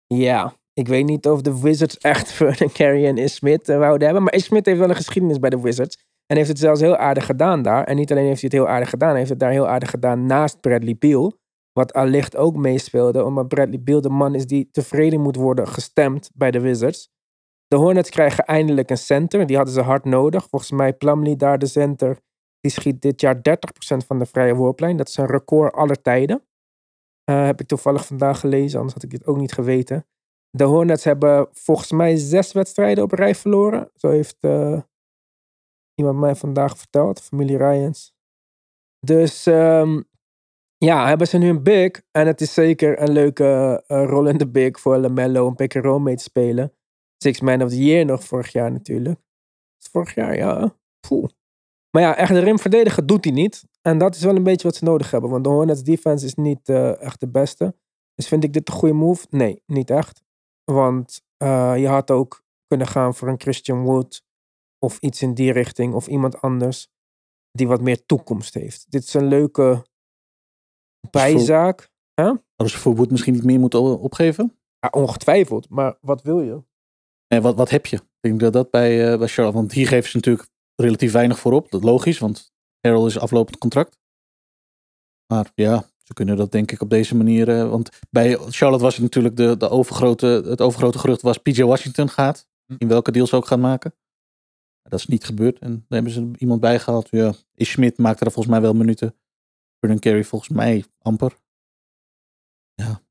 Ja, 0.07 0.53
ik 0.73 0.87
weet 0.87 1.05
niet 1.05 1.27
of 1.27 1.41
de 1.41 1.61
Wizards 1.61 1.97
echt 1.97 2.31
Vernon 2.37 2.71
Carey 2.71 3.07
en 3.07 3.17
Ish 3.17 3.33
Smith 3.33 3.69
uh, 3.69 3.77
wouden 3.77 4.05
hebben. 4.05 4.23
Maar 4.23 4.33
Ish 4.33 4.45
Smith 4.45 4.65
heeft 4.65 4.79
wel 4.79 4.89
een 4.89 4.95
geschiedenis 4.95 5.39
bij 5.39 5.49
de 5.49 5.61
Wizards. 5.61 6.03
En 6.25 6.37
heeft 6.37 6.49
het 6.49 6.59
zelfs 6.59 6.81
heel 6.81 6.95
aardig 6.95 7.25
gedaan 7.25 7.61
daar. 7.61 7.83
En 7.83 7.95
niet 7.95 8.11
alleen 8.11 8.25
heeft 8.25 8.41
hij 8.41 8.49
het 8.53 8.59
heel 8.61 8.73
aardig 8.73 8.89
gedaan, 8.89 9.09
hij 9.09 9.17
heeft 9.17 9.29
het 9.29 9.39
daar 9.39 9.51
heel 9.51 9.67
aardig 9.67 9.89
gedaan 9.89 10.25
naast 10.25 10.61
Bradley 10.61 10.95
Beal. 10.99 11.33
Wat 11.73 11.93
allicht 11.93 12.35
ook 12.35 12.55
meespeelde, 12.55 13.23
omdat 13.23 13.47
Bradley 13.47 13.81
Beal 13.81 14.01
de 14.01 14.09
man 14.09 14.35
is 14.35 14.45
die 14.45 14.69
tevreden 14.71 15.21
moet 15.21 15.35
worden 15.35 15.67
gestemd 15.67 16.29
bij 16.33 16.51
de 16.51 16.59
Wizards. 16.59 17.09
De 17.67 17.75
Hornets 17.75 18.09
krijgen 18.09 18.45
eindelijk 18.45 18.89
een 18.89 18.97
center, 18.97 19.45
die 19.45 19.55
hadden 19.55 19.73
ze 19.73 19.81
hard 19.81 20.05
nodig. 20.05 20.47
Volgens 20.49 20.71
mij 20.71 20.93
Plumlee 20.93 21.35
daar 21.35 21.59
de 21.59 21.65
center, 21.65 22.19
die 22.59 22.71
schiet 22.71 23.01
dit 23.01 23.21
jaar 23.21 23.35
30% 23.35 23.41
van 24.07 24.19
de 24.19 24.25
vrije 24.25 24.55
worplijn. 24.55 24.97
Dat 24.97 25.07
is 25.07 25.17
een 25.17 25.25
record 25.25 25.73
aller 25.73 26.01
tijden. 26.01 26.43
Uh, 27.30 27.45
heb 27.45 27.61
ik 27.61 27.67
toevallig 27.67 28.05
vandaag 28.05 28.39
gelezen, 28.39 28.76
anders 28.76 28.93
had 28.93 29.03
ik 29.03 29.09
dit 29.09 29.26
ook 29.26 29.38
niet 29.38 29.53
geweten. 29.53 30.05
De 30.49 30.63
Hornets 30.63 31.03
hebben 31.03 31.47
volgens 31.51 31.91
mij 31.91 32.15
zes 32.15 32.51
wedstrijden 32.51 33.03
op 33.03 33.11
rij 33.11 33.36
verloren. 33.36 33.91
Zo 33.95 34.09
heeft 34.09 34.38
uh, 34.41 34.82
iemand 35.95 36.19
mij 36.19 36.36
vandaag 36.36 36.78
verteld, 36.78 37.21
familie 37.21 37.57
Ryans. 37.57 38.13
Dus 38.99 39.45
um, 39.45 40.05
ja, 40.78 41.07
hebben 41.07 41.28
ze 41.28 41.38
nu 41.38 41.49
een 41.49 41.63
big. 41.63 42.01
En 42.11 42.28
het 42.28 42.41
is 42.41 42.53
zeker 42.53 43.01
een 43.01 43.11
leuke 43.11 43.84
uh, 43.88 44.03
rol 44.05 44.28
in 44.28 44.38
de 44.38 44.47
big 44.47 44.80
voor 44.80 44.97
LaMelo 44.97 45.45
om 45.45 45.55
pick 45.55 45.84
mee 45.84 46.15
te 46.15 46.23
spelen. 46.23 46.73
Six 47.17 47.39
Man 47.39 47.63
of 47.63 47.69
the 47.69 47.84
Year 47.84 48.05
nog 48.05 48.23
vorig 48.23 48.51
jaar 48.51 48.71
natuurlijk. 48.71 49.19
Vorig 49.91 50.15
jaar, 50.15 50.36
ja. 50.36 50.78
Poeh. 51.07 51.30
Maar 51.95 52.03
ja, 52.03 52.15
echt 52.15 52.33
de 52.33 52.39
rim 52.39 52.59
verdedigen 52.59 53.05
doet 53.05 53.23
hij 53.23 53.33
niet. 53.33 53.65
En 53.81 53.97
dat 53.97 54.15
is 54.15 54.23
wel 54.23 54.35
een 54.35 54.43
beetje 54.43 54.67
wat 54.67 54.75
ze 54.75 54.83
nodig 54.83 55.11
hebben. 55.11 55.29
Want 55.29 55.43
de 55.43 55.49
Hornets 55.49 55.83
defense 55.83 56.25
is 56.25 56.35
niet 56.35 56.69
uh, 56.69 57.01
echt 57.01 57.19
de 57.19 57.27
beste. 57.27 57.75
Dus 58.15 58.27
vind 58.27 58.43
ik 58.43 58.53
dit 58.53 58.67
een 58.67 58.73
goede 58.73 58.93
move? 58.93 59.25
Nee, 59.29 59.61
niet 59.65 59.89
echt. 59.89 60.23
Want 60.63 61.21
uh, 61.43 61.73
je 61.77 61.87
had 61.87 62.11
ook 62.11 62.43
kunnen 62.67 62.87
gaan 62.87 63.15
voor 63.15 63.27
een 63.27 63.39
Christian 63.39 63.83
Wood. 63.83 64.23
Of 64.79 64.99
iets 64.99 65.21
in 65.21 65.33
die 65.33 65.51
richting. 65.51 65.93
Of 65.93 66.07
iemand 66.07 66.41
anders. 66.41 66.87
Die 67.51 67.67
wat 67.67 67.81
meer 67.81 68.05
toekomst 68.05 68.53
heeft. 68.53 68.85
Dit 68.89 69.03
is 69.03 69.13
een 69.13 69.27
leuke 69.27 69.85
bijzaak. 71.09 71.91
Huh? 72.15 72.25
Hadden 72.25 72.75
ze 72.75 72.77
voor 72.77 72.95
Wood 72.95 73.11
misschien 73.11 73.33
niet 73.33 73.43
meer 73.43 73.59
moeten 73.59 73.99
opgeven? 73.99 74.57
Ja, 74.79 74.89
ongetwijfeld. 74.91 75.69
Maar 75.69 75.97
wat 76.01 76.21
wil 76.21 76.41
je? 76.41 76.63
En 77.27 77.41
wat, 77.41 77.55
wat 77.55 77.69
heb 77.69 77.85
je? 77.85 77.95
Ik 77.95 78.03
denk 78.19 78.39
dat 78.39 78.53
dat 78.53 78.69
bij, 78.69 79.11
uh, 79.11 79.17
bij 79.17 79.27
Charlotte... 79.27 79.57
Want 79.57 79.71
hier 79.71 79.87
geven 79.87 80.09
ze 80.09 80.15
natuurlijk 80.15 80.49
relatief 80.76 81.11
weinig 81.11 81.39
voor 81.39 81.53
op. 81.53 81.71
Dat 81.71 81.82
is 81.82 81.88
logisch, 81.88 82.19
want 82.19 82.53
Harold 82.82 83.07
is 83.07 83.19
aflopend 83.19 83.57
contract. 83.57 83.99
Maar 85.34 85.51
ja, 85.55 85.89
ze 86.03 86.13
kunnen 86.13 86.38
dat 86.38 86.51
denk 86.51 86.71
ik 86.71 86.82
op 86.82 86.89
deze 86.89 87.15
manier. 87.15 87.49
Uh, 87.49 87.69
want 87.69 87.89
bij 88.09 88.36
Charlotte 88.36 88.84
was 88.84 88.93
het 88.93 89.03
natuurlijk 89.03 89.36
de, 89.36 89.57
de 89.57 89.69
overgrote, 89.69 90.43
het 90.45 90.61
overgrote 90.61 90.99
gerucht 90.99 91.21
was 91.21 91.38
PJ 91.38 91.63
Washington 91.63 92.09
gaat. 92.09 92.47
In 92.78 92.88
welke 92.88 93.11
deals 93.11 93.30
ze 93.30 93.36
ook 93.36 93.47
gaan 93.47 93.59
maken. 93.59 93.95
Dat 94.82 94.99
is 94.99 95.07
niet 95.07 95.26
gebeurd. 95.26 95.59
En 95.59 95.71
daar 95.71 95.84
hebben 95.88 96.11
ze 96.11 96.32
iemand 96.38 96.59
bijgehaald. 96.59 97.07
Ja, 97.09 97.34
Is 97.53 97.69
Schmidt 97.69 97.97
maakte 97.97 98.26
er 98.26 98.32
volgens 98.32 98.53
mij 98.53 98.63
wel 98.63 98.73
minuten. 98.73 99.15
Vernon 99.80 99.99
Carey 99.99 100.23
volgens 100.23 100.51
mij 100.51 100.86
amper. 101.01 101.38
Ja. 102.73 103.01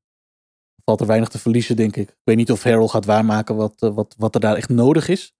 Valt 0.83 1.01
er 1.01 1.07
weinig 1.07 1.29
te 1.29 1.39
verliezen, 1.39 1.75
denk 1.75 1.95
ik. 1.95 2.09
Ik 2.09 2.21
weet 2.23 2.35
niet 2.35 2.51
of 2.51 2.63
Harold 2.63 2.91
gaat 2.91 3.05
waarmaken 3.05 3.55
wat, 3.55 3.79
wat, 3.79 4.15
wat 4.17 4.35
er 4.35 4.41
daar 4.41 4.55
echt 4.55 4.69
nodig 4.69 5.07
is. 5.07 5.35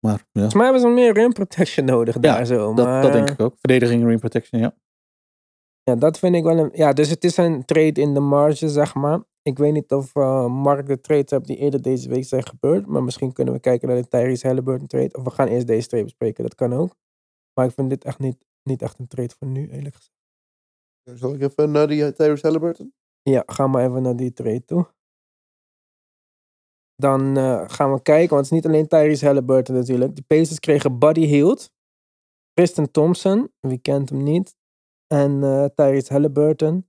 Maar, 0.00 0.12
ja. 0.12 0.26
Volgens 0.32 0.54
mij 0.54 0.64
hebben 0.64 0.82
ze 0.82 0.88
meer 0.88 1.12
rim 1.12 1.32
protection 1.32 1.86
nodig 1.86 2.14
ja, 2.14 2.20
daar 2.20 2.46
zo. 2.46 2.74
Dat, 2.74 2.86
Maar, 2.86 3.02
dat 3.02 3.12
denk 3.12 3.30
ik 3.30 3.40
ook. 3.40 3.54
Verdediging, 3.58 4.04
rim 4.04 4.18
protection, 4.18 4.60
ja. 4.60 4.74
Ja, 5.82 5.94
dat 5.94 6.18
vind 6.18 6.34
ik 6.34 6.42
wel 6.42 6.58
een... 6.58 6.70
Ja, 6.72 6.92
dus 6.92 7.10
het 7.10 7.24
is 7.24 7.36
een 7.36 7.64
trade 7.64 8.00
in 8.00 8.14
de 8.14 8.20
marge, 8.20 8.68
zeg 8.68 8.94
maar. 8.94 9.22
Ik 9.42 9.58
weet 9.58 9.72
niet 9.72 9.92
of 9.92 10.14
uh, 10.14 10.46
Mark 10.46 10.86
de 10.86 11.00
trades 11.00 11.30
hebt 11.30 11.46
die 11.46 11.56
eerder 11.56 11.82
deze 11.82 12.08
week 12.08 12.24
zijn 12.24 12.46
gebeurd. 12.46 12.86
Maar 12.86 13.02
misschien 13.02 13.32
kunnen 13.32 13.54
we 13.54 13.60
kijken 13.60 13.88
naar 13.88 13.96
de 13.96 14.08
Tyrese 14.08 14.46
Halliburton 14.46 14.86
trade. 14.86 15.12
Of 15.12 15.24
we 15.24 15.30
gaan 15.30 15.48
eerst 15.48 15.66
deze 15.66 15.88
trade 15.88 16.04
bespreken. 16.04 16.42
Dat 16.42 16.54
kan 16.54 16.72
ook. 16.72 16.96
Maar 17.54 17.66
ik 17.66 17.72
vind 17.72 17.90
dit 17.90 18.04
echt 18.04 18.18
niet, 18.18 18.44
niet 18.62 18.82
echt 18.82 18.98
een 18.98 19.08
trade 19.08 19.34
voor 19.38 19.48
nu, 19.48 19.68
eerlijk 19.70 19.94
gezegd. 19.94 20.18
Zal 21.20 21.34
ik 21.34 21.40
even 21.40 21.70
naar 21.70 21.88
die 21.88 22.12
Tyrese 22.12 22.46
Halliburton? 22.46 22.92
Ja, 23.22 23.42
ga 23.46 23.66
maar 23.66 23.84
even 23.88 24.02
naar 24.02 24.16
die 24.16 24.32
trade 24.32 24.64
toe. 24.64 24.86
Dan 27.00 27.38
uh, 27.38 27.62
gaan 27.66 27.92
we 27.92 28.02
kijken, 28.02 28.34
want 28.34 28.44
het 28.48 28.54
is 28.54 28.62
niet 28.62 28.66
alleen 28.66 28.88
Tyrese 28.88 29.24
Halliburton 29.26 29.74
natuurlijk. 29.74 30.16
De 30.16 30.22
Pacers 30.26 30.60
kregen 30.60 30.98
Buddy 30.98 31.24
Hield, 31.24 31.70
Tristan 32.52 32.90
Thompson, 32.90 33.52
wie 33.60 33.78
kent 33.78 34.08
hem 34.08 34.22
niet, 34.22 34.54
en 35.06 35.42
uh, 35.42 35.64
Tyrese 35.64 36.12
Halliburton. 36.12 36.88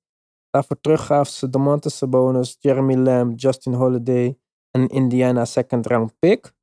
Daarvoor 0.50 0.82
terug 0.82 1.06
gaven 1.06 1.34
ze 1.34 1.50
Domantas 1.50 1.98
Sabonis, 1.98 2.58
Jeremy 2.60 2.96
Lamb, 2.96 3.40
Justin 3.40 3.74
Holiday 3.74 4.38
en 4.72 4.88
Indiana 4.88 5.46
second 5.46 5.86
round 5.86 6.14
pick. 6.20 6.54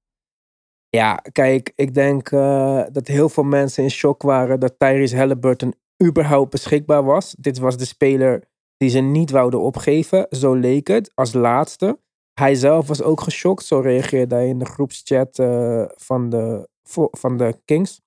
Ja, 0.88 1.14
kijk, 1.14 1.72
ik 1.74 1.94
denk 1.94 2.30
uh, 2.30 2.82
dat 2.92 3.07
heel 3.07 3.28
veel 3.28 3.42
mensen 3.42 3.82
in 3.82 3.90
shock 3.90 4.22
waren 4.22 4.61
dat 4.61 4.78
Tyrese 4.78 5.16
Halliburton 5.16 5.74
überhaupt 6.05 6.51
beschikbaar 6.51 7.05
was. 7.05 7.34
Dit 7.38 7.59
was 7.59 7.76
de 7.76 7.84
speler 7.84 8.49
die 8.76 8.90
ze 8.90 8.99
niet 8.99 9.30
wouden 9.30 9.61
opgeven, 9.61 10.26
zo 10.30 10.55
leek 10.55 10.88
het, 10.88 11.11
als 11.14 11.32
laatste. 11.32 11.99
Hij 12.39 12.55
zelf 12.55 12.86
was 12.86 13.03
ook 13.03 13.20
geschokt, 13.20 13.64
zo 13.64 13.80
reageerde 13.80 14.34
hij 14.34 14.49
in 14.49 14.59
de 14.59 14.64
groepschat 14.64 15.39
uh, 15.39 15.84
van, 15.95 16.30
de, 16.30 16.68
van 17.11 17.36
de 17.36 17.61
Kings. 17.64 18.01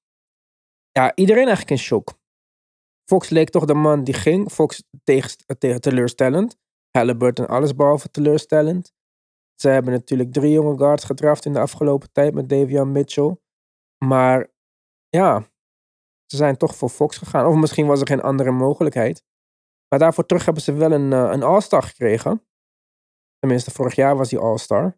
Ja, 0.91 1.15
iedereen 1.15 1.45
eigenlijk 1.45 1.71
in 1.71 1.85
shock. 1.85 2.13
Fox 3.05 3.29
leek 3.29 3.49
toch 3.49 3.65
de 3.65 3.73
man 3.73 4.03
die 4.03 4.13
ging. 4.13 4.51
Fox 4.51 4.83
tegen, 5.03 5.29
tegen 5.57 5.81
teleurstellend. 5.81 6.57
Halliburton 6.91 7.47
alles 7.47 7.75
behalve 7.75 8.09
teleurstellend. 8.09 8.93
Ze 9.55 9.69
hebben 9.69 9.93
natuurlijk 9.93 10.33
drie 10.33 10.51
jonge 10.51 10.77
guards 10.77 11.03
gedraft 11.03 11.45
in 11.45 11.53
de 11.53 11.59
afgelopen 11.59 12.11
tijd 12.11 12.33
met 12.33 12.49
Davion 12.49 12.91
Mitchell. 12.91 13.37
Maar 14.05 14.47
ja, 15.09 15.43
ze 16.25 16.35
zijn 16.35 16.57
toch 16.57 16.75
voor 16.75 16.89
Fox 16.89 17.17
gegaan. 17.17 17.45
Of 17.45 17.55
misschien 17.55 17.87
was 17.87 18.01
er 18.01 18.07
geen 18.07 18.21
andere 18.21 18.51
mogelijkheid. 18.51 19.23
Maar 19.87 19.99
daarvoor 19.99 20.25
terug 20.25 20.45
hebben 20.45 20.63
ze 20.63 20.73
wel 20.73 20.91
een, 20.91 21.11
een 21.11 21.43
All-Star 21.43 21.83
gekregen. 21.83 22.45
Tenminste, 23.41 23.71
vorig 23.71 23.95
jaar 23.95 24.17
was 24.17 24.31
hij 24.31 24.39
All-Star. 24.39 24.97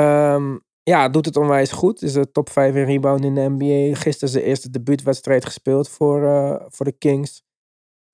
Um, 0.00 0.64
ja, 0.82 1.08
doet 1.08 1.26
het 1.26 1.36
onwijs 1.36 1.72
goed. 1.72 2.02
Is 2.02 2.12
de 2.12 2.30
top 2.30 2.50
5 2.50 2.74
in 2.74 2.84
rebound 2.84 3.24
in 3.24 3.34
de 3.34 3.48
NBA. 3.48 3.96
Gisteren 3.96 4.28
zijn 4.28 4.44
eerste 4.44 4.70
debuutwedstrijd 4.70 5.44
gespeeld 5.44 5.88
voor, 5.88 6.22
uh, 6.22 6.60
voor 6.68 6.86
de 6.86 6.92
Kings. 6.92 7.42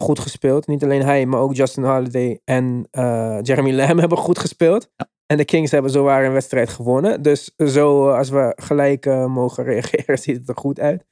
Goed 0.02 0.18
gespeeld. 0.18 0.66
Niet 0.66 0.84
alleen 0.84 1.02
hij, 1.02 1.26
maar 1.26 1.40
ook 1.40 1.54
Justin 1.54 1.84
Holiday 1.84 2.40
en 2.44 2.88
uh, 2.92 3.38
Jeremy 3.42 3.72
Lamb 3.72 3.98
hebben 4.04 4.18
goed 4.18 4.38
gespeeld. 4.38 4.90
Ja. 4.96 5.08
En 5.26 5.36
de 5.36 5.44
Kings 5.44 5.70
hebben 5.70 5.90
zowaar 5.90 6.24
een 6.24 6.32
wedstrijd 6.32 6.68
gewonnen. 6.68 7.22
Dus 7.22 7.54
zo, 7.56 8.10
als 8.10 8.28
we 8.28 8.52
gelijk 8.56 9.06
uh, 9.06 9.26
mogen 9.26 9.64
reageren, 9.72 10.18
ziet 10.18 10.36
het 10.36 10.48
er 10.48 10.56
goed 10.56 10.80
uit. 10.80 11.08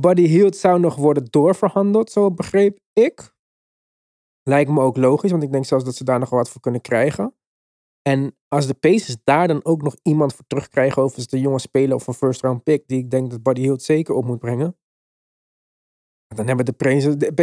Buddy 0.00 0.26
Hield 0.26 0.56
zou 0.56 0.80
nog 0.80 0.96
worden 0.96 1.24
doorverhandeld, 1.30 2.10
zo 2.10 2.30
begreep 2.30 2.78
ik. 2.92 3.32
Lijkt 4.42 4.70
me 4.70 4.80
ook 4.80 4.96
logisch, 4.96 5.30
want 5.30 5.42
ik 5.42 5.52
denk 5.52 5.64
zelfs 5.64 5.84
dat 5.84 5.94
ze 5.94 6.04
daar 6.04 6.18
nog 6.18 6.30
wat 6.30 6.50
voor 6.50 6.60
kunnen 6.60 6.80
krijgen. 6.80 7.34
En 8.02 8.36
als 8.48 8.66
de 8.66 8.74
Pacers 8.74 9.16
daar 9.24 9.48
dan 9.48 9.64
ook 9.64 9.82
nog 9.82 9.96
iemand 10.02 10.34
voor 10.34 10.44
terugkrijgen, 10.46 11.04
of 11.04 11.16
is 11.16 11.22
het 11.22 11.32
een 11.32 11.40
jonge 11.40 11.58
speler 11.58 11.94
of 11.94 12.06
een 12.06 12.14
first 12.14 12.40
round 12.40 12.62
pick, 12.62 12.88
die 12.88 12.98
ik 12.98 13.10
denk 13.10 13.30
dat 13.30 13.42
Buddy 13.42 13.60
Hield 13.60 13.82
zeker 13.82 14.14
op 14.14 14.24
moet 14.24 14.38
brengen. 14.38 14.76
Dan 16.26 16.46
hebben 16.46 16.64
de 16.64 16.72
Pacers 16.72 17.16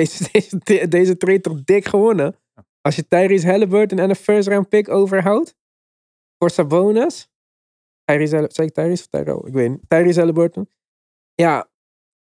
deze, 0.62 0.88
deze 0.88 1.18
trade 1.18 1.42
toch 1.42 1.64
dik 1.64 1.86
gewonnen. 1.86 2.36
Als 2.82 2.96
je 2.96 3.08
Tyrese 3.08 3.48
Halliburton 3.48 4.00
en 4.00 4.10
een 4.10 4.16
first 4.16 4.48
round 4.48 4.70
pick 4.70 4.90
overhoudt. 4.90 5.56
Voor 6.38 6.50
Sabonis. 6.50 7.30
Tyrese, 8.04 8.50
zei 8.52 8.68
ik 8.68 8.74
Tyrese 8.74 9.36
of? 9.36 9.48
Ik 9.48 9.54
weet 9.54 9.70
niet. 9.70 9.82
Tyrese 9.88 10.20
Halliburton. 10.20 10.70
Ja, 11.34 11.70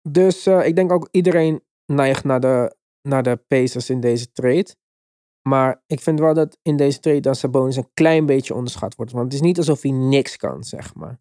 dus 0.09 0.47
uh, 0.47 0.65
ik 0.65 0.75
denk 0.75 0.91
ook 0.91 1.07
iedereen 1.11 1.63
neigt 1.85 2.23
naar 2.23 2.39
de 2.39 2.77
naar 3.01 3.23
de 3.23 3.35
Pacers 3.47 3.89
in 3.89 3.99
deze 3.99 4.31
trade. 4.31 4.75
Maar 5.41 5.83
ik 5.85 5.99
vind 5.99 6.19
wel 6.19 6.33
dat 6.33 6.57
in 6.61 6.77
deze 6.77 6.99
trade 6.99 7.19
dan 7.19 7.35
Sabonis 7.35 7.75
een 7.75 7.89
klein 7.93 8.25
beetje 8.25 8.53
onderschat 8.53 8.95
wordt. 8.95 9.11
Want 9.11 9.23
het 9.25 9.33
is 9.33 9.41
niet 9.41 9.57
alsof 9.57 9.81
hij 9.81 9.91
niks 9.91 10.37
kan, 10.37 10.63
zeg 10.63 10.95
maar. 10.95 11.19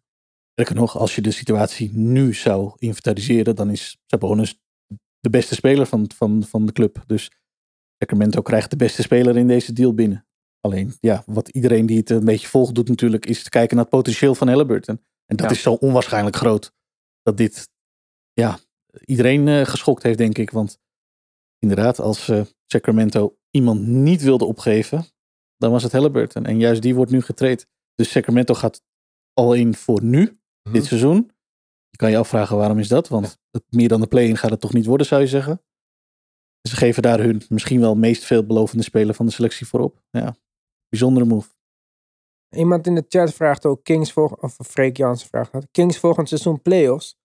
Sterker 0.51 0.75
nog, 0.75 0.97
als 0.97 1.15
je 1.15 1.21
de 1.21 1.31
situatie 1.31 1.91
nu 1.93 2.33
zou 2.33 2.73
inventariseren, 2.77 3.55
dan 3.55 3.69
is 3.69 3.97
Sabonis 4.05 4.59
de 5.19 5.29
beste 5.29 5.55
speler 5.55 5.85
van, 5.85 6.09
van, 6.15 6.43
van 6.43 6.65
de 6.65 6.71
club. 6.71 7.03
Dus 7.07 7.31
Sacramento 7.97 8.41
krijgt 8.41 8.69
de 8.69 8.75
beste 8.75 9.01
speler 9.01 9.37
in 9.37 9.47
deze 9.47 9.73
deal 9.73 9.93
binnen. 9.93 10.27
Alleen, 10.61 10.93
ja, 10.99 11.23
wat 11.25 11.47
iedereen 11.49 11.85
die 11.85 11.97
het 11.97 12.09
een 12.09 12.25
beetje 12.25 12.47
volgt 12.47 12.75
doet 12.75 12.87
natuurlijk, 12.87 13.25
is 13.25 13.43
te 13.43 13.49
kijken 13.49 13.75
naar 13.75 13.85
het 13.85 13.93
potentieel 13.93 14.35
van 14.35 14.47
Halliburton. 14.47 15.01
En 15.25 15.35
dat 15.35 15.45
Ja. 15.49 15.51
is 15.55 15.61
zo 15.61 15.73
onwaarschijnlijk 15.73 16.35
groot. 16.35 16.71
Dat 17.21 17.37
dit, 17.37 17.69
ja, 18.33 18.59
iedereen 19.05 19.47
eh, 19.47 19.65
geschokt 19.65 20.03
heeft, 20.03 20.17
denk 20.17 20.37
ik. 20.37 20.51
Want 20.51 20.79
inderdaad, 21.59 21.99
als 21.99 22.29
eh, 22.29 22.41
Sacramento 22.65 23.37
iemand 23.51 23.81
niet 23.87 24.21
wilde 24.21 24.45
opgeven, 24.45 25.05
dan 25.57 25.71
was 25.71 25.83
het 25.83 25.91
Halliburton. 25.91 26.45
En 26.45 26.59
juist 26.59 26.81
die 26.81 26.95
wordt 26.95 27.11
nu 27.11 27.21
getraind. 27.21 27.65
Dus 27.95 28.11
Sacramento 28.11 28.53
gaat 28.53 28.81
al 29.33 29.53
in 29.53 29.75
voor 29.75 30.03
nu, 30.03 30.39
Mhm. 30.63 30.73
dit 30.73 30.85
seizoen. 30.85 31.31
Je 31.89 31.97
kan 31.97 32.09
je 32.11 32.17
afvragen 32.17 32.57
waarom 32.57 32.79
is 32.79 32.87
dat, 32.87 33.07
want 33.07 33.39
het, 33.51 33.63
meer 33.69 33.87
dan 33.87 34.01
de 34.01 34.07
play-in 34.07 34.37
gaat 34.37 34.51
het 34.51 34.59
toch 34.59 34.73
niet 34.73 34.85
worden, 34.85 35.07
zou 35.07 35.21
je 35.21 35.27
zeggen. 35.27 35.61
Ze 36.69 36.75
geven 36.75 37.01
daar 37.01 37.19
hun 37.19 37.41
misschien 37.49 37.79
wel 37.79 37.95
meest 37.95 38.23
veelbelovende 38.23 38.83
speler 38.83 39.15
van 39.15 39.25
de 39.25 39.31
selectie 39.31 39.67
voor 39.67 39.79
op. 39.79 40.01
Ja, 40.09 40.35
bijzondere 40.89 41.25
move. 41.25 41.49
Iemand 42.55 42.87
in 42.87 42.95
de 42.95 43.05
chat 43.07 43.33
vraagt 43.33 43.65
ook 43.65 43.83
Kings 43.83 44.11
volgend, 44.11 44.41
of 44.41 44.57
Freek 44.65 44.97
Jansen 44.97 45.27
vraagt 45.27 45.51
dat. 45.51 45.67
Kings 45.71 45.97
volgend 45.97 46.27
seizoen 46.27 46.61
playoffs. 46.61 47.17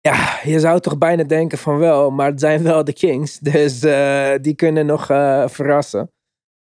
Ja, 0.00 0.40
je 0.42 0.60
zou 0.60 0.80
toch 0.80 0.98
bijna 0.98 1.22
denken 1.22 1.58
van 1.58 1.78
wel, 1.78 2.10
maar 2.10 2.30
het 2.30 2.40
zijn 2.40 2.62
wel 2.62 2.84
de 2.84 2.92
Kings. 2.92 3.38
Dus 3.52 3.82
eh, 3.82 4.34
die 4.40 4.54
kunnen 4.54 4.86
nog 4.86 5.10
eh, 5.10 5.48
verrassen. 5.48 6.12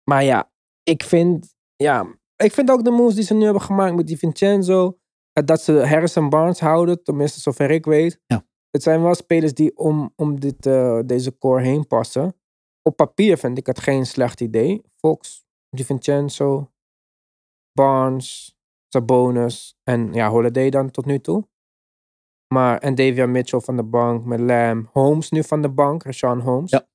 Maar 0.09 0.23
ja, 0.23 0.51
ik 0.83 1.03
vind, 1.03 1.55
ja, 1.75 2.15
ik 2.35 2.51
vind 2.51 2.71
ook 2.71 2.83
de 2.83 2.91
moves 2.91 3.15
die 3.15 3.23
ze 3.23 3.33
nu 3.33 3.43
hebben 3.43 3.61
gemaakt 3.61 3.95
met 3.95 4.07
die 4.07 4.17
Vincenzo. 4.17 4.97
eh, 5.33 5.43
dat 5.45 5.61
ze 5.61 5.85
Harrison 5.85 6.29
Barnes 6.29 6.59
houden, 6.59 7.03
tenminste 7.03 7.39
zover 7.39 7.71
ik 7.71 7.85
weet. 7.85 8.19
Ja. 8.25 8.45
Het 8.71 8.83
zijn 8.83 9.01
wel 9.01 9.15
spelers 9.15 9.53
die 9.53 9.77
om, 9.77 10.13
om 10.15 10.39
dit, 10.39 10.63
deze 11.05 11.37
core 11.37 11.61
heen 11.61 11.87
passen. 11.87 12.35
Op 12.81 12.95
papier 12.95 13.37
vind 13.37 13.57
ik 13.57 13.65
het 13.65 13.79
geen 13.79 14.05
slecht 14.05 14.41
idee. 14.41 14.81
Fox, 14.95 15.45
Di 15.69 15.83
Vincenzo, 15.83 16.71
Barnes, 17.73 18.57
Sabonis 18.87 19.77
en 19.83 20.13
ja, 20.13 20.29
Holiday 20.29 20.69
dan 20.69 20.91
tot 20.91 21.05
nu 21.05 21.19
toe. 21.19 21.47
Maar, 22.53 22.77
en 22.79 22.95
Davian 22.95 23.31
Mitchell 23.31 23.59
van 23.59 23.75
de 23.75 23.83
bank 23.83 24.25
met 24.25 24.39
Lamb. 24.39 24.89
Holmes 24.91 25.29
nu 25.31 25.43
van 25.43 25.61
de 25.61 25.69
bank, 25.69 26.03
Rashawn 26.03 26.39
Holmes. 26.39 26.71
Ja. 26.71 26.87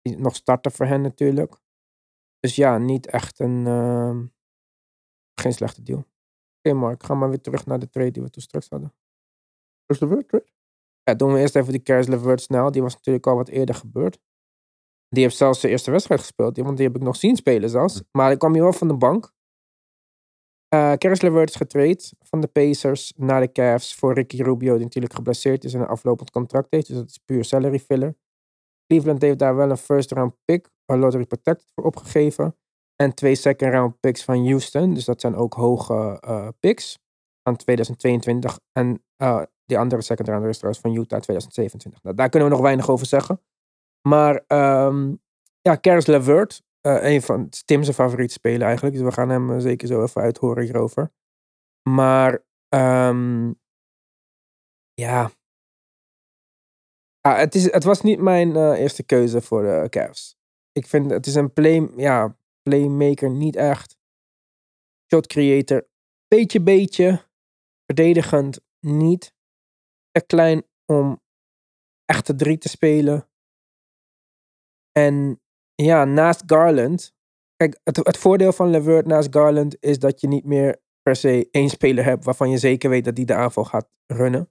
Die 0.00 0.18
nog 0.18 0.34
starten 0.34 0.72
voor 0.72 0.86
hen 0.86 1.00
natuurlijk. 1.00 1.54
Dus 2.38 2.56
ja, 2.56 2.78
niet 2.78 3.06
echt 3.06 3.38
een... 3.38 3.66
ehm, 3.66 4.26
geen 5.40 5.52
slechte 5.52 5.82
deal. 5.82 6.04
Oké 6.58 6.74
Mark, 6.76 7.02
ga 7.02 7.14
maar 7.14 7.28
weer 7.28 7.40
terug 7.40 7.66
naar 7.66 7.78
de 7.78 7.88
trade 7.88 8.10
die 8.10 8.22
we 8.22 8.30
toen 8.30 8.42
straks 8.42 8.68
hadden. 8.68 8.94
Of 9.86 10.02
all, 10.02 10.22
trade? 10.24 10.46
Ja, 11.02 11.14
doen 11.14 11.32
we 11.32 11.38
eerst 11.40 11.56
even 11.56 11.72
die 11.72 11.82
Caris 11.82 12.06
LeVert 12.06 12.40
snel. 12.40 12.70
Die 12.70 12.82
was 12.82 12.94
natuurlijk 12.94 13.26
al 13.26 13.36
wat 13.36 13.48
eerder 13.48 13.74
gebeurd. 13.74 14.18
Die 15.08 15.22
heeft 15.22 15.36
zelfs 15.36 15.60
zijn 15.60 15.72
eerste 15.72 15.90
wedstrijd 15.90 16.20
gespeeld. 16.20 16.54
die- 16.54 16.64
Want 16.64 16.76
die 16.76 16.86
heb 16.86 16.96
ik 16.96 17.02
nog 17.02 17.16
zien 17.16 17.36
spelen 17.36 17.70
zelfs. 17.70 18.02
Maar 18.12 18.26
hij 18.26 18.36
kwam 18.36 18.52
hier 18.52 18.62
wel 18.62 18.72
van 18.72 18.88
de 18.88 18.96
bank. 18.96 19.32
Caris 20.70 21.20
LeVert 21.20 21.48
is 21.48 21.56
getraind 21.56 22.12
van 22.18 22.40
de 22.40 22.46
Pacers 22.46 23.12
naar 23.16 23.40
de 23.40 23.52
Cavs 23.52 23.94
voor 23.94 24.14
Ricky 24.14 24.42
Rubio, 24.42 24.74
die 24.74 24.84
natuurlijk 24.84 25.14
geblesseerd 25.14 25.64
is 25.64 25.74
en 25.74 25.80
een 25.80 25.86
aflopend 25.86 26.30
contract 26.30 26.66
heeft. 26.70 26.86
Dus 26.86 26.96
dat 26.96 27.08
is 27.08 27.18
puur 27.18 27.44
salary 27.44 27.78
filler. 27.78 28.14
Cleveland 28.86 29.22
heeft 29.22 29.38
daar 29.38 29.56
wel 29.56 29.70
een 29.70 29.76
first 29.76 30.12
round 30.12 30.34
pick, 30.44 30.70
een 30.86 30.98
lottery 30.98 31.24
protected 31.24 31.70
voor 31.74 31.84
opgegeven. 31.84 32.56
En 32.96 33.14
twee 33.14 33.34
second 33.34 33.72
round 33.72 34.00
picks 34.00 34.24
van 34.24 34.46
Houston. 34.46 34.94
Dus 34.94 35.04
dat 35.04 35.20
zijn 35.20 35.34
ook 35.34 35.54
hoge 35.54 36.18
eh, 36.20 36.48
picks. 36.60 36.98
Van 37.42 37.56
2022. 37.56 38.58
En 38.72 39.04
eh, 39.16 39.42
die 39.64 39.78
andere 39.78 40.02
second 40.02 40.28
rounder 40.28 40.48
is 40.48 40.56
trouwens 40.56 40.82
van 40.82 40.94
Utah 40.94 41.20
2027. 41.20 42.02
Nou, 42.02 42.16
daar 42.16 42.28
kunnen 42.28 42.48
we 42.48 42.54
nog 42.54 42.64
weinig 42.64 42.90
over 42.90 43.06
zeggen. 43.06 43.40
Maar 44.08 44.44
ehm, 44.46 45.14
ja, 45.60 45.78
Caris 45.80 46.06
LeVert, 46.06 46.62
eh 46.80 47.12
een 47.12 47.22
van 47.22 47.48
Tim's 47.64 47.90
favoriete 47.90 48.32
spelen 48.32 48.66
eigenlijk. 48.66 48.96
Dus 48.96 49.04
we 49.04 49.12
gaan 49.12 49.28
hem 49.28 49.52
eh, 49.52 49.58
zeker 49.58 49.88
zo 49.88 50.02
even 50.02 50.22
uithoren 50.22 50.64
hierover. 50.64 51.12
Maar 51.88 52.44
ehm, 52.68 53.52
ja. 54.94 55.30
Ah, 57.20 57.38
het, 57.38 57.54
is, 57.54 57.72
het 57.72 57.84
was 57.84 58.00
niet 58.00 58.20
mijn 58.20 58.56
eh, 58.56 58.80
eerste 58.80 59.02
keuze 59.02 59.40
voor 59.40 59.62
de 59.62 59.86
Cavs. 59.88 60.38
Ik 60.72 60.86
vind 60.86 61.10
het 61.10 61.26
is 61.26 61.34
een 61.34 61.52
play, 61.52 61.90
ja, 61.96 62.36
playmaker 62.62 63.30
niet 63.30 63.56
echt. 63.56 63.98
Shot 65.12 65.26
creator, 65.26 65.88
beetje 66.28 66.62
beetje. 66.62 67.28
Verdedigend 67.86 68.60
niet. 68.80 69.34
Te 70.10 70.26
klein 70.26 70.62
om 70.86 71.20
echte 72.04 72.34
drie 72.34 72.58
te 72.58 72.68
spelen. 72.68 73.28
En 74.92 75.40
ja, 75.84 76.04
naast 76.04 76.42
Garland. 76.46 77.12
Kijk, 77.56 77.80
het, 77.84 77.96
het 77.96 78.18
voordeel 78.18 78.52
van 78.52 78.70
Levert 78.70 79.06
naast 79.06 79.28
Garland 79.30 79.76
is 79.80 79.98
dat 79.98 80.20
je 80.20 80.28
niet 80.28 80.44
meer 80.44 80.80
per 81.02 81.16
se 81.16 81.48
één 81.50 81.68
speler 81.68 82.04
hebt 82.04 82.24
waarvan 82.24 82.50
je 82.50 82.58
zeker 82.58 82.90
weet 82.90 83.04
dat 83.04 83.16
die 83.16 83.24
de 83.24 83.34
aanval 83.34 83.64
gaat 83.64 83.88
runnen. 84.06 84.50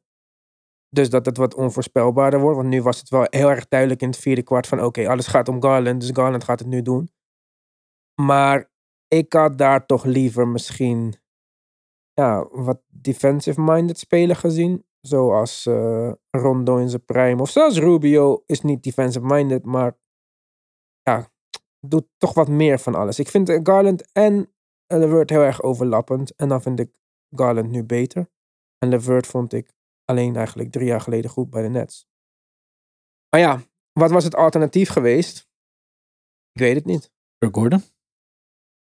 Dus 0.89 1.09
dat 1.09 1.25
het 1.25 1.37
wat 1.37 1.55
onvoorspelbaarder 1.55 2.39
wordt. 2.39 2.57
Want 2.57 2.69
nu 2.69 2.81
was 2.81 2.99
het 2.99 3.09
wel 3.09 3.25
heel 3.29 3.49
erg 3.49 3.67
duidelijk 3.67 4.01
in 4.01 4.07
het 4.07 4.17
vierde 4.17 4.43
kwart 4.43 4.67
van 4.67 4.83
oké, 4.83 5.09
alles 5.09 5.27
gaat 5.27 5.47
om 5.47 5.61
Garland, 5.61 6.01
dus 6.01 6.09
Garland 6.13 6.43
gaat 6.43 6.59
het 6.59 6.67
nu 6.67 6.81
doen. 6.81 7.09
Maar 8.21 8.71
ik 9.07 9.33
had 9.33 9.57
daar 9.57 9.85
toch 9.85 10.03
liever 10.05 10.47
misschien 10.47 11.15
ja, 12.13 12.47
wat 12.51 12.81
defensive-minded 12.87 13.99
speler 13.99 14.35
gezien. 14.35 14.87
Zoals 15.01 15.65
eh, 15.65 16.11
Rondo 16.29 16.77
in 16.77 16.89
zijn 16.89 17.05
prime. 17.05 17.41
Of 17.41 17.49
zelfs 17.49 17.79
Rubio 17.79 18.43
is 18.45 18.61
niet 18.61 18.83
defensive-minded, 18.83 19.65
maar 19.65 19.97
ja, 21.09 21.29
doet 21.79 22.07
toch 22.17 22.33
wat 22.33 22.47
meer 22.47 22.79
van 22.79 22.95
alles. 22.95 23.19
Ik 23.19 23.27
vind 23.27 23.49
eh, 23.49 23.59
Garland 23.63 24.11
en 24.11 24.53
Levert 24.87 25.29
heel 25.29 25.41
erg 25.41 25.61
overlappend. 25.61 26.35
En 26.35 26.47
dan 26.47 26.61
vind 26.61 26.79
ik 26.79 26.91
Garland 27.35 27.69
nu 27.69 27.83
beter. 27.83 28.29
En 28.77 28.89
Levert 28.89 29.27
vond 29.27 29.53
ik 29.53 29.73
alleen 30.05 30.35
eigenlijk 30.35 30.71
drie 30.71 30.85
jaar 30.85 31.01
geleden 31.01 31.29
goed 31.29 31.49
bij 31.49 31.61
de 31.61 31.69
Nets. 31.69 32.07
Maar 33.29 33.39
ja, 33.39 33.61
wat 33.91 34.11
was 34.11 34.23
het 34.23 34.35
alternatief 34.35 34.89
geweest? 34.89 35.49
Ik 36.51 36.61
weet 36.61 36.75
het 36.75 36.85
niet. 36.85 37.11
Gordon. 37.51 37.83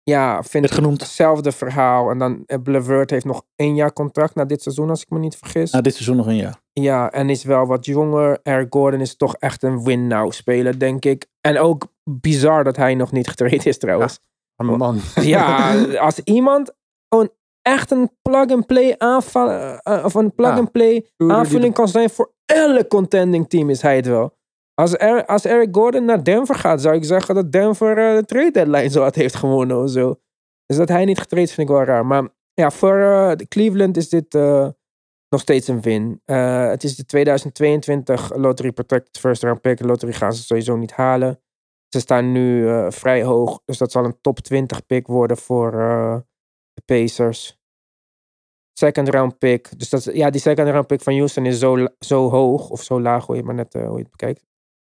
Ja, 0.03 0.43
vind 0.43 0.65
ik 0.65 0.71
genoemd. 0.71 1.01
hetzelfde 1.01 1.51
verhaal. 1.51 2.09
En 2.09 2.17
dan 2.17 2.43
eh, 2.45 2.59
Levert 2.63 3.09
heeft 3.09 3.25
nog 3.25 3.45
één 3.55 3.75
jaar 3.75 3.93
contract 3.93 4.35
na 4.35 4.45
dit 4.45 4.61
seizoen, 4.61 4.89
als 4.89 5.01
ik 5.01 5.09
me 5.09 5.19
niet 5.19 5.37
vergis. 5.37 5.71
Na 5.71 5.81
dit 5.81 5.93
seizoen 5.93 6.15
nog 6.15 6.27
een 6.27 6.35
jaar. 6.35 6.61
Ja, 6.73 7.11
en 7.11 7.29
is 7.29 7.43
wel 7.43 7.65
wat 7.65 7.85
jonger. 7.85 8.39
Eric 8.43 8.73
Gordon 8.73 9.01
is 9.01 9.15
toch 9.15 9.35
echt 9.35 9.63
een 9.63 9.83
win-now 9.83 10.31
speler, 10.31 10.79
denk 10.79 11.05
ik. 11.05 11.27
En 11.45 11.59
ook 11.59 11.87
bizar 12.03 12.63
dat 12.63 12.75
hij 12.75 12.95
nog 12.95 13.11
niet 13.11 13.27
getraind 13.27 13.65
is 13.65 13.77
trouwens. 13.77 14.19
Arme 14.55 14.77
man. 14.77 14.99
Ja, 15.21 15.73
als 15.97 16.19
iemand 16.23 16.73
een, 17.09 17.29
echt 17.61 17.91
een 17.91 18.11
plug-and-play 18.21 18.95
aanval, 18.97 19.49
eh, 19.49 20.05
of 20.05 20.13
een 20.13 20.35
plug-and-play 20.35 21.09
aanvulling 21.17 21.73
kan 21.73 21.87
zijn 21.87 22.09
voor 22.09 22.33
elk 22.45 22.87
contending 22.87 23.49
team, 23.49 23.69
is 23.69 23.81
hij 23.81 23.95
het 23.95 24.05
wel. 24.07 24.37
Als, 24.73 24.97
Er- 24.97 25.25
als 25.25 25.45
Eric 25.45 25.69
Gordon 25.71 26.05
naar 26.05 26.23
Denver 26.23 26.55
gaat, 26.55 26.81
zou 26.81 26.95
ik 26.95 27.03
zeggen 27.05 27.35
dat 27.35 27.51
Denver 27.51 27.97
eh, 27.97 28.15
de 28.17 28.25
trade 28.25 28.51
deadline 28.51 28.89
zo 28.89 29.01
had 29.01 29.15
heeft 29.15 29.35
gewonnen 29.35 29.83
of 29.83 29.89
zo. 29.89 30.19
Dus 30.65 30.77
dat 30.77 30.89
hij 30.89 31.05
niet 31.05 31.19
getraind 31.19 31.51
vind 31.51 31.69
ik 31.69 31.75
wel 31.75 31.83
raar. 31.83 32.05
Maar 32.05 32.27
ja, 32.53 32.71
voor 32.71 32.99
eh, 32.99 33.31
Cleveland 33.47 33.97
is 33.97 34.09
dit 34.09 34.35
nog 35.35 35.43
steeds 35.43 35.67
een 35.67 35.81
win. 35.81 36.21
Eh, 36.25 36.67
het 36.67 36.83
is 36.83 36.95
de 36.95 37.05
2022 37.05 38.35
Lottery 38.35 38.71
Protected 38.71 39.17
First 39.17 39.43
Round 39.43 39.61
Pick. 39.61 39.79
Lottery 39.79 40.13
gaan 40.13 40.33
ze 40.33 40.43
sowieso 40.43 40.75
niet 40.75 40.91
halen. 40.91 41.41
Ze 41.87 41.99
staan 41.99 42.31
nu 42.31 42.69
eh, 42.69 42.91
vrij 42.91 43.23
hoog, 43.23 43.61
dus 43.65 43.77
dat 43.77 43.91
zal 43.91 44.05
een 44.05 44.21
top 44.21 44.39
20 44.39 44.85
pick 44.85 45.07
worden 45.07 45.37
voor 45.37 45.73
eh, 45.79 46.17
de 46.73 46.81
Pacers. 46.85 47.59
Second 48.79 49.09
round 49.09 49.37
pick. 49.37 49.79
Dus 49.79 49.89
dat, 49.89 50.03
ja, 50.03 50.29
die 50.29 50.41
second 50.41 50.69
round 50.69 50.87
pick 50.87 51.01
van 51.01 51.15
Houston 51.15 51.45
is 51.45 51.59
zo, 51.59 51.87
zo 51.99 52.29
hoog, 52.29 52.69
of 52.69 52.83
zo 52.83 53.01
laag, 53.01 53.25
hoe 53.25 53.35
je 53.35 53.43
maar 53.43 53.55
net 53.55 53.73
hoe 53.73 53.97
je 53.97 54.03
het 54.03 54.11
bekijkt. 54.11 54.45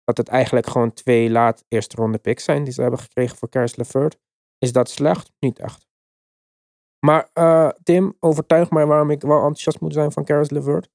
Dat 0.03 0.17
het 0.17 0.27
eigenlijk 0.27 0.67
gewoon 0.67 0.93
twee 0.93 1.29
laat 1.29 1.63
eerste 1.67 1.95
ronde 1.95 2.17
picks 2.17 2.43
zijn 2.43 2.63
die 2.63 2.73
ze 2.73 2.81
hebben 2.81 2.99
gekregen 2.99 3.37
voor 3.37 3.49
Caris 3.49 3.75
LeVert. 3.75 4.17
Is 4.57 4.71
dat 4.71 4.89
slecht? 4.89 5.31
Niet 5.39 5.59
echt. 5.59 5.87
Maar 7.05 7.29
eh, 7.33 7.69
Tim, 7.83 8.15
overtuig 8.19 8.69
mij 8.69 8.85
waarom 8.85 9.09
ik 9.09 9.21
wel 9.21 9.37
enthousiast 9.37 9.79
moet 9.79 9.93
zijn 9.93 10.11
van 10.11 10.23
Caris 10.23 10.49
LeVert. 10.49 10.89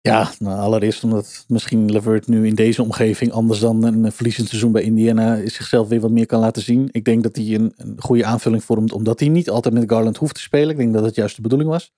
Ja, 0.00 0.30
nou, 0.38 0.60
allereerst 0.60 1.04
omdat 1.04 1.44
misschien 1.48 1.90
Levert 1.90 2.26
nu 2.26 2.46
in 2.46 2.54
deze 2.54 2.82
omgeving, 2.82 3.32
anders 3.32 3.60
dan 3.60 3.82
een 3.82 4.12
verliezend 4.12 4.48
seizoen 4.48 4.72
bij 4.72 4.82
Indiana, 4.82 5.36
zichzelf 5.36 5.88
weer 5.88 6.00
wat 6.00 6.10
meer 6.10 6.26
kan 6.26 6.40
laten 6.40 6.62
zien. 6.62 6.88
Ik 6.92 7.04
denk 7.04 7.22
dat 7.22 7.36
hij 7.36 7.54
een, 7.54 7.72
een 7.76 8.00
goede 8.00 8.24
aanvulling 8.24 8.64
vormt, 8.64 8.92
omdat 8.92 9.20
hij 9.20 9.28
niet 9.28 9.50
altijd 9.50 9.74
met 9.74 9.90
Garland 9.90 10.16
hoeft 10.16 10.34
te 10.34 10.40
spelen. 10.40 10.70
Ik 10.70 10.76
denk 10.76 10.92
dat 10.92 11.04
het 11.04 11.14
juist 11.14 11.36
de 11.36 11.42
bedoeling 11.42 11.70
was. 11.70 11.92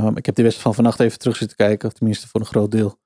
Um, 0.00 0.16
ik 0.16 0.26
heb 0.26 0.34
de 0.34 0.42
wedstrijd 0.42 0.74
van 0.74 0.74
vannacht 0.74 1.00
even 1.00 1.18
terug 1.18 1.36
zitten 1.36 1.56
kijken, 1.56 1.94
tenminste 1.94 2.28
voor 2.28 2.40
een 2.40 2.46
groot 2.46 2.70
deel. 2.70 2.98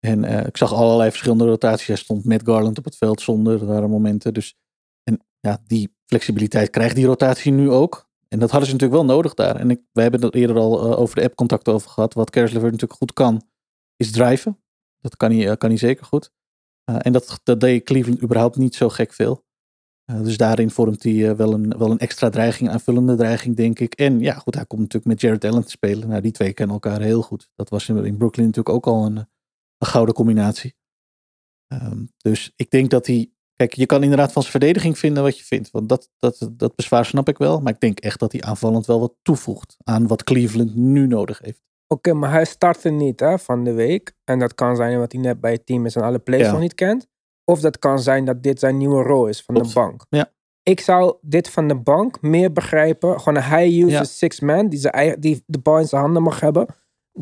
En 0.00 0.24
eh, 0.24 0.46
ik 0.46 0.56
zag 0.56 0.72
allerlei 0.72 1.10
verschillende 1.10 1.44
rotaties. 1.44 1.86
Hij 1.86 1.96
stond 1.96 2.24
met 2.24 2.42
Garland 2.44 2.78
op 2.78 2.84
het 2.84 2.96
veld 2.96 3.20
zonder. 3.20 3.60
Er 3.60 3.66
waren 3.66 3.90
momenten. 3.90 4.34
Dus 4.34 4.54
en 5.02 5.24
ja, 5.40 5.62
die 5.66 5.94
flexibiliteit 6.06 6.70
krijgt 6.70 6.94
die 6.96 7.06
rotatie 7.06 7.52
nu 7.52 7.70
ook. 7.70 8.09
En 8.32 8.38
dat 8.38 8.50
hadden 8.50 8.68
ze 8.68 8.74
natuurlijk 8.74 9.02
wel 9.02 9.14
nodig 9.14 9.34
daar. 9.34 9.56
En 9.56 9.70
ik, 9.70 9.80
we 9.92 10.02
hebben 10.02 10.22
het 10.22 10.34
eerder 10.34 10.56
al 10.56 10.96
over 10.96 11.14
de 11.14 11.22
app 11.22 11.34
contact 11.34 11.68
over 11.68 11.90
gehad. 11.90 12.14
Wat 12.14 12.30
Caris 12.30 12.52
LeVert 12.52 12.72
natuurlijk 12.72 12.98
goed 12.98 13.12
kan, 13.12 13.42
is 13.96 14.10
driven. 14.10 14.58
Dat 15.00 15.16
kan 15.16 15.32
hij, 15.32 15.56
kan 15.56 15.68
hij 15.68 15.78
zeker 15.78 16.04
goed. 16.04 16.32
en 16.84 17.12
dat, 17.12 17.40
dat 17.42 17.60
deed 17.60 17.84
Cleveland 17.84 18.22
überhaupt 18.22 18.56
niet 18.56 18.74
zo 18.74 18.88
gek 18.88 19.12
veel. 19.12 19.44
Dus 20.18 20.36
daarin 20.36 20.70
vormt 20.70 21.02
hij 21.02 21.36
wel, 21.36 21.52
een, 21.52 21.78
wel 21.78 21.90
een 21.90 21.98
extra 21.98 22.30
dreiging, 22.30 22.70
aanvullende 22.70 23.16
dreiging, 23.16 23.56
denk 23.56 23.78
ik. 23.78 23.94
En 23.94 24.20
ja, 24.20 24.34
goed, 24.34 24.54
hij 24.54 24.66
komt 24.66 24.80
natuurlijk 24.80 25.12
met 25.12 25.20
Jared 25.20 25.44
Allen 25.44 25.64
te 25.64 25.70
spelen. 25.70 26.08
Nou, 26.08 26.20
die 26.20 26.32
twee 26.32 26.52
kennen 26.52 26.74
elkaar 26.74 27.00
heel 27.00 27.22
goed. 27.22 27.50
Dat 27.54 27.68
was 27.68 27.88
in, 27.88 28.16
Brooklyn 28.16 28.46
natuurlijk 28.46 28.76
ook 28.76 28.86
al 28.86 29.06
een, 29.06 29.28
gouden 29.78 30.14
combinatie. 30.14 30.74
Um, 31.72 32.12
dus 32.16 32.52
ik 32.56 32.70
denk 32.70 32.90
dat 32.90 33.06
hij. 33.06 33.32
Kijk, 33.60 33.74
je 33.74 33.86
kan 33.86 34.02
inderdaad 34.02 34.32
van 34.32 34.42
zijn 34.42 34.54
verdediging 34.54 34.98
vinden 34.98 35.22
wat 35.22 35.38
je 35.38 35.44
vindt. 35.44 35.70
Want 35.70 35.88
dat, 35.88 36.10
dat, 36.18 36.48
dat 36.52 36.74
bezwaar 36.74 37.04
snap 37.04 37.28
ik 37.28 37.38
wel. 37.38 37.60
Maar 37.60 37.72
ik 37.72 37.80
denk 37.80 37.98
echt 38.00 38.18
dat 38.18 38.32
hij 38.32 38.42
aanvallend 38.42 38.86
wel 38.86 39.00
wat 39.00 39.14
toevoegt 39.22 39.76
aan 39.84 40.06
wat 40.06 40.24
Cleveland 40.24 40.74
nu 40.74 41.06
nodig 41.06 41.38
heeft. 41.38 41.60
Oké, 41.86 42.12
maar 42.12 42.30
hij 42.30 42.44
startte 42.44 42.88
niet 42.90 43.20
hè, 43.20 43.38
van 43.38 43.64
de 43.64 43.72
week. 43.72 44.12
En 44.24 44.38
dat 44.38 44.54
kan 44.54 44.76
zijn 44.76 44.94
omdat 44.94 45.12
hij 45.12 45.20
net 45.20 45.40
bij 45.40 45.52
het 45.52 45.66
team 45.66 45.86
is 45.86 45.96
en 45.96 46.02
alle 46.02 46.18
plays 46.18 46.42
Ja. 46.42 46.50
nog 46.50 46.60
niet 46.60 46.74
kent. 46.74 47.06
Of 47.44 47.60
dat 47.60 47.78
kan 47.78 47.98
zijn 47.98 48.24
dat 48.24 48.42
dit 48.42 48.58
zijn 48.58 48.76
nieuwe 48.76 49.02
rol 49.02 49.26
is 49.26 49.42
van 49.42 49.54
de 49.54 49.70
bank. 49.74 50.04
Ja. 50.08 50.32
Ik 50.62 50.80
zou 50.80 51.16
dit 51.20 51.50
van 51.50 51.68
de 51.68 51.76
bank 51.76 52.22
meer 52.22 52.52
begrijpen. 52.52 53.20
Gewoon 53.20 53.42
een 53.42 53.56
high 53.56 53.78
usage 53.84 53.90
Ja. 53.90 54.04
six 54.04 54.40
man 54.40 54.68
die, 54.68 54.78
zijn 54.78 55.20
die 55.20 55.42
de 55.46 55.58
bal 55.58 55.78
in 55.78 55.86
zijn 55.88 56.02
handen 56.02 56.22
mag 56.22 56.40
hebben. 56.40 56.66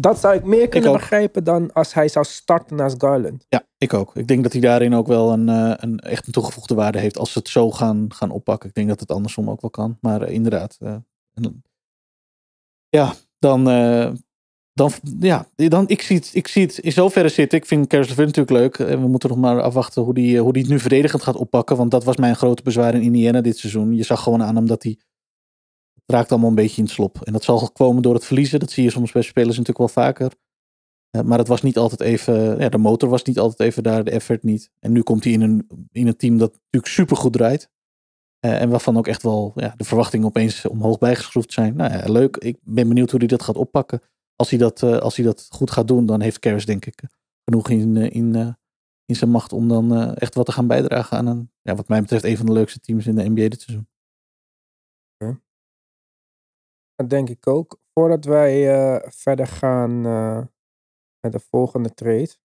Dat 0.01 0.19
zou 0.19 0.35
ik 0.35 0.45
meer 0.45 0.69
kunnen 0.69 0.93
begrijpen 0.93 1.45
dan 1.45 1.73
als 1.73 1.95
hij 1.95 2.09
zou 2.09 2.25
starten 2.25 2.77
naast 2.77 2.95
Garland. 2.99 3.47
Ja, 3.49 3.67
ik 3.79 3.95
ook. 3.95 4.17
Ik 4.17 4.27
denk 4.27 4.43
dat 4.43 4.53
hij 4.53 4.61
daarin 4.61 4.95
ook 4.95 5.07
wel 5.07 5.33
een, 5.33 5.49
eh, 5.49 5.73
een 5.77 5.99
echt 5.99 6.27
een 6.27 6.33
toegevoegde 6.33 6.75
waarde 6.75 6.99
heeft 6.99 7.19
als 7.19 7.33
ze 7.33 7.39
het 7.39 7.49
zo 7.49 7.71
gaan, 7.71 8.07
gaan 8.09 8.31
oppakken. 8.31 8.69
Ik 8.69 8.75
denk 8.75 8.89
dat 8.89 9.01
het 9.01 9.11
andersom 9.11 9.51
ook 9.51 9.61
wel 9.61 9.71
kan. 9.71 9.99
Maar 10.01 10.23
eh, 10.23 10.35
inderdaad. 10.35 10.77
eh, 10.81 10.97
en 11.35 11.63
ja, 12.89 13.15
dan, 13.39 13.65
dan, 14.73 14.93
ja, 15.21 15.47
dan 15.55 15.89
ik, 15.89 16.03
zie 16.03 16.17
het, 16.17 16.31
ik 16.33 16.49
zie 16.49 16.63
het 16.63 16.79
in 16.79 16.93
zoverre 16.93 17.29
zitten. 17.29 17.59
Ik 17.59 17.67
vind 17.67 17.93
LeVert 17.93 18.37
natuurlijk 18.37 18.51
leuk. 18.51 18.89
En 18.89 19.01
we 19.01 19.09
moeten 19.09 19.29
nog 19.29 19.39
maar 19.39 19.61
afwachten 19.61 20.03
hoe 20.03 20.15
die, 20.15 20.41
hoe 20.41 20.53
die 20.53 20.63
het 20.63 20.71
nu 20.71 20.79
verdedigend 20.79 21.23
gaat 21.23 21.37
oppakken. 21.37 21.77
Want 21.77 21.91
dat 21.91 22.05
was 22.05 22.17
mijn 22.17 22.37
grote 22.37 22.63
bezwaar 22.63 22.95
in 22.95 23.03
Indiana 23.03 23.41
dit 23.41 23.59
seizoen. 23.59 23.95
Je 23.95 24.03
zag 24.03 24.23
gewoon 24.23 24.43
aan 24.43 24.57
hem 24.57 24.67
dat 24.67 24.83
hij 24.83 24.99
raakt 26.13 26.31
allemaal 26.31 26.49
een 26.49 26.55
beetje 26.55 26.77
in 26.77 26.85
het 26.85 26.93
slop. 26.93 27.21
En 27.23 27.33
dat 27.33 27.45
zal 27.45 27.71
komen 27.71 28.03
door 28.03 28.15
het 28.15 28.25
verliezen. 28.25 28.61
Dat 28.61 28.71
zie 28.71 28.85
je 28.85 28.91
soms 28.91 29.13
bij 29.13 29.23
spelers 29.23 29.57
natuurlijk 29.57 29.79
wel 29.79 30.05
vaker. 30.05 30.33
Eh, 31.11 31.23
maar 31.23 31.39
het 31.39 31.49
was 31.49 31.63
niet 31.63 31.79
altijd 31.79 32.01
even, 32.01 32.59
ja, 32.59 32.69
de 32.69 32.79
motor 32.79 33.09
was 33.09 33.23
niet 33.23 33.39
altijd 33.39 33.69
even 33.69 33.83
daar, 33.83 34.05
de 34.05 34.11
effort 34.11 34.43
niet. 34.43 34.71
En 34.81 34.93
nu 34.93 35.03
komt 35.03 35.25
hij 35.25 35.33
in 35.33 35.41
een, 35.41 35.69
in 35.93 36.07
een 36.07 36.17
team 36.17 36.39
dat 36.39 36.53
natuurlijk 36.53 36.93
super 36.93 37.17
goed 37.17 37.33
draait. 37.33 37.71
Eh, 38.39 38.61
en 38.61 38.69
waarvan 38.69 38.97
ook 38.97 39.07
echt 39.07 39.23
wel 39.23 39.53
ja, 39.55 39.75
de 39.77 39.85
verwachtingen 39.85 40.27
opeens 40.27 40.67
omhoog 40.67 40.99
bijgeschroefd 40.99 41.53
zijn. 41.53 41.77
Nou 41.77 41.93
ja, 41.93 42.13
leuk. 42.13 42.37
Ik 42.37 42.59
ben 42.63 42.89
benieuwd 42.89 43.11
hoe 43.11 43.19
hij 43.19 43.29
dat 43.29 43.43
gaat 43.43 43.57
oppakken. 43.57 44.01
Als 44.37 44.51
hij 44.51 44.59
dat, 44.59 44.83
eh, 44.83 44.97
als 44.97 45.17
hij 45.17 45.25
dat 45.25 45.47
goed 45.51 45.71
gaat 45.71 45.89
doen, 45.89 46.07
dan 46.07 46.21
heeft 46.21 46.39
Caris 46.39 46.67
denk 46.67 46.87
ik 46.87 47.03
genoeg 47.45 47.69
in, 47.69 47.97
in, 47.97 48.57
in 49.05 49.17
zijn 49.17 49.31
macht 49.31 49.53
om 49.53 49.69
dan 49.69 50.15
echt 50.15 50.35
wat 50.35 50.47
te 50.47 50.53
gaan 50.53 50.67
bijdragen 50.67 51.17
aan 51.17 51.27
een, 51.27 51.51
ja, 51.63 51.75
wat 51.75 51.89
mij 51.89 52.01
betreft, 52.01 52.25
een 52.25 52.37
van 52.37 52.47
de 52.47 52.53
leukste 52.53 52.81
teams 52.81 53.07
in 53.07 53.15
de 53.15 53.29
NBA 53.29 53.49
dit 53.49 53.61
seizoen. 53.61 53.89
Dat 56.99 57.11
denk 57.11 57.29
ik 57.29 57.47
ook. 57.47 57.81
Voordat 57.93 58.25
wij 58.25 58.75
eh, 58.75 59.11
verder 59.11 59.47
gaan 59.47 60.07
eh, 60.07 60.47
met 61.21 61.33
de 61.33 61.41
volgende 61.41 61.95
trade, 61.95 62.37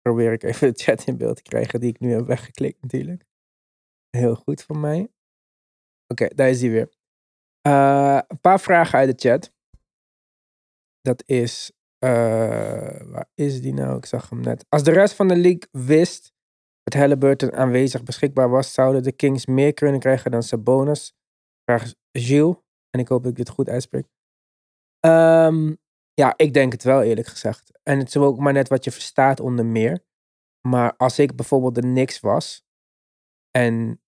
probeer 0.00 0.32
ik 0.32 0.42
even 0.42 0.72
de 0.72 0.82
chat 0.82 1.06
in 1.06 1.16
beeld 1.16 1.36
te 1.36 1.42
krijgen 1.42 1.80
die 1.80 1.90
ik 1.90 2.00
nu 2.00 2.12
heb 2.12 2.26
weggeklikt 2.26 2.82
natuurlijk. 2.82 3.24
Heel 4.10 4.34
goed 4.34 4.62
van 4.62 4.80
mij. 4.80 5.08
Oké, 6.06 6.28
daar 6.34 6.48
is 6.48 6.58
die 6.58 6.70
weer. 6.70 6.92
Eh, 7.60 8.20
een 8.28 8.40
paar 8.40 8.60
vragen 8.60 8.98
uit 8.98 9.20
de 9.20 9.28
chat. 9.28 9.52
Dat 11.00 11.22
is, 11.26 11.72
waar 11.98 13.30
is 13.34 13.60
die 13.60 13.74
nou? 13.74 13.96
Ik 13.96 14.06
zag 14.06 14.30
hem 14.30 14.40
net. 14.40 14.66
Als 14.68 14.82
de 14.82 14.92
rest 14.92 15.14
van 15.14 15.28
de 15.28 15.36
league 15.36 15.68
wist 15.70 16.32
dat 16.82 16.94
Halliburton 16.94 17.52
aanwezig 17.52 18.02
beschikbaar 18.02 18.48
was, 18.48 18.72
zouden 18.72 19.02
de 19.02 19.12
Kings 19.12 19.46
meer 19.46 19.74
kunnen 19.74 20.00
krijgen 20.00 20.30
dan 20.30 20.42
Sabonis. 20.42 21.14
Vraag 21.64 21.94
Gilles. 22.12 22.64
En 22.96 23.02
ik 23.02 23.08
hoop 23.08 23.22
dat 23.22 23.30
ik 23.30 23.36
dit 23.36 23.48
goed 23.48 23.68
uitspreek. 23.68 24.06
Ehm, 25.00 25.74
ja, 26.14 26.34
ik 26.36 26.54
denk 26.54 26.72
het 26.72 26.82
wel 26.82 27.02
eerlijk 27.02 27.26
gezegd. 27.26 27.78
En 27.82 27.98
het 27.98 28.08
is 28.08 28.16
ook 28.16 28.38
maar 28.38 28.52
net 28.52 28.68
wat 28.68 28.84
je 28.84 28.90
verstaat 28.90 29.40
onder 29.40 29.66
meer. 29.66 30.04
Maar 30.68 30.96
als 30.96 31.18
ik 31.18 31.36
bijvoorbeeld 31.36 31.74
de 31.74 31.80
Knicks 31.80 32.20
was. 32.20 32.64
En 33.50 34.00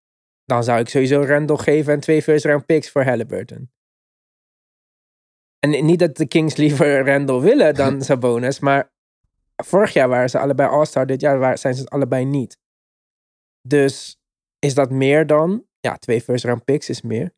dan 0.45 0.65
zou 0.65 0.81
ik 0.81 0.89
sowieso 0.89 1.23
Randall 1.23 1.57
geven 1.57 1.93
en 1.93 2.01
twee 2.01 2.23
first 2.23 2.45
round 2.45 2.67
picks 2.67 2.91
voor 2.91 3.05
Halliburton. 3.05 3.71
En 5.59 5.85
niet 5.85 5.99
dat 5.99 6.17
de 6.17 6.29
Kings 6.29 6.57
liever 6.57 7.05
Randall 7.05 7.41
willen 7.41 7.75
dan 7.75 8.03
Sabonis. 8.09 8.61
Maar 8.61 8.93
vorig 9.65 9.93
jaar 9.93 10.09
waren 10.09 10.31
ze 10.31 10.39
allebei 10.39 10.69
All-Star. 10.69 11.07
Dit 11.07 11.21
jaar 11.21 11.59
zijn 11.59 11.75
ze 11.75 11.81
het 11.81 11.91
allebei 11.91 12.25
niet. 12.25 12.59
Dus 13.61 14.21
is 14.59 14.75
dat 14.75 14.91
meer 14.91 15.27
dan? 15.27 15.67
Ja, 15.81 15.97
twee 15.97 16.21
first 16.21 16.45
round 16.45 16.65
picks 16.65 16.89
is 16.89 17.03
meer. 17.03 17.37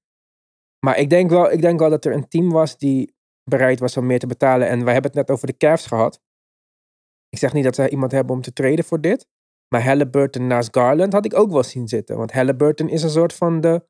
Maar 0.87 0.99
ik 0.99 1.11
denk, 1.11 1.31
wel, 1.31 1.51
ik 1.51 1.61
denk 1.61 1.78
wel 1.78 1.91
dat 1.91 2.05
er 2.05 2.12
een 2.12 2.28
team 2.28 2.51
was 2.51 2.78
die 2.78 3.14
bereid 3.51 3.81
was 3.81 3.97
om 3.97 4.07
meer 4.07 4.18
te 4.18 4.26
betalen. 4.26 4.68
En 4.68 4.85
wij 4.85 4.93
hebben 4.93 5.11
het 5.11 5.20
net 5.20 5.31
over 5.31 5.47
de 5.47 5.57
Cavs 5.57 5.87
gehad. 5.87 6.20
Ik 7.28 7.39
zeg 7.39 7.53
niet 7.53 7.64
dat 7.64 7.74
ze 7.74 7.91
iemand 7.91 8.12
hebben 8.12 8.35
om 8.37 8.43
te 8.43 8.53
treden 8.53 8.85
voor 8.85 9.01
dit. 9.01 9.28
Maar 9.74 9.85
Halliburton 9.85 10.47
naast 10.47 10.76
Garland 10.76 11.12
had 11.12 11.24
ik 11.24 11.35
ook 11.35 11.51
wel 11.53 11.62
zien 11.62 11.89
zitten. 11.89 12.16
Want 12.16 12.33
Halliburton 12.33 12.89
is 12.89 13.03
een 13.03 13.11
soort 13.11 13.33
van 13.33 13.61
de 13.61 13.87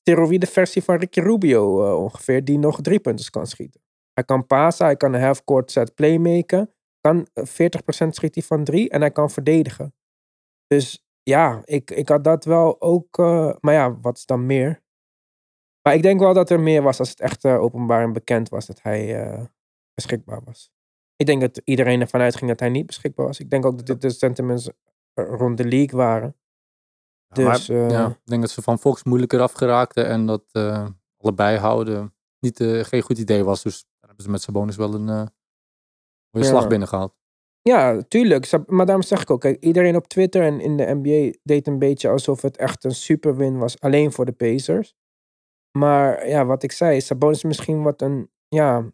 steroïde 0.00 0.46
versie 0.46 0.82
van 0.82 0.96
Ricky 0.96 1.20
Rubio 1.20 1.84
eh, 1.84 2.02
ongeveer. 2.02 2.44
Die 2.44 2.58
nog 2.58 2.80
drie 2.80 3.00
punten 3.00 3.30
kan 3.30 3.46
schieten. 3.46 3.80
Hij 4.12 4.24
kan 4.24 4.46
pasen, 4.46 4.84
hij 4.84 4.96
kan 4.96 5.12
een 5.12 5.20
half-court 5.22 5.70
set 5.70 5.94
playmaken. 5.94 6.74
Kan 7.00 7.26
eh, 7.32 7.44
40% 7.44 8.08
schiet 8.08 8.34
hij 8.34 8.44
van 8.44 8.64
drie 8.64 8.90
en 8.90 9.00
hij 9.00 9.10
kan 9.10 9.30
verdedigen. 9.30 9.94
Dus 10.66 11.04
ja, 11.22 11.62
ik, 11.64 11.90
ik 11.90 12.08
had 12.08 12.24
dat 12.24 12.44
wel 12.44 12.80
ook. 12.80 13.18
eh, 13.18 13.54
maar 13.60 13.74
ja, 13.74 14.00
wat 14.00 14.16
is 14.16 14.26
dan 14.26 14.46
meer? 14.46 14.82
Maar 15.82 15.94
ik 15.94 16.02
denk 16.02 16.20
wel 16.20 16.34
dat 16.34 16.50
er 16.50 16.60
meer 16.60 16.82
was 16.82 16.98
als 16.98 17.08
het 17.08 17.20
echt 17.20 17.44
eh, 17.44 17.60
openbaar 17.60 18.02
en 18.02 18.12
bekend 18.12 18.48
was 18.48 18.66
dat 18.66 18.82
hij 18.82 19.22
eh, 19.22 19.44
beschikbaar 19.94 20.40
was. 20.44 20.70
Ik 21.16 21.26
denk 21.26 21.40
dat 21.40 21.60
iedereen 21.64 22.00
ervan 22.00 22.20
uitging 22.20 22.50
dat 22.50 22.60
hij 22.60 22.68
niet 22.68 22.86
beschikbaar 22.86 23.26
was. 23.26 23.40
Ik 23.40 23.50
denk 23.50 23.64
ook 23.66 23.76
dat 23.76 23.86
dit 23.86 24.00
de 24.00 24.10
sentiments 24.10 24.68
eh, 25.14 25.24
rond 25.28 25.56
de 25.56 25.64
league 25.64 25.98
waren. 25.98 26.36
Ja, 27.28 27.34
Dus 27.52 27.68
eh, 27.68 27.90
Ja, 27.90 28.06
ik 28.08 28.18
denk 28.24 28.40
dat 28.40 28.50
ze 28.50 28.62
van 28.62 28.78
Fox 28.78 29.04
moeilijker 29.04 29.40
afgeraakten 29.40 30.06
en 30.06 30.26
dat 30.26 30.44
allebei 31.16 31.58
houden 31.58 32.14
niet, 32.40 32.56
geen 32.62 33.02
goed 33.02 33.18
idee 33.18 33.44
was. 33.44 33.62
Dus 33.62 33.82
daar 33.82 34.08
hebben 34.08 34.24
ze 34.24 34.30
met 34.30 34.42
Sabonis 34.42 34.76
wel 34.76 34.94
een 34.94 35.04
mooie 35.04 35.28
Ja. 36.30 36.44
slag 36.44 36.66
binnengehaald. 36.68 37.14
Ja, 37.62 38.02
tuurlijk. 38.02 38.66
Maar 38.66 38.86
daarom 38.86 39.04
zeg 39.04 39.22
ik 39.22 39.30
ook, 39.30 39.40
kijk, 39.40 39.62
iedereen 39.62 39.96
op 39.96 40.08
Twitter 40.08 40.42
en 40.42 40.60
in 40.60 40.76
de 40.76 40.84
NBA 40.94 41.38
deed 41.42 41.66
een 41.66 41.78
beetje 41.78 42.08
alsof 42.08 42.42
het 42.42 42.56
echt 42.56 42.84
een 42.84 42.94
superwin 42.94 43.58
was, 43.58 43.80
alleen 43.80 44.12
voor 44.12 44.24
de 44.24 44.32
Pacers. 44.32 44.94
Maar 45.78 46.28
ja, 46.28 46.44
wat 46.44 46.62
ik 46.62 46.72
zei, 46.72 47.00
Sabonis 47.00 47.36
is 47.36 47.44
misschien 47.44 47.82
wat 47.82 48.02
een, 48.02 48.30
ja, 48.48 48.92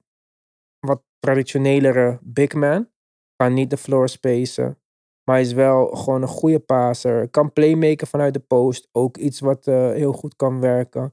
wat 0.87 1.03
traditionelere 1.19 2.19
big 2.23 2.55
man. 2.55 2.91
Kan 3.37 3.55
niet 3.55 3.71
de 3.71 3.77
floor 3.77 4.09
spacen. 4.09 4.79
Maar 5.25 5.35
hij 5.37 5.45
is 5.45 5.53
wel 5.53 5.87
gewoon 5.87 6.23
een 6.23 6.29
goede 6.29 6.61
passer. 6.61 7.29
Kan 7.29 7.53
playmaken 7.53 8.07
vanuit 8.07 8.35
de 8.35 8.41
post. 8.41 8.89
Ook 8.93 9.17
iets 9.17 9.41
wat 9.41 9.67
eh, 9.67 9.91
heel 9.91 10.13
goed 10.13 10.37
kan 10.37 10.61
werken. 10.61 11.05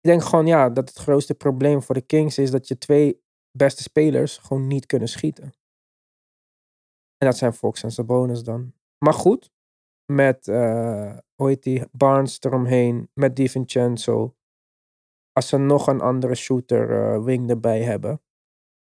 Ik 0.00 0.12
denk 0.12 0.22
gewoon, 0.22 0.46
ja, 0.46 0.70
dat 0.70 0.88
het 0.88 0.98
grootste 0.98 1.34
probleem 1.34 1.82
voor 1.82 1.94
de 1.94 2.06
Kings 2.06 2.38
is 2.38 2.50
dat 2.50 2.68
je 2.68 2.78
twee 2.78 3.24
beste 3.50 3.82
spelers 3.82 4.38
gewoon 4.38 4.66
niet 4.66 4.86
kunnen 4.86 5.08
schieten. 5.08 5.44
En 7.16 7.26
dat 7.26 7.36
zijn 7.36 7.52
Fox 7.52 7.82
en 7.82 7.90
Sabonis 7.90 8.42
dan. 8.42 8.72
Maar 8.98 9.14
goed, 9.14 9.50
met, 10.06 10.46
heet 11.36 11.62
die, 11.62 11.84
Barnes 11.92 12.40
eromheen, 12.40 13.10
met 13.14 13.36
DiVincenzo. 13.36 14.34
Als 15.32 15.48
ze 15.48 15.56
nog 15.56 15.86
een 15.86 16.00
andere 16.00 16.34
shooter 16.34 16.90
eh, 16.90 17.24
wing 17.24 17.50
erbij 17.50 17.82
hebben, 17.82 18.22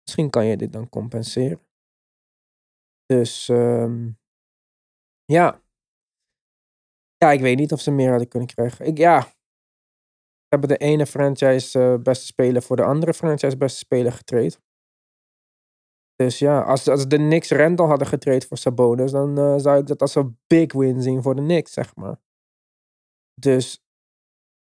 misschien 0.03 0.29
kan 0.29 0.45
je 0.45 0.57
dit 0.57 0.73
dan 0.73 0.89
compenseren. 0.89 1.61
Dus, 3.05 3.49
ehm, 3.49 4.09
ja. 5.25 5.61
Ja, 7.17 7.31
ik 7.31 7.39
weet 7.39 7.57
niet 7.57 7.71
of 7.71 7.81
ze 7.81 7.91
meer 7.91 8.09
hadden 8.09 8.27
kunnen 8.27 8.49
krijgen. 8.49 8.85
Ik, 8.85 8.97
ja, 8.97 9.19
we 9.19 10.55
hebben 10.55 10.69
de 10.69 10.77
ene 10.77 11.05
franchise 11.05 11.79
eh, 11.79 12.01
beste 12.01 12.25
speler 12.25 12.61
voor 12.61 12.75
de 12.75 12.83
andere 12.83 13.13
franchise 13.13 13.57
beste 13.57 13.77
speler 13.77 14.11
getraind. 14.11 14.59
Dus 16.23 16.39
ja, 16.39 16.61
als, 16.61 16.87
als 16.87 17.07
de 17.07 17.15
Knicks 17.15 17.51
Randall 17.51 17.87
hadden 17.87 18.07
getraind 18.07 18.45
voor 18.45 18.57
Sabonis, 18.57 19.11
dan 19.11 19.37
eh, 19.37 19.57
zou 19.57 19.79
ik 19.79 19.87
dat 19.87 20.01
als 20.01 20.15
een 20.15 20.37
big 20.47 20.73
win 20.73 21.01
zien 21.01 21.21
voor 21.21 21.35
de 21.35 21.41
Knicks, 21.41 21.73
zeg 21.73 21.95
maar. 21.95 22.21
Dus 23.33 23.83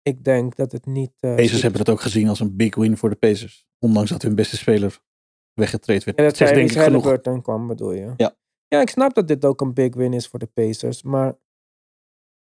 ik 0.02 0.24
denk 0.24 0.56
dat 0.56 0.72
het 0.72 0.86
niet... 0.86 1.12
eh, 1.20 1.36
Pacers 1.36 1.62
hebben 1.62 1.80
het 1.80 1.90
ook 1.90 2.02
gezien 2.02 2.30
als 2.30 2.40
een 2.40 2.56
big 2.56 2.76
win 2.76 2.98
voor 2.98 3.10
de 3.10 3.16
Pacers. 3.16 3.66
Ondanks 3.80 4.10
dat 4.10 4.22
hun 4.22 4.36
beste 4.36 4.58
speler 4.58 5.00
weggetraind 5.54 6.04
werd. 6.04 6.18
En 6.18 6.24
dat 6.24 6.38
zegt 6.38 6.54
denk 6.54 6.68
Tyrese 6.68 6.80
ik 6.80 6.92
genoeg. 6.92 7.04
Halliburton 7.04 7.42
kwam, 7.42 7.68
bedoel 7.68 7.92
je? 7.92 8.14
Ja. 8.18 8.36
Ja, 8.68 8.82
ik 8.82 8.90
snap 8.90 9.14
dat 9.14 9.28
dit 9.28 9.46
ook 9.46 9.62
een 9.62 9.74
big 9.74 9.96
win 9.96 10.14
is 10.14 10.28
voor 10.28 10.40
de 10.40 10.46
Pacers. 10.46 11.04
Maar 11.04 11.38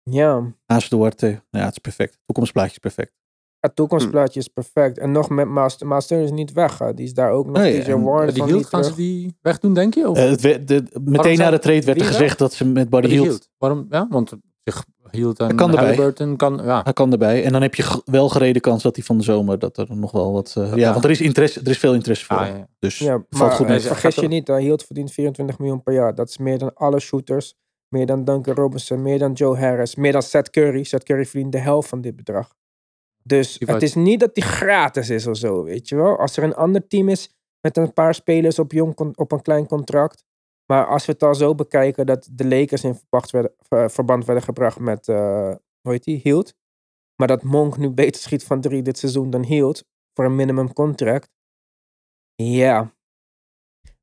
ja, 0.04 0.56
Naast 0.66 0.90
Duarte, 0.90 1.26
nou 1.26 1.42
ja, 1.52 1.66
het 1.66 1.72
is 1.72 1.78
perfect. 1.78 2.20
Toekomstplaatje 2.26 2.72
is 2.72 2.78
perfect. 2.78 3.14
Het 3.60 3.76
toekomstplaatje 3.76 4.40
is 4.40 4.48
perfect. 4.48 4.98
En 4.98 5.12
nog 5.12 5.30
met 5.30 5.48
Master, 5.48 5.88
Master 5.88 6.22
is 6.22 6.32
niet 6.32 6.52
weg. 6.52 6.78
hè. 6.78 6.94
Die 6.94 7.06
is 7.06 7.14
daar 7.14 7.32
ook 7.32 7.46
nog. 7.46 7.56
Nee, 7.58 7.82
DJ 7.84 7.92
en- 7.92 8.04
Warren 8.04 8.34
die 8.34 8.44
Hield, 8.44 8.58
niet 8.58 8.66
gaan 8.68 8.84
ze 8.84 8.96
die 8.96 9.38
wegdoen, 9.42 9.74
denk 9.74 9.94
je? 9.94 10.10
Of 10.10 10.18
Eh, 10.18 10.30
het 10.30 10.42
werd- 10.42 10.68
de, 10.68 10.84
meteen 11.04 11.38
na 11.38 11.50
de 11.50 11.60
trade 11.60 11.82
werd 11.86 12.00
er 12.00 12.06
gezegd 12.06 12.38
dat 12.40 12.54
ze 12.54 12.66
met 12.66 12.90
Buddy 12.90 13.10
Hield... 13.10 13.50
Waarom? 13.58 13.86
Ja, 13.90 14.08
want 14.10 14.34
zich 14.64 14.86
Hield 15.12 15.40
en 15.40 15.46
Hij 15.46 15.56
kan 15.56 15.70
erbij. 15.70 15.84
Halliburton 15.86 16.36
kan... 16.36 16.60
Ja, 16.64 16.82
Hij 16.84 16.94
kan 16.94 17.12
erbij. 17.12 17.44
En 17.44 17.52
dan 17.52 17.62
heb 17.62 17.76
je 17.76 18.02
wel 18.06 18.30
gereden 18.30 18.62
kans 18.62 18.84
dat 18.84 18.96
hij 18.96 19.06
van 19.06 19.18
de 19.18 19.24
zomer 19.24 19.60
dat 19.60 19.78
er 19.78 19.88
nog 19.98 20.12
wel 20.12 20.32
wat. 20.32 20.54
eh, 20.58 20.70
ja, 20.70 20.76
Ja. 20.76 20.92
want 20.92 21.04
er 21.04 21.10
is 21.10 21.22
interesse, 21.22 21.60
er 21.60 21.70
is 21.70 21.78
veel 21.78 21.94
interesse 21.94 22.26
voor. 22.26 22.38
Ah, 22.38 22.48
ja. 22.48 22.68
Dus 22.80 22.98
Ja, 23.00 23.12
valt 23.12 23.30
maar 23.30 23.52
goed 23.52 23.68
mee. 23.68 23.80
vergis 23.80 24.16
je 24.16 24.28
niet, 24.28 24.50
uh, 24.50 24.56
Hield 24.56 24.84
verdient 24.84 25.12
24 25.12 25.58
miljoen 25.60 25.84
per 25.84 25.94
jaar. 25.94 26.16
Dat 26.16 26.30
is 26.30 26.38
meer 26.38 26.58
dan 26.58 26.74
alle 26.74 27.00
shooters. 27.00 27.56
Meer 27.88 28.06
dan 28.06 28.24
Duncan 28.24 28.56
Robinson, 28.56 29.02
meer 29.02 29.20
dan 29.20 29.32
Joe 29.34 29.58
Harris, 29.58 29.96
meer 29.96 30.12
dan 30.12 30.22
Seth 30.22 30.50
Curry. 30.50 30.84
Seth 30.84 31.04
Curry 31.04 31.26
verdient 31.26 31.52
de 31.52 31.58
helft 31.60 31.90
van 31.90 32.02
dit 32.02 32.16
bedrag. 32.16 32.54
Dus 33.30 33.58
Die 33.58 33.68
het 33.74 33.82
is 33.82 33.96
niet 33.96 34.20
dat 34.20 34.36
die 34.36 34.44
gratis 34.44 35.10
is 35.10 35.28
of 35.28 35.38
zo, 35.38 35.64
weet 35.64 35.90
je 35.90 35.96
wel. 35.96 36.18
Als 36.18 36.38
er 36.38 36.44
een 36.44 36.56
ander 36.56 36.88
team 36.88 37.10
is 37.10 37.34
met 37.62 37.78
een 37.78 37.94
paar 37.94 38.14
spelers 38.14 38.60
op, 38.60 38.72
jong, 38.72 39.18
op 39.18 39.32
een 39.32 39.42
klein 39.42 39.68
contract. 39.68 40.24
Maar 40.66 40.86
als 40.86 41.06
we 41.06 41.12
het 41.12 41.24
al 41.24 41.36
zo 41.36 41.56
bekijken 41.56 42.06
dat 42.06 42.30
de 42.32 42.48
Lakers 42.48 42.84
in 42.84 43.00
werden, 43.32 43.52
ver- 43.60 43.92
verband 43.92 44.26
werden 44.26 44.44
gebracht 44.44 44.80
met, 44.80 45.08
eh 45.08 45.56
hoe 45.82 45.92
heet 45.92 46.04
die, 46.04 46.20
Hield. 46.24 46.54
Maar 47.16 47.28
dat 47.28 47.44
Monk 47.44 47.78
nu 47.78 47.90
beter 47.90 48.22
schiet 48.22 48.44
van 48.44 48.62
drie 48.62 48.82
dit 48.82 48.98
seizoen 48.98 49.30
dan 49.30 49.44
Hield. 49.44 49.84
Voor 50.14 50.26
een 50.26 50.36
minimum 50.36 50.74
contract. 50.74 51.30
Ja. 52.36 52.94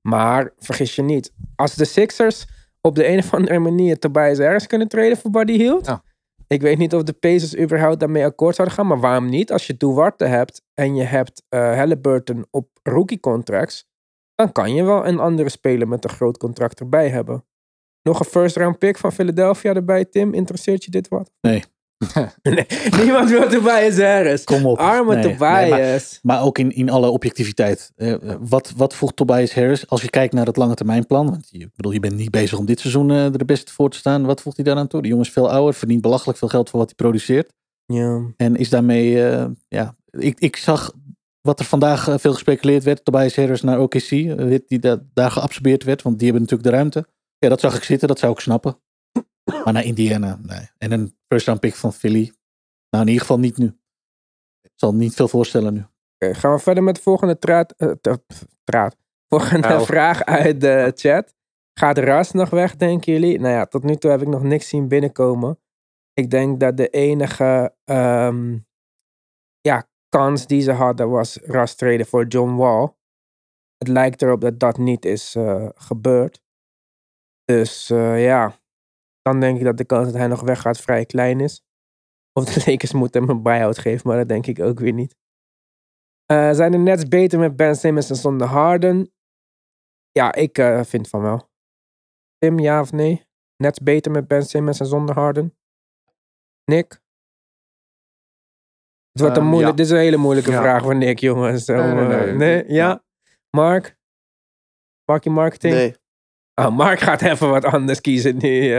Maar 0.01 0.53
vergis 0.59 0.97
je 0.97 1.03
niet. 1.03 1.33
Als 1.57 1.75
de 1.75 1.85
Sixers 1.85 2.47
op 2.81 2.95
de 2.95 3.07
een 3.07 3.19
of 3.19 3.35
andere 3.35 3.59
manier 3.59 3.99
Tobias 3.99 4.39
Harris 4.39 4.67
kunnen 4.67 4.89
treden 4.89 5.17
voor 5.19 5.31
Buddy 5.31 5.57
Hield. 5.57 5.87
Ja. 5.87 6.03
Ik 6.49 6.61
weet 6.61 6.79
niet 6.79 6.95
of 6.95 7.03
de 7.03 7.13
Pacers 7.13 7.57
überhaupt 7.57 8.01
daarmee 8.01 8.25
akkoord 8.25 8.55
zouden 8.55 8.77
gaan. 8.77 8.87
Maar 8.87 9.01
waarom 9.01 9.29
niet? 9.29 9.53
Als 9.53 9.67
je 9.67 9.77
Duarte 9.77 10.25
hebt 10.25 10.63
en 10.75 10.95
je 10.95 11.03
hebt 11.03 11.43
eh 11.49 11.77
Halliburton 11.77 12.47
op 12.51 12.69
rookie 12.83 13.21
contracts. 13.21 13.89
Dan 14.35 14.53
kan 14.53 14.75
je 14.75 14.85
wel 14.85 15.07
een 15.07 15.19
andere 15.19 15.49
speler 15.49 15.89
met 15.89 16.05
een 16.05 16.11
groot 16.11 16.39
contract 16.39 16.81
erbij 16.81 17.09
hebben. 17.09 17.45
Nog 18.03 18.19
een 18.19 18.27
first 18.27 18.57
round 18.57 18.79
pick 18.79 18.99
van 18.99 19.13
Philadelphia 19.13 19.75
erbij, 19.75 20.05
Tim. 20.05 20.35
Interesseert 20.35 20.85
je 20.85 20.91
dit 20.91 21.09
wat? 21.09 21.33
Nee. 21.41 21.65
nee. 22.43 22.67
Niemand 23.03 23.31
wil 23.31 23.49
Tobias 23.49 23.97
Harris. 23.99 24.45
Kom 24.45 24.67
op. 24.67 24.79
Arme 24.79 25.15
Nee, 25.15 25.25
nee, 25.25 25.33
Tobias. 25.33 26.19
maar, 26.23 26.37
maar 26.37 26.45
ook 26.47 26.59
in, 26.59 26.73
in 26.75 26.91
alle 26.91 27.09
objectiviteit. 27.11 27.93
Eh, 27.97 28.15
wat, 28.41 28.73
wat 28.77 28.95
voegt 28.95 29.17
Tobias 29.17 29.55
Harris 29.55 29.89
als 29.89 30.03
je 30.03 30.11
kijkt 30.11 30.35
naar 30.35 30.47
het 30.47 30.57
lange 30.57 30.75
termijn 30.75 31.07
plan? 31.07 31.31
Want 31.31 31.49
je, 31.51 31.59
ik 31.59 31.71
bedoel, 31.77 31.93
je 31.93 32.01
bent 32.01 32.17
niet 32.17 32.31
bezig 32.31 32.59
om 32.59 32.67
dit 32.67 32.81
seizoen 32.81 33.11
eh, 33.11 33.25
er 33.25 33.39
de 33.39 33.45
beste 33.45 33.73
voor 33.73 33.91
te 33.91 33.97
staan. 33.97 34.25
Wat 34.25 34.41
voegt 34.41 34.57
hij 34.57 34.65
daaraan 34.65 34.87
toe? 34.87 35.03
De 35.03 35.09
jongen 35.09 35.25
is 35.25 35.33
veel 35.33 35.51
ouder, 35.51 35.75
verdient 35.75 36.01
belachelijk 36.03 36.39
veel 36.39 36.49
geld 36.49 36.71
voor 36.71 36.79
wat 36.79 36.89
hij 36.89 36.97
produceert. 36.97 37.53
ja. 37.87 38.23
En 38.37 38.57
is 38.57 38.69
daarmee, 38.71 39.25
eh, 39.29 39.47
ja, 39.69 39.97
ik, 40.11 40.39
ik 40.41 40.57
zag 40.57 40.93
wat 41.41 41.59
er 41.61 41.65
vandaag 41.67 42.09
veel 42.21 42.33
gespeculeerd 42.33 42.85
werd. 42.85 43.05
Tobias 43.05 43.37
Harris 43.37 43.63
naar 43.63 43.81
OKC, 43.81 44.09
die 44.69 44.79
da- 44.81 45.03
daar 45.15 45.31
geabsorbeerd 45.31 45.85
werd. 45.85 46.03
Want 46.03 46.19
die 46.19 46.25
hebben 46.31 46.43
natuurlijk 46.43 46.71
de 46.71 46.77
ruimte. 46.77 47.07
Ja, 47.39 47.49
dat 47.49 47.61
zag 47.61 47.77
ik 47.77 47.83
zitten, 47.83 48.09
dat 48.09 48.19
zou 48.19 48.33
ik 48.33 48.41
snappen. 48.41 48.79
Maar 49.65 49.73
naar 49.73 49.85
Indiana, 49.85 50.39
nee. 50.43 50.71
En 50.79 50.93
een 50.93 51.17
first 51.29 51.47
round 51.47 51.61
pick 51.61 51.75
van 51.75 51.93
Philly. 51.93 52.33
Nou, 52.91 53.05
in 53.05 53.09
ieder 53.11 53.21
geval 53.21 53.39
niet 53.39 53.57
nu. 53.57 53.67
Ik 54.63 54.73
zal 54.75 54.95
niet 54.95 55.15
veel 55.15 55.29
voorstellen 55.29 55.75
nu. 55.75 55.85
Oké, 56.19 56.35
gaan 56.35 56.53
we 56.53 56.59
verder 56.59 56.83
met 56.83 56.95
de 56.97 57.03
volgende 57.03 57.39
traat, 57.39 57.73
eh, 57.73 57.91
tra- 57.91 58.19
traat. 58.65 58.97
Volgende 59.29 59.69
Nou. 59.69 59.85
vraag 59.85 60.25
uit 60.25 60.61
de 60.61 60.93
chat. 60.95 61.35
Gaat 61.79 61.99
Ras 61.99 62.33
nog 62.33 62.51
weg, 62.51 62.77
denken 62.77 63.13
jullie? 63.13 63.39
Nou 63.39 63.55
ja, 63.55 63.67
tot 63.67 63.83
nu 63.83 63.97
toe 63.97 64.11
heb 64.11 64.21
ik 64.23 64.29
nog 64.29 64.43
niks 64.43 64.69
zien 64.69 64.89
binnenkomen. 64.89 65.61
Ik 66.13 66.31
denk 66.31 66.61
dat 66.61 66.77
de 66.77 66.89
enige 66.89 67.75
ehm, 67.85 68.59
ja, 69.61 69.89
kans 70.09 70.47
die 70.47 70.61
ze 70.61 70.73
hadden 70.73 71.11
was 71.11 71.37
Ras 71.37 71.75
treden 71.75 72.07
voor 72.07 72.27
John 72.27 72.55
Wall. 72.55 72.95
Het 73.79 73.89
lijkt 73.89 74.23
erop 74.23 74.41
dat 74.41 74.61
dat 74.61 74.79
niet 74.79 75.05
is 75.05 75.35
eh, 75.35 75.69
gebeurd. 75.75 76.43
Dus 77.45 77.91
eh, 77.91 78.25
ja, 78.25 78.59
dan 79.31 79.41
denk 79.41 79.59
ik 79.59 79.65
dat 79.65 79.77
de 79.77 79.85
kans 79.85 80.07
dat 80.07 80.15
hij 80.15 80.27
nog 80.27 80.41
weggaat 80.41 80.81
vrij 80.81 81.05
klein 81.05 81.41
is. 81.41 81.65
Of 82.33 82.45
de 82.45 82.63
Lakers 82.71 82.93
moeten 82.93 83.21
hem 83.21 83.31
een 83.31 83.43
buy-out 83.43 83.79
geven, 83.79 84.09
maar 84.09 84.17
dat 84.17 84.29
denk 84.29 84.47
ik 84.47 84.61
ook 84.61 84.79
weer 84.79 84.93
niet. 84.93 85.17
Eh, 86.27 86.51
zijn 86.53 86.73
de 86.73 86.79
Nets 86.79 87.09
beter 87.09 87.39
met 87.39 87.57
Ben 87.57 87.77
Simmons 87.77 88.11
en 88.11 88.17
zonder 88.17 88.47
Harden? 88.47 89.13
Ja, 90.11 90.35
ik 90.35 90.59
eh, 90.59 90.85
vind 90.85 91.09
van 91.09 91.21
wel. 91.23 91.49
Tim, 92.39 92.59
ja 92.59 92.81
of 92.81 92.93
nee? 92.93 93.25
Nets 93.57 93.79
beter 93.79 94.13
met 94.13 94.29
Ben 94.29 94.43
Simmons 94.47 94.81
en 94.81 94.87
zonder 94.87 95.15
Harden? 95.15 95.57
Nick? 96.65 97.01
Het 99.13 99.21
wordt 99.21 99.37
een 99.37 99.43
Ehm, 99.43 99.51
moeilijk, 99.51 99.71
ja. 99.71 99.77
Dit 99.77 99.87
is 99.87 99.93
een 99.93 99.99
hele 100.05 100.17
moeilijke 100.17 100.51
Ja. 100.51 100.61
vraag 100.61 100.83
voor 100.83 100.97
Nick, 100.97 101.19
jongens. 101.19 101.67
Nee, 101.67 101.77
nee, 101.93 102.17
eh, 102.19 102.37
nee. 102.37 102.65
Ja? 102.67 102.89
Ja. 102.89 103.05
Mark? 103.51 103.97
Markie 105.05 105.31
Marketing? 105.31 105.75
Nee. 105.75 105.95
Oh, 106.55 106.77
Mark 106.77 106.99
gaat 106.99 107.23
even 107.23 107.49
wat 107.51 107.65
anders 107.65 108.01
kiezen 108.01 108.37
nu. 108.37 108.71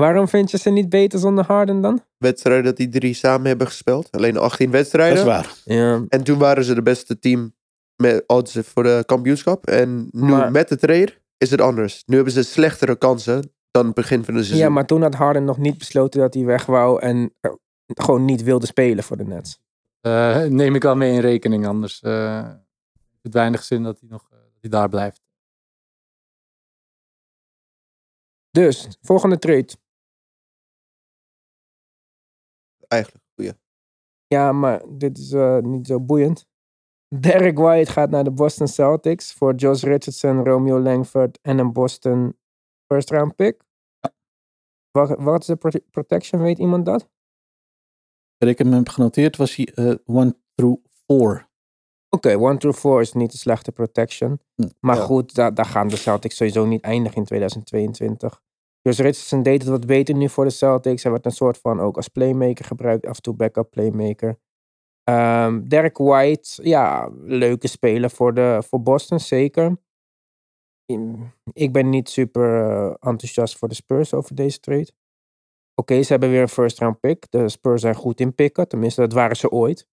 Waarom 0.00 0.28
vind 0.28 0.50
je 0.50 0.58
ze 0.58 0.70
niet 0.70 0.88
beter 0.88 1.18
zonder 1.18 1.44
Harden 1.44 1.80
dan? 1.80 2.04
Wedstrijden 2.18 2.64
dat 2.64 2.76
die 2.76 2.88
drie 2.88 3.14
samen 3.14 3.46
hebben 3.46 3.66
gespeeld. 3.66 4.10
Alleen 4.10 4.36
18 4.36 4.66
Dat 4.66 4.74
wedstrijden. 4.74 5.18
is 5.18 5.24
waar. 5.24 5.54
Ja, 5.64 6.04
En 6.08 6.22
toen 6.24 6.38
waren 6.38 6.64
ze 6.64 6.74
de 6.74 6.82
beste 6.82 7.18
team 7.18 7.54
met 7.96 8.24
odds 8.26 8.58
voor 8.62 8.82
de 8.82 9.02
kampioenschap. 9.06 9.66
En 9.66 10.08
nu 10.10 10.30
Maar- 10.30 10.50
met 10.50 10.68
de 10.68 10.76
trade 10.76 11.18
is 11.36 11.50
het 11.50 11.60
anders. 11.60 12.02
Nu 12.06 12.14
hebben 12.14 12.32
ze 12.32 12.42
slechtere 12.42 12.96
kansen 12.96 13.52
dan 13.70 13.86
het 13.86 13.94
begin 13.94 14.24
van 14.24 14.34
de 14.34 14.40
seizoen. 14.42 14.64
ja, 14.66 14.72
maar 14.72 14.86
toen 14.86 15.02
had 15.02 15.14
Harden 15.14 15.44
nog 15.44 15.58
niet 15.58 15.78
besloten 15.78 16.20
dat 16.20 16.34
hij 16.34 16.44
weg 16.44 16.66
wou 16.66 17.00
en 17.00 17.34
eh, 17.40 17.52
gewoon 17.86 18.24
niet 18.24 18.42
wilde 18.42 18.66
spelen 18.66 19.04
voor 19.04 19.16
de 19.16 19.24
Nets. 19.24 19.60
Eh, 20.00 20.42
neem 20.44 20.74
ik 20.74 20.82
wel 20.82 20.96
mee 20.96 21.12
in 21.12 21.20
rekening, 21.20 21.66
anders 21.66 22.00
eh 22.00 22.44
heeft 22.44 23.22
het 23.22 23.34
weinig 23.34 23.62
zin 23.64 23.82
dat 23.82 24.00
hij 24.00 24.08
nog 24.08 24.28
dat 24.28 24.38
hij 24.60 24.70
daar 24.70 24.88
blijft. 24.88 25.20
Dus, 28.50 28.88
volgende 29.00 29.38
trade. 29.38 29.68
Eigenlijk. 32.90 33.24
Goeie. 33.34 33.52
Ja, 34.26 34.52
maar 34.52 34.82
dit 34.88 35.18
is 35.18 35.32
eh, 35.32 35.58
niet 35.58 35.86
zo 35.86 36.00
boeiend. 36.00 36.46
Derek 37.20 37.58
White 37.58 37.92
gaat 37.92 38.10
naar 38.10 38.24
de 38.24 38.30
Boston 38.30 38.68
Celtics 38.68 39.32
voor 39.32 39.54
Josh 39.54 39.82
Richardson, 39.82 40.44
Romeo 40.44 40.80
Langford 40.80 41.38
en 41.42 41.58
een 41.58 41.72
Boston 41.72 42.38
first 42.86 43.10
round 43.10 43.36
pick. 43.36 43.62
Wat, 44.90 45.18
wat 45.18 45.40
is 45.40 45.46
de 45.46 45.56
pro- 45.56 45.80
protection? 45.90 46.42
Weet 46.42 46.58
iemand 46.58 46.84
dat? 46.86 47.08
Wat 48.36 48.48
ik 48.48 48.58
hem 48.58 48.72
heb 48.72 48.88
genoteerd 48.88 49.36
was 49.36 49.56
hij 49.56 49.66
eh, 49.74 49.94
one 50.04 50.36
through 50.54 50.82
four. 51.06 51.48
Oké, 52.08 52.36
one 52.36 52.56
through 52.56 52.78
four 52.78 53.00
is 53.00 53.12
niet 53.12 53.32
de 53.32 53.38
slechte 53.38 53.72
protection. 53.72 54.40
Hm, 54.54 54.68
Maar 54.80 54.96
ja. 54.96 55.02
goed, 55.02 55.34
daar, 55.34 55.54
daar 55.54 55.64
gaan 55.64 55.88
de 55.88 55.96
Celtics 55.96 56.36
sowieso 56.36 56.66
niet 56.66 56.82
eindigen 56.82 57.16
in 57.18 57.24
2022. 57.24 58.42
Dus 58.82 58.98
Richardson 58.98 59.42
deed 59.42 59.60
het 59.62 59.70
wat 59.70 59.86
beter 59.86 60.14
nu 60.14 60.28
voor 60.28 60.44
de 60.44 60.50
Celtics. 60.50 61.02
Hij 61.02 61.12
werd 61.12 61.24
een 61.24 61.30
soort 61.32 61.58
van 61.58 61.80
ook 61.80 61.96
als 61.96 62.08
playmaker 62.08 62.64
gebruikt, 62.64 63.06
af 63.06 63.16
en 63.16 63.22
toe 63.22 63.34
backup 63.34 63.70
playmaker. 63.70 64.38
Ehm 65.04 65.68
Derek 65.68 65.98
White, 65.98 66.68
ja, 66.68 67.10
leuke 67.20 67.68
speler 67.68 68.10
voor, 68.10 68.34
de, 68.34 68.62
voor 68.68 68.82
Boston, 68.82 69.20
zeker. 69.20 69.76
In- 70.84 71.32
Ik 71.52 71.72
ben 71.72 71.90
niet 71.90 72.08
super 72.08 72.70
eh, 72.70 72.86
enthousiast 73.00 73.58
voor 73.58 73.68
de 73.68 73.74
Spurs 73.74 74.14
over 74.14 74.34
deze 74.34 74.60
trade. 74.60 74.90
Oké, 75.74 76.02
ze 76.02 76.12
hebben 76.12 76.30
weer 76.30 76.42
een 76.42 76.48
first 76.48 76.78
round 76.78 77.00
pick. 77.00 77.30
De 77.30 77.48
Spurs 77.48 77.80
zijn 77.80 77.94
goed 77.94 78.20
in 78.20 78.34
pikken, 78.34 78.68
tenminste, 78.68 79.00
dat 79.00 79.12
waren 79.12 79.36
ze 79.36 79.50
ooit. 79.50 79.88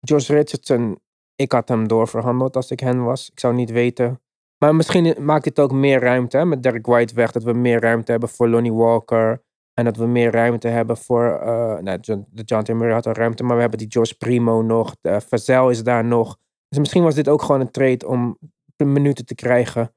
Josh 0.00 0.28
Richardson, 0.28 1.00
ik 1.34 1.52
had 1.52 1.68
hem 1.68 1.88
doorverhandeld 1.88 2.56
als 2.56 2.70
ik 2.70 2.80
hen 2.80 3.04
was. 3.04 3.30
Ik 3.30 3.40
zou 3.40 3.54
niet 3.54 3.70
weten. 3.70 4.21
Maar 4.62 4.74
misschien 4.74 5.14
maakt 5.18 5.44
het 5.44 5.60
ook 5.60 5.72
meer 5.72 6.00
ruimte 6.00 6.36
hè, 6.36 6.44
met 6.44 6.62
Derek 6.62 6.86
White 6.86 7.14
weg. 7.14 7.32
Dat 7.32 7.42
we 7.42 7.52
meer 7.52 7.80
ruimte 7.80 8.10
hebben 8.10 8.28
voor 8.28 8.48
Lonnie 8.48 8.72
Walker. 8.72 9.42
En 9.74 9.84
dat 9.84 9.96
we 9.96 10.06
meer 10.06 10.30
ruimte 10.30 10.68
hebben 10.68 10.96
voor. 10.96 11.24
eh 11.24 11.78
nou, 11.78 11.98
John, 12.00 12.26
de 12.30 12.42
John. 12.42 12.72
Murray 12.72 12.92
had 12.92 13.06
al 13.06 13.12
ruimte, 13.12 13.42
maar 13.42 13.54
we 13.54 13.60
hebben 13.60 13.78
die 13.78 13.88
Josh 13.88 14.10
Primo 14.10 14.62
nog. 14.62 14.96
De 15.00 15.20
Vazel 15.20 15.70
is 15.70 15.82
daar 15.82 16.04
nog. 16.04 16.38
Dus 16.68 16.78
misschien 16.78 17.02
was 17.02 17.14
dit 17.14 17.28
ook 17.28 17.42
gewoon 17.42 17.60
een 17.60 17.70
trade 17.70 18.06
om 18.06 18.38
minuten 18.76 19.26
te 19.26 19.34
krijgen 19.34 19.94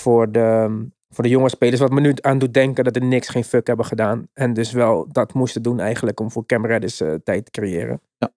voor 0.00 0.32
de, 0.32 0.86
voor 1.08 1.24
de 1.24 1.30
jonge 1.30 1.48
spelers. 1.48 1.80
Wat 1.80 1.90
me 1.90 2.00
nu 2.00 2.14
aan 2.20 2.38
doet 2.38 2.54
denken 2.54 2.84
dat 2.84 2.94
de 2.94 3.00
Knicks 3.00 3.28
geen 3.28 3.44
fuck 3.44 3.66
hebben 3.66 3.86
gedaan. 3.86 4.28
En 4.32 4.52
dus 4.52 4.72
wel 4.72 5.06
dat 5.12 5.34
moesten 5.34 5.62
doen 5.62 5.80
eigenlijk 5.80 6.20
om 6.20 6.30
voor 6.30 6.46
Cam 6.46 6.66
Reddish 6.66 7.00
eh, 7.00 7.14
tijd 7.24 7.44
te 7.44 7.50
creëren. 7.50 8.00
Ja. 8.18 8.30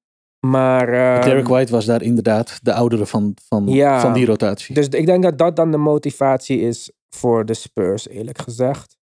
Maar. 0.48 0.88
ehm, 0.94 1.24
Derek 1.30 1.48
White 1.48 1.72
was 1.72 1.86
daar 1.86 2.02
inderdaad 2.02 2.60
de 2.64 2.74
oudere 2.74 3.06
van, 3.06 3.34
van, 3.48 3.68
Ja. 3.68 4.02
van 4.02 4.14
die 4.14 4.26
rotatie. 4.26 4.76
Dus 4.76 4.88
ik 4.88 5.06
denk 5.06 5.24
dat 5.24 5.38
dat 5.38 5.56
dan 5.56 5.72
de 5.72 5.78
motivatie 5.78 6.60
is 6.60 6.92
voor 7.16 7.46
de 7.46 7.54
Spurs, 7.54 8.08
eerlijk 8.08 8.38
gezegd. 8.42 8.98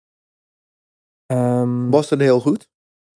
Ehm, 1.25 1.89
Boston 1.89 2.19
heel 2.19 2.39
goed. 2.39 2.69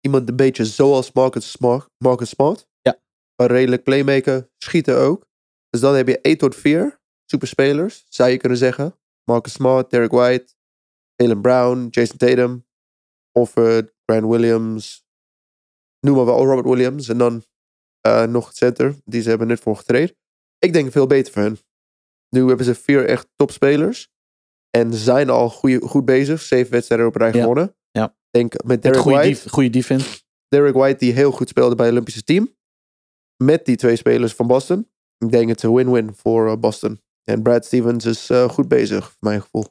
Iemand 0.01 0.29
een 0.29 0.35
beetje 0.35 0.65
zoals 0.65 1.11
Marcus 1.11 1.51
Smart. 1.51 1.89
Marcus 1.97 2.29
Smart. 2.29 2.67
Ja. 2.81 2.97
Een 3.35 3.47
redelijk 3.47 3.83
playmaker. 3.83 4.49
Schieten 4.57 4.97
ook. 4.97 5.25
Dus 5.69 5.81
dan 5.81 5.95
heb 5.95 6.07
je 6.07 6.19
1 6.21 6.37
tot 6.37 6.55
4 6.55 6.99
superspelers, 7.25 8.05
zou 8.09 8.29
je 8.29 8.37
kunnen 8.37 8.57
zeggen. 8.57 8.95
Marcus 9.23 9.53
Smart, 9.53 9.89
Derek 9.89 10.11
White, 10.11 10.53
Jalen 11.15 11.41
Brown, 11.41 11.87
Jason 11.89 12.17
Tatum, 12.17 12.65
Offord, 13.31 13.93
Grant 14.05 14.25
Williams, 14.25 15.05
noem 15.99 16.15
maar 16.15 16.25
wel 16.25 16.45
Robert 16.45 16.67
Williams. 16.67 17.07
En 17.09 17.17
dan 17.17 17.43
eh, 18.01 18.23
nog 18.23 18.47
het 18.47 18.55
center, 18.57 18.95
die 19.05 19.21
ze 19.21 19.29
hebben 19.29 19.47
net 19.47 19.59
voor 19.59 19.75
getraind. 19.75 20.13
Ik 20.59 20.73
denk 20.73 20.91
veel 20.91 21.07
beter 21.07 21.33
voor 21.33 21.41
hen. 21.41 21.57
Nu 22.29 22.47
hebben 22.47 22.65
ze 22.65 22.75
vier 22.75 23.05
echt 23.05 23.27
topspelers. 23.35 24.09
En 24.69 24.93
zijn 24.93 25.29
al 25.29 25.49
goeie, 25.49 25.81
goed 25.81 26.05
bezig. 26.05 26.41
Zeven 26.41 26.71
wedstrijden 26.71 27.07
op 27.07 27.15
rij 27.15 27.31
Ja. 27.31 27.39
gewonnen. 27.39 27.75
Ja. 27.91 28.15
Denk 28.29 28.63
met 28.63 28.81
Derek 28.81 28.97
goede, 28.99 29.17
White. 29.17 29.49
goede 29.49 29.69
defense. 29.69 30.21
Derek 30.47 30.73
White 30.73 30.97
die 30.99 31.13
heel 31.13 31.31
goed 31.31 31.49
speelde 31.49 31.75
bij 31.75 31.85
het 31.85 31.93
Olympische 31.93 32.23
team. 32.23 32.55
Met 33.43 33.65
die 33.65 33.75
twee 33.75 33.95
spelers 33.95 34.33
van 34.33 34.47
Boston. 34.47 34.89
Ik 35.17 35.31
denk 35.31 35.49
het 35.49 35.63
een 35.63 35.73
win-win 35.73 36.15
voor 36.15 36.49
eh, 36.51 36.57
Boston. 36.57 37.01
En 37.23 37.41
Brad 37.41 37.65
Stevens 37.65 38.05
is 38.05 38.29
eh, 38.29 38.49
goed 38.49 38.67
bezig, 38.67 39.05
voor 39.05 39.17
mijn 39.19 39.41
gevoel. 39.41 39.65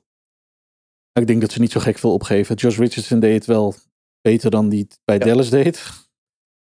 Ik 1.12 1.26
denk 1.26 1.40
dat 1.40 1.52
ze 1.52 1.60
niet 1.60 1.72
zo 1.72 1.80
gek 1.80 1.98
veel 1.98 2.12
opgeven. 2.12 2.54
Josh 2.56 2.78
Richardson 2.78 3.20
deed 3.20 3.34
het 3.34 3.46
wel 3.46 3.74
beter 4.20 4.50
dan 4.50 4.68
die 4.68 4.86
bij 5.04 5.18
Ja. 5.18 5.24
Dallas 5.24 5.50
deed. 5.50 5.82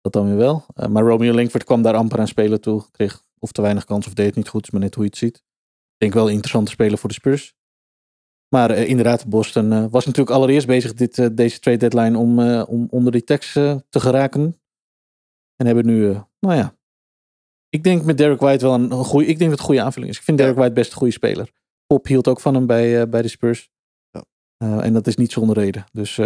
Dat 0.00 0.12
dan 0.12 0.26
weer 0.26 0.36
wel. 0.36 0.64
Eh, 0.74 0.88
maar 0.88 1.02
Romeo 1.02 1.32
Langford 1.32 1.64
kwam 1.64 1.82
daar 1.82 1.94
amper 1.94 2.18
aan 2.18 2.28
spelen 2.28 2.60
toe. 2.60 2.84
Kreeg 2.90 3.24
of 3.38 3.52
te 3.52 3.62
weinig 3.62 3.84
kans 3.84 4.06
of 4.06 4.14
deed 4.14 4.26
het 4.26 4.36
niet 4.36 4.48
goed. 4.48 4.62
Is 4.62 4.70
maar 4.70 4.80
net 4.80 4.94
hoe 4.94 5.04
je 5.04 5.10
het 5.10 5.18
ziet. 5.18 5.36
Ik 5.36 5.98
denk 5.98 6.12
wel 6.12 6.26
een 6.26 6.32
interessante 6.32 6.70
speler 6.70 6.98
voor 6.98 7.08
de 7.08 7.14
Spurs. 7.14 7.54
Maar 8.50 8.70
eh, 8.70 8.88
inderdaad, 8.88 9.26
Boston 9.26 9.72
eh, 9.72 9.84
was 9.90 10.06
natuurlijk 10.06 10.36
allereerst 10.36 10.66
bezig 10.66 10.94
dit, 10.94 11.36
deze 11.36 11.60
trade 11.60 11.76
deadline 11.76 12.18
om, 12.18 12.40
om 12.62 12.86
onder 12.90 13.12
die 13.12 13.24
eh, 13.24 13.76
te 13.88 14.00
geraken. 14.00 14.60
En 15.56 15.66
hebben 15.66 15.86
nu, 15.86 16.16
nou 16.38 16.54
ja. 16.54 16.74
Ik 17.68 17.84
denk 17.84 18.04
met 18.04 18.18
Derek 18.18 18.40
White 18.40 18.64
wel 18.64 18.74
een, 18.74 18.90
een 18.90 19.04
goede. 19.04 19.26
Ik 19.26 19.38
denk 19.38 19.50
dat 19.50 19.58
het 19.58 19.68
goede 19.68 19.82
aanvulling 19.82 20.12
is. 20.12 20.18
Ik 20.18 20.24
vind. 20.24 20.38
Derek 20.38 20.56
White 20.56 20.72
best 20.72 20.90
een 20.90 20.98
goede 20.98 21.12
speler. 21.12 21.52
Pop 21.86 22.06
hield 22.06 22.28
ook 22.28 22.40
van 22.40 22.54
hem 22.54 22.66
bij, 22.66 23.08
bij 23.08 23.22
de 23.22 23.28
Spurs. 23.28 23.70
Ja. 24.10 24.24
En 24.82 24.92
dat 24.92 25.06
is 25.06 25.16
niet 25.16 25.32
zonder 25.32 25.56
reden. 25.56 25.84
Dus 25.92 26.16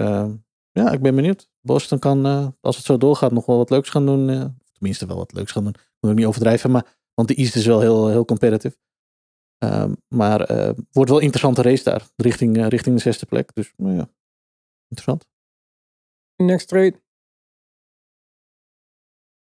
ja, 0.75 0.91
ik 0.93 1.03
ben 1.03 1.15
benieuwd. 1.15 1.49
Boston 1.61 1.99
kan, 1.99 2.27
eh, 2.27 2.49
als 2.61 2.77
het 2.77 2.85
zo 2.85 2.97
doorgaat, 2.97 3.33
nog 3.33 3.47
wel 3.47 3.57
wat 3.57 3.71
leuks 3.71 3.89
gaan 3.89 4.07
doen. 4.07 4.31
eh, 4.31 4.45
tenminste, 4.73 5.07
wel 5.07 5.17
wat 5.17 5.33
leuks 5.33 5.53
gaan 5.53 5.65
doen. 5.65 5.75
Moet 6.01 6.11
ik 6.11 6.17
niet 6.17 6.27
overdrijven. 6.27 6.71
Maar, 6.71 6.97
want 7.15 7.29
de 7.29 7.35
East 7.35 7.57
is 7.57 7.67
wel 7.67 7.81
heel, 7.81 8.09
heel 8.09 8.25
competitive. 8.25 8.77
Ehm, 9.59 9.95
maar 10.09 10.41
eh, 10.41 10.71
wordt 10.91 11.11
wel 11.11 11.19
een 11.19 11.25
interessante 11.25 11.63
race 11.63 11.85
daar. 11.85 12.09
Richting, 12.17 12.69
richting 12.69 12.97
de 12.97 13.03
zesde 13.03 13.27
plek. 13.27 13.55
Dus 13.55 13.73
nou 13.77 13.95
ja, 13.95 14.09
interessant. 14.89 15.27
Next 16.37 16.69
trade. 16.69 17.03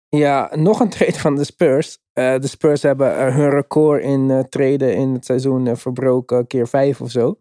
Ja, 0.09 0.57
nog 0.57 0.81
een 0.81 0.91
trade 0.97 1.19
van 1.19 1.37
de 1.37 1.45
Spurs. 1.45 1.99
De 2.13 2.47
Spurs 2.47 2.83
hebben 2.83 3.35
hun 3.35 3.51
record 3.51 4.03
in 4.03 4.47
traden 4.49 4.97
in 4.97 5.13
het 5.13 5.25
seizoen 5.25 5.77
verbroken, 5.77 6.47
keer 6.47 6.69
vijf 6.69 7.01
of 7.01 7.11
zo. 7.11 7.41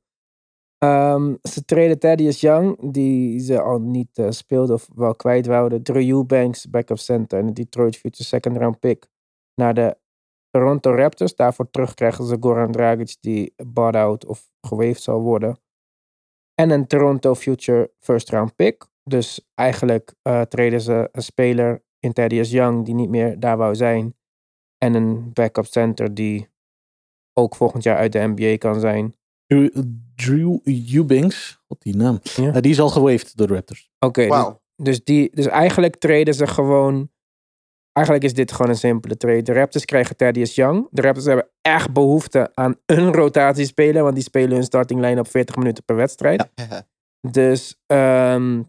Ehm, 0.83 1.35
ze 1.41 1.65
treden 1.65 1.99
Thaddeus 1.99 2.41
Young, 2.41 2.91
die 2.91 3.39
ze 3.39 3.61
al 3.61 3.79
niet 3.79 4.17
eh, 4.17 4.29
speelde 4.29 4.73
of 4.73 4.89
wel 4.95 5.15
kwijt 5.15 5.45
wouden. 5.45 5.83
Drew 5.83 6.09
Eubanks, 6.09 6.69
backup 6.69 6.97
center 6.97 7.39
en 7.39 7.45
de 7.45 7.53
Detroit 7.53 7.97
Future 7.97 8.23
second 8.23 8.57
round 8.57 8.79
pick 8.79 9.07
naar 9.55 9.73
de 9.73 9.97
Toronto 10.49 10.95
Raptors. 10.95 11.35
Daarvoor 11.35 11.69
terug 11.69 11.93
krijgen 11.93 12.25
ze 12.25 12.37
Goran 12.39 12.71
Dragic, 12.71 13.15
die 13.19 13.53
bought 13.65 13.95
out 13.95 14.25
of 14.25 14.51
geweefd 14.61 15.01
zal 15.01 15.21
worden. 15.21 15.59
En 16.55 16.69
een 16.69 16.87
Toronto 16.87 17.35
Future 17.35 17.91
first 17.99 18.29
round 18.29 18.55
pick. 18.55 18.85
Dus 19.03 19.49
eigenlijk 19.55 20.13
eh 20.21 20.41
treden 20.41 20.81
ze 20.81 21.09
een 21.11 21.23
speler 21.23 21.83
in 21.99 22.13
Thaddeus 22.13 22.51
Young 22.51 22.85
die 22.85 22.93
niet 22.93 23.09
meer 23.09 23.39
daar 23.39 23.57
wou 23.57 23.75
zijn. 23.75 24.15
En 24.77 24.93
een 24.93 25.33
backup 25.33 25.65
center 25.65 26.13
die 26.13 26.49
ook 27.33 27.55
volgend 27.55 27.83
jaar 27.83 27.97
uit 27.97 28.11
de 28.11 28.19
NBA 28.19 28.57
kan 28.57 28.79
zijn. 28.79 29.15
Drew, 29.51 29.69
Drew 30.15 30.59
Eubanks, 30.63 31.61
wat 31.67 31.81
die 31.81 31.95
naam. 31.95 32.19
Ja. 32.23 32.53
Eh, 32.53 32.61
die 32.61 32.71
is 32.71 32.79
al 32.79 32.89
gewaved 32.89 33.37
door 33.37 33.47
de 33.47 33.53
Raptors. 33.53 33.91
Oké, 33.99 34.21
dus- 34.21 34.29
Wauw. 34.29 34.61
dus, 34.75 35.03
die, 35.03 35.35
dus 35.35 35.45
eigenlijk 35.45 35.95
treden 35.95 36.33
ze 36.33 36.47
gewoon... 36.47 37.09
Eigenlijk 37.91 38.25
is 38.25 38.33
dit 38.33 38.51
gewoon 38.51 38.71
een 38.71 38.77
simpele 38.77 39.17
trade. 39.17 39.41
De 39.41 39.53
Raptors 39.53 39.85
krijgen 39.85 40.15
Thaddeus 40.15 40.55
Young. 40.55 40.87
De 40.91 41.01
Raptors 41.01 41.25
hebben 41.25 41.49
echt 41.61 41.93
behoefte 41.93 42.51
aan 42.53 42.75
een 42.85 43.13
rotatiespeler. 43.13 44.03
Want 44.03 44.15
die 44.15 44.23
spelen 44.23 44.51
hun 44.51 44.63
starting 44.63 45.01
line 45.01 45.19
op 45.19 45.27
40 45.27 45.55
minuten 45.55 45.83
per 45.83 45.95
wedstrijd. 45.95 46.49
Dus 47.31 47.81
ehm, 47.85 48.63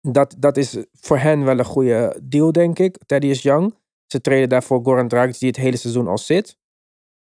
dat, 0.00 0.34
dat 0.38 0.56
is 0.56 0.76
voor 0.92 1.18
hen 1.18 1.44
wel 1.44 1.58
een 1.58 1.64
goede 1.64 2.20
deal, 2.22 2.52
denk 2.52 2.78
ik. 2.78 2.98
Thaddeus 3.06 3.42
Young. 3.42 3.74
Ze 4.06 4.20
treden 4.20 4.48
daarvoor 4.48 4.84
Goran 4.84 5.08
Dragic, 5.08 5.38
die 5.38 5.48
het 5.48 5.56
hele 5.56 5.76
seizoen 5.76 6.06
al 6.08 6.18
zit. 6.18 6.58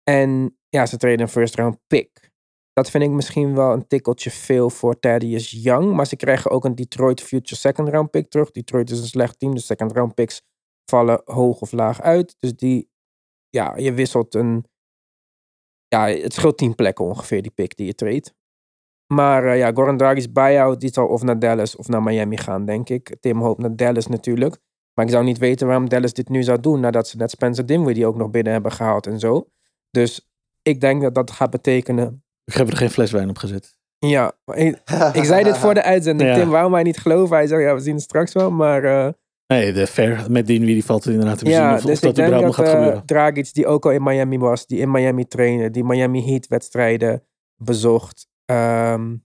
En 0.04 0.58
ja, 0.70 0.86
ze 0.86 0.98
treden 0.98 1.22
een 1.22 1.28
first 1.28 1.56
round 1.56 1.78
pick. 1.88 2.34
Dat 2.76 2.90
vind 2.90 3.04
ik 3.04 3.10
misschien 3.10 3.56
wel 3.56 3.72
een 3.72 3.88
tikkeltje 3.88 4.32
veel 4.32 4.70
voor 4.70 5.00
Thaddeus 5.00 5.52
Young. 5.52 5.94
Maar 5.94 6.08
ze 6.08 6.16
krijgen 6.16 6.52
ook 6.52 6.66
een 6.66 6.76
Detroit 6.76 7.22
Future 7.22 7.56
second 7.56 7.90
round 7.90 8.12
pick 8.12 8.30
terug. 8.30 8.52
Detroit 8.52 8.90
is 8.90 9.00
een 9.00 9.06
slecht 9.08 9.40
team, 9.40 9.54
dus 9.54 9.66
second 9.66 9.92
round 9.92 10.14
picks 10.14 10.42
vallen 10.86 11.22
hoog 11.26 11.62
of 11.62 11.72
laag 11.72 12.02
uit. 12.02 12.36
Dus 12.40 12.56
die, 12.56 12.90
ja, 13.50 13.78
je 13.78 13.94
wisselt 13.94 14.34
een... 14.34 14.66
Ja, 15.88 16.08
het 16.08 16.34
scheelt 16.34 16.58
10 16.58 16.76
plekken 16.76 17.06
ongeveer, 17.06 17.42
die 17.42 17.52
pick 17.52 17.76
die 17.76 17.86
je 17.86 17.96
treedt. 17.96 18.34
Maar 19.14 19.46
eh, 19.46 19.58
ja, 19.58 19.72
Goran 19.72 19.98
Dragic's 19.98 20.32
buyout, 20.32 20.80
die 20.80 20.94
zal 20.94 21.08
of 21.08 21.24
naar 21.24 21.40
Dallas 21.40 21.76
of 21.76 21.88
naar 21.88 22.04
Miami 22.04 22.38
gaan, 22.38 22.66
denk 22.66 22.90
ik. 22.90 23.18
Tim 23.20 23.42
hoopt 23.42 23.62
naar 23.62 23.76
Dallas 23.76 24.08
natuurlijk. 24.08 24.58
Maar 24.94 25.06
ik 25.06 25.12
zou 25.12 25.24
niet 25.24 25.38
weten 25.38 25.68
waarom 25.68 25.90
Dallas 25.90 26.14
dit 26.14 26.30
nu 26.30 26.44
zou 26.44 26.60
doen, 26.60 26.80
nadat 26.80 27.08
ze 27.08 27.18
net 27.18 27.32
Spencer 27.32 27.66
Dinwiddie 27.66 28.06
ook 28.06 28.16
nog 28.16 28.30
binnen 28.30 28.54
hebben 28.54 28.72
gehaald 28.72 29.08
en 29.08 29.20
zo. 29.20 29.50
Dus 29.92 30.30
ik 30.62 30.82
denk 30.82 31.02
dat 31.02 31.16
dat 31.16 31.32
gaat 31.32 31.50
betekenen... 31.50 32.25
Ik 32.46 32.54
heb 32.54 32.68
er 32.68 32.78
geen 32.78 32.90
fles 32.90 33.12
wijn 33.12 33.30
op 33.30 33.38
gezet. 33.38 33.78
Ja, 33.98 34.32
ik, 34.46 34.82
ik 35.14 35.24
zei 35.24 35.44
dit 35.44 35.58
voor 35.58 35.74
de 35.74 35.84
uitzending. 35.94 36.30
Ja. 36.30 36.36
Tim 36.36 36.50
wou 36.50 36.70
mij 36.70 36.84
niet 36.84 36.98
geloven. 36.98 37.36
Hij 37.36 37.48
zei, 37.48 37.62
ja, 37.62 37.74
we 37.74 37.80
zien 37.80 37.94
het 37.94 38.04
straks 38.04 38.34
wel. 38.34 38.52
Maar 38.52 38.84
eh, 38.84 39.14
Nee, 39.48 39.74
de 39.74 39.88
fair 39.88 40.32
met 40.32 40.48
Dinwiddie 40.48 40.86
valt 40.86 41.04
het 41.04 41.14
inderdaad 41.14 41.38
te 41.38 41.44
bezien 41.44 41.60
ja, 41.60 41.74
of, 41.74 41.80
of 41.80 41.86
dus 41.86 42.00
dat 42.00 42.10
ik 42.10 42.16
denk 42.16 42.28
überhaupt 42.28 42.58
dat 42.58 42.66
nog 42.66 42.74
gaat 42.74 42.76
eh, 42.76 42.84
gebeuren. 42.84 43.06
Dragic, 43.06 43.54
die 43.54 43.68
ook 43.68 43.86
al 43.86 43.92
in 43.92 44.04
Miami 44.04 44.40
was, 44.40 44.68
die 44.68 44.80
in 44.80 44.92
Miami 44.92 45.28
trainde, 45.28 45.70
die 45.70 45.84
Miami 45.84 46.26
Heat 46.26 46.48
wedstrijden 46.48 47.24
bezocht. 47.56 48.28
ehm, 48.46 49.16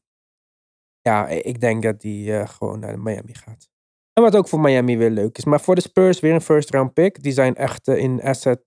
ja, 1.00 1.28
ik 1.28 1.60
denk 1.60 1.82
dat 1.82 2.00
die 2.00 2.36
eh, 2.36 2.48
gewoon 2.48 2.80
naar 2.80 2.98
Miami 2.98 3.34
gaat. 3.34 3.68
En 4.12 4.22
wat 4.22 4.36
ook 4.36 4.48
voor 4.48 4.60
Miami 4.60 4.96
weer 4.98 5.10
leuk 5.10 5.38
is. 5.38 5.44
Maar 5.44 5.60
voor 5.60 5.74
de 5.74 5.80
Spurs 5.80 6.20
weer 6.20 6.34
een 6.34 6.40
first 6.40 6.70
round 6.70 6.92
pick. 6.92 7.22
Die 7.22 7.32
zijn 7.32 7.54
echt 7.56 7.88
in 7.88 8.22
asset 8.22 8.62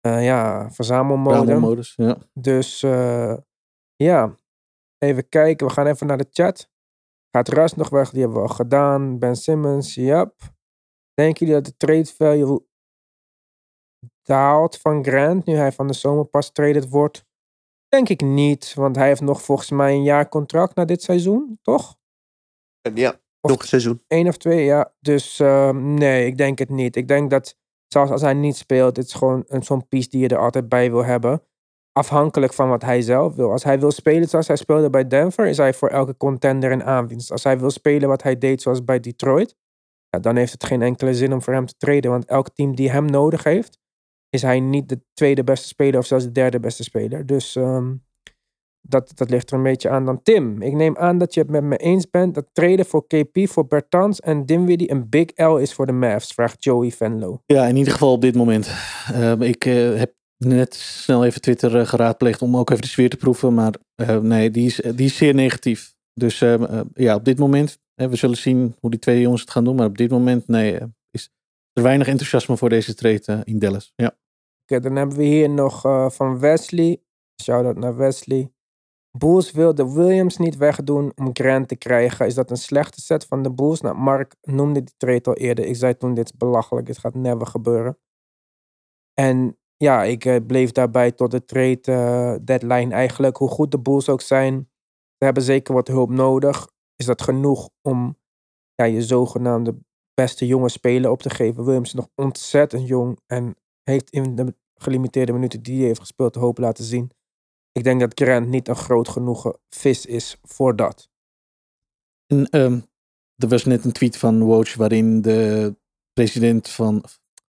eh, 0.00 0.24
ja, 0.24 0.70
verzamelmode. 0.70 1.54
modus. 1.58 1.92
Ja. 1.96 2.18
Dus 2.34 2.82
eh, 2.82 3.36
ja, 3.96 4.34
even 4.98 5.28
kijken. 5.28 5.66
We 5.66 5.72
gaan 5.72 5.86
even 5.86 6.06
naar 6.06 6.18
de 6.18 6.28
chat. 6.30 6.70
Gaat 7.36 7.48
Russ 7.48 7.74
nog 7.74 7.88
weg? 7.88 8.10
Die 8.10 8.20
hebben 8.20 8.42
we 8.42 8.48
al 8.48 8.54
gedaan. 8.54 9.18
Ben 9.18 9.36
Simmons, 9.36 9.94
yep. 9.94 10.34
Denken 11.14 11.46
jullie 11.46 11.62
dat 11.62 11.72
de 11.72 11.76
trade 11.76 12.06
value 12.06 12.68
daalt 14.22 14.78
van 14.78 15.04
Grant 15.04 15.44
nu 15.46 15.54
hij 15.54 15.72
van 15.72 15.86
de 15.86 15.92
zomer 15.94 16.24
pas 16.24 16.50
traded 16.52 16.88
wordt? 16.88 17.24
Denk 17.88 18.08
ik 18.08 18.20
niet, 18.20 18.74
want 18.74 18.96
hij 18.96 19.06
heeft 19.06 19.20
nog 19.20 19.42
volgens 19.42 19.70
mij 19.70 19.92
een 19.94 20.02
jaar 20.02 20.28
contract 20.28 20.74
na 20.74 20.84
dit 20.84 21.02
seizoen, 21.02 21.58
toch? 21.62 21.98
Ja, 22.94 23.10
Of- 23.40 23.50
nog 23.50 23.60
een 23.60 23.68
seizoen. 23.68 24.04
Eén 24.08 24.28
of 24.28 24.36
twee, 24.36 24.64
ja. 24.64 24.94
Dus 25.00 25.40
ehm, 25.40 25.94
nee, 25.94 26.26
ik 26.26 26.36
denk 26.36 26.58
het 26.58 26.68
niet. 26.68 26.96
Ik 26.96 27.08
denk 27.08 27.30
dat 27.30 27.58
zelfs 27.92 28.10
als 28.10 28.20
hij 28.20 28.34
niet 28.34 28.56
speelt, 28.56 28.96
het 28.96 29.06
is 29.06 29.12
gewoon 29.12 29.44
zo'n 29.48 29.88
piece 29.88 30.08
die 30.08 30.20
je 30.20 30.28
er 30.28 30.38
altijd 30.38 30.68
bij 30.68 30.90
wil 30.90 31.04
hebben. 31.04 31.42
Afhankelijk 31.92 32.52
van 32.52 32.68
wat 32.68 32.82
hij 32.82 33.02
zelf 33.02 33.34
wil. 33.34 33.50
Als 33.50 33.64
hij 33.64 33.80
wil 33.80 33.90
spelen 33.90 34.28
zoals 34.28 34.46
hij 34.46 34.56
speelde 34.56 34.90
bij 34.90 35.06
Denver, 35.06 35.46
is 35.46 35.56
hij 35.56 35.74
voor 35.74 35.88
elke 35.88 36.16
contender 36.16 36.72
een 36.72 36.84
aanwinst. 36.84 37.30
Als 37.30 37.44
hij 37.44 37.58
wil 37.58 37.70
spelen 37.70 38.08
wat 38.08 38.22
hij 38.22 38.38
deed 38.38 38.62
zoals 38.62 38.84
bij 38.84 39.00
Detroit, 39.00 39.56
ja, 40.08 40.18
dan 40.18 40.36
heeft 40.36 40.52
het 40.52 40.64
geen 40.64 40.82
enkele 40.82 41.14
zin 41.14 41.32
om 41.32 41.42
voor 41.42 41.52
hem 41.52 41.66
te 41.66 41.76
treden. 41.76 42.10
Want 42.10 42.24
elk 42.24 42.48
team 42.48 42.74
die 42.74 42.90
hem 42.90 43.04
nodig 43.04 43.44
heeft, 43.44 43.78
is 44.28 44.42
hij 44.42 44.60
niet 44.60 44.88
de 44.88 45.00
tweede 45.14 45.44
beste 45.44 45.66
speler 45.66 45.98
of 45.98 46.06
zelfs 46.06 46.24
de 46.24 46.32
derde 46.32 46.60
beste 46.60 46.82
speler. 46.82 47.26
Dus 47.26 47.56
ehm, 47.56 47.94
dat, 48.80 49.12
dat 49.14 49.30
ligt 49.30 49.50
er 49.50 49.56
een 49.56 49.62
beetje 49.62 49.88
aan 49.88 50.04
dan. 50.04 50.22
Tim, 50.22 50.62
ik 50.62 50.72
neem 50.72 50.96
aan 50.96 51.18
dat 51.18 51.34
je 51.34 51.40
het 51.40 51.50
met 51.50 51.62
me 51.62 51.76
eens 51.76 52.10
bent 52.10 52.34
dat 52.34 52.46
traden 52.52 52.86
voor 52.86 53.06
KP, 53.06 53.38
voor 53.48 53.66
Bertans 53.66 54.20
en 54.20 54.46
Dinwiddie 54.46 54.90
een 54.90 55.08
big 55.08 55.26
L 55.34 55.56
is 55.56 55.74
voor 55.74 55.86
de 55.86 55.92
Mavs, 55.92 56.32
vraagt 56.32 56.64
Joey 56.64 56.90
Venlo. 56.90 57.42
Ja, 57.46 57.66
in 57.66 57.76
ieder 57.76 57.92
geval 57.92 58.12
op 58.12 58.20
dit 58.20 58.34
moment. 58.34 58.70
Eh, 59.12 59.40
ik 59.40 59.64
eh, 59.64 59.94
heb 59.94 60.14
net 60.36 60.74
snel 60.74 61.24
even 61.24 61.40
Twitter 61.40 61.78
eh, 61.78 61.86
geraadpleegd 61.86 62.42
om 62.42 62.56
ook 62.56 62.70
even 62.70 62.82
de 62.82 62.88
sfeer 62.88 63.10
te 63.10 63.16
proeven. 63.16 63.54
Maar 63.54 63.74
eh, 63.94 64.18
nee, 64.18 64.50
die 64.50 64.66
is, 64.66 64.74
die 64.76 65.06
is 65.06 65.16
zeer 65.16 65.34
negatief. 65.34 65.94
Dus 66.14 66.40
eh, 66.40 66.54
eh, 66.54 66.80
ja, 66.94 67.14
op 67.14 67.24
dit 67.24 67.38
moment, 67.38 67.78
eh, 67.94 68.06
we 68.08 68.16
zullen 68.16 68.36
zien 68.36 68.74
hoe 68.80 68.90
die 68.90 68.98
twee 68.98 69.20
jongens 69.20 69.40
het 69.40 69.50
gaan 69.50 69.64
doen. 69.64 69.76
Maar 69.76 69.86
op 69.86 69.98
dit 69.98 70.10
moment, 70.10 70.48
nee, 70.48 70.78
eh, 70.78 70.86
is 71.10 71.30
er 71.72 71.82
weinig 71.82 72.06
enthousiasme 72.08 72.56
voor 72.56 72.68
deze 72.68 72.94
trade 72.94 73.22
eh, 73.24 73.40
in 73.44 73.58
Dallas. 73.58 73.92
Ja. 73.96 74.16
Oké, 74.62 74.80
dan 74.80 74.96
hebben 74.96 75.16
we 75.16 75.24
hier 75.24 75.50
nog 75.50 75.84
eh, 75.84 76.10
van 76.10 76.38
Wesley. 76.38 77.00
Shout-out 77.42 77.76
naar 77.76 77.96
Wesley. 77.96 78.52
Bulls 79.18 79.50
wil 79.50 79.74
de 79.74 79.92
Williams 79.92 80.36
niet 80.36 80.56
wegdoen 80.56 81.12
om 81.16 81.30
Grant 81.32 81.68
te 81.68 81.76
krijgen. 81.76 82.26
Is 82.26 82.34
dat 82.34 82.50
een 82.50 82.56
slechte 82.56 83.00
set 83.00 83.26
van 83.26 83.42
de 83.42 83.52
Bulls? 83.52 83.80
Nou, 83.80 83.96
Mark 83.96 84.36
noemde 84.42 84.82
die 84.82 84.94
trade 84.96 85.22
al 85.22 85.34
eerder. 85.34 85.64
Ik 85.64 85.76
zei 85.76 85.96
toen, 85.96 86.14
dit 86.14 86.24
is 86.24 86.36
belachelijk. 86.36 86.86
Dit 86.86 86.98
gaat 86.98 87.14
never 87.14 87.46
gebeuren. 87.46 87.98
En 89.14 89.58
ja, 89.76 90.02
ik 90.02 90.24
eh, 90.24 90.36
bleef 90.46 90.72
daarbij 90.72 91.12
tot 91.12 91.30
de 91.30 91.44
trade 91.44 91.80
eh, 91.82 92.34
deadline 92.44 92.94
eigenlijk. 92.94 93.36
Hoe 93.36 93.48
goed 93.48 93.70
de 93.70 93.80
Bulls 93.80 94.08
ook 94.08 94.20
zijn, 94.20 94.68
ze 95.16 95.24
hebben 95.24 95.42
zeker 95.42 95.74
wat 95.74 95.88
hulp 95.88 96.10
nodig. 96.10 96.68
Is 96.96 97.06
dat 97.06 97.22
genoeg 97.22 97.70
om 97.82 98.18
ja, 98.74 98.84
je 98.84 99.02
zogenaamde 99.02 99.78
beste 100.14 100.46
jonge 100.46 100.68
speler 100.68 101.10
op 101.10 101.22
te 101.22 101.30
geven? 101.30 101.64
Williams 101.64 101.88
is 101.88 101.94
nog 101.94 102.08
ontzettend 102.14 102.88
jong 102.88 103.18
en 103.26 103.56
heeft 103.82 104.10
in 104.10 104.34
de 104.34 104.54
gelimiteerde 104.74 105.32
minuten 105.32 105.62
die 105.62 105.78
hij 105.78 105.86
heeft 105.86 106.00
gespeeld 106.00 106.34
hoop 106.34 106.58
laten 106.58 106.84
zien. 106.84 107.10
Ik 107.72 107.84
denk 107.84 108.00
dat 108.00 108.12
Grant 108.14 108.48
niet 108.48 108.68
een 108.68 108.76
groot 108.76 109.08
genoegen 109.08 109.58
vis 109.68 110.06
is 110.06 110.36
voor 110.42 110.76
dat. 110.76 111.08
En, 112.26 112.46
ehm, 112.46 112.80
er 113.36 113.48
was 113.48 113.64
net 113.64 113.84
een 113.84 113.92
tweet 113.92 114.16
van 114.16 114.42
Woj 114.42 114.66
waarin 114.76 115.22
de 115.22 115.74
president 116.12 116.68
van, 116.68 117.04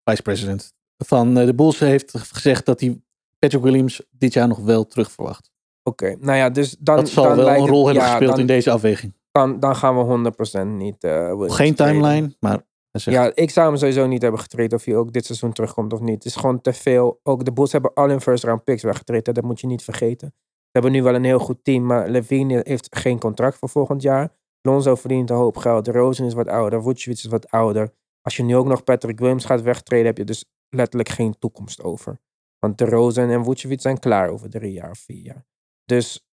vice-president 0.04 0.72
van 0.96 1.38
eh, 1.38 1.46
de 1.46 1.54
Bulls 1.54 1.78
heeft 1.78 2.18
gezegd 2.18 2.66
dat 2.66 2.80
hij 2.80 3.00
Patrick 3.38 3.62
Williams 3.62 4.02
dit 4.10 4.32
jaar 4.32 4.48
nog 4.48 4.58
wel 4.58 4.86
terug 4.86 5.12
verwacht. 5.12 5.50
Oké, 5.82 6.16
nou 6.20 6.36
ja, 6.38 6.50
dus 6.50 6.76
dan. 6.78 6.96
Dat 6.96 7.08
zal 7.08 7.24
dan 7.24 7.36
wel 7.36 7.48
een 7.48 7.66
rol 7.66 7.84
hebben 7.84 8.04
ja, 8.04 8.10
gespeeld 8.10 8.30
dan, 8.30 8.40
in 8.40 8.46
deze 8.46 8.70
afweging. 8.70 9.16
Dan, 9.30 9.60
dan 9.60 9.76
gaan 9.76 10.22
we 10.22 10.32
100% 10.62 10.66
niet. 10.66 11.02
Williams 11.02 11.54
Geen 11.54 11.74
timeline, 11.74 12.36
maar 12.40 12.66
Ja, 13.04 13.30
ik 13.34 13.50
zou 13.50 13.68
hem 13.68 13.76
sowieso 13.76 14.06
niet 14.06 14.22
hebben 14.22 14.40
getraind 14.40 14.72
of 14.72 14.84
hij 14.84 14.96
ook 14.96 15.12
dit 15.12 15.26
seizoen 15.26 15.52
terugkomt 15.52 15.92
of 15.92 16.00
niet. 16.00 16.14
Het 16.14 16.24
is 16.24 16.36
gewoon 16.36 16.60
te 16.60 16.72
veel. 16.72 17.20
Ook 17.22 17.44
de 17.44 17.52
Bulls 17.52 17.72
hebben 17.72 17.94
al 17.94 18.08
hun 18.08 18.20
first 18.20 18.44
round 18.44 18.64
picks 18.64 18.82
weggetraind. 18.82 19.26
hè, 19.26 19.32
Dat 19.32 19.44
moet 19.44 19.60
je 19.60 19.66
niet 19.66 19.82
vergeten. 19.82 20.34
Ze 20.36 20.70
hebben 20.72 20.92
nu 20.92 21.02
wel 21.02 21.14
een 21.14 21.24
heel 21.24 21.38
goed 21.38 21.64
team, 21.64 21.86
maar 21.86 22.08
Levine 22.08 22.60
heeft 22.64 22.96
geen 22.96 23.18
contract 23.18 23.58
voor 23.58 23.68
volgend 23.68 24.02
jaar. 24.02 24.36
Lonzo 24.62 24.94
verdient 24.94 25.30
een 25.30 25.36
hoop 25.36 25.56
geld. 25.56 25.84
De 25.84 25.92
Rosen 25.92 26.26
is 26.26 26.34
wat 26.34 26.48
ouder. 26.48 26.82
Vucevic 26.82 27.16
is 27.16 27.24
wat 27.24 27.50
ouder. 27.50 27.92
Als 28.20 28.36
je 28.36 28.42
nu 28.42 28.56
ook 28.56 28.66
nog 28.66 28.84
Patrick 28.84 29.18
Williams 29.18 29.44
gaat 29.44 29.62
wegtreden, 29.62 30.06
heb 30.06 30.18
je 30.18 30.24
dus 30.24 30.44
letterlijk 30.68 31.08
geen 31.08 31.38
toekomst 31.38 31.82
over. 31.82 32.20
Want 32.58 32.78
de 32.78 32.84
Rosen 32.84 33.30
en 33.30 33.44
Vucevic 33.44 33.80
zijn 33.80 33.98
klaar 33.98 34.28
over 34.28 34.50
drie 34.50 34.72
jaar 34.72 34.90
of 34.90 34.98
vier 34.98 35.22
jaar. 35.22 35.46
Dus 35.84 36.26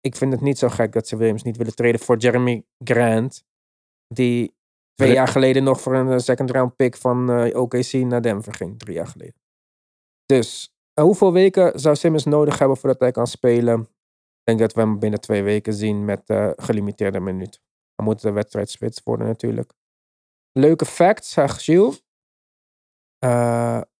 ik 0.00 0.16
vind 0.16 0.32
het 0.32 0.40
niet 0.40 0.58
zo 0.58 0.68
gek 0.68 0.92
dat 0.92 1.08
ze 1.08 1.16
Williams 1.16 1.42
niet 1.42 1.56
willen 1.56 1.74
treden 1.74 2.00
voor 2.00 2.16
Jeremy 2.16 2.64
Grant. 2.84 3.44
Die 4.14 4.54
twee 5.00 5.14
jaar 5.14 5.28
geleden 5.28 5.62
nog 5.62 5.80
voor 5.80 5.94
een 5.94 6.10
eh, 6.10 6.18
second 6.18 6.50
round 6.50 6.76
pick 6.76 6.96
van 6.96 7.30
eh, 7.30 7.60
OKC 7.60 7.92
naar 7.92 8.22
Denver 8.22 8.54
ging. 8.54 8.78
Drie 8.78 8.94
jaar 8.94 9.06
geleden. 9.06 9.40
Dus 10.26 10.74
eh, 10.94 11.04
hoeveel 11.04 11.32
weken 11.32 11.80
zou 11.80 11.96
Simmons 11.96 12.24
nodig 12.24 12.58
hebben 12.58 12.76
voordat 12.76 13.00
hij 13.00 13.10
kan 13.10 13.26
spelen? 13.26 13.80
Ik 13.80 14.44
denk 14.44 14.58
dat 14.58 14.72
we 14.72 14.80
hem 14.80 14.98
binnen 14.98 15.20
twee 15.20 15.42
weken 15.42 15.74
zien 15.74 16.04
met 16.04 16.22
eh, 16.26 16.50
gelimiteerde 16.56 17.20
minuut. 17.20 17.60
Dan 17.94 18.06
moet 18.06 18.20
de 18.20 18.30
wedstrijd 18.30 18.70
spits 18.70 19.00
worden 19.04 19.26
natuurlijk. 19.26 19.72
Leuke 20.52 20.84
facts, 20.84 21.30
zegt 21.30 21.62
Gilles. 21.62 22.02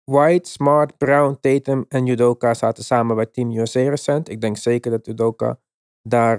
White, 0.05 0.51
Smart, 0.51 0.99
Brown, 0.99 1.39
Tatum 1.41 1.85
en 1.89 2.07
Judoka 2.07 2.55
zaten 2.55 2.85
samen 2.85 3.17
bij 3.17 3.27
Team 3.27 3.57
USA 3.57 3.89
recent. 3.89 4.29
Ik 4.29 4.41
denk 4.41 4.57
zeker 4.57 4.91
dat 4.91 5.07
Judoka 5.07 5.61
daar 6.03 6.39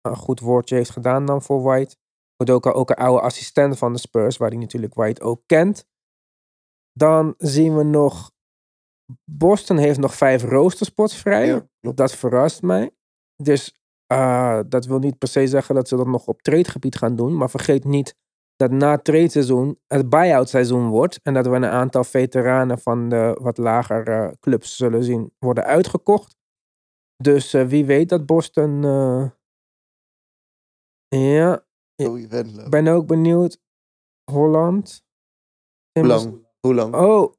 een 0.00 0.16
goed 0.16 0.40
woordje 0.40 0.74
heeft 0.74 0.90
gedaan 0.90 1.24
dan 1.26 1.42
voor 1.42 1.62
White. 1.62 1.96
Judoka 2.44 2.70
ook 2.70 2.90
een 2.90 2.96
oude 2.96 3.20
assistent 3.20 3.78
van 3.78 3.92
de 3.92 3.98
Spurs, 3.98 4.36
waar 4.36 4.48
hij 4.48 4.58
natuurlijk 4.58 4.94
White 4.94 5.22
ook 5.22 5.42
kent. 5.46 5.86
Dan 6.92 7.34
zien 7.38 7.76
we 7.76 7.82
nog... 7.82 8.30
Boston 9.24 9.76
heeft 9.76 9.98
nog 9.98 10.14
vijf 10.14 10.42
roosterspots 10.42 11.16
vrij. 11.16 11.46
Ja. 11.46 11.66
Dat 11.94 12.12
verrast 12.12 12.62
mij. 12.62 12.90
Dus 13.42 13.82
eh, 14.06 14.60
dat 14.68 14.86
wil 14.86 14.98
niet 14.98 15.18
per 15.18 15.28
se 15.28 15.46
zeggen 15.46 15.74
dat 15.74 15.88
ze 15.88 15.96
dat 15.96 16.06
nog 16.06 16.26
op 16.26 16.42
tradegebied 16.42 16.96
gaan 16.96 17.16
doen. 17.16 17.36
Maar 17.36 17.50
vergeet 17.50 17.84
niet 17.84 18.14
dat 18.56 18.70
na 18.70 18.90
het 18.90 19.04
tradeseizoen 19.04 19.78
het 19.86 20.08
buyout 20.08 20.48
seizoen 20.48 20.88
wordt. 20.88 21.20
En 21.22 21.34
dat 21.34 21.46
we 21.46 21.56
een 21.56 21.64
aantal 21.64 22.04
veteranen 22.04 22.78
van 22.78 23.08
de 23.08 23.38
wat 23.40 23.58
lagere 23.58 24.36
clubs 24.40 24.76
zullen 24.76 25.04
zien 25.04 25.32
worden 25.38 25.64
uitgekocht. 25.64 26.36
Dus 27.16 27.54
eh, 27.54 27.66
wie 27.66 27.84
weet 27.84 28.08
dat 28.08 28.26
Boston... 28.26 28.84
eh, 28.84 29.30
ja, 31.08 31.64
Joey 32.02 32.26
Venlo. 32.28 32.62
ik 32.62 32.70
ben 32.70 32.88
ook 32.88 33.06
benieuwd. 33.06 33.58
Holland. 34.30 35.04
Hoe 35.92 36.06
lang? 36.06 36.46
Hoe 36.60 36.74
lang? 36.74 36.94
Oh, 36.94 37.32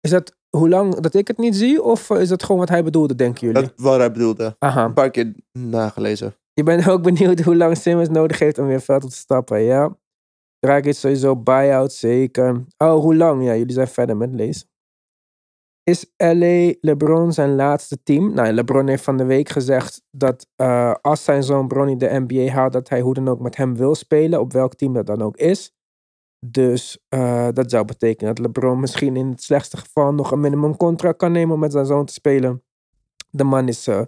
is 0.00 0.10
dat 0.10 0.36
hoe 0.56 0.68
lang 0.68 0.94
dat 0.94 1.14
ik 1.14 1.28
het 1.28 1.38
niet 1.38 1.56
zie? 1.56 1.82
Of 1.82 2.10
eh, 2.10 2.20
is 2.20 2.28
dat 2.28 2.42
gewoon 2.42 2.60
wat 2.60 2.68
hij 2.68 2.84
bedoelde, 2.84 3.14
denken 3.14 3.46
jullie? 3.46 3.62
Dat 3.62 3.72
wat 3.76 3.98
hij 3.98 4.12
bedoelde. 4.12 4.56
Aha. 4.58 4.84
Een 4.84 4.92
paar 4.92 5.10
keer 5.10 5.34
nagelezen. 5.52 6.34
Je 6.52 6.62
bent 6.62 6.88
ook 6.88 7.02
benieuwd 7.02 7.40
hoe 7.40 7.56
lang 7.56 7.76
Simmons 7.76 8.08
nodig 8.08 8.38
heeft 8.38 8.58
om 8.58 8.66
weer 8.66 8.80
veld 8.80 9.04
op 9.04 9.10
te 9.10 9.16
stappen, 9.16 9.60
ja? 9.62 9.96
Draak 10.58 10.84
is 10.84 11.00
sowieso 11.00 11.36
buyout, 11.36 11.92
zeker. 11.92 12.64
Oh, 12.76 13.00
hoe 13.00 13.16
lang? 13.16 13.44
Ja, 13.44 13.56
jullie 13.56 13.72
zijn 13.72 13.88
verder 13.88 14.16
met 14.16 14.34
lezen. 14.34 14.68
Is 15.90 16.12
LA 16.16 16.74
LeBron 16.80 17.32
zijn 17.32 17.54
laatste 17.54 18.02
team? 18.02 18.34
Nou, 18.34 18.52
LeBron 18.52 18.88
heeft 18.88 19.02
van 19.02 19.16
de 19.16 19.24
week 19.24 19.48
gezegd 19.48 20.02
dat 20.10 20.48
eh, 20.56 20.94
als 21.00 21.24
zijn 21.24 21.42
zoon 21.42 21.68
Bronny 21.68 21.96
de 21.96 22.24
NBA 22.26 22.52
haalt, 22.52 22.72
dat 22.72 22.88
hij 22.88 23.00
hoe 23.00 23.14
dan 23.14 23.28
ook 23.28 23.40
met 23.40 23.56
hem 23.56 23.76
wil 23.76 23.94
spelen, 23.94 24.40
op 24.40 24.52
welk 24.52 24.74
team 24.74 24.92
dat 24.92 25.06
dan 25.06 25.22
ook 25.22 25.36
is. 25.36 25.74
Dus 26.46 27.04
eh, 27.08 27.48
dat 27.52 27.70
zou 27.70 27.84
betekenen 27.84 28.34
dat 28.34 28.44
LeBron 28.44 28.80
misschien 28.80 29.16
in 29.16 29.28
het 29.28 29.42
slechtste 29.42 29.76
geval 29.76 30.14
nog 30.14 30.30
een 30.30 30.40
minimumcontract 30.40 31.18
kan 31.18 31.32
nemen 31.32 31.54
om 31.54 31.60
met 31.60 31.72
zijn 31.72 31.86
zoon 31.86 32.04
te 32.04 32.12
spelen. 32.12 32.62
De 33.30 33.44
man 33.44 33.68
is 33.68 33.86
eh, 33.86 34.02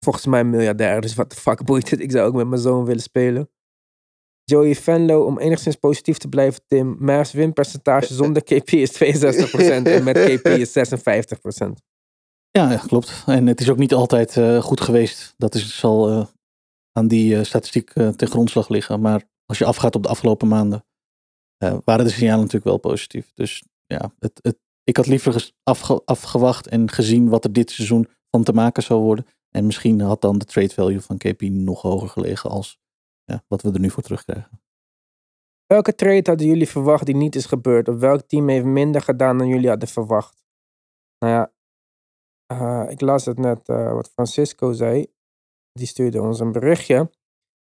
volgens 0.00 0.26
mij 0.26 0.40
een 0.40 0.50
miljardair, 0.50 1.00
dus 1.00 1.14
wat 1.14 1.30
de 1.30 1.36
fuck 1.36 1.64
boeit 1.64 1.90
het? 1.90 2.00
Ik 2.00 2.10
zou 2.10 2.26
ook 2.28 2.34
met 2.34 2.48
mijn 2.48 2.60
zoon 2.60 2.84
willen 2.84 3.02
spelen. 3.02 3.50
Joey 4.50 4.74
Venlo, 4.74 5.24
om 5.24 5.38
enigszins 5.38 5.76
positief 5.76 6.18
te 6.18 6.28
blijven, 6.28 6.60
Tim. 6.66 6.96
Mavs 6.98 7.32
winpercentage 7.32 8.14
zonder 8.14 8.42
KP 8.50 8.70
is 8.70 8.92
62% 8.92 8.98
en 9.82 10.04
met 10.04 10.18
KP 10.18 10.46
is 10.46 10.72
56%. 11.64 11.68
Ja, 12.50 12.76
klopt. 12.76 13.22
En 13.26 13.46
het 13.46 13.60
is 13.60 13.70
ook 13.70 13.76
niet 13.78 13.94
altijd 13.94 14.36
eh, 14.36 14.62
goed 14.62 14.80
geweest. 14.80 15.34
Dat 15.36 15.54
is, 15.54 15.78
zal 15.78 16.08
eh, 16.10 16.26
aan 16.92 17.08
die 17.08 17.36
eh, 17.36 17.44
statistiek 17.44 17.90
eh, 17.90 18.08
ten 18.08 18.28
grondslag 18.28 18.68
liggen. 18.68 19.00
Maar 19.00 19.22
als 19.46 19.58
je 19.58 19.64
afgaat 19.64 19.94
op 19.94 20.02
de 20.02 20.08
afgelopen 20.08 20.48
maanden, 20.48 20.84
eh, 21.56 21.78
waren 21.84 22.04
de 22.04 22.10
signalen 22.10 22.38
natuurlijk 22.38 22.64
wel 22.64 22.78
positief. 22.78 23.30
Dus 23.34 23.62
ja, 23.86 24.12
het, 24.18 24.38
het, 24.42 24.58
ik 24.84 24.96
had 24.96 25.06
liever 25.06 25.50
afge- 25.62 26.02
afgewacht 26.04 26.66
en 26.66 26.90
gezien 26.90 27.28
wat 27.28 27.44
er 27.44 27.52
dit 27.52 27.70
seizoen 27.70 28.08
van 28.30 28.44
te 28.44 28.52
maken 28.52 28.82
zou 28.82 29.00
worden. 29.02 29.26
En 29.50 29.66
misschien 29.66 30.00
had 30.00 30.20
dan 30.20 30.38
de 30.38 30.44
trade 30.44 30.74
value 30.74 31.00
van 31.00 31.16
KP 31.18 31.40
nog 31.42 31.82
hoger 31.82 32.08
gelegen 32.08 32.50
als 32.50 32.78
wat 33.48 33.62
we 33.62 33.72
er 33.72 33.80
nu 33.80 33.90
voor 33.90 34.02
terugkrijgen. 34.02 34.60
Welke 35.66 35.94
trade 35.94 36.22
hadden 36.24 36.46
jullie 36.46 36.68
verwacht 36.68 37.06
die 37.06 37.16
niet 37.16 37.34
is 37.34 37.46
gebeurd? 37.46 37.88
Of 37.88 37.96
welk 37.96 38.20
team 38.20 38.48
heeft 38.48 38.64
minder 38.64 39.00
gedaan 39.00 39.38
dan 39.38 39.48
jullie 39.48 39.68
hadden 39.68 39.88
verwacht? 39.88 40.44
Nou 41.18 41.32
ja, 41.32 41.52
eh, 42.46 42.90
ik 42.90 43.00
las 43.00 43.24
het 43.24 43.38
net 43.38 43.68
eh, 43.68 43.92
wat 43.92 44.10
Francisco 44.10 44.72
zei. 44.72 45.06
Die 45.72 45.86
stuurde 45.86 46.22
ons 46.22 46.40
een 46.40 46.52
berichtje. 46.52 47.10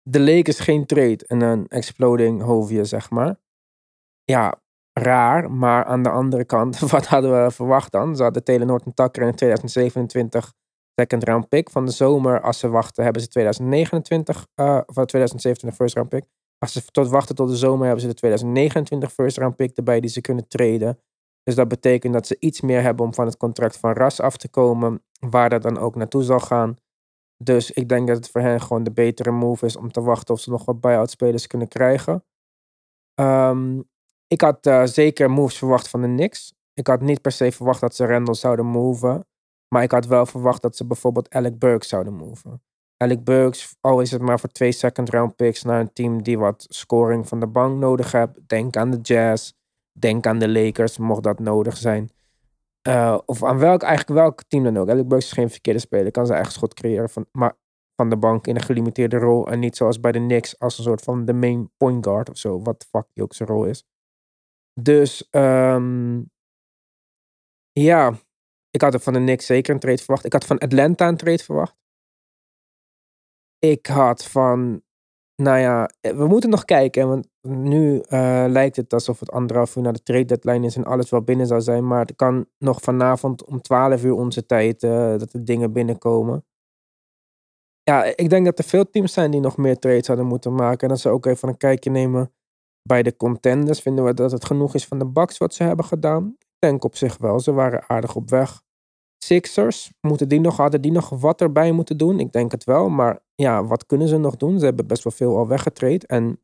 De 0.02 0.20
Lakers 0.20 0.60
geen 0.60 0.86
trade 0.86 1.26
en 1.28 1.42
een 1.42 1.68
exploding 1.68 2.42
hoofdje, 2.42 2.86
zeg 2.86 3.10
maar. 3.10 3.40
Ja, 4.24 4.62
raar. 4.94 5.52
Maar 5.52 5.86
aan 5.86 6.04
de 6.04 6.10
andere 6.10 6.46
kant, 6.46 6.80
wat 6.92 7.06
hadden 7.06 7.44
we 7.44 7.52
verwacht 7.52 7.92
dan? 7.92 8.16
Ze 8.16 8.24
hadden 8.24 8.44
Taylor 8.44 8.66
Norton 8.68 8.94
Tucker 8.94 9.28
in 9.28 9.36
2027 9.36 10.54
second 11.00 11.24
round 11.24 11.50
pick. 11.50 11.70
Van 11.70 11.86
de 11.86 11.92
zomer, 11.92 12.42
als 12.42 12.60
ze 12.60 12.70
wachten, 12.70 13.04
hebben 13.04 13.22
ze 13.22 13.28
2029, 13.28 14.48
eh 14.56 14.82
of 14.86 14.94
2027 14.94 15.76
first 15.76 15.96
round 15.96 16.10
pick. 16.10 16.26
Als 16.58 16.74
ze 16.74 16.86
tot 16.86 17.08
wachten 17.08 17.36
tot 17.36 17.50
de 17.50 17.56
zomer 17.56 17.86
hebben 17.86 18.02
ze 18.02 18.08
de 18.08 18.14
2029 18.14 19.14
first 19.14 19.38
round 19.38 19.56
pick 19.56 19.78
erbij 19.78 20.00
die 20.00 20.10
ze 20.10 20.22
kunnen 20.22 20.48
traden. 20.48 21.00
Dus 21.44 21.56
dat 21.56 21.68
betekent 21.68 22.14
dat 22.14 22.28
ze 22.28 22.38
iets 22.40 22.62
meer 22.62 22.82
hebben 22.82 23.06
om 23.06 23.14
van 23.14 23.26
het 23.26 23.38
contract 23.38 23.78
van 23.78 23.94
Ras 23.94 24.20
af 24.20 24.38
te 24.38 24.50
komen, 24.50 25.04
waar 25.20 25.50
dat 25.50 25.62
dan 25.62 25.78
ook 25.78 25.96
naartoe 25.96 26.24
zal 26.24 26.40
gaan. 26.40 26.76
Dus 27.44 27.72
ik 27.72 27.90
denk 27.90 28.08
dat 28.08 28.16
het 28.16 28.30
voor 28.30 28.42
hen 28.42 28.62
gewoon 28.62 28.84
de 28.84 28.92
betere 28.92 29.32
move 29.32 29.66
is 29.66 29.76
om 29.76 29.92
te 29.92 30.02
wachten 30.02 30.34
of 30.34 30.40
ze 30.40 30.50
nog 30.50 30.66
wat 30.66 30.82
buyout 30.82 31.10
spelers 31.10 31.48
kunnen 31.48 31.68
krijgen. 31.68 32.24
Ehm, 33.14 33.82
ik 34.28 34.42
had 34.42 34.66
eh, 34.66 34.84
zeker 34.86 35.30
moves 35.30 35.58
verwacht 35.58 35.90
van 35.90 36.02
de 36.02 36.08
Knicks. 36.08 36.54
Ik 36.74 36.88
had 36.88 37.02
niet 37.02 37.22
per 37.22 37.32
se 37.32 37.52
verwacht 37.52 37.82
dat 37.82 37.96
ze 37.96 38.06
Randall 38.06 38.34
zouden 38.34 38.66
moven. 38.66 39.28
Maar 39.70 39.84
ik 39.84 39.92
had 39.92 40.06
wel 40.06 40.26
verwacht 40.26 40.62
dat 40.62 40.76
ze 40.76 40.86
bijvoorbeeld 40.86 41.30
Alec 41.30 41.60
Burks 41.60 41.88
zouden 41.88 42.14
moven. 42.14 42.62
Alec 42.98 43.24
Burks, 43.24 43.76
al 43.82 44.02
is 44.02 44.12
het 44.12 44.22
maar 44.22 44.40
voor 44.40 44.50
twee 44.50 44.72
second 44.72 45.10
round 45.10 45.36
picks 45.36 45.64
naar 45.64 45.80
een 45.80 45.94
team 45.94 46.24
die 46.24 46.40
wat 46.40 46.66
scoring 46.70 47.28
van 47.28 47.40
de 47.40 47.48
bank 47.48 47.80
nodig 47.80 48.12
heeft. 48.12 48.48
Denk 48.48 48.76
aan 48.76 48.92
de 48.92 48.98
Jazz. 49.02 49.52
Denk 49.92 50.28
aan 50.28 50.40
de 50.40 50.50
Lakers, 50.50 50.98
mocht 50.98 51.24
dat 51.24 51.40
nodig 51.40 51.78
zijn. 51.78 52.10
Eh, 52.82 53.18
of 53.26 53.44
aan 53.44 53.58
welk, 53.58 53.82
eigenlijk 53.82 54.20
welk 54.20 54.44
team 54.48 54.64
dan 54.64 54.78
ook. 54.78 54.90
Alec 54.90 55.08
Burks 55.08 55.26
is 55.26 55.32
geen 55.32 55.50
verkeerde 55.50 55.80
speler. 55.80 56.12
Kan 56.12 56.26
zijn 56.26 56.38
eigen 56.38 56.56
schot 56.56 56.74
creëren 56.74 57.10
van, 57.10 57.26
maar 57.32 57.58
van 57.96 58.10
de 58.10 58.18
bank 58.18 58.48
in 58.48 58.56
een 58.56 58.62
gelimiteerde 58.62 59.18
rol. 59.18 59.48
En 59.48 59.60
niet 59.60 59.76
zoals 59.76 60.00
bij 60.00 60.12
de 60.12 60.20
Knicks 60.20 60.60
als 60.60 60.78
een 60.78 60.84
soort 60.84 61.02
van 61.02 61.26
de 61.26 61.34
main 61.34 61.72
point 61.78 62.06
guard 62.06 62.30
of 62.30 62.38
zo. 62.38 62.62
Wat 62.62 62.88
fuck 62.90 63.06
die 63.14 63.24
ook 63.24 63.34
zijn 63.34 63.50
rol 63.50 63.66
is. 63.66 63.86
Dus 64.74 65.28
ehm, 65.30 66.22
ja, 67.72 68.14
ik 68.72 68.82
had 68.82 68.94
er 68.94 69.00
van 69.00 69.14
de 69.14 69.20
Knicks 69.20 69.46
zeker 69.46 69.74
een 69.74 69.80
trade 69.80 69.98
verwacht. 69.98 70.26
Ik 70.26 70.34
had 70.34 70.46
van 70.46 70.58
Atlanta 70.58 71.08
een 71.08 71.18
trade 71.18 71.44
verwacht. 71.44 71.76
Ik 73.60 73.86
had 73.86 74.26
van 74.26 74.84
nou 75.40 75.60
ja, 75.60 75.90
eh, 76.02 76.18
we 76.18 76.28
moeten 76.28 76.50
nog 76.50 76.66
kijken. 76.66 77.08
Want 77.08 77.28
nu 77.42 78.00
eh, 78.00 78.46
lijkt 78.48 78.76
het 78.76 78.94
alsof 78.94 79.20
het 79.20 79.32
anderhalf 79.32 79.76
uur 79.76 79.84
naar 79.84 79.94
de 79.94 80.04
trade 80.04 80.26
deadline 80.26 80.66
is 80.66 80.76
en 80.76 80.84
alles 80.84 81.10
wel 81.10 81.22
binnen 81.22 81.48
zou 81.48 81.62
zijn. 81.62 81.88
Maar 81.88 82.00
het 82.00 82.16
kan 82.16 82.46
nog 82.58 82.82
vanavond 82.82 83.46
om 83.46 83.62
12 83.62 84.04
uur 84.04 84.14
onze 84.14 84.46
tijd 84.46 84.84
eh, 84.84 85.18
dat 85.18 85.32
de 85.32 85.44
dingen 85.44 85.74
binnenkomen. 85.74 86.46
Ja, 87.84 88.04
ik 88.04 88.30
denk 88.30 88.46
dat 88.46 88.60
er 88.60 88.66
veel 88.66 88.90
teams 88.90 89.14
zijn 89.14 89.32
die 89.32 89.40
nog 89.40 89.58
meer 89.58 89.80
trades 89.80 90.06
zouden 90.06 90.28
moeten 90.28 90.54
maken. 90.54 90.80
En 90.80 90.88
dat 90.88 91.00
ze 91.00 91.10
ook 91.10 91.26
even 91.26 91.48
een 91.48 91.58
kijkje 91.58 91.90
nemen 91.90 92.34
bij 92.82 93.04
de 93.04 93.16
contenders. 93.16 93.82
Vinden 93.82 94.06
we 94.06 94.14
dat 94.14 94.32
het 94.32 94.46
genoeg 94.46 94.76
is 94.76 94.86
van 94.86 95.00
de 95.00 95.06
Bucks 95.06 95.38
wat 95.38 95.54
ze 95.54 95.64
hebben 95.64 95.86
gedaan? 95.86 96.38
Denk 96.60 96.84
op 96.84 96.96
zich 96.96 97.18
wel. 97.18 97.40
Ze 97.40 97.52
waren 97.52 97.84
aardig 97.88 98.16
op 98.16 98.30
weg. 98.30 98.62
Sixers, 99.24 99.92
moeten 100.02 100.28
die 100.28 100.40
nog, 100.40 100.58
hadden 100.58 100.82
die 100.82 100.92
nog 100.92 101.10
wat 101.10 101.42
erbij 101.42 101.72
moeten 101.72 101.98
doen? 101.98 102.20
Ik 102.20 102.32
denk 102.32 102.52
het 102.52 102.64
wel. 102.64 102.90
Maar 102.90 103.20
ja, 103.36 103.66
wat 103.66 103.86
kunnen 103.86 104.08
ze 104.08 104.18
nog 104.18 104.36
doen? 104.36 104.60
Ze 104.60 104.66
hebben 104.66 104.88
best 104.88 105.04
wel 105.04 105.14
veel 105.14 105.38
al 105.38 105.48
weggetraind. 105.48 106.06
En 106.06 106.42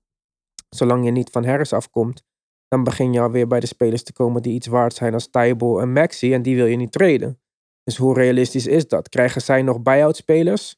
zolang 0.70 1.06
je 1.06 1.12
niet 1.12 1.30
van 1.30 1.46
Harris 1.46 1.74
afkomt, 1.74 2.24
dan 2.68 2.84
begin 2.84 3.14
je 3.14 3.22
alweer 3.22 3.48
bij 3.48 3.60
de 3.60 3.68
spelers 3.68 4.04
te 4.04 4.14
komen 4.14 4.42
die 4.42 4.54
iets 4.54 4.68
waard 4.68 4.94
zijn 4.94 5.14
als 5.14 5.30
Tybal 5.30 5.82
en 5.82 5.92
Maxi. 5.94 6.34
En 6.34 6.42
die 6.42 6.56
wil 6.56 6.66
je 6.66 6.76
niet 6.76 6.92
traden. 6.92 7.40
Dus 7.84 7.98
hoe 7.98 8.14
realistisch 8.14 8.68
is 8.68 8.88
dat? 8.88 9.10
Krijgen 9.10 9.42
zij 9.42 9.62
nog 9.62 9.82
buyout 9.82 10.16
spelers? 10.16 10.76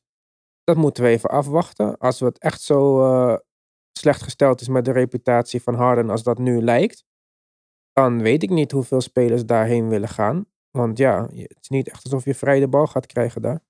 Dat 0.63 0.75
moeten 0.75 1.03
we 1.03 1.09
even 1.09 1.29
afwachten. 1.29 1.97
Als 1.97 2.19
het 2.19 2.37
echt 2.39 2.61
zo 2.61 3.01
uh, 3.01 3.37
slecht 3.99 4.21
gesteld 4.21 4.61
is 4.61 4.67
met 4.67 4.85
de 4.85 4.91
reputatie 4.91 5.61
van 5.61 5.73
Harden 5.73 6.09
als 6.09 6.23
dat 6.23 6.37
nu 6.37 6.61
lijkt, 6.61 7.05
dan 7.97 8.21
weet 8.21 8.43
ik 8.43 8.49
niet 8.49 8.71
hoeveel 8.71 9.01
spelers 9.01 9.45
daarheen 9.45 9.89
willen 9.89 10.09
gaan. 10.09 10.45
Want 10.71 10.97
ja, 10.97 11.27
het 11.31 11.57
is 11.61 11.69
niet 11.69 11.89
echt 11.89 12.03
alsof 12.03 12.25
je 12.25 12.33
vrij 12.35 12.59
de 12.59 12.67
bal 12.67 12.87
gaat 12.87 13.05
krijgen 13.05 13.41
daar. 13.41 13.63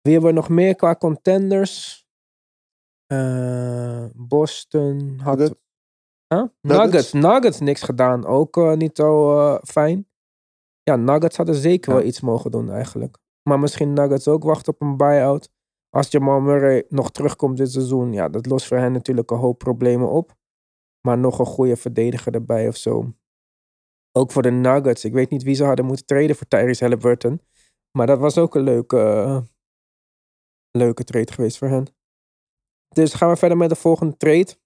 Wie 0.00 0.12
hebben 0.12 0.30
we 0.30 0.36
nog 0.36 0.48
meer 0.48 0.74
qua 0.74 0.94
contenders? 0.94 2.06
Uh, 3.12 4.06
Boston 4.14 5.18
had. 5.22 5.38
Nuggets. 5.38 5.60
Huh? 6.34 6.42
Nuggets. 6.60 6.84
Nuggets. 6.84 7.12
Nuggets 7.12 7.60
niks 7.60 7.82
gedaan. 7.82 8.26
Ook 8.26 8.56
uh, 8.56 8.72
niet 8.72 8.96
zo 8.96 9.36
uh, 9.38 9.58
fijn. 9.62 10.08
Ja, 10.82 10.96
Nuggets 10.96 11.36
hadden 11.36 11.54
zeker 11.54 11.92
Ja. 11.92 11.98
wel 11.98 12.06
iets 12.06 12.20
mogen 12.20 12.50
doen 12.50 12.70
eigenlijk. 12.70 13.18
Maar 13.42 13.58
misschien 13.58 13.92
Nuggets 13.92 14.28
ook 14.28 14.44
wachten 14.44 14.72
op 14.72 14.80
een 14.80 14.96
buyout. 14.96 15.50
Als 15.90 16.10
Jamal 16.10 16.40
Murray 16.40 16.84
nog 16.88 17.10
terugkomt 17.10 17.56
dit 17.56 17.72
seizoen, 17.72 18.12
ja, 18.12 18.28
dat 18.28 18.46
lost 18.46 18.66
voor 18.66 18.76
hen 18.76 18.92
natuurlijk 18.92 19.30
een 19.30 19.38
hoop 19.38 19.58
problemen 19.58 20.10
op. 20.10 20.36
Maar 21.06 21.18
nog 21.18 21.38
een 21.38 21.46
goede 21.46 21.76
verdediger 21.76 22.34
erbij 22.34 22.68
of 22.68 22.76
zo. 22.76 23.12
Ook 24.18 24.32
voor 24.32 24.42
de 24.42 24.50
Nuggets. 24.50 25.04
Ik 25.04 25.12
weet 25.12 25.30
niet 25.30 25.42
wie 25.42 25.54
ze 25.54 25.64
hadden 25.64 25.84
moeten 25.84 26.06
treden 26.06 26.36
voor 26.36 26.46
Tyrese 26.48 26.84
Halliburton. 26.84 27.40
Maar 27.98 28.06
dat 28.06 28.18
was 28.18 28.38
ook 28.38 28.54
een 28.54 28.62
leuke, 28.62 28.98
eh, 28.98 29.40
leuke 30.70 31.04
trade 31.04 31.32
geweest 31.32 31.58
voor 31.58 31.68
hen. 31.68 31.86
Dus 32.88 33.14
gaan 33.14 33.30
we 33.30 33.36
verder 33.36 33.56
met 33.58 33.68
de 33.68 33.74
volgende 33.76 34.16
trade. 34.16 34.56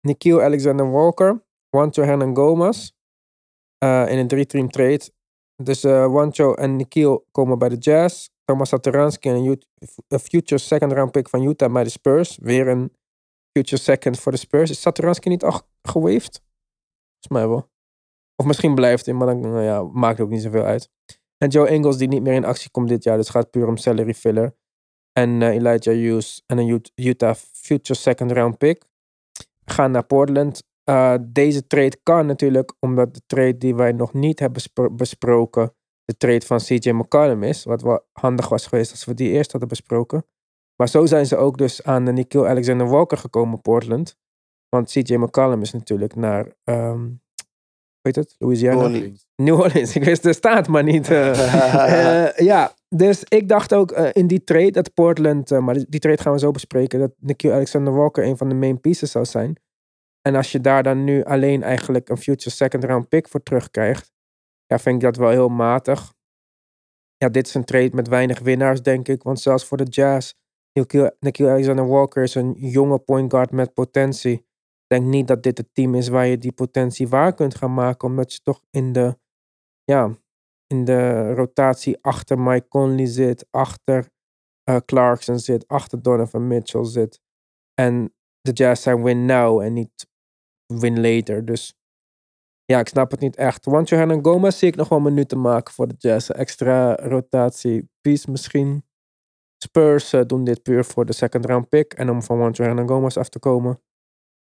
Nikhil 0.00 0.42
Alexander 0.42 0.90
Walker. 0.90 1.44
Juancho 1.70 2.02
Hernan 2.02 2.36
Gomez. 2.36 2.90
eh, 3.78 4.10
in 4.10 4.18
een 4.18 4.28
drie-team 4.28 4.70
trade. 4.70 5.10
Dus 5.62 5.84
eh 5.84 5.90
Juancho 5.92 6.54
en 6.54 6.76
Nikhil 6.76 7.26
komen 7.30 7.58
bij 7.58 7.68
de 7.68 7.76
Jazz. 7.76 8.28
Thomas 8.44 8.68
Satoransky 8.68 9.28
en 9.28 9.34
een, 9.34 9.44
Ut- 9.46 9.66
een 10.08 10.18
future 10.18 10.60
second 10.60 10.92
round 10.92 11.10
pick 11.12 11.28
van 11.28 11.42
Utah 11.42 11.72
bij 11.72 11.84
de 11.84 11.90
Spurs. 11.90 12.38
Weer 12.42 12.68
een 12.68 12.92
future 13.56 13.82
second 13.82 14.20
voor 14.20 14.32
de 14.32 14.38
Spurs. 14.38 14.70
Is 14.70 14.80
Satoransky 14.80 15.28
niet 15.28 15.44
al 15.44 15.52
ge- 15.52 15.62
gewaved? 15.82 16.42
Volgens 17.20 17.28
mij 17.28 17.48
wel. 17.48 17.68
Of 18.40 18.46
misschien 18.46 18.74
blijft 18.74 19.06
hij, 19.06 19.14
maar 19.14 19.26
dan 19.26 19.40
nou 19.40 19.62
ja, 19.62 19.82
maakt 19.82 20.20
ook 20.20 20.28
niet 20.28 20.42
zoveel 20.42 20.62
uit. 20.62 20.90
En 21.38 21.48
Joe 21.48 21.68
Ingles 21.68 21.96
die 21.96 22.08
niet 22.08 22.22
meer 22.22 22.32
in 22.32 22.44
actie 22.44 22.70
komt 22.70 22.88
dit 22.88 23.04
jaar. 23.04 23.16
Dus 23.16 23.28
gaat 23.28 23.50
puur 23.50 23.66
om 23.66 23.76
salary 23.76 24.14
filler. 24.14 24.56
En 25.12 25.42
eh, 25.42 25.48
Elijah 25.48 25.94
Hughes 25.94 26.42
en 26.46 26.58
een 26.58 26.68
Ut- 26.68 26.92
Utah 26.94 27.34
future 27.52 27.98
second 27.98 28.32
round 28.32 28.58
pick. 28.58 28.84
Gaan 29.64 29.90
naar 29.90 30.04
Portland. 30.04 30.62
Eh, 30.84 31.14
deze 31.20 31.66
trade 31.66 31.98
kan 32.02 32.26
natuurlijk, 32.26 32.74
omdat 32.80 33.14
de 33.14 33.20
trade 33.26 33.58
die 33.58 33.74
wij 33.74 33.92
nog 33.92 34.12
niet 34.12 34.38
hebben 34.38 34.62
bespro- 34.62 34.90
besproken, 34.90 35.74
de 36.04 36.16
trade 36.16 36.46
van 36.46 36.58
CJ 36.58 36.90
McCollum 36.90 37.42
is. 37.42 37.64
Wat 37.64 38.04
handig 38.12 38.48
was 38.48 38.66
geweest 38.66 38.90
als 38.90 39.04
we 39.04 39.14
die 39.14 39.30
eerst 39.30 39.50
hadden 39.50 39.68
besproken. 39.68 40.26
Maar 40.76 40.88
zo 40.88 41.06
zijn 41.06 41.26
ze 41.26 41.36
ook 41.36 41.58
dus 41.58 41.82
aan 41.82 42.04
de 42.04 42.12
Nikhil 42.12 42.46
Alexander 42.46 42.88
Walker 42.88 43.18
gekomen, 43.18 43.60
Portland. 43.60 44.16
Want 44.68 44.90
CJ 44.90 45.14
McCollum 45.14 45.62
is 45.62 45.72
natuurlijk 45.72 46.14
naar, 46.14 46.52
ehm 46.64 47.06
weet 48.14 48.24
het, 48.24 48.34
Louisiana? 48.38 48.76
New 48.76 48.84
Orleans. 48.84 49.26
New 49.36 49.60
Orleans. 49.60 49.94
Ik 49.96 50.04
wist 50.04 50.22
de 50.22 50.32
staat, 50.32 50.68
maar 50.68 50.82
niet. 50.82 51.10
eh, 51.10 52.26
eh, 52.26 52.36
ja, 52.36 52.72
dus 52.88 53.24
ik 53.28 53.48
dacht 53.48 53.74
ook 53.74 53.90
eh, 53.90 54.08
in 54.12 54.26
die 54.26 54.44
trade 54.44 54.70
dat 54.70 54.94
Portland, 54.94 55.50
maar 55.50 55.74
die, 55.74 55.86
die 55.88 56.00
trade 56.00 56.22
gaan 56.22 56.32
we 56.32 56.38
zo 56.38 56.50
bespreken, 56.50 56.98
dat 56.98 57.12
Nikhil 57.18 57.52
Alexander 57.52 57.94
Walker 57.94 58.24
een 58.24 58.36
van 58.36 58.48
de 58.48 58.54
main 58.54 58.80
pieces 58.80 59.10
zou 59.10 59.24
zijn. 59.24 59.60
En 60.22 60.34
als 60.34 60.52
je 60.52 60.60
daar 60.60 60.82
dan 60.82 61.04
nu 61.04 61.24
alleen 61.24 61.62
eigenlijk 61.62 62.08
een 62.08 62.18
future 62.18 62.50
second 62.50 62.84
round 62.84 63.08
pick 63.08 63.28
voor 63.28 63.42
terugkrijgt, 63.42 64.12
ja, 64.66 64.78
vind 64.78 64.94
ik 64.94 65.02
dat 65.02 65.16
wel 65.16 65.30
heel 65.30 65.48
matig. 65.48 66.12
Ja, 67.16 67.28
dit 67.28 67.46
is 67.46 67.54
een 67.54 67.64
trade 67.64 67.90
met 67.92 68.08
weinig 68.08 68.38
winnaars, 68.38 68.82
denk 68.82 69.08
ik. 69.08 69.22
Want 69.22 69.40
zelfs 69.40 69.64
voor 69.64 69.76
de 69.76 69.84
Jazz, 69.84 70.32
Nikhil, 70.72 71.10
Nikhil 71.20 71.48
Alexander 71.48 71.88
Walker 71.88 72.22
is 72.22 72.34
een 72.34 72.54
jonge 72.58 72.98
point 72.98 73.32
guard 73.32 73.50
met 73.50 73.74
potentie. 73.74 74.47
Denk 74.88 75.06
niet 75.06 75.28
dat 75.28 75.42
dit 75.42 75.58
het 75.58 75.74
team 75.74 75.94
is 75.94 76.08
waar 76.08 76.26
je 76.26 76.38
die 76.38 76.52
potentie 76.52 77.08
waar 77.08 77.34
kunt 77.34 77.54
gaan 77.54 77.74
maken, 77.74 78.08
omdat 78.08 78.32
je 78.32 78.40
toch 78.42 78.62
in 78.70 78.92
de, 78.92 79.18
ja, 79.84 80.16
in 80.66 80.84
de 80.84 81.32
rotatie 81.34 81.98
achter 82.00 82.38
Mike 82.38 82.68
Conley 82.68 83.06
zit, 83.06 83.46
achter 83.50 84.10
eh, 84.62 84.76
Clarkson 84.76 85.38
zit, 85.38 85.68
achter 85.68 86.02
Donovan 86.02 86.46
Mitchell 86.46 86.84
zit. 86.84 87.20
En 87.74 88.14
de 88.40 88.52
Jazz 88.52 88.82
zijn 88.82 89.02
win 89.02 89.24
now 89.24 89.60
en 89.60 89.72
niet 89.72 90.06
win 90.66 91.00
later. 91.00 91.44
Dus 91.44 91.74
ja, 92.64 92.78
ik 92.78 92.88
snap 92.88 93.10
het 93.10 93.20
niet 93.20 93.36
echt. 93.36 93.64
Want 93.64 93.88
Johanna 93.88 94.18
Gomez 94.22 94.58
zie 94.58 94.68
ik 94.68 94.76
nog 94.76 94.88
wel 94.88 95.00
minuten 95.00 95.40
maken 95.40 95.74
voor 95.74 95.88
de 95.88 95.94
Jazz. 95.98 96.30
Extra 96.30 96.94
rotatie 96.94 97.90
piece 98.00 98.30
misschien. 98.30 98.84
Spurs 99.64 100.12
eh, 100.12 100.24
doen 100.26 100.44
dit 100.44 100.62
puur 100.62 100.84
voor 100.84 101.06
de 101.06 101.12
second 101.12 101.44
round 101.44 101.68
pick 101.68 101.92
en 101.92 102.10
om 102.10 102.22
van 102.22 102.38
Juan 102.38 102.50
Johanna 102.52 102.86
Gomez 102.86 103.16
af 103.16 103.28
te 103.28 103.38
komen. 103.38 103.82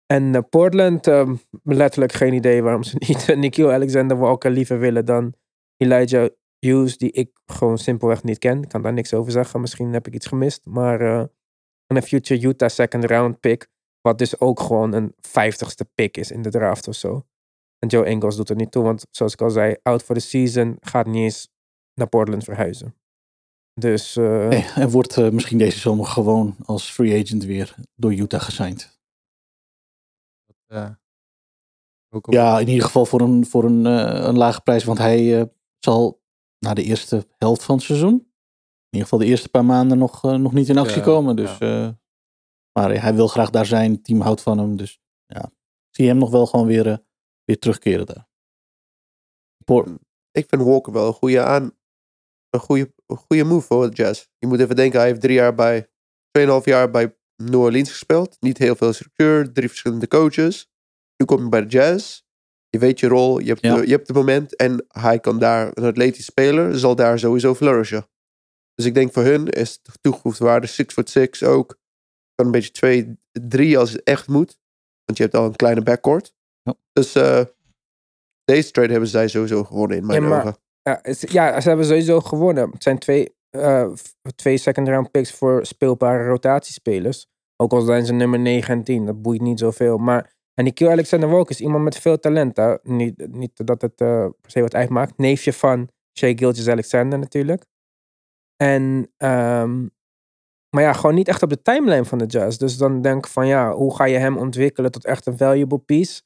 En 0.07 0.35
eh, 0.35 0.43
Portland, 0.51 1.07
eh, 1.07 1.31
letterlijk 1.63 2.13
geen 2.13 2.33
idee 2.33 2.63
waarom 2.63 2.83
ze 2.83 2.97
niet 3.09 3.29
uh, 3.29 3.37
Nikhil 3.37 3.73
Alexander 3.73 4.17
Walker 4.17 4.51
liever 4.51 4.79
willen 4.79 5.05
dan 5.05 5.35
Elijah 5.77 6.29
Hughes, 6.67 6.99
die 6.99 7.11
ik 7.11 7.31
gewoon 7.47 7.79
simpelweg 7.79 8.23
niet 8.23 8.39
ken. 8.39 8.63
Ik 8.63 8.69
kan 8.69 8.83
daar 8.83 8.93
niks 8.93 9.15
over 9.15 9.33
zeggen. 9.33 9.61
Misschien 9.61 9.93
heb 9.93 10.07
ik 10.07 10.15
iets 10.15 10.27
gemist. 10.27 10.67
Maar 10.67 11.01
eh, 11.01 11.19
en 11.87 11.97
een 11.97 12.03
future 12.03 12.47
Utah 12.47 12.69
second 12.69 13.05
round 13.05 13.41
pick. 13.41 13.69
Wat 14.01 14.19
dus 14.19 14.41
ook 14.41 14.61
gewoon 14.61 14.93
een 14.93 15.15
vijftigste 15.21 15.85
pick 15.95 16.17
is 16.17 16.31
in 16.31 16.43
de 16.43 16.51
draft 16.51 16.89
of 16.89 16.95
zo. 16.95 17.27
En 17.79 17.89
Joe 17.89 18.05
Ingles 18.05 18.37
doet 18.37 18.49
er 18.49 18.57
niet 18.57 18.73
toe. 18.73 18.83
Want 18.83 19.07
zoals 19.11 19.33
ik 19.33 19.41
al 19.41 19.51
zei, 19.51 19.77
out 19.83 20.03
for 20.03 20.15
the 20.15 20.21
season. 20.21 20.77
Gaat 20.81 21.07
niet 21.07 21.23
eens 21.23 21.49
naar 21.95 22.09
Portland 22.09 22.45
verhuizen. 22.45 22.97
Dus 23.81 24.17
eh, 24.17 24.49
Nee, 24.49 24.67
en 24.75 24.91
wordt 24.91 25.17
eh, 25.17 25.31
misschien 25.31 25.59
deze 25.59 25.79
zomer 25.79 26.07
gewoon 26.07 26.57
als 26.65 26.91
free 26.91 27.23
agent 27.23 27.45
weer 27.45 27.75
door 27.95 28.15
Utah 28.15 28.41
gesigned. 28.41 28.91
Eh, 30.73 30.90
ook 32.15 32.27
op- 32.27 32.32
Ja, 32.32 32.59
in 32.59 32.69
ieder 32.69 32.85
geval 32.85 33.07
voor 33.07 33.20
een, 33.20 33.47
voor 33.47 33.65
een, 33.65 33.86
eh, 33.86 34.24
een 34.27 34.36
lage 34.36 34.61
prijs. 34.61 34.85
Want 34.85 34.99
hij 34.99 35.40
eh, 35.40 35.47
zal 35.78 36.23
na 36.59 36.74
de 36.74 36.82
eerste 36.82 37.27
helft 37.36 37.62
van 37.62 37.74
het 37.77 37.85
seizoen, 37.85 38.12
in 38.15 38.27
ieder 38.90 39.03
geval 39.09 39.19
de 39.19 39.24
eerste 39.24 39.49
paar 39.49 39.65
maanden, 39.65 39.99
nog, 39.99 40.23
nog 40.23 40.53
niet 40.53 40.69
in 40.69 40.78
actie 40.78 40.97
Ja, 40.99 41.03
komen. 41.05 41.36
Dus, 41.36 41.59
eh, 41.59 41.89
maar 42.78 43.01
hij 43.03 43.15
wil 43.15 43.28
graag 43.28 43.51
daar 43.51 43.66
zijn. 43.66 43.93
Het 43.93 44.05
team 44.05 44.20
houdt 44.20 44.43
van 44.43 44.59
hem. 44.59 44.77
Dus 44.77 45.01
ja, 45.27 45.43
ik 45.44 45.94
zie 45.97 46.07
hem 46.09 46.16
nog 46.19 46.31
wel 46.31 46.47
gewoon 46.47 46.66
weer, 46.66 47.05
weer 47.44 47.59
terugkeren 47.59 48.07
daar. 48.07 48.28
Por- 49.65 49.99
Ik 50.31 50.49
vind 50.49 50.62
Walker 50.62 50.93
wel 50.93 51.07
een 51.07 51.12
goede 51.12 51.43
aan. 51.43 51.77
Een 52.51 52.61
goede, 52.61 52.93
een 53.07 53.16
goede 53.16 53.44
move 53.44 53.66
voor 53.66 53.89
Jazz. 53.89 54.27
Je 54.39 54.47
moet 54.47 54.61
even 54.61 54.77
denken, 54.77 54.99
hij 54.99 55.09
heeft 55.09 55.20
drie 55.20 55.35
jaar 55.35 55.55
bij, 55.55 55.90
2,5 56.31 56.65
jaar 56.65 56.90
bij 56.90 57.16
New 57.44 57.60
Orleans 57.60 57.90
gespeeld. 57.90 58.36
Niet 58.40 58.59
heel 58.59 58.77
veel 58.77 58.93
structuur, 58.93 59.52
drie 59.52 59.69
verschillende 59.69 60.09
coaches. 60.09 60.70
Nu 61.16 61.27
kom 61.27 61.43
je 61.43 61.48
bij 61.48 61.60
de 61.60 61.66
Jazz. 61.66 62.23
Je 62.69 62.78
weet 62.78 63.01
je 63.01 63.09
rol, 63.09 63.39
je 63.39 63.47
hebt, 63.48 63.60
Ja. 63.60 63.74
de, 63.77 63.82
je 63.86 63.93
hebt 63.93 64.06
het 64.06 64.16
moment. 64.16 64.56
En 64.56 64.85
hij 64.89 65.19
kan 65.20 65.39
daar, 65.39 65.70
een 65.74 65.85
atletisch 65.85 66.24
speler, 66.24 66.78
zal 66.78 66.94
daar 66.97 67.19
sowieso 67.19 67.55
flourishen. 67.55 68.06
Dus 68.74 68.86
ik 68.86 68.94
denk 68.94 69.12
voor 69.12 69.23
hun 69.23 69.48
is 69.48 69.82
de 69.82 69.93
toegevoegde 70.01 70.44
waarde 70.44 70.66
6 70.66 70.86
foot 70.93 71.10
6 71.10 71.43
ook. 71.43 71.78
Kan 72.35 72.47
een 72.47 72.52
beetje 72.52 72.70
2, 72.70 73.19
3 73.32 73.78
als 73.78 73.93
het 73.93 74.02
echt 74.02 74.28
moet. 74.28 74.59
Want 75.05 75.19
je 75.19 75.23
hebt 75.23 75.35
al 75.36 75.44
een 75.44 75.56
kleine 75.56 75.82
backcourt. 75.82 76.35
Ja. 76.62 76.74
Dus 76.93 77.14
eh, 77.14 77.44
deze 78.44 78.70
trade 78.70 78.90
hebben 78.90 79.09
zij 79.09 79.28
sowieso 79.28 79.64
gewonnen 79.64 79.97
in 79.97 80.06
mijn 80.06 80.23
Ja, 80.23 80.28
maar- 80.28 80.40
ogen. 80.40 80.56
Ja, 80.82 80.98
het- 81.02 81.31
ja, 81.32 81.60
ze 81.60 81.69
hebben 81.69 81.86
sowieso 81.86 82.20
gewonnen. 82.20 82.70
Het 82.70 82.82
zijn 82.82 82.98
twee, 82.98 83.35
eh, 83.51 83.93
twee 84.35 84.56
second 84.59 84.89
round 84.89 85.10
picks 85.10 85.32
voor 85.32 85.66
speelbare 85.66 86.27
rotatiespelers. 86.27 87.27
Ook 87.62 87.72
al 87.72 87.80
zijn 87.80 88.06
ze 88.06 88.12
nummer 88.12 88.39
9 88.39 88.74
en 88.74 88.84
10, 88.84 89.06
dat 89.06 89.22
boeit 89.22 89.40
niet 89.40 89.59
zoveel. 89.59 89.98
Maar, 89.98 90.34
en 90.55 90.64
die 90.64 90.72
Q 90.72 90.82
Alexander 90.82 91.28
Walker 91.28 91.51
is 91.51 91.60
iemand 91.60 91.84
met 91.84 91.98
veel 91.98 92.18
talent. 92.18 92.56
Hè? 92.56 92.76
Niet, 92.82 93.26
niet 93.30 93.66
dat 93.66 93.82
het 93.82 94.01
eh, 94.01 94.26
per 94.40 94.51
se 94.51 94.60
wat 94.60 94.74
uitmaakt. 94.74 95.18
Neefje 95.18 95.52
van 95.52 95.89
Shea 96.18 96.32
Gilgis 96.36 96.68
Alexander 96.68 97.18
natuurlijk. 97.18 97.64
En 98.56 99.12
ehm, 99.16 99.86
maar 100.70 100.82
ja, 100.82 100.93
gewoon 100.93 101.14
niet 101.14 101.28
echt 101.28 101.43
op 101.43 101.48
de 101.48 101.62
timeline 101.62 102.05
van 102.05 102.18
de 102.18 102.26
Jazz. 102.26 102.59
Dus 102.59 102.76
dan 102.76 103.02
denk 103.02 103.26
ik 103.26 103.32
van 103.32 103.47
ja, 103.47 103.72
hoe 103.72 103.97
ga 103.97 104.05
je 104.05 104.16
hem 104.16 104.39
ontwikkelen 104.39 104.90
tot 104.90 105.05
echt 105.05 105.26
een 105.26 105.36
valuable 105.36 105.78
piece? 105.78 106.22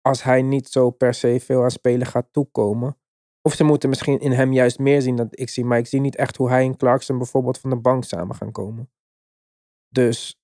Als 0.00 0.22
hij 0.22 0.42
niet 0.42 0.68
zo 0.68 0.90
per 0.90 1.14
se 1.14 1.40
veel 1.40 1.62
aan 1.62 1.70
spelen 1.70 2.06
gaat 2.06 2.32
toekomen. 2.32 2.96
Of 3.42 3.54
ze 3.54 3.64
moeten 3.64 3.88
misschien 3.88 4.20
in 4.20 4.32
hem 4.32 4.52
juist 4.52 4.78
meer 4.78 5.02
zien 5.02 5.16
dan 5.16 5.26
ik 5.30 5.48
zie. 5.48 5.64
Maar 5.64 5.78
ik 5.78 5.86
zie 5.86 6.00
niet 6.00 6.16
echt 6.16 6.36
hoe 6.36 6.48
hij 6.48 6.64
en 6.64 6.76
Clarkson 6.76 7.18
bijvoorbeeld 7.18 7.58
van 7.58 7.70
de 7.70 7.76
bank 7.76 8.04
samen 8.04 8.36
gaan 8.36 8.52
komen. 8.52 8.90
Dus 9.88 10.43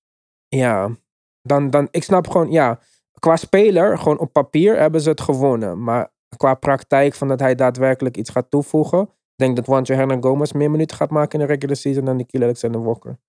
ja, 0.55 0.95
dan, 1.41 1.69
dan 1.69 1.87
ik 1.91 2.03
snap 2.03 2.27
gewoon, 2.27 2.51
ja, 2.51 2.79
qua 3.19 3.35
speler, 3.35 3.97
gewoon 3.97 4.19
op 4.19 4.33
papier 4.33 4.77
hebben 4.77 5.01
ze 5.01 5.09
het 5.09 5.21
gewonnen. 5.21 5.83
Maar 5.83 6.13
qua 6.37 6.53
praktijk 6.53 7.13
van 7.13 7.27
dat 7.27 7.39
hij 7.39 7.55
daadwerkelijk 7.55 8.17
iets 8.17 8.29
gaat 8.29 8.49
toevoegen. 8.49 9.01
Ik 9.01 9.47
denk 9.47 9.55
dat 9.55 9.65
Juancho 9.65 9.93
Hernan 9.93 10.23
Gomez 10.23 10.51
meer 10.51 10.71
minuten 10.71 10.97
gaat 10.97 11.09
maken 11.09 11.39
in 11.39 11.45
de 11.45 11.51
regular 11.51 11.75
season 11.75 12.05
dan 12.05 12.15
Nikhil 12.15 12.41
Alexander 12.41 12.83
Walker. 12.83 13.19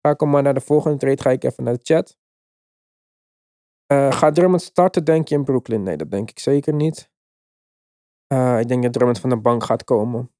Ga 0.00 0.10
ik 0.10 0.20
maar 0.20 0.42
naar 0.42 0.54
de 0.54 0.60
volgende 0.60 0.96
trade, 0.96 1.22
ga 1.22 1.30
ik 1.30 1.44
even 1.44 1.64
naar 1.64 1.74
de 1.74 1.80
chat. 1.82 2.18
Uh, 3.92 4.12
gaat 4.12 4.34
Drummond 4.34 4.62
starten, 4.62 5.04
denk 5.04 5.28
je, 5.28 5.34
in 5.34 5.44
Brooklyn? 5.44 5.82
Nee, 5.82 5.96
dat 5.96 6.10
denk 6.10 6.30
ik 6.30 6.38
zeker 6.38 6.74
niet. 6.74 7.10
Uh, 8.32 8.60
ik 8.60 8.68
denk 8.68 8.82
dat 8.82 8.92
Drummond 8.92 9.20
van 9.20 9.30
de 9.30 9.36
bank 9.36 9.64
gaat 9.64 9.84
komen. 9.84 10.32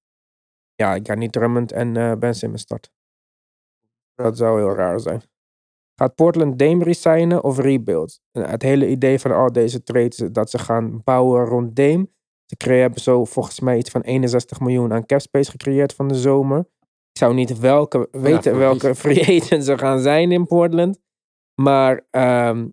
Ja, 0.75 0.95
ik 0.95 1.07
ga 1.07 1.15
niet 1.15 1.33
Drummond 1.33 1.73
en 1.73 1.95
uh, 1.95 2.15
Ben 2.15 2.35
Simmons 2.35 2.63
starten. 2.63 2.93
Dat 4.15 4.37
zou 4.37 4.61
heel 4.61 4.75
raar 4.75 5.01
zijn. 5.01 5.23
Gaat 5.95 6.15
Portland 6.15 6.59
Dame 6.59 6.85
resignen 6.85 7.45
of 7.45 7.59
rebuild? 7.59 8.21
Het 8.33 8.63
hele 8.63 8.89
idee 8.89 9.19
van 9.19 9.33
al 9.33 9.53
deze 9.53 9.83
trades 9.83 10.17
dat 10.17 10.51
ze 10.51 10.59
gaan 10.59 11.01
bouwen 11.05 11.45
rond 11.45 11.77
Dame. 11.77 12.09
Ze 12.47 12.73
hebben 12.73 13.01
zo 13.01 13.25
volgens 13.25 13.61
mij 13.61 13.79
iets 13.79 13.91
van 13.91 14.01
61 14.01 14.61
miljoen 14.61 14.93
aan 14.93 15.07
capspace 15.07 15.51
gecreëerd 15.51 15.95
van 15.95 16.09
de 16.09 16.15
zomer. 16.15 16.59
Ik 17.13 17.19
zou 17.19 17.35
niet 17.35 17.59
welke, 17.59 18.09
weten 18.11 18.59
welke 18.59 18.95
free 19.05 19.41
agents 19.43 19.67
ze 19.67 19.79
gaan 19.79 20.01
zijn 20.01 20.33
in 20.33 20.47
Portland. 20.47 20.99
Maar 21.63 22.07
um, 22.11 22.73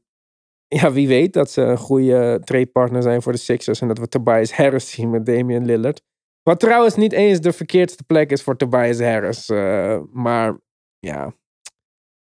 ja, 0.68 0.92
wie 0.92 1.08
weet 1.08 1.34
dat 1.34 1.52
ze 1.52 1.62
een 1.62 1.78
goede 1.78 2.42
trade 2.44 2.68
partner 2.68 3.02
zijn 3.02 3.22
voor 3.22 3.32
de 3.32 3.38
Sixers. 3.38 3.82
En 3.82 3.88
dat 3.88 3.98
we 3.98 4.08
Tobias 4.08 4.54
Harris 4.54 4.92
zien 4.94 5.10
met 5.10 5.26
Damian 5.26 5.66
Lillard. 5.66 6.02
Wat 6.44 6.60
trouwens 6.60 6.96
niet 6.96 7.12
eens 7.12 7.40
de 7.40 7.54
verkeerdste 7.54 8.04
plek 8.04 8.32
is 8.32 8.44
voor 8.44 8.56
Tobias 8.56 9.00
Harris. 9.00 9.50
Uh, 9.50 10.00
maar 10.12 10.58
ja. 11.00 11.34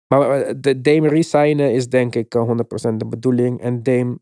Maar 0.08 0.62
de 0.62 0.82
Dame 0.82 1.08
resignen 1.08 1.74
is 1.74 1.90
denk 1.90 2.16
ik 2.16 2.36
100% 2.36 2.96
de 2.96 3.06
bedoeling. 3.06 3.62
En 3.62 3.84
Dame 3.84 4.20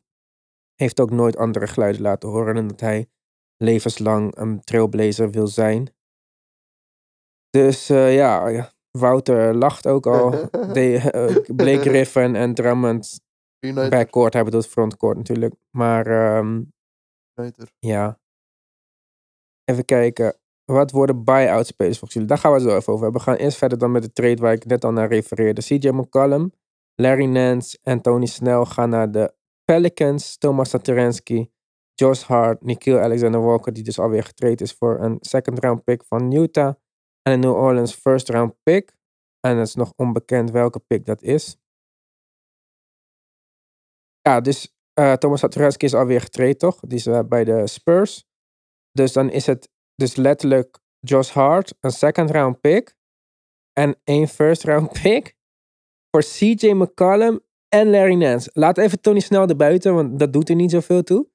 heeft 0.76 1.00
ook 1.00 1.12
nooit 1.12 1.38
andere 1.38 1.68
geluiden 1.68 2.02
laten 2.02 2.30
horen. 2.30 2.56
En 2.56 2.68
dat 2.68 2.80
hij 2.80 3.08
levenslang 3.58 4.38
een 4.38 4.60
trailblazer 4.60 5.32
wil 5.32 5.48
zijn. 5.48 5.94
Dus 7.50 7.90
uh, 7.90 8.16
ja, 8.16 8.72
Wouter 8.92 9.56
lacht 9.56 9.88
ook 9.88 10.06
al. 10.08 10.30
De, 10.74 11.12
uh, 11.50 11.56
Blake 11.56 11.82
Griffin 11.82 12.36
en 12.36 12.54
Drummond 12.54 13.20
United. 13.60 13.90
backcourt. 13.90 14.34
Hij 14.34 14.44
bedoelt 14.44 14.68
frontcourt 14.68 15.18
natuurlijk. 15.18 15.54
Maar 15.70 16.38
um, 16.38 16.74
United. 17.40 17.72
ja. 17.80 18.20
Even 19.64 19.86
kijken. 19.86 20.38
Wat 20.66 20.92
worden 20.92 21.24
buy-out 21.24 21.68
spelers 21.68 22.00
volgens 22.00 22.14
jullie? 22.14 22.28
Daar 22.28 22.38
gaan 22.38 22.54
we 22.54 22.60
zo 22.60 22.76
even 22.76 22.94
over 22.94 23.04
hebben. 23.04 23.22
We 23.22 23.28
gaan 23.28 23.36
eerst 23.36 23.58
verder 23.58 23.78
dan 23.78 23.92
met 23.92 24.02
de 24.02 24.12
trade 24.12 24.42
waar 24.42 24.54
ik 24.54 24.66
net 24.66 24.84
al 24.84 24.92
naar 24.92 25.08
refereerde. 25.08 25.62
CJ 25.62 25.90
McCollum, 25.90 26.54
Larry 26.96 27.26
Nance 27.26 27.78
en 27.82 28.02
Tony 28.02 28.26
Snell 28.26 28.66
gaan 28.66 28.90
naar 28.90 29.12
de 29.12 29.34
Pelicans. 29.66 30.38
Thomas 30.38 30.70
Satoransky, 30.70 31.50
Josh 31.94 32.24
Hart, 32.24 32.62
Nikhil 32.62 33.00
Alexander 33.00 33.42
Walker, 33.42 33.74
die 33.74 33.84
dus 33.84 34.00
alweer 34.00 34.24
getraind 34.24 34.62
is 34.62 34.74
voor 34.74 35.00
een 35.00 35.18
second 35.20 35.60
round 35.60 35.84
pick 35.84 36.04
van 36.04 36.32
Utah. 36.32 36.74
En 37.22 37.34
een 37.34 37.40
New 37.40 37.56
Orleans 37.56 37.94
first 37.94 38.30
round 38.30 38.54
pick. 38.64 38.96
En 39.40 39.58
het 39.58 39.68
is 39.68 39.76
nog 39.76 39.94
onbekend 39.96 40.52
welke 40.52 40.80
pick 40.80 41.06
dat 41.06 41.22
is. 41.22 41.58
Ja, 44.22 44.42
dus 44.42 44.76
uh, 45.00 45.14
Thomas 45.14 45.40
Satoransky 45.40 45.86
is 45.86 45.94
alweer 45.94 46.22
getraind, 46.22 46.60
toch? 46.60 46.80
Die 46.80 46.98
is 46.98 47.08
uh, 47.08 47.20
bij 47.28 47.44
de 47.44 47.68
Spurs. 47.68 48.26
Dus 48.92 49.14
dan 49.14 49.30
is 49.30 49.46
het 49.46 49.70
dus 49.96 50.16
letterlijk 50.16 50.80
Josh 51.00 51.30
Hart, 51.30 51.74
een 51.80 51.92
second 51.92 52.32
round 52.32 52.62
pick. 52.62 52.96
En 53.74 54.00
één 54.04 54.28
first 54.28 54.64
round 54.64 54.92
pick. 55.02 55.36
Voor 56.12 56.22
CJ 56.22 56.72
McCollum 56.72 57.40
en 57.68 57.90
Larry 57.90 58.16
Nance. 58.16 58.50
Laat 58.54 58.78
even 58.78 59.02
Tony 59.02 59.20
snel 59.20 59.48
erbuiten, 59.48 59.94
want 59.94 60.20
dat 60.20 60.34
doet 60.34 60.50
er 60.50 60.56
niet 60.56 60.72
zoveel 60.72 61.04
toe. 61.04 61.30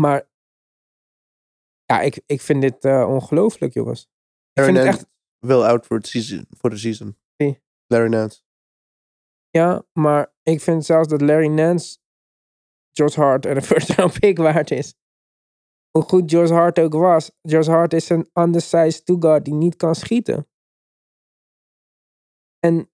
Maar 0.00 0.28
ja, 1.84 2.00
ik, 2.00 2.22
ik 2.26 2.40
vind 2.40 2.62
dit 2.62 2.84
uh, 2.84 3.08
ongelooflijk, 3.08 3.74
jongens. 3.74 4.02
Ik 4.02 4.08
Larry 4.52 4.74
het 4.74 4.84
Nance 4.84 4.98
echt. 4.98 5.08
wil 5.38 5.66
out 5.66 5.86
voor, 5.86 6.00
de 6.70 6.76
season. 6.76 7.18
Wie? 7.36 7.62
Larry 7.86 8.08
Nance. 8.08 8.42
Ja, 9.50 9.84
maar 9.92 10.34
ik 10.42 10.60
vind 10.60 10.84
zelfs 10.84 11.08
dat 11.08 11.20
Larry 11.20 11.48
Nance 11.48 11.98
Josh 12.90 13.14
Hart 13.14 13.46
en 13.46 13.56
een 13.56 13.62
first 13.72 13.90
round 13.90 14.20
pick 14.20 14.38
waard 14.38 14.70
is. 14.70 14.94
Hoe 15.96 16.04
goed 16.04 16.30
Josh 16.30 16.50
Hart 16.50 16.78
ook 16.78 16.92
was. 16.92 17.30
Josh 17.40 17.66
Hart 17.66 17.92
is 17.92 18.08
een 18.08 18.28
undersized 18.34 19.06
two-guard 19.06 19.44
die 19.44 19.54
niet 19.54 19.76
kan 19.76 19.94
schieten. 19.94 20.48
En 22.58 22.90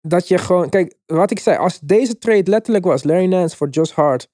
dat 0.00 0.28
je 0.28 0.38
gewoon... 0.38 0.68
Kijk, 0.68 0.98
wat 1.06 1.30
ik 1.30 1.38
zei. 1.38 1.56
Als 1.56 1.80
deze 1.80 2.18
trade 2.18 2.50
letterlijk 2.50 2.84
was. 2.84 3.02
Larry 3.02 3.26
Nance 3.26 3.56
voor 3.56 3.68
Josh 3.68 3.90
Hart. 3.90 4.30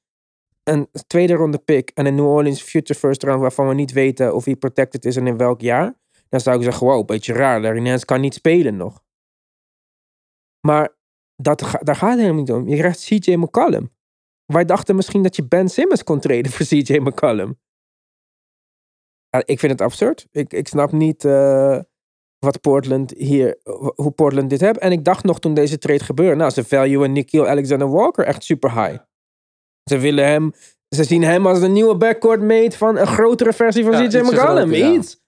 Een 0.63 0.89
tweede 1.07 1.35
ronde 1.35 1.59
pick. 1.59 1.91
En 1.91 2.07
een 2.07 2.15
New 2.15 2.27
Orleans 2.27 2.63
future 2.63 2.99
first 2.99 3.23
round. 3.23 3.41
Waarvan 3.41 3.69
we 3.69 3.75
niet 3.75 3.93
weten 3.93 4.35
of 4.35 4.45
hij 4.45 4.57
protected 4.57 5.05
is 5.05 5.17
en 5.17 5.27
in 5.27 5.37
welk 5.37 5.61
jaar. 5.61 5.95
Dan 6.29 6.41
zou 6.41 6.57
ik 6.57 6.63
zeggen, 6.63 6.87
wow, 6.87 7.07
beetje 7.07 7.33
raar. 7.33 7.61
Larry 7.61 7.83
Nance 7.83 8.05
kan 8.05 8.21
niet 8.21 8.35
spelen 8.35 8.77
nog. 8.77 9.05
Maar 10.67 10.97
dat, 11.37 11.59
daar 11.81 11.97
gaat 11.97 12.11
het 12.11 12.21
helemaal 12.21 12.41
niet 12.41 12.53
om. 12.53 12.69
Je 12.69 12.77
krijgt 12.77 13.05
CJ 13.05 13.35
McCollum. 13.35 13.91
Wij 14.45 14.65
dachten 14.65 14.97
misschien 14.97 15.23
dat 15.23 15.37
je 15.37 15.49
Ben 15.49 15.69
Simmons 15.69 16.05
kon 16.05 16.21
treden 16.21 16.53
voor 16.53 16.67
CJ 16.67 16.99
McCollum. 16.99 17.59
Ja, 19.31 19.43
ik 19.45 19.59
vind 19.59 19.73
het 19.73 19.81
absurd. 19.81 20.27
Ik, 20.31 20.53
ik 20.53 20.69
snap 20.69 20.93
niet 20.93 21.25
eh, 21.25 21.79
wat 22.39 22.61
Portland 22.61 23.11
hier, 23.17 23.59
hoe 23.95 24.11
Portland 24.11 24.51
dit 24.51 24.61
heeft. 24.61 24.79
En 24.79 24.93
ik 24.93 25.05
dacht 25.05 25.25
nog 25.25 25.41
toen 25.41 25.55
deze 25.55 25.79
trade 25.79 26.05
gebeurde, 26.05 26.37
nou, 26.37 26.51
ze 26.51 26.65
valuen 26.65 27.13
Nikhil 27.13 27.47
Alexander 27.49 27.91
Walker 27.91 28.25
echt 28.25 28.45
super 28.45 28.71
high. 28.85 28.99
Ze 29.91 29.99
willen 29.99 30.27
hem, 30.27 30.53
ze 30.89 31.05
zien 31.05 31.23
hem 31.23 31.47
als 31.47 31.61
de 31.61 31.69
nieuwe 31.69 31.97
backcourt 31.97 32.43
mate 32.43 32.77
van 32.77 32.97
een 32.99 33.07
grotere 33.07 33.53
versie 33.53 33.85
van 33.85 33.93
Ja, 34.03 34.09
CJ 34.09 34.19
McCollum. 34.19 34.73
ja. 34.73 34.93
Iets. 34.93 35.21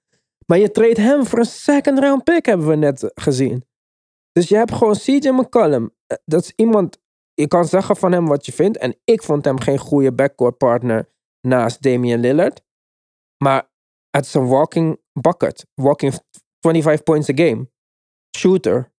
Maar 0.47 0.59
je 0.59 0.71
treedt 0.71 0.99
hem 0.99 1.27
voor 1.27 1.39
een 1.39 1.45
second 1.45 1.99
round 1.99 2.25
pick, 2.25 2.47
hebben 2.47 2.67
we 2.69 2.75
net 2.75 3.11
gezien. 3.15 3.65
Dus 4.33 4.49
je 4.49 4.57
hebt 4.57 4.73
gewoon 4.73 4.95
CJ 4.95 5.29
McCollum. 5.29 5.91
Eh, 6.07 6.17
Dat 6.25 6.43
is 6.43 6.53
iemand, 6.57 6.99
je 7.35 7.49
kan 7.49 7.65
zeggen 7.65 7.97
van 7.97 8.13
hem 8.13 8.27
wat 8.27 8.47
je 8.47 8.53
vindt. 8.53 8.79
En 8.79 8.97
ik 9.05 9.23
vond 9.23 9.45
hem 9.45 9.61
geen 9.61 9.79
goede 9.79 10.13
backcourt 10.13 10.57
partner 10.59 11.09
naast 11.41 11.83
Damian 11.83 12.21
Lillard. 12.21 12.63
Maar 13.45 13.70
het 14.11 14.25
is 14.25 14.35
een 14.35 14.49
walking 14.49 15.01
bucket. 15.13 15.67
Walking 15.75 16.15
25 16.61 17.03
points 17.03 17.29
a 17.29 17.35
game. 17.35 17.71
Shooter. 18.37 18.93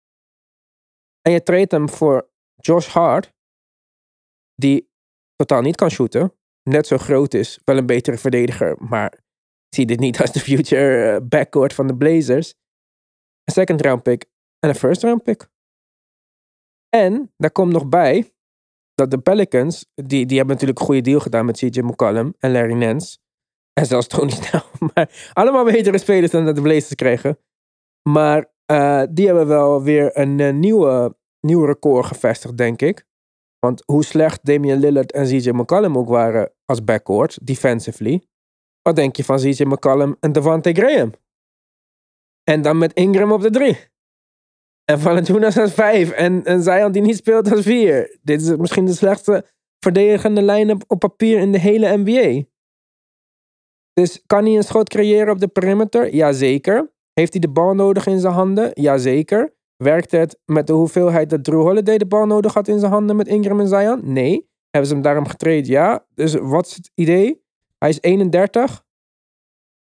En 1.21 1.31
je 1.31 1.43
treedt 1.43 1.71
hem 1.71 1.89
voor 1.89 2.29
Josh 2.55 2.87
Hart. 2.87 3.33
Die 4.55 4.89
totaal 5.35 5.61
niet 5.61 5.75
kan 5.75 5.89
shooten. 5.89 6.33
Net 6.63 6.87
zo 6.87 6.97
groot 6.97 7.33
is. 7.33 7.59
Wel 7.63 7.77
een 7.77 7.85
betere 7.85 8.17
verdediger. 8.17 8.77
Maar 8.83 9.19
zie 9.69 9.85
dit 9.85 9.99
niet 9.99 10.21
als 10.21 10.31
de 10.31 10.39
future 10.39 11.11
eh, 11.11 11.27
backcourt 11.27 11.73
van 11.73 11.87
de 11.87 11.97
Blazers. 11.97 12.53
Een 13.43 13.53
second 13.53 13.81
round 13.81 14.03
pick. 14.03 14.25
En 14.59 14.69
een 14.69 14.75
first 14.75 15.03
round 15.03 15.23
pick. 15.23 15.49
En 16.89 17.33
daar 17.37 17.51
komt 17.51 17.71
nog 17.71 17.89
bij. 17.89 18.33
Dat 18.93 19.11
de 19.11 19.19
Pelicans. 19.19 19.85
Die, 19.93 20.25
die 20.25 20.37
hebben 20.37 20.53
natuurlijk 20.53 20.79
een 20.79 20.85
goede 20.85 21.01
deal 21.01 21.19
gedaan 21.19 21.45
met 21.45 21.57
CJ 21.57 21.79
McCollum. 21.79 22.33
En 22.39 22.51
Larry 22.51 22.73
Nance. 22.73 23.17
En 23.73 23.85
zelfs 23.85 24.07
Tony 24.07 24.29
Snell. 24.29 24.63
Maar 24.93 25.31
allemaal 25.33 25.63
betere 25.63 25.97
spelers 25.97 26.31
dan 26.31 26.45
dat 26.45 26.55
de 26.55 26.61
Blazers 26.61 26.95
kregen. 26.95 27.37
Maar 28.09 28.51
eh, 28.65 29.03
die 29.09 29.25
hebben 29.25 29.47
wel 29.47 29.83
weer 29.83 30.17
een 30.17 30.39
eh, 30.39 30.53
nieuwe, 30.53 31.17
nieuw 31.39 31.65
record 31.65 32.05
gevestigd, 32.05 32.57
denk 32.57 32.81
ik. 32.81 33.05
Want 33.59 33.83
hoe 33.85 34.03
slecht 34.03 34.45
Damian 34.45 34.79
Lillard 34.79 35.11
en 35.11 35.25
CJ 35.25 35.49
McCollum 35.49 35.97
ook 35.97 36.09
waren 36.09 36.53
als 36.65 36.83
backcourt, 36.83 37.47
defensively. 37.47 38.23
Wat 38.81 38.95
denk 38.95 39.15
je 39.15 39.23
van 39.23 39.37
CJ 39.37 39.63
McCollum 39.63 40.17
en 40.19 40.31
Devante 40.31 40.73
Graham? 40.73 41.11
En 42.43 42.61
dan 42.61 42.77
met 42.77 42.93
Ingram 42.93 43.31
op 43.31 43.41
de 43.41 43.49
drie. 43.49 43.77
En 44.85 44.99
Valanciunas 44.99 45.57
als 45.57 45.73
vijf. 45.73 46.11
En, 46.11 46.45
en 46.45 46.63
Zion 46.63 46.91
die 46.91 47.01
niet 47.01 47.17
speelt 47.17 47.51
als 47.51 47.61
vier. 47.61 48.17
Dit 48.21 48.41
is 48.41 48.55
misschien 48.55 48.85
de 48.85 48.93
slechtste 48.93 49.45
verdedigende 49.79 50.43
line-up 50.43 50.83
op 50.87 50.99
papier 50.99 51.39
in 51.39 51.51
de 51.51 51.59
hele 51.59 51.97
NBA. 51.97 52.43
Dus 54.01 54.23
kan 54.25 54.45
hij 54.45 54.55
een 54.55 54.63
schot 54.63 54.89
creëren 54.89 55.33
op 55.33 55.39
de 55.39 55.47
perimeter? 55.47 56.15
Jazeker. 56.15 56.91
Heeft 57.13 57.31
hij 57.31 57.41
de 57.41 57.49
bal 57.49 57.73
nodig 57.73 58.05
in 58.05 58.19
zijn 58.19 58.33
handen? 58.33 58.71
Jazeker. 58.73 59.53
Werkt 59.77 60.11
het 60.11 60.39
met 60.45 60.67
de 60.67 60.73
hoeveelheid 60.73 61.29
dat 61.29 61.43
Drew 61.43 61.61
Holiday 61.61 61.97
de 61.97 62.05
bal 62.05 62.25
nodig 62.25 62.53
had 62.53 62.67
in 62.67 62.79
zijn 62.79 62.91
handen 62.91 63.15
met 63.15 63.27
Ingram 63.27 63.59
en 63.59 63.67
Zion? 63.67 64.13
Nee. 64.13 64.49
Hebben 64.69 64.89
ze 64.89 64.93
hem 64.93 65.03
daarom 65.03 65.27
getraind? 65.27 65.67
Ja. 65.67 66.05
Dus 66.13 66.33
wat 66.33 66.65
is 66.65 66.75
het 66.75 66.91
idee? 66.95 67.43
Hij 67.77 67.89
is 67.89 68.01
31. 68.01 68.83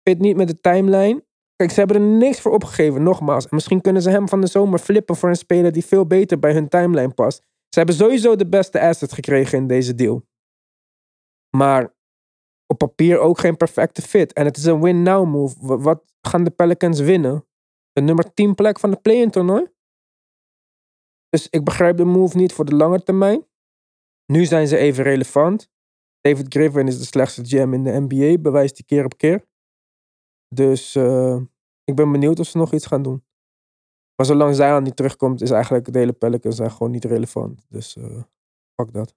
Fit 0.03 0.19
niet 0.19 0.37
met 0.37 0.49
de 0.49 0.61
timeline. 0.61 1.25
Kijk, 1.57 1.71
ze 1.71 1.79
hebben 1.79 1.97
er 1.97 2.03
niks 2.03 2.41
voor 2.41 2.53
opgegeven, 2.53 3.03
nogmaals. 3.03 3.45
En 3.45 3.51
misschien 3.55 3.81
kunnen 3.81 4.03
ze 4.03 4.11
hem 4.11 4.29
van 4.29 4.41
de 4.41 4.47
zomer 4.47 4.79
flippen 4.79 5.17
voor 5.17 5.29
een 5.29 5.37
speler 5.37 5.73
die 5.73 5.85
veel 5.85 6.07
beter 6.07 6.39
bij 6.39 6.53
hun 6.53 6.69
timeline 6.69 7.15
past. 7.15 7.43
Ze 7.69 7.79
hebben 7.79 7.95
sowieso 7.95 8.37
de 8.37 8.49
beste 8.49 8.81
asset 8.81 9.13
gekregen 9.13 9.59
in 9.59 9.67
deze 9.67 9.95
deal. 9.95 10.23
Maar 11.57 11.97
op 12.73 12.79
papier 12.79 13.19
ook 13.19 13.39
geen 13.39 13.57
perfecte 13.57 14.03
fit. 14.03 14.33
En 14.33 14.45
het 14.45 14.57
is 14.57 14.65
een 14.65 14.81
win-now 14.83 15.27
move. 15.27 15.67
Wa- 15.67 15.79
Wat 15.79 16.05
gaan 16.21 16.45
de 16.45 16.51
Pelicans 16.51 17.01
winnen? 17.01 17.47
De 17.93 18.01
nummer 18.01 18.35
10 18.35 18.55
plek 18.55 18.79
van 18.79 18.91
de 18.91 18.97
play-in 18.97 19.31
toernooi? 19.31 19.67
Dus 21.29 21.49
ik 21.49 21.65
begrijp 21.65 21.97
de 21.97 22.05
move 22.05 22.37
niet 22.37 22.53
voor 22.53 22.65
de 22.65 22.75
lange 22.77 23.03
termijn. 23.03 23.47
Nu 24.33 24.45
zijn 24.45 24.69
ze 24.69 24.77
even 24.77 25.05
relevant. 25.05 25.71
David 26.21 26.47
Griffin 26.49 26.87
is 26.87 26.99
de 26.99 27.05
slechtste 27.05 27.45
GM 27.45 27.73
in 27.73 27.85
de 27.85 28.01
NBA, 28.07 28.41
bewijst 28.41 28.77
die 28.77 28.85
keer 28.85 29.05
op 29.05 29.17
keer. 29.17 29.47
Dus 30.55 30.95
eh, 30.95 31.37
ik 31.85 31.95
ben 31.95 32.13
benieuwd 32.13 32.39
of 32.39 32.47
ze 32.47 32.57
nog 32.59 32.73
iets 32.73 32.87
gaan 32.87 33.03
doen. 33.03 33.25
Maar 34.17 34.27
zolang 34.27 34.55
zij 34.55 34.73
al 34.73 34.81
niet 34.81 34.97
terugkomt, 34.97 35.41
is 35.41 35.51
eigenlijk 35.51 35.93
de 35.93 35.99
hele 35.99 36.13
Pelicans 36.13 36.61
gewoon 36.61 36.91
niet 36.91 37.05
relevant. 37.05 37.67
Dus 37.69 37.97
eh 37.97 38.23
fuck 38.81 38.93
dat. 38.93 39.15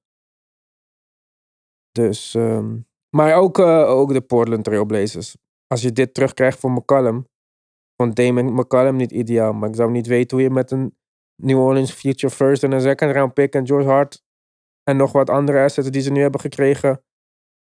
Dus, 1.92 2.34
ehm, 2.36 2.80
maar 3.16 3.36
ook, 3.36 3.60
eh, 3.60 3.90
ook 3.90 4.14
de 4.14 4.22
Portland 4.22 4.64
Trailblazers. 4.64 5.38
Als 5.68 5.82
je 5.82 5.92
dit 5.92 6.14
terugkrijgt 6.14 6.60
voor 6.60 6.72
McCallum, 6.72 7.28
vond 7.96 8.16
Damon 8.16 8.54
McCallum 8.54 8.96
niet 8.96 9.12
ideaal. 9.12 9.54
Maar 9.54 9.70
ik 9.70 9.76
zou 9.76 9.92
niet 9.92 10.08
weten 10.08 10.38
hoe 10.38 10.46
je 10.46 10.54
met 10.54 10.72
een 10.72 10.98
New 11.42 11.60
Orleans 11.60 11.92
Future 11.92 12.34
First 12.34 12.64
en 12.64 12.72
een 12.72 12.82
second 12.82 13.12
round 13.12 13.34
pick 13.34 13.54
en 13.54 13.68
George 13.68 13.88
Hart 13.88 14.24
en 14.84 14.98
nog 14.98 15.12
wat 15.12 15.30
andere 15.30 15.64
assets 15.64 15.90
die 15.90 16.02
ze 16.02 16.12
nu 16.12 16.22
hebben 16.22 16.40
gekregen, 16.40 17.04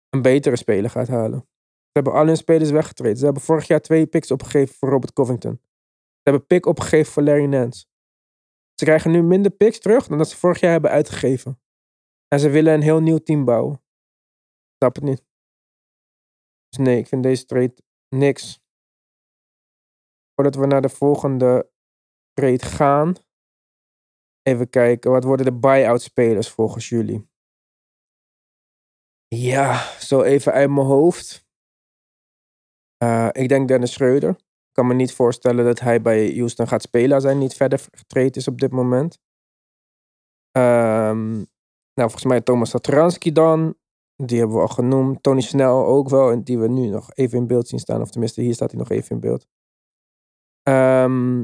een 0.10 0.22
betere 0.22 0.56
speler 0.56 0.90
gaat 0.90 1.08
halen. 1.08 1.40
Ze 1.92 2.00
hebben 2.00 2.14
al 2.14 2.26
hun 2.26 2.38
spelers 2.38 2.72
weggetreden. 2.72 3.18
Ze 3.18 3.24
hebben 3.26 3.44
vorig 3.44 3.68
jaar 3.68 3.82
twee 3.82 4.08
picks 4.08 4.32
opgegeven 4.32 4.76
voor 4.76 4.90
Robert 4.90 5.14
Covington. 5.14 5.60
Ze 6.12 6.30
hebben 6.30 6.46
pick 6.46 6.66
opgegeven 6.66 7.12
voor 7.12 7.24
Larry 7.24 7.46
Nance. 7.46 7.86
Ze 8.74 8.86
krijgen 8.86 9.12
nu 9.12 9.24
minder 9.24 9.52
picks 9.52 9.80
terug 9.80 10.08
dan 10.08 10.18
dat 10.18 10.30
ze 10.30 10.38
vorig 10.38 10.60
jaar 10.60 10.72
hebben 10.72 10.92
uitgegeven. 10.92 11.62
En 12.28 12.40
ze 12.40 12.50
willen 12.50 12.74
een 12.74 12.82
heel 12.82 13.00
nieuw 13.00 13.18
team 13.18 13.46
bouwen. 13.46 13.84
Snap 14.78 14.96
het 14.96 15.04
niet. 15.04 15.31
Dus 16.72 16.86
nee, 16.86 16.98
ik 16.98 17.08
vind 17.08 17.24
deze 17.24 17.46
trade 17.46 17.76
niks. 18.16 18.60
Voordat 20.34 20.56
we 20.56 20.66
naar 20.66 20.82
de 20.82 20.90
volgende 20.90 21.72
trade 22.34 22.66
gaan. 22.66 23.16
Even 24.42 24.70
kijken, 24.70 25.12
wat 25.12 25.24
worden 25.24 25.46
de 25.46 25.60
buy-out 25.60 26.02
spelers 26.02 26.50
volgens 26.50 26.90
jullie? 26.90 27.30
Ja, 29.28 29.98
zo 30.00 30.22
even 30.22 30.52
uit 30.52 30.70
mijn 30.70 30.86
hoofd. 30.86 31.46
Eh, 32.98 33.30
ik 33.32 33.50
denk 33.50 33.68
Dennis 33.68 33.92
Schreuder. 33.94 34.30
Ik 34.30 34.72
kan 34.72 34.88
me 34.88 34.94
niet 34.94 35.14
voorstellen 35.14 35.66
dat 35.66 35.80
hij 35.80 36.02
bij 36.02 36.34
Houston 36.36 36.68
gaat 36.68 36.82
spelen 36.82 37.12
als 37.12 37.24
hij 37.24 37.34
niet 37.34 37.54
verder 37.54 37.80
getraind 37.92 38.36
is 38.36 38.48
op 38.48 38.60
dit 38.60 38.72
moment. 38.72 39.20
Ehm, 40.52 41.32
nou, 41.94 42.10
volgens 42.10 42.24
mij 42.24 42.42
Thomas 42.42 42.70
Satoransky 42.70 43.32
dan. 43.32 43.76
Die 44.28 44.40
hebben 44.40 44.56
we 44.56 44.62
al 44.62 44.68
genoemd. 44.68 45.24
Tony 45.24 45.42
Snell 45.42 45.68
ook 45.68 46.10
wel. 46.10 46.32
En 46.32 46.44
die 46.44 46.60
we 46.60 46.68
nu 46.68 46.88
nog 46.88 47.14
even 47.14 47.38
in 47.38 47.48
beeld 47.48 47.68
zien 47.68 47.80
staan. 47.80 48.02
Of 48.02 48.12
tenminste, 48.12 48.42
hier 48.42 48.54
staat 48.54 48.72
hij 48.72 48.80
nog 48.80 48.90
even 48.90 49.10
in 49.10 49.20
beeld. 49.20 49.48
Ehm, 50.64 51.44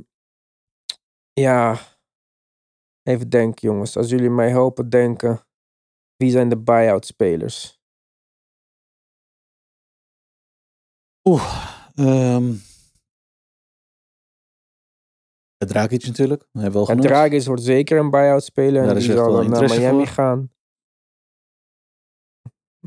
ja. 1.34 1.78
Even 3.04 3.30
denken, 3.30 3.68
jongens. 3.68 3.98
Als 3.98 4.10
jullie 4.10 4.30
mij 4.30 4.50
helpen 4.50 4.90
denken. 4.90 5.42
Wie 6.16 6.32
zijn 6.32 6.50
de 6.50 6.58
buy-out 6.58 7.06
spelers? 7.06 7.82
Oeh. 11.24 11.76
het 15.58 15.70
Dragic 15.70 16.06
natuurlijk. 16.06 16.48
Dat 16.52 16.62
hebben 16.62 16.72
we 16.82 16.88
al 16.88 16.94
En 16.94 17.02
genoemd. 17.02 17.08
Dragis 17.08 17.46
wordt 17.48 17.64
zeker 17.64 18.00
een 18.00 18.10
buy-out 18.10 18.44
speler. 18.44 18.88
En 18.88 18.96
die 18.96 19.04
zal 19.04 19.32
dan 19.32 19.50
naar 19.50 19.70
Miami 19.70 20.06
voor. 20.06 20.08
gaan. 20.08 20.52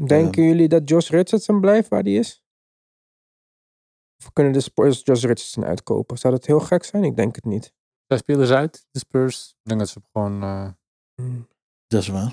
Denken 0.06 0.42
jullie 0.44 0.68
dat 0.68 0.88
Josh 0.88 1.10
Richardson 1.10 1.60
blijft 1.60 1.88
waar 1.88 2.02
hij 2.02 2.14
is? 2.14 2.44
Of 4.18 4.32
kunnen 4.32 4.52
de 4.52 4.60
Spurs 4.60 5.00
Josh 5.04 5.20
Richardson 5.20 5.64
uitkopen? 5.64 6.18
Zou 6.18 6.34
dat 6.34 6.46
heel 6.46 6.60
gek 6.60 6.84
zijn? 6.84 7.04
Ik 7.04 7.16
denk 7.16 7.34
het 7.34 7.44
niet. 7.44 7.72
Zij 8.06 8.16
spelers 8.18 8.50
uit, 8.50 8.86
de 8.90 8.98
Spurs. 8.98 9.50
Ik 9.50 9.68
denk 9.68 9.80
dat 9.80 9.88
ze 9.88 10.00
gewoon... 10.12 10.42
eh, 10.42 10.70
Hmm. 11.14 11.48
Dat 11.86 12.02
is 12.02 12.08
waar. 12.08 12.32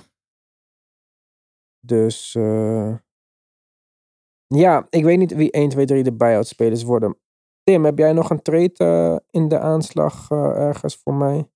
Dus 1.79 2.35
eh, 2.35 2.97
ja, 4.47 4.87
ik 4.89 5.03
weet 5.03 5.17
niet 5.17 5.33
wie 5.33 5.51
1, 5.51 5.69
2, 5.69 5.85
3 5.85 6.03
de 6.03 6.13
buy-out 6.13 6.47
spelers 6.47 6.83
worden. 6.83 7.17
Tim, 7.63 7.85
heb 7.85 7.97
jij 7.97 8.13
nog 8.13 8.29
een 8.29 8.41
trade 8.41 8.73
eh, 8.77 9.15
in 9.41 9.47
de 9.47 9.59
aanslag 9.59 10.29
ergens 10.31 10.95
voor 10.95 11.13
mij? 11.13 11.49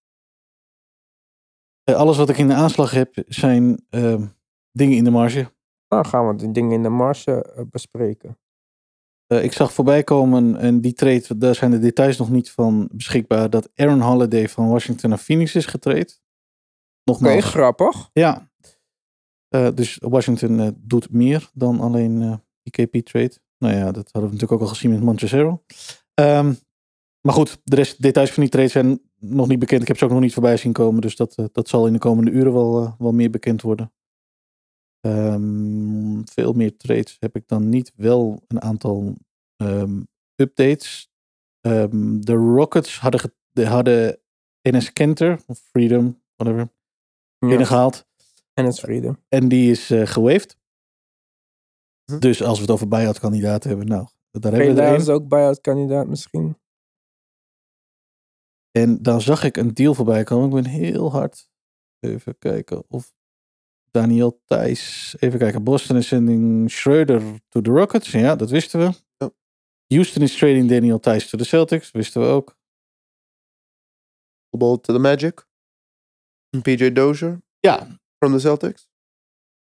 Alles 1.84 2.18
wat 2.18 2.30
ik 2.30 2.38
in 2.38 2.48
de 2.48 2.54
aanslag 2.54 2.92
heb 2.92 3.24
zijn 3.28 3.86
ehm, 3.90 4.28
dingen 4.72 4.98
in 4.98 5.04
de 5.04 5.10
marge. 5.10 5.52
Dan 5.92 6.06
gaan 6.06 6.28
we 6.28 6.36
die 6.36 6.52
dingen 6.52 6.72
in 6.72 6.84
de 6.84 6.90
marge 6.90 7.44
eh, 7.44 7.64
bespreken. 7.70 8.38
Eh, 9.28 9.44
ik 9.44 9.54
zag 9.54 9.74
voorbij 9.74 10.04
komen, 10.04 10.56
en 10.56 10.82
die 10.82 10.94
trade, 10.94 11.38
daar 11.38 11.56
zijn 11.56 11.72
de 11.72 11.80
details 11.80 12.18
nog 12.18 12.30
niet 12.30 12.52
van 12.52 12.90
beschikbaar, 12.92 13.50
dat 13.50 13.70
Aaron 13.76 14.02
Holiday 14.02 14.50
van 14.50 14.70
Washington 14.70 15.10
naar 15.10 15.20
Phoenix 15.20 15.56
is 15.56 15.66
getraind. 15.66 16.22
Oké, 17.04 17.22
Nogmaals, 17.24 17.46
grappig. 17.46 18.10
ja. 18.14 18.50
Eh, 19.48 19.68
dus 19.76 19.98
Washington 20.00 20.60
eh, 20.60 20.68
doet 20.78 21.12
meer 21.12 21.50
dan 21.54 21.80
alleen 21.80 22.22
eh 22.22 22.34
IKP-trade. 22.64 23.38
Nou 23.58 23.74
ja, 23.74 23.92
dat 23.92 24.10
hadden 24.12 24.32
we 24.32 24.38
natuurlijk 24.38 24.52
ook 24.52 24.62
al 24.62 24.68
gezien 24.68 24.92
met 24.92 25.02
Montezero. 25.02 25.64
Ehm 26.14 26.54
maar 27.22 27.34
goed, 27.34 27.62
de 27.64 27.76
rest, 27.76 28.02
details 28.02 28.32
van 28.32 28.44
die 28.44 28.52
trade 28.52 28.68
zijn 28.68 29.02
nog 29.20 29.48
niet 29.48 29.60
bekend. 29.60 29.82
Ik 29.82 29.88
heb 29.88 29.98
ze 29.98 30.06
ook 30.06 30.12
nog 30.12 30.20
niet 30.20 30.34
voorbij 30.34 30.58
zien 30.58 30.74
komen, 30.74 31.02
dus 31.02 31.16
dat, 31.16 31.36
eh, 31.36 31.46
dat 31.52 31.68
zal 31.68 31.88
in 31.88 31.94
de 31.94 32.00
komende 32.00 32.32
uren 32.32 32.54
wel, 32.54 32.84
eh, 32.84 32.92
wel 32.98 33.12
meer 33.12 33.30
bekend 33.30 33.62
worden. 33.62 33.94
Ehm, 35.02 36.22
veel 36.24 36.54
meer 36.54 36.78
trades 36.78 37.18
heb 37.20 37.36
ik 37.36 37.48
dan 37.48 37.70
niet. 37.70 37.94
Wel 37.96 38.44
een 38.48 38.62
aantal 38.62 39.16
ehm, 39.56 40.02
updates. 40.36 41.10
Ehm, 41.62 42.20
de 42.20 42.34
Rockets 42.34 43.00
hadden, 43.00 43.34
hadden 43.54 44.20
NS 44.62 44.94
Kenter, 44.94 45.40
of 45.48 45.60
Freedom, 45.60 46.22
whatever, 46.36 46.70
Ja. 47.38 47.48
binnengehaald. 47.48 48.06
En 48.54 48.66
het 48.66 48.74
is 48.74 48.80
vrede. 48.80 49.20
En 49.28 49.48
die 49.48 49.72
is 49.72 49.90
eh 49.90 50.06
gewaved. 50.06 50.58
Hm. 52.06 52.20
Dus 52.20 52.44
als 52.44 52.56
we 52.56 52.62
het 52.62 52.72
over 52.72 52.88
buyout 52.88 53.20
kandidaten 53.20 53.70
hebben, 53.70 53.88
nou, 53.88 54.08
daar 54.32 54.54
hebben 54.54 54.76
we 54.76 54.96
is 54.96 55.10
ook 55.10 55.28
buy-out 55.28 55.62
kandidaat 55.62 56.08
misschien. 56.08 56.58
En 58.72 59.02
dan 59.02 59.22
zag 59.22 59.44
ik 59.44 59.58
een 59.58 59.74
deal 59.74 59.94
voorbij 59.94 60.24
komen. 60.24 60.58
Ik 60.58 60.64
ben 60.64 60.72
heel 60.72 61.12
hard. 61.12 61.50
Even 62.00 62.38
kijken 62.38 62.84
of 62.88 63.14
Daniel 63.92 64.42
Thijs. 64.46 65.16
Even 65.20 65.40
kijken. 65.40 65.64
Boston 65.64 65.96
is 65.98 66.08
sending 66.08 66.72
Schroeder 66.72 67.22
to 67.50 67.62
the 67.62 67.72
Rockets. 67.72 68.12
Ja, 68.12 68.36
dat 68.36 68.50
wisten 68.50 68.80
we. 68.80 68.94
Ja. 69.18 69.32
Houston 69.88 70.22
is 70.22 70.36
trading 70.36 70.70
Daniel 70.70 71.00
Thijs 71.00 71.30
to 71.30 71.38
the 71.38 71.44
Celtics. 71.46 71.92
Wisten 71.92 72.22
we 72.22 72.28
ook. 72.28 72.56
Ball 74.58 74.78
to 74.78 74.94
the 74.94 75.00
Magic. 75.00 75.46
PJ 76.62 76.92
Dozier 76.92 77.42
Ja, 77.60 77.88
from 78.18 78.32
the 78.34 78.40
Celtics. 78.40 78.88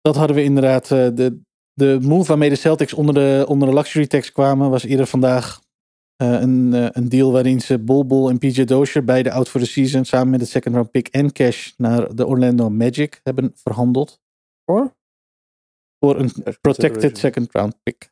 dat 0.02 0.16
hadden 0.16 0.36
we 0.36 0.44
inderdaad. 0.44 0.92
eh, 0.92 1.08
de, 1.14 1.40
de 1.74 1.98
move 2.02 2.28
waarmee 2.28 2.50
de 2.50 2.56
Celtics 2.56 2.94
onder 2.94 3.14
de, 3.14 3.46
onder 3.48 3.68
de 3.68 3.74
luxury 3.74 4.08
tax 4.08 4.32
kwamen 4.32 4.70
was 4.70 4.84
eerder 4.84 5.08
vandaag 5.08 5.62
eh, 6.18 6.42
een, 6.42 6.74
eh, 6.74 6.88
een 6.92 7.10
deal 7.10 7.32
waarin 7.32 7.62
ze 7.62 7.80
Bol 7.80 8.06
Bol 8.06 8.30
en 8.30 8.38
PJ 8.38 8.64
Dozier 8.64 9.04
beide 9.04 9.32
out 9.32 9.50
for 9.50 9.62
the 9.62 9.68
season 9.68 10.06
samen 10.06 10.30
met 10.30 10.40
de 10.40 10.46
second 10.46 10.76
round 10.76 10.92
pick 10.92 11.08
en 11.08 11.32
cash 11.32 11.72
naar 11.78 12.16
de 12.16 12.26
Orlando 12.26 12.70
Magic 12.70 13.20
hebben 13.24 13.52
verhandeld. 13.56 14.20
Hoor? 14.64 14.96
Voor 16.00 16.20
een 16.20 16.32
protected 16.62 17.18
second 17.18 17.52
round 17.52 17.76
pick. 17.84 18.12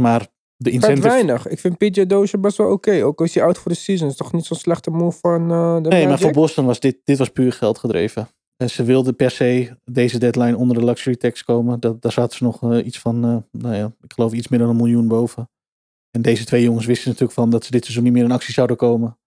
Maar 0.00 0.26
de 0.56 0.70
incentive... 0.70 1.08
weinig. 1.08 1.46
Ik 1.48 1.58
vind 1.58 1.78
PJ 1.78 2.06
Dozier 2.06 2.40
best 2.40 2.56
wel 2.56 2.70
oké. 2.70 3.04
Ook 3.04 3.20
als 3.20 3.34
hij 3.34 3.44
out 3.44 3.58
voor 3.58 3.70
de 3.70 3.76
season 3.78 4.08
is 4.08 4.16
toch 4.16 4.32
niet 4.32 4.44
zo'n 4.44 4.56
slechte 4.56 4.90
move 4.90 5.18
van 5.18 5.50
eh 5.50 5.74
de 5.82 5.88
Nee, 5.88 6.00
maar 6.00 6.08
Magic? 6.08 6.24
voor 6.24 6.32
Boston 6.32 6.66
was 6.66 6.80
dit, 6.80 7.00
dit 7.04 7.18
was 7.18 7.28
puur 7.28 7.52
geld 7.52 7.78
gedreven. 7.78 8.28
En 8.56 8.70
ze 8.70 8.84
wilden 8.84 9.16
per 9.16 9.30
se 9.30 9.76
deze 9.84 10.18
deadline 10.18 10.56
onder 10.56 10.78
de 10.78 10.84
luxury 10.84 11.16
tax 11.16 11.44
komen. 11.44 11.80
Dat, 11.80 12.02
daar 12.02 12.12
zaten 12.12 12.36
ze 12.36 12.44
nog 12.44 12.80
iets 12.82 12.98
van, 12.98 13.24
eh, 13.24 13.60
nou 13.60 13.74
ja, 13.74 13.92
ik 14.02 14.12
geloof 14.12 14.32
iets 14.32 14.48
meer 14.48 14.58
dan 14.58 14.68
een 14.68 14.76
miljoen 14.76 15.08
boven. 15.08 15.50
En 16.16 16.22
deze 16.22 16.44
twee 16.44 16.62
jongens 16.62 16.86
wisten 16.86 17.08
natuurlijk 17.08 17.38
van 17.38 17.50
dat 17.50 17.64
ze 17.64 17.70
dit 17.70 17.82
seizoen 17.84 18.04
niet 18.04 18.12
meer 18.12 18.24
in 18.24 18.30
actie 18.30 18.54
zouden 18.54 18.76
komen. 18.76 19.18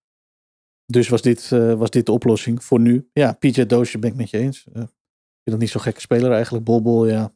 Dus 0.85 1.09
was 1.09 1.21
dit, 1.21 1.51
eh, 1.51 1.73
was 1.73 1.89
dit 1.89 2.05
de 2.05 2.11
oplossing 2.11 2.63
voor 2.63 2.79
nu. 2.79 3.09
Ja, 3.13 3.33
PJ 3.33 3.65
Dozier 3.65 3.99
ben 3.99 4.09
ik 4.09 4.15
met 4.15 4.29
je 4.29 4.37
eens. 4.37 4.65
Eh, 4.73 4.81
ik 4.81 5.43
vind 5.43 5.43
dat 5.43 5.59
niet 5.59 5.69
zo'n 5.69 5.81
gekke 5.81 5.99
speler 5.99 6.31
eigenlijk. 6.31 6.65
Bolbol, 6.65 7.07
ja. 7.07 7.33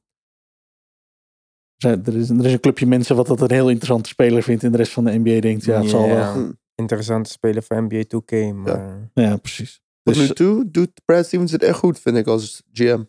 Er, 1.77 2.01
er, 2.03 2.17
is, 2.17 2.29
er 2.29 2.45
is 2.45 2.53
een 2.53 2.59
clubje 2.59 2.85
mensen 2.85 3.15
wat 3.15 3.27
dat 3.27 3.41
een 3.41 3.51
heel 3.51 3.69
interessante 3.69 4.09
speler 4.09 4.43
vindt. 4.43 4.63
En 4.63 4.71
de 4.71 4.77
rest 4.77 4.91
van 4.91 5.03
de 5.03 5.19
NBA 5.19 5.39
denkt, 5.39 5.65
ja, 5.65 5.81
het 5.81 5.89
zal 5.89 6.07
wel. 6.07 6.17
Ja. 6.17 6.51
Interessante 6.75 7.29
speler 7.29 7.63
van 7.63 7.83
NBA 7.83 8.03
2K, 8.03 8.53
maar... 8.53 9.09
Ja, 9.13 9.37
precies. 9.37 9.81
Tot 10.03 10.15
Dus, 10.15 10.27
nu 10.27 10.33
toe 10.33 10.71
doet 10.71 11.01
Brad 11.05 11.25
Stevens 11.25 11.51
het 11.51 11.63
echt 11.63 11.77
goed, 11.77 11.99
vind 11.99 12.17
ik, 12.17 12.27
als 12.27 12.63
GM. 12.71 13.03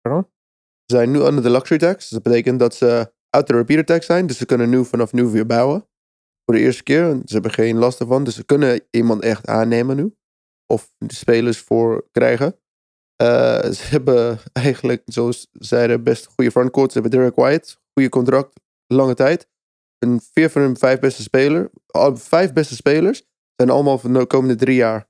Waarom? 0.00 0.30
Ze 0.84 0.96
zijn 0.96 1.10
nu 1.10 1.18
onder 1.18 1.42
de 1.42 1.50
luxury 1.50 1.78
tax. 1.78 1.98
Dus 1.98 2.08
dat 2.08 2.22
betekent 2.22 2.58
dat 2.58 2.74
ze 2.74 3.12
out 3.38 3.46
de 3.46 3.52
repeater 3.54 3.84
tax 3.84 4.06
zijn. 4.06 4.26
Dus 4.26 4.38
ze 4.38 4.46
kunnen 4.46 4.70
nu 4.70 4.84
vanaf 4.84 5.12
nu 5.12 5.24
weer 5.24 5.46
bouwen. 5.46 5.88
voor 6.44 6.54
de 6.54 6.60
eerste 6.60 6.82
keer. 6.82 7.10
En 7.10 7.22
Ze 7.24 7.32
hebben 7.32 7.50
geen 7.52 7.76
last 7.76 8.00
ervan. 8.00 8.24
Dus 8.24 8.34
ze 8.34 8.44
kunnen 8.44 8.80
iemand 8.90 9.22
echt 9.22 9.46
aannemen 9.46 9.96
nu. 9.96 10.16
Of 10.66 10.92
de 10.98 11.14
spelers 11.14 11.58
voor 11.58 12.08
krijgen. 12.10 12.60
Eh, 13.16 13.70
ze 13.70 13.82
hebben 13.94 14.38
eigenlijk, 14.52 15.02
zoals 15.04 15.40
ze 15.40 15.48
zeiden, 15.52 16.02
best 16.04 16.26
een 16.26 16.32
goede 16.32 16.50
frontcourt. 16.50 16.92
Ze 16.92 17.00
hebben 17.00 17.18
Derek 17.18 17.34
White, 17.36 17.76
goede 17.92 18.08
contract, 18.08 18.60
lange 18.86 19.14
tijd. 19.14 19.48
En 19.98 20.20
vier 20.32 20.50
van 20.50 20.62
hun 20.62 20.76
vijf 20.76 20.98
beste 20.98 21.22
spelers, 21.22 21.68
al- 21.86 22.16
vijf 22.16 22.52
beste 22.52 22.74
spelers, 22.74 23.22
zijn 23.56 23.70
allemaal 23.70 23.98
voor 23.98 24.12
de 24.12 24.26
komende 24.26 24.54
drie 24.54 24.76
jaar 24.76 25.08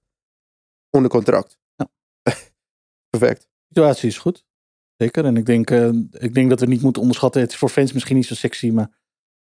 onder 0.91 1.11
contract. 1.11 1.59
Ja. 1.77 1.89
Perfect. 3.11 3.41
De 3.43 3.49
situatie 3.69 4.09
is 4.09 4.19
goed. 4.19 4.47
Zeker. 4.99 5.25
En 5.25 5.37
ik 5.37 5.47
denk, 5.47 5.71
eh, 5.71 5.89
ik 6.11 6.35
denk 6.35 6.51
dat 6.51 6.61
we 6.61 6.67
niet 6.67 6.83
moeten 6.83 7.03
onderschatten. 7.03 7.41
Het 7.41 7.51
is 7.51 7.57
voor 7.57 7.69
fans 7.69 7.93
misschien 7.93 8.17
niet 8.17 8.27
zo 8.27 8.35
sexy, 8.35 8.71
maar 8.71 8.91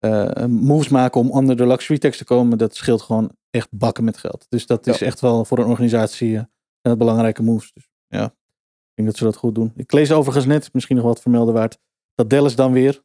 eh, 0.01 0.45
moves 0.45 0.89
maken 0.89 1.21
om 1.21 1.31
onder 1.31 1.57
de 1.57 1.67
luxury 1.67 1.99
tax 1.99 2.17
te 2.17 2.23
komen, 2.23 2.57
dat 2.57 2.75
scheelt 2.75 3.01
gewoon 3.01 3.31
echt 3.49 3.67
bakken 3.71 4.03
met 4.03 4.17
geld. 4.17 4.45
Dus 4.49 4.65
dat 4.65 4.87
is 4.87 5.01
echt 5.01 5.19
wel 5.19 5.45
voor 5.45 5.59
een 5.59 5.65
organisatie 5.65 6.37
eh, 6.37 6.43
een 6.81 6.97
belangrijke 6.97 7.43
moves. 7.43 7.73
Dus 7.73 7.89
ja, 8.07 8.25
ik 8.25 8.91
denk 8.93 9.07
dat 9.07 9.17
ze 9.17 9.23
dat 9.23 9.35
goed 9.35 9.55
doen. 9.55 9.73
Ik 9.75 9.91
lees 9.91 10.11
overigens 10.11 10.45
net, 10.45 10.73
misschien 10.73 10.95
nog 10.95 11.05
wat 11.05 11.21
vermelden 11.21 11.53
waard, 11.53 11.77
dat 12.15 12.29
Dallas 12.29 12.55
dan 12.55 12.71
weer, 12.71 13.03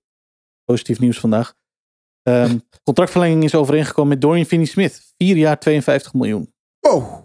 positief 0.64 1.01
nieuws 1.01 1.20
vandaag, 1.20 1.55
ehm, 2.23 2.59
contractverlenging 2.85 3.44
is 3.44 3.55
overeengekomen 3.55 4.10
met 4.10 4.20
Dorian 4.20 4.44
Finney-Smith. 4.44 5.14
Vier 5.16 5.36
jaar 5.36 5.59
52 5.59 6.14
miljoen. 6.14 6.52
Oh. 6.81 7.24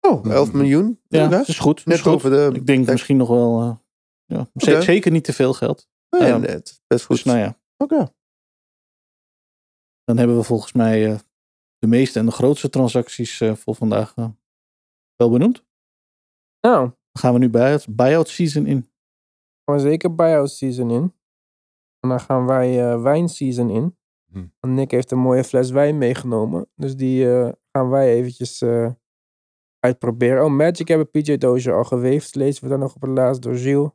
Oh, 0.00 0.30
11 0.30 0.52
miljoen. 0.52 1.00
Ja, 1.08 1.28
dat 1.28 1.48
is 1.48 1.58
goed. 1.58 1.84
Net 1.86 1.96
is 1.96 2.02
goed. 2.02 2.12
over 2.12 2.30
de... 2.30 2.50
Ik 2.52 2.66
denk 2.66 2.86
misschien 2.86 3.16
nog 3.16 3.28
wel, 3.28 3.80
ja, 4.34 4.80
zeker 4.80 5.10
niet 5.10 5.24
te 5.24 5.32
veel 5.32 5.52
geld. 5.52 5.88
Nee, 6.10 6.32
is 6.62 6.80
best 6.86 7.04
goed. 7.04 7.16
Dus 7.16 7.24
nou 7.24 7.38
ja, 7.38 7.58
Oké. 7.76 8.12
dan 10.04 10.16
hebben 10.16 10.36
we 10.36 10.42
volgens 10.42 10.72
mij 10.72 11.12
eh, 11.12 11.18
de 11.78 11.86
meeste 11.86 12.18
en 12.18 12.26
de 12.26 12.32
grootste 12.32 12.68
transacties 12.68 13.40
eh, 13.40 13.54
voor 13.54 13.74
vandaag 13.74 14.14
eh, 14.16 14.28
wel 15.16 15.30
benoemd. 15.30 15.64
Nou, 16.60 16.80
Dan 16.80 17.22
gaan 17.22 17.32
we 17.32 17.38
nu 17.38 17.50
buyout, 17.50 17.94
buyout 17.96 18.28
season 18.28 18.66
in. 18.66 18.90
gaan 19.64 19.76
we 19.76 19.80
zeker 19.80 20.14
buyout 20.14 20.50
season 20.50 20.90
in. 20.90 21.14
En 22.00 22.08
dan 22.08 22.20
gaan 22.20 22.46
wij 22.46 22.90
eh 22.90 23.02
wijn 23.02 23.28
season 23.28 23.70
in. 23.70 23.96
Hm. 24.32 24.46
En 24.60 24.74
Nick 24.74 24.90
heeft 24.90 25.10
een 25.10 25.18
mooie 25.18 25.44
fles 25.44 25.70
wijn 25.70 25.98
meegenomen. 25.98 26.70
Dus 26.74 26.96
die 26.96 27.32
eh, 27.32 27.52
gaan 27.72 27.88
wij 27.88 28.12
eventjes 28.14 28.60
eh, 28.60 28.92
uitproberen. 29.78 30.44
Oh, 30.44 30.50
Magic 30.50 30.88
hebben 30.88 31.10
PJ 31.10 31.36
Dozier 31.36 31.74
al 31.74 31.84
geweefd. 31.84 32.34
Lezen 32.34 32.62
we 32.62 32.68
dan 32.68 32.78
nog 32.78 32.94
op 32.94 33.00
het 33.02 33.10
laatst 33.10 33.42
door 33.42 33.54
Gilles. 33.56 33.90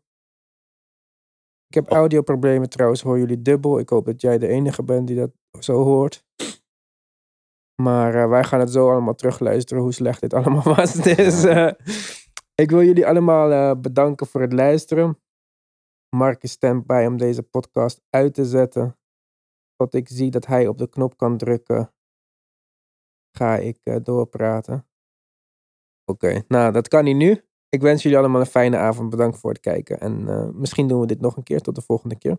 Ik 1.74 1.80
heb 1.80 1.92
audioproblemen 1.92 2.70
trouwens. 2.70 3.02
Hoor 3.02 3.20
jullie 3.20 3.42
dubbel. 3.42 3.80
Ik 3.80 3.90
hoop 3.90 4.06
dat 4.06 4.22
jij 4.22 4.38
de 4.38 4.48
enige 4.48 4.84
bent 4.84 5.08
die 5.08 5.16
dat 5.16 5.32
zo 5.60 5.84
hoort. 5.84 6.26
Maar 7.82 8.16
eh, 8.16 8.30
wij 8.30 8.44
gaan 8.44 8.60
het 8.60 8.72
zo 8.72 8.92
allemaal 8.92 9.16
terugluisteren 9.16 9.84
hoe 9.84 9.92
slecht 9.92 10.22
dit 10.22 10.34
allemaal 10.44 10.76
was. 10.76 10.94
Dus 10.94 11.44
eh, 11.44 11.72
ik 12.56 12.70
wil 12.70 12.84
jullie 12.84 13.08
allemaal 13.08 13.52
eh, 13.52 13.82
bedanken 13.82 14.28
voor 14.28 14.42
het 14.42 14.54
luisteren. 14.54 15.22
Mark 16.16 16.44
is 16.44 16.58
om 16.60 17.18
deze 17.18 17.44
podcast 17.44 18.02
uit 18.10 18.34
te 18.34 18.46
zetten. 18.46 18.98
Tot 19.76 19.94
ik 19.94 20.08
zie 20.10 20.32
dat 20.32 20.46
hij 20.46 20.68
op 20.68 20.78
de 20.78 20.90
knop 20.90 21.18
kan 21.18 21.38
drukken, 21.38 21.94
ga 23.38 23.56
ik 23.56 24.00
doorpraten. 24.04 24.88
Oké, 26.06 26.44
nou 26.48 26.72
dat 26.72 26.88
kan 26.88 27.04
hij 27.04 27.14
nu. 27.14 27.44
Ik 27.74 27.82
wens 27.82 28.04
jullie 28.04 28.18
allemaal 28.18 28.40
een 28.40 28.46
fijne 28.46 28.78
avond. 28.78 29.10
Bedankt 29.10 29.40
voor 29.40 29.52
het 29.52 29.60
kijken. 29.60 30.00
En 30.00 30.28
eh, 30.28 30.48
misschien 30.54 30.88
doen 30.88 31.00
we 31.00 31.08
dit 31.08 31.22
nog 31.22 31.38
een 31.38 31.44
keer. 31.44 31.62
Tot 31.62 31.76
de 31.76 31.82
volgende 31.82 32.18
keer. 32.18 32.38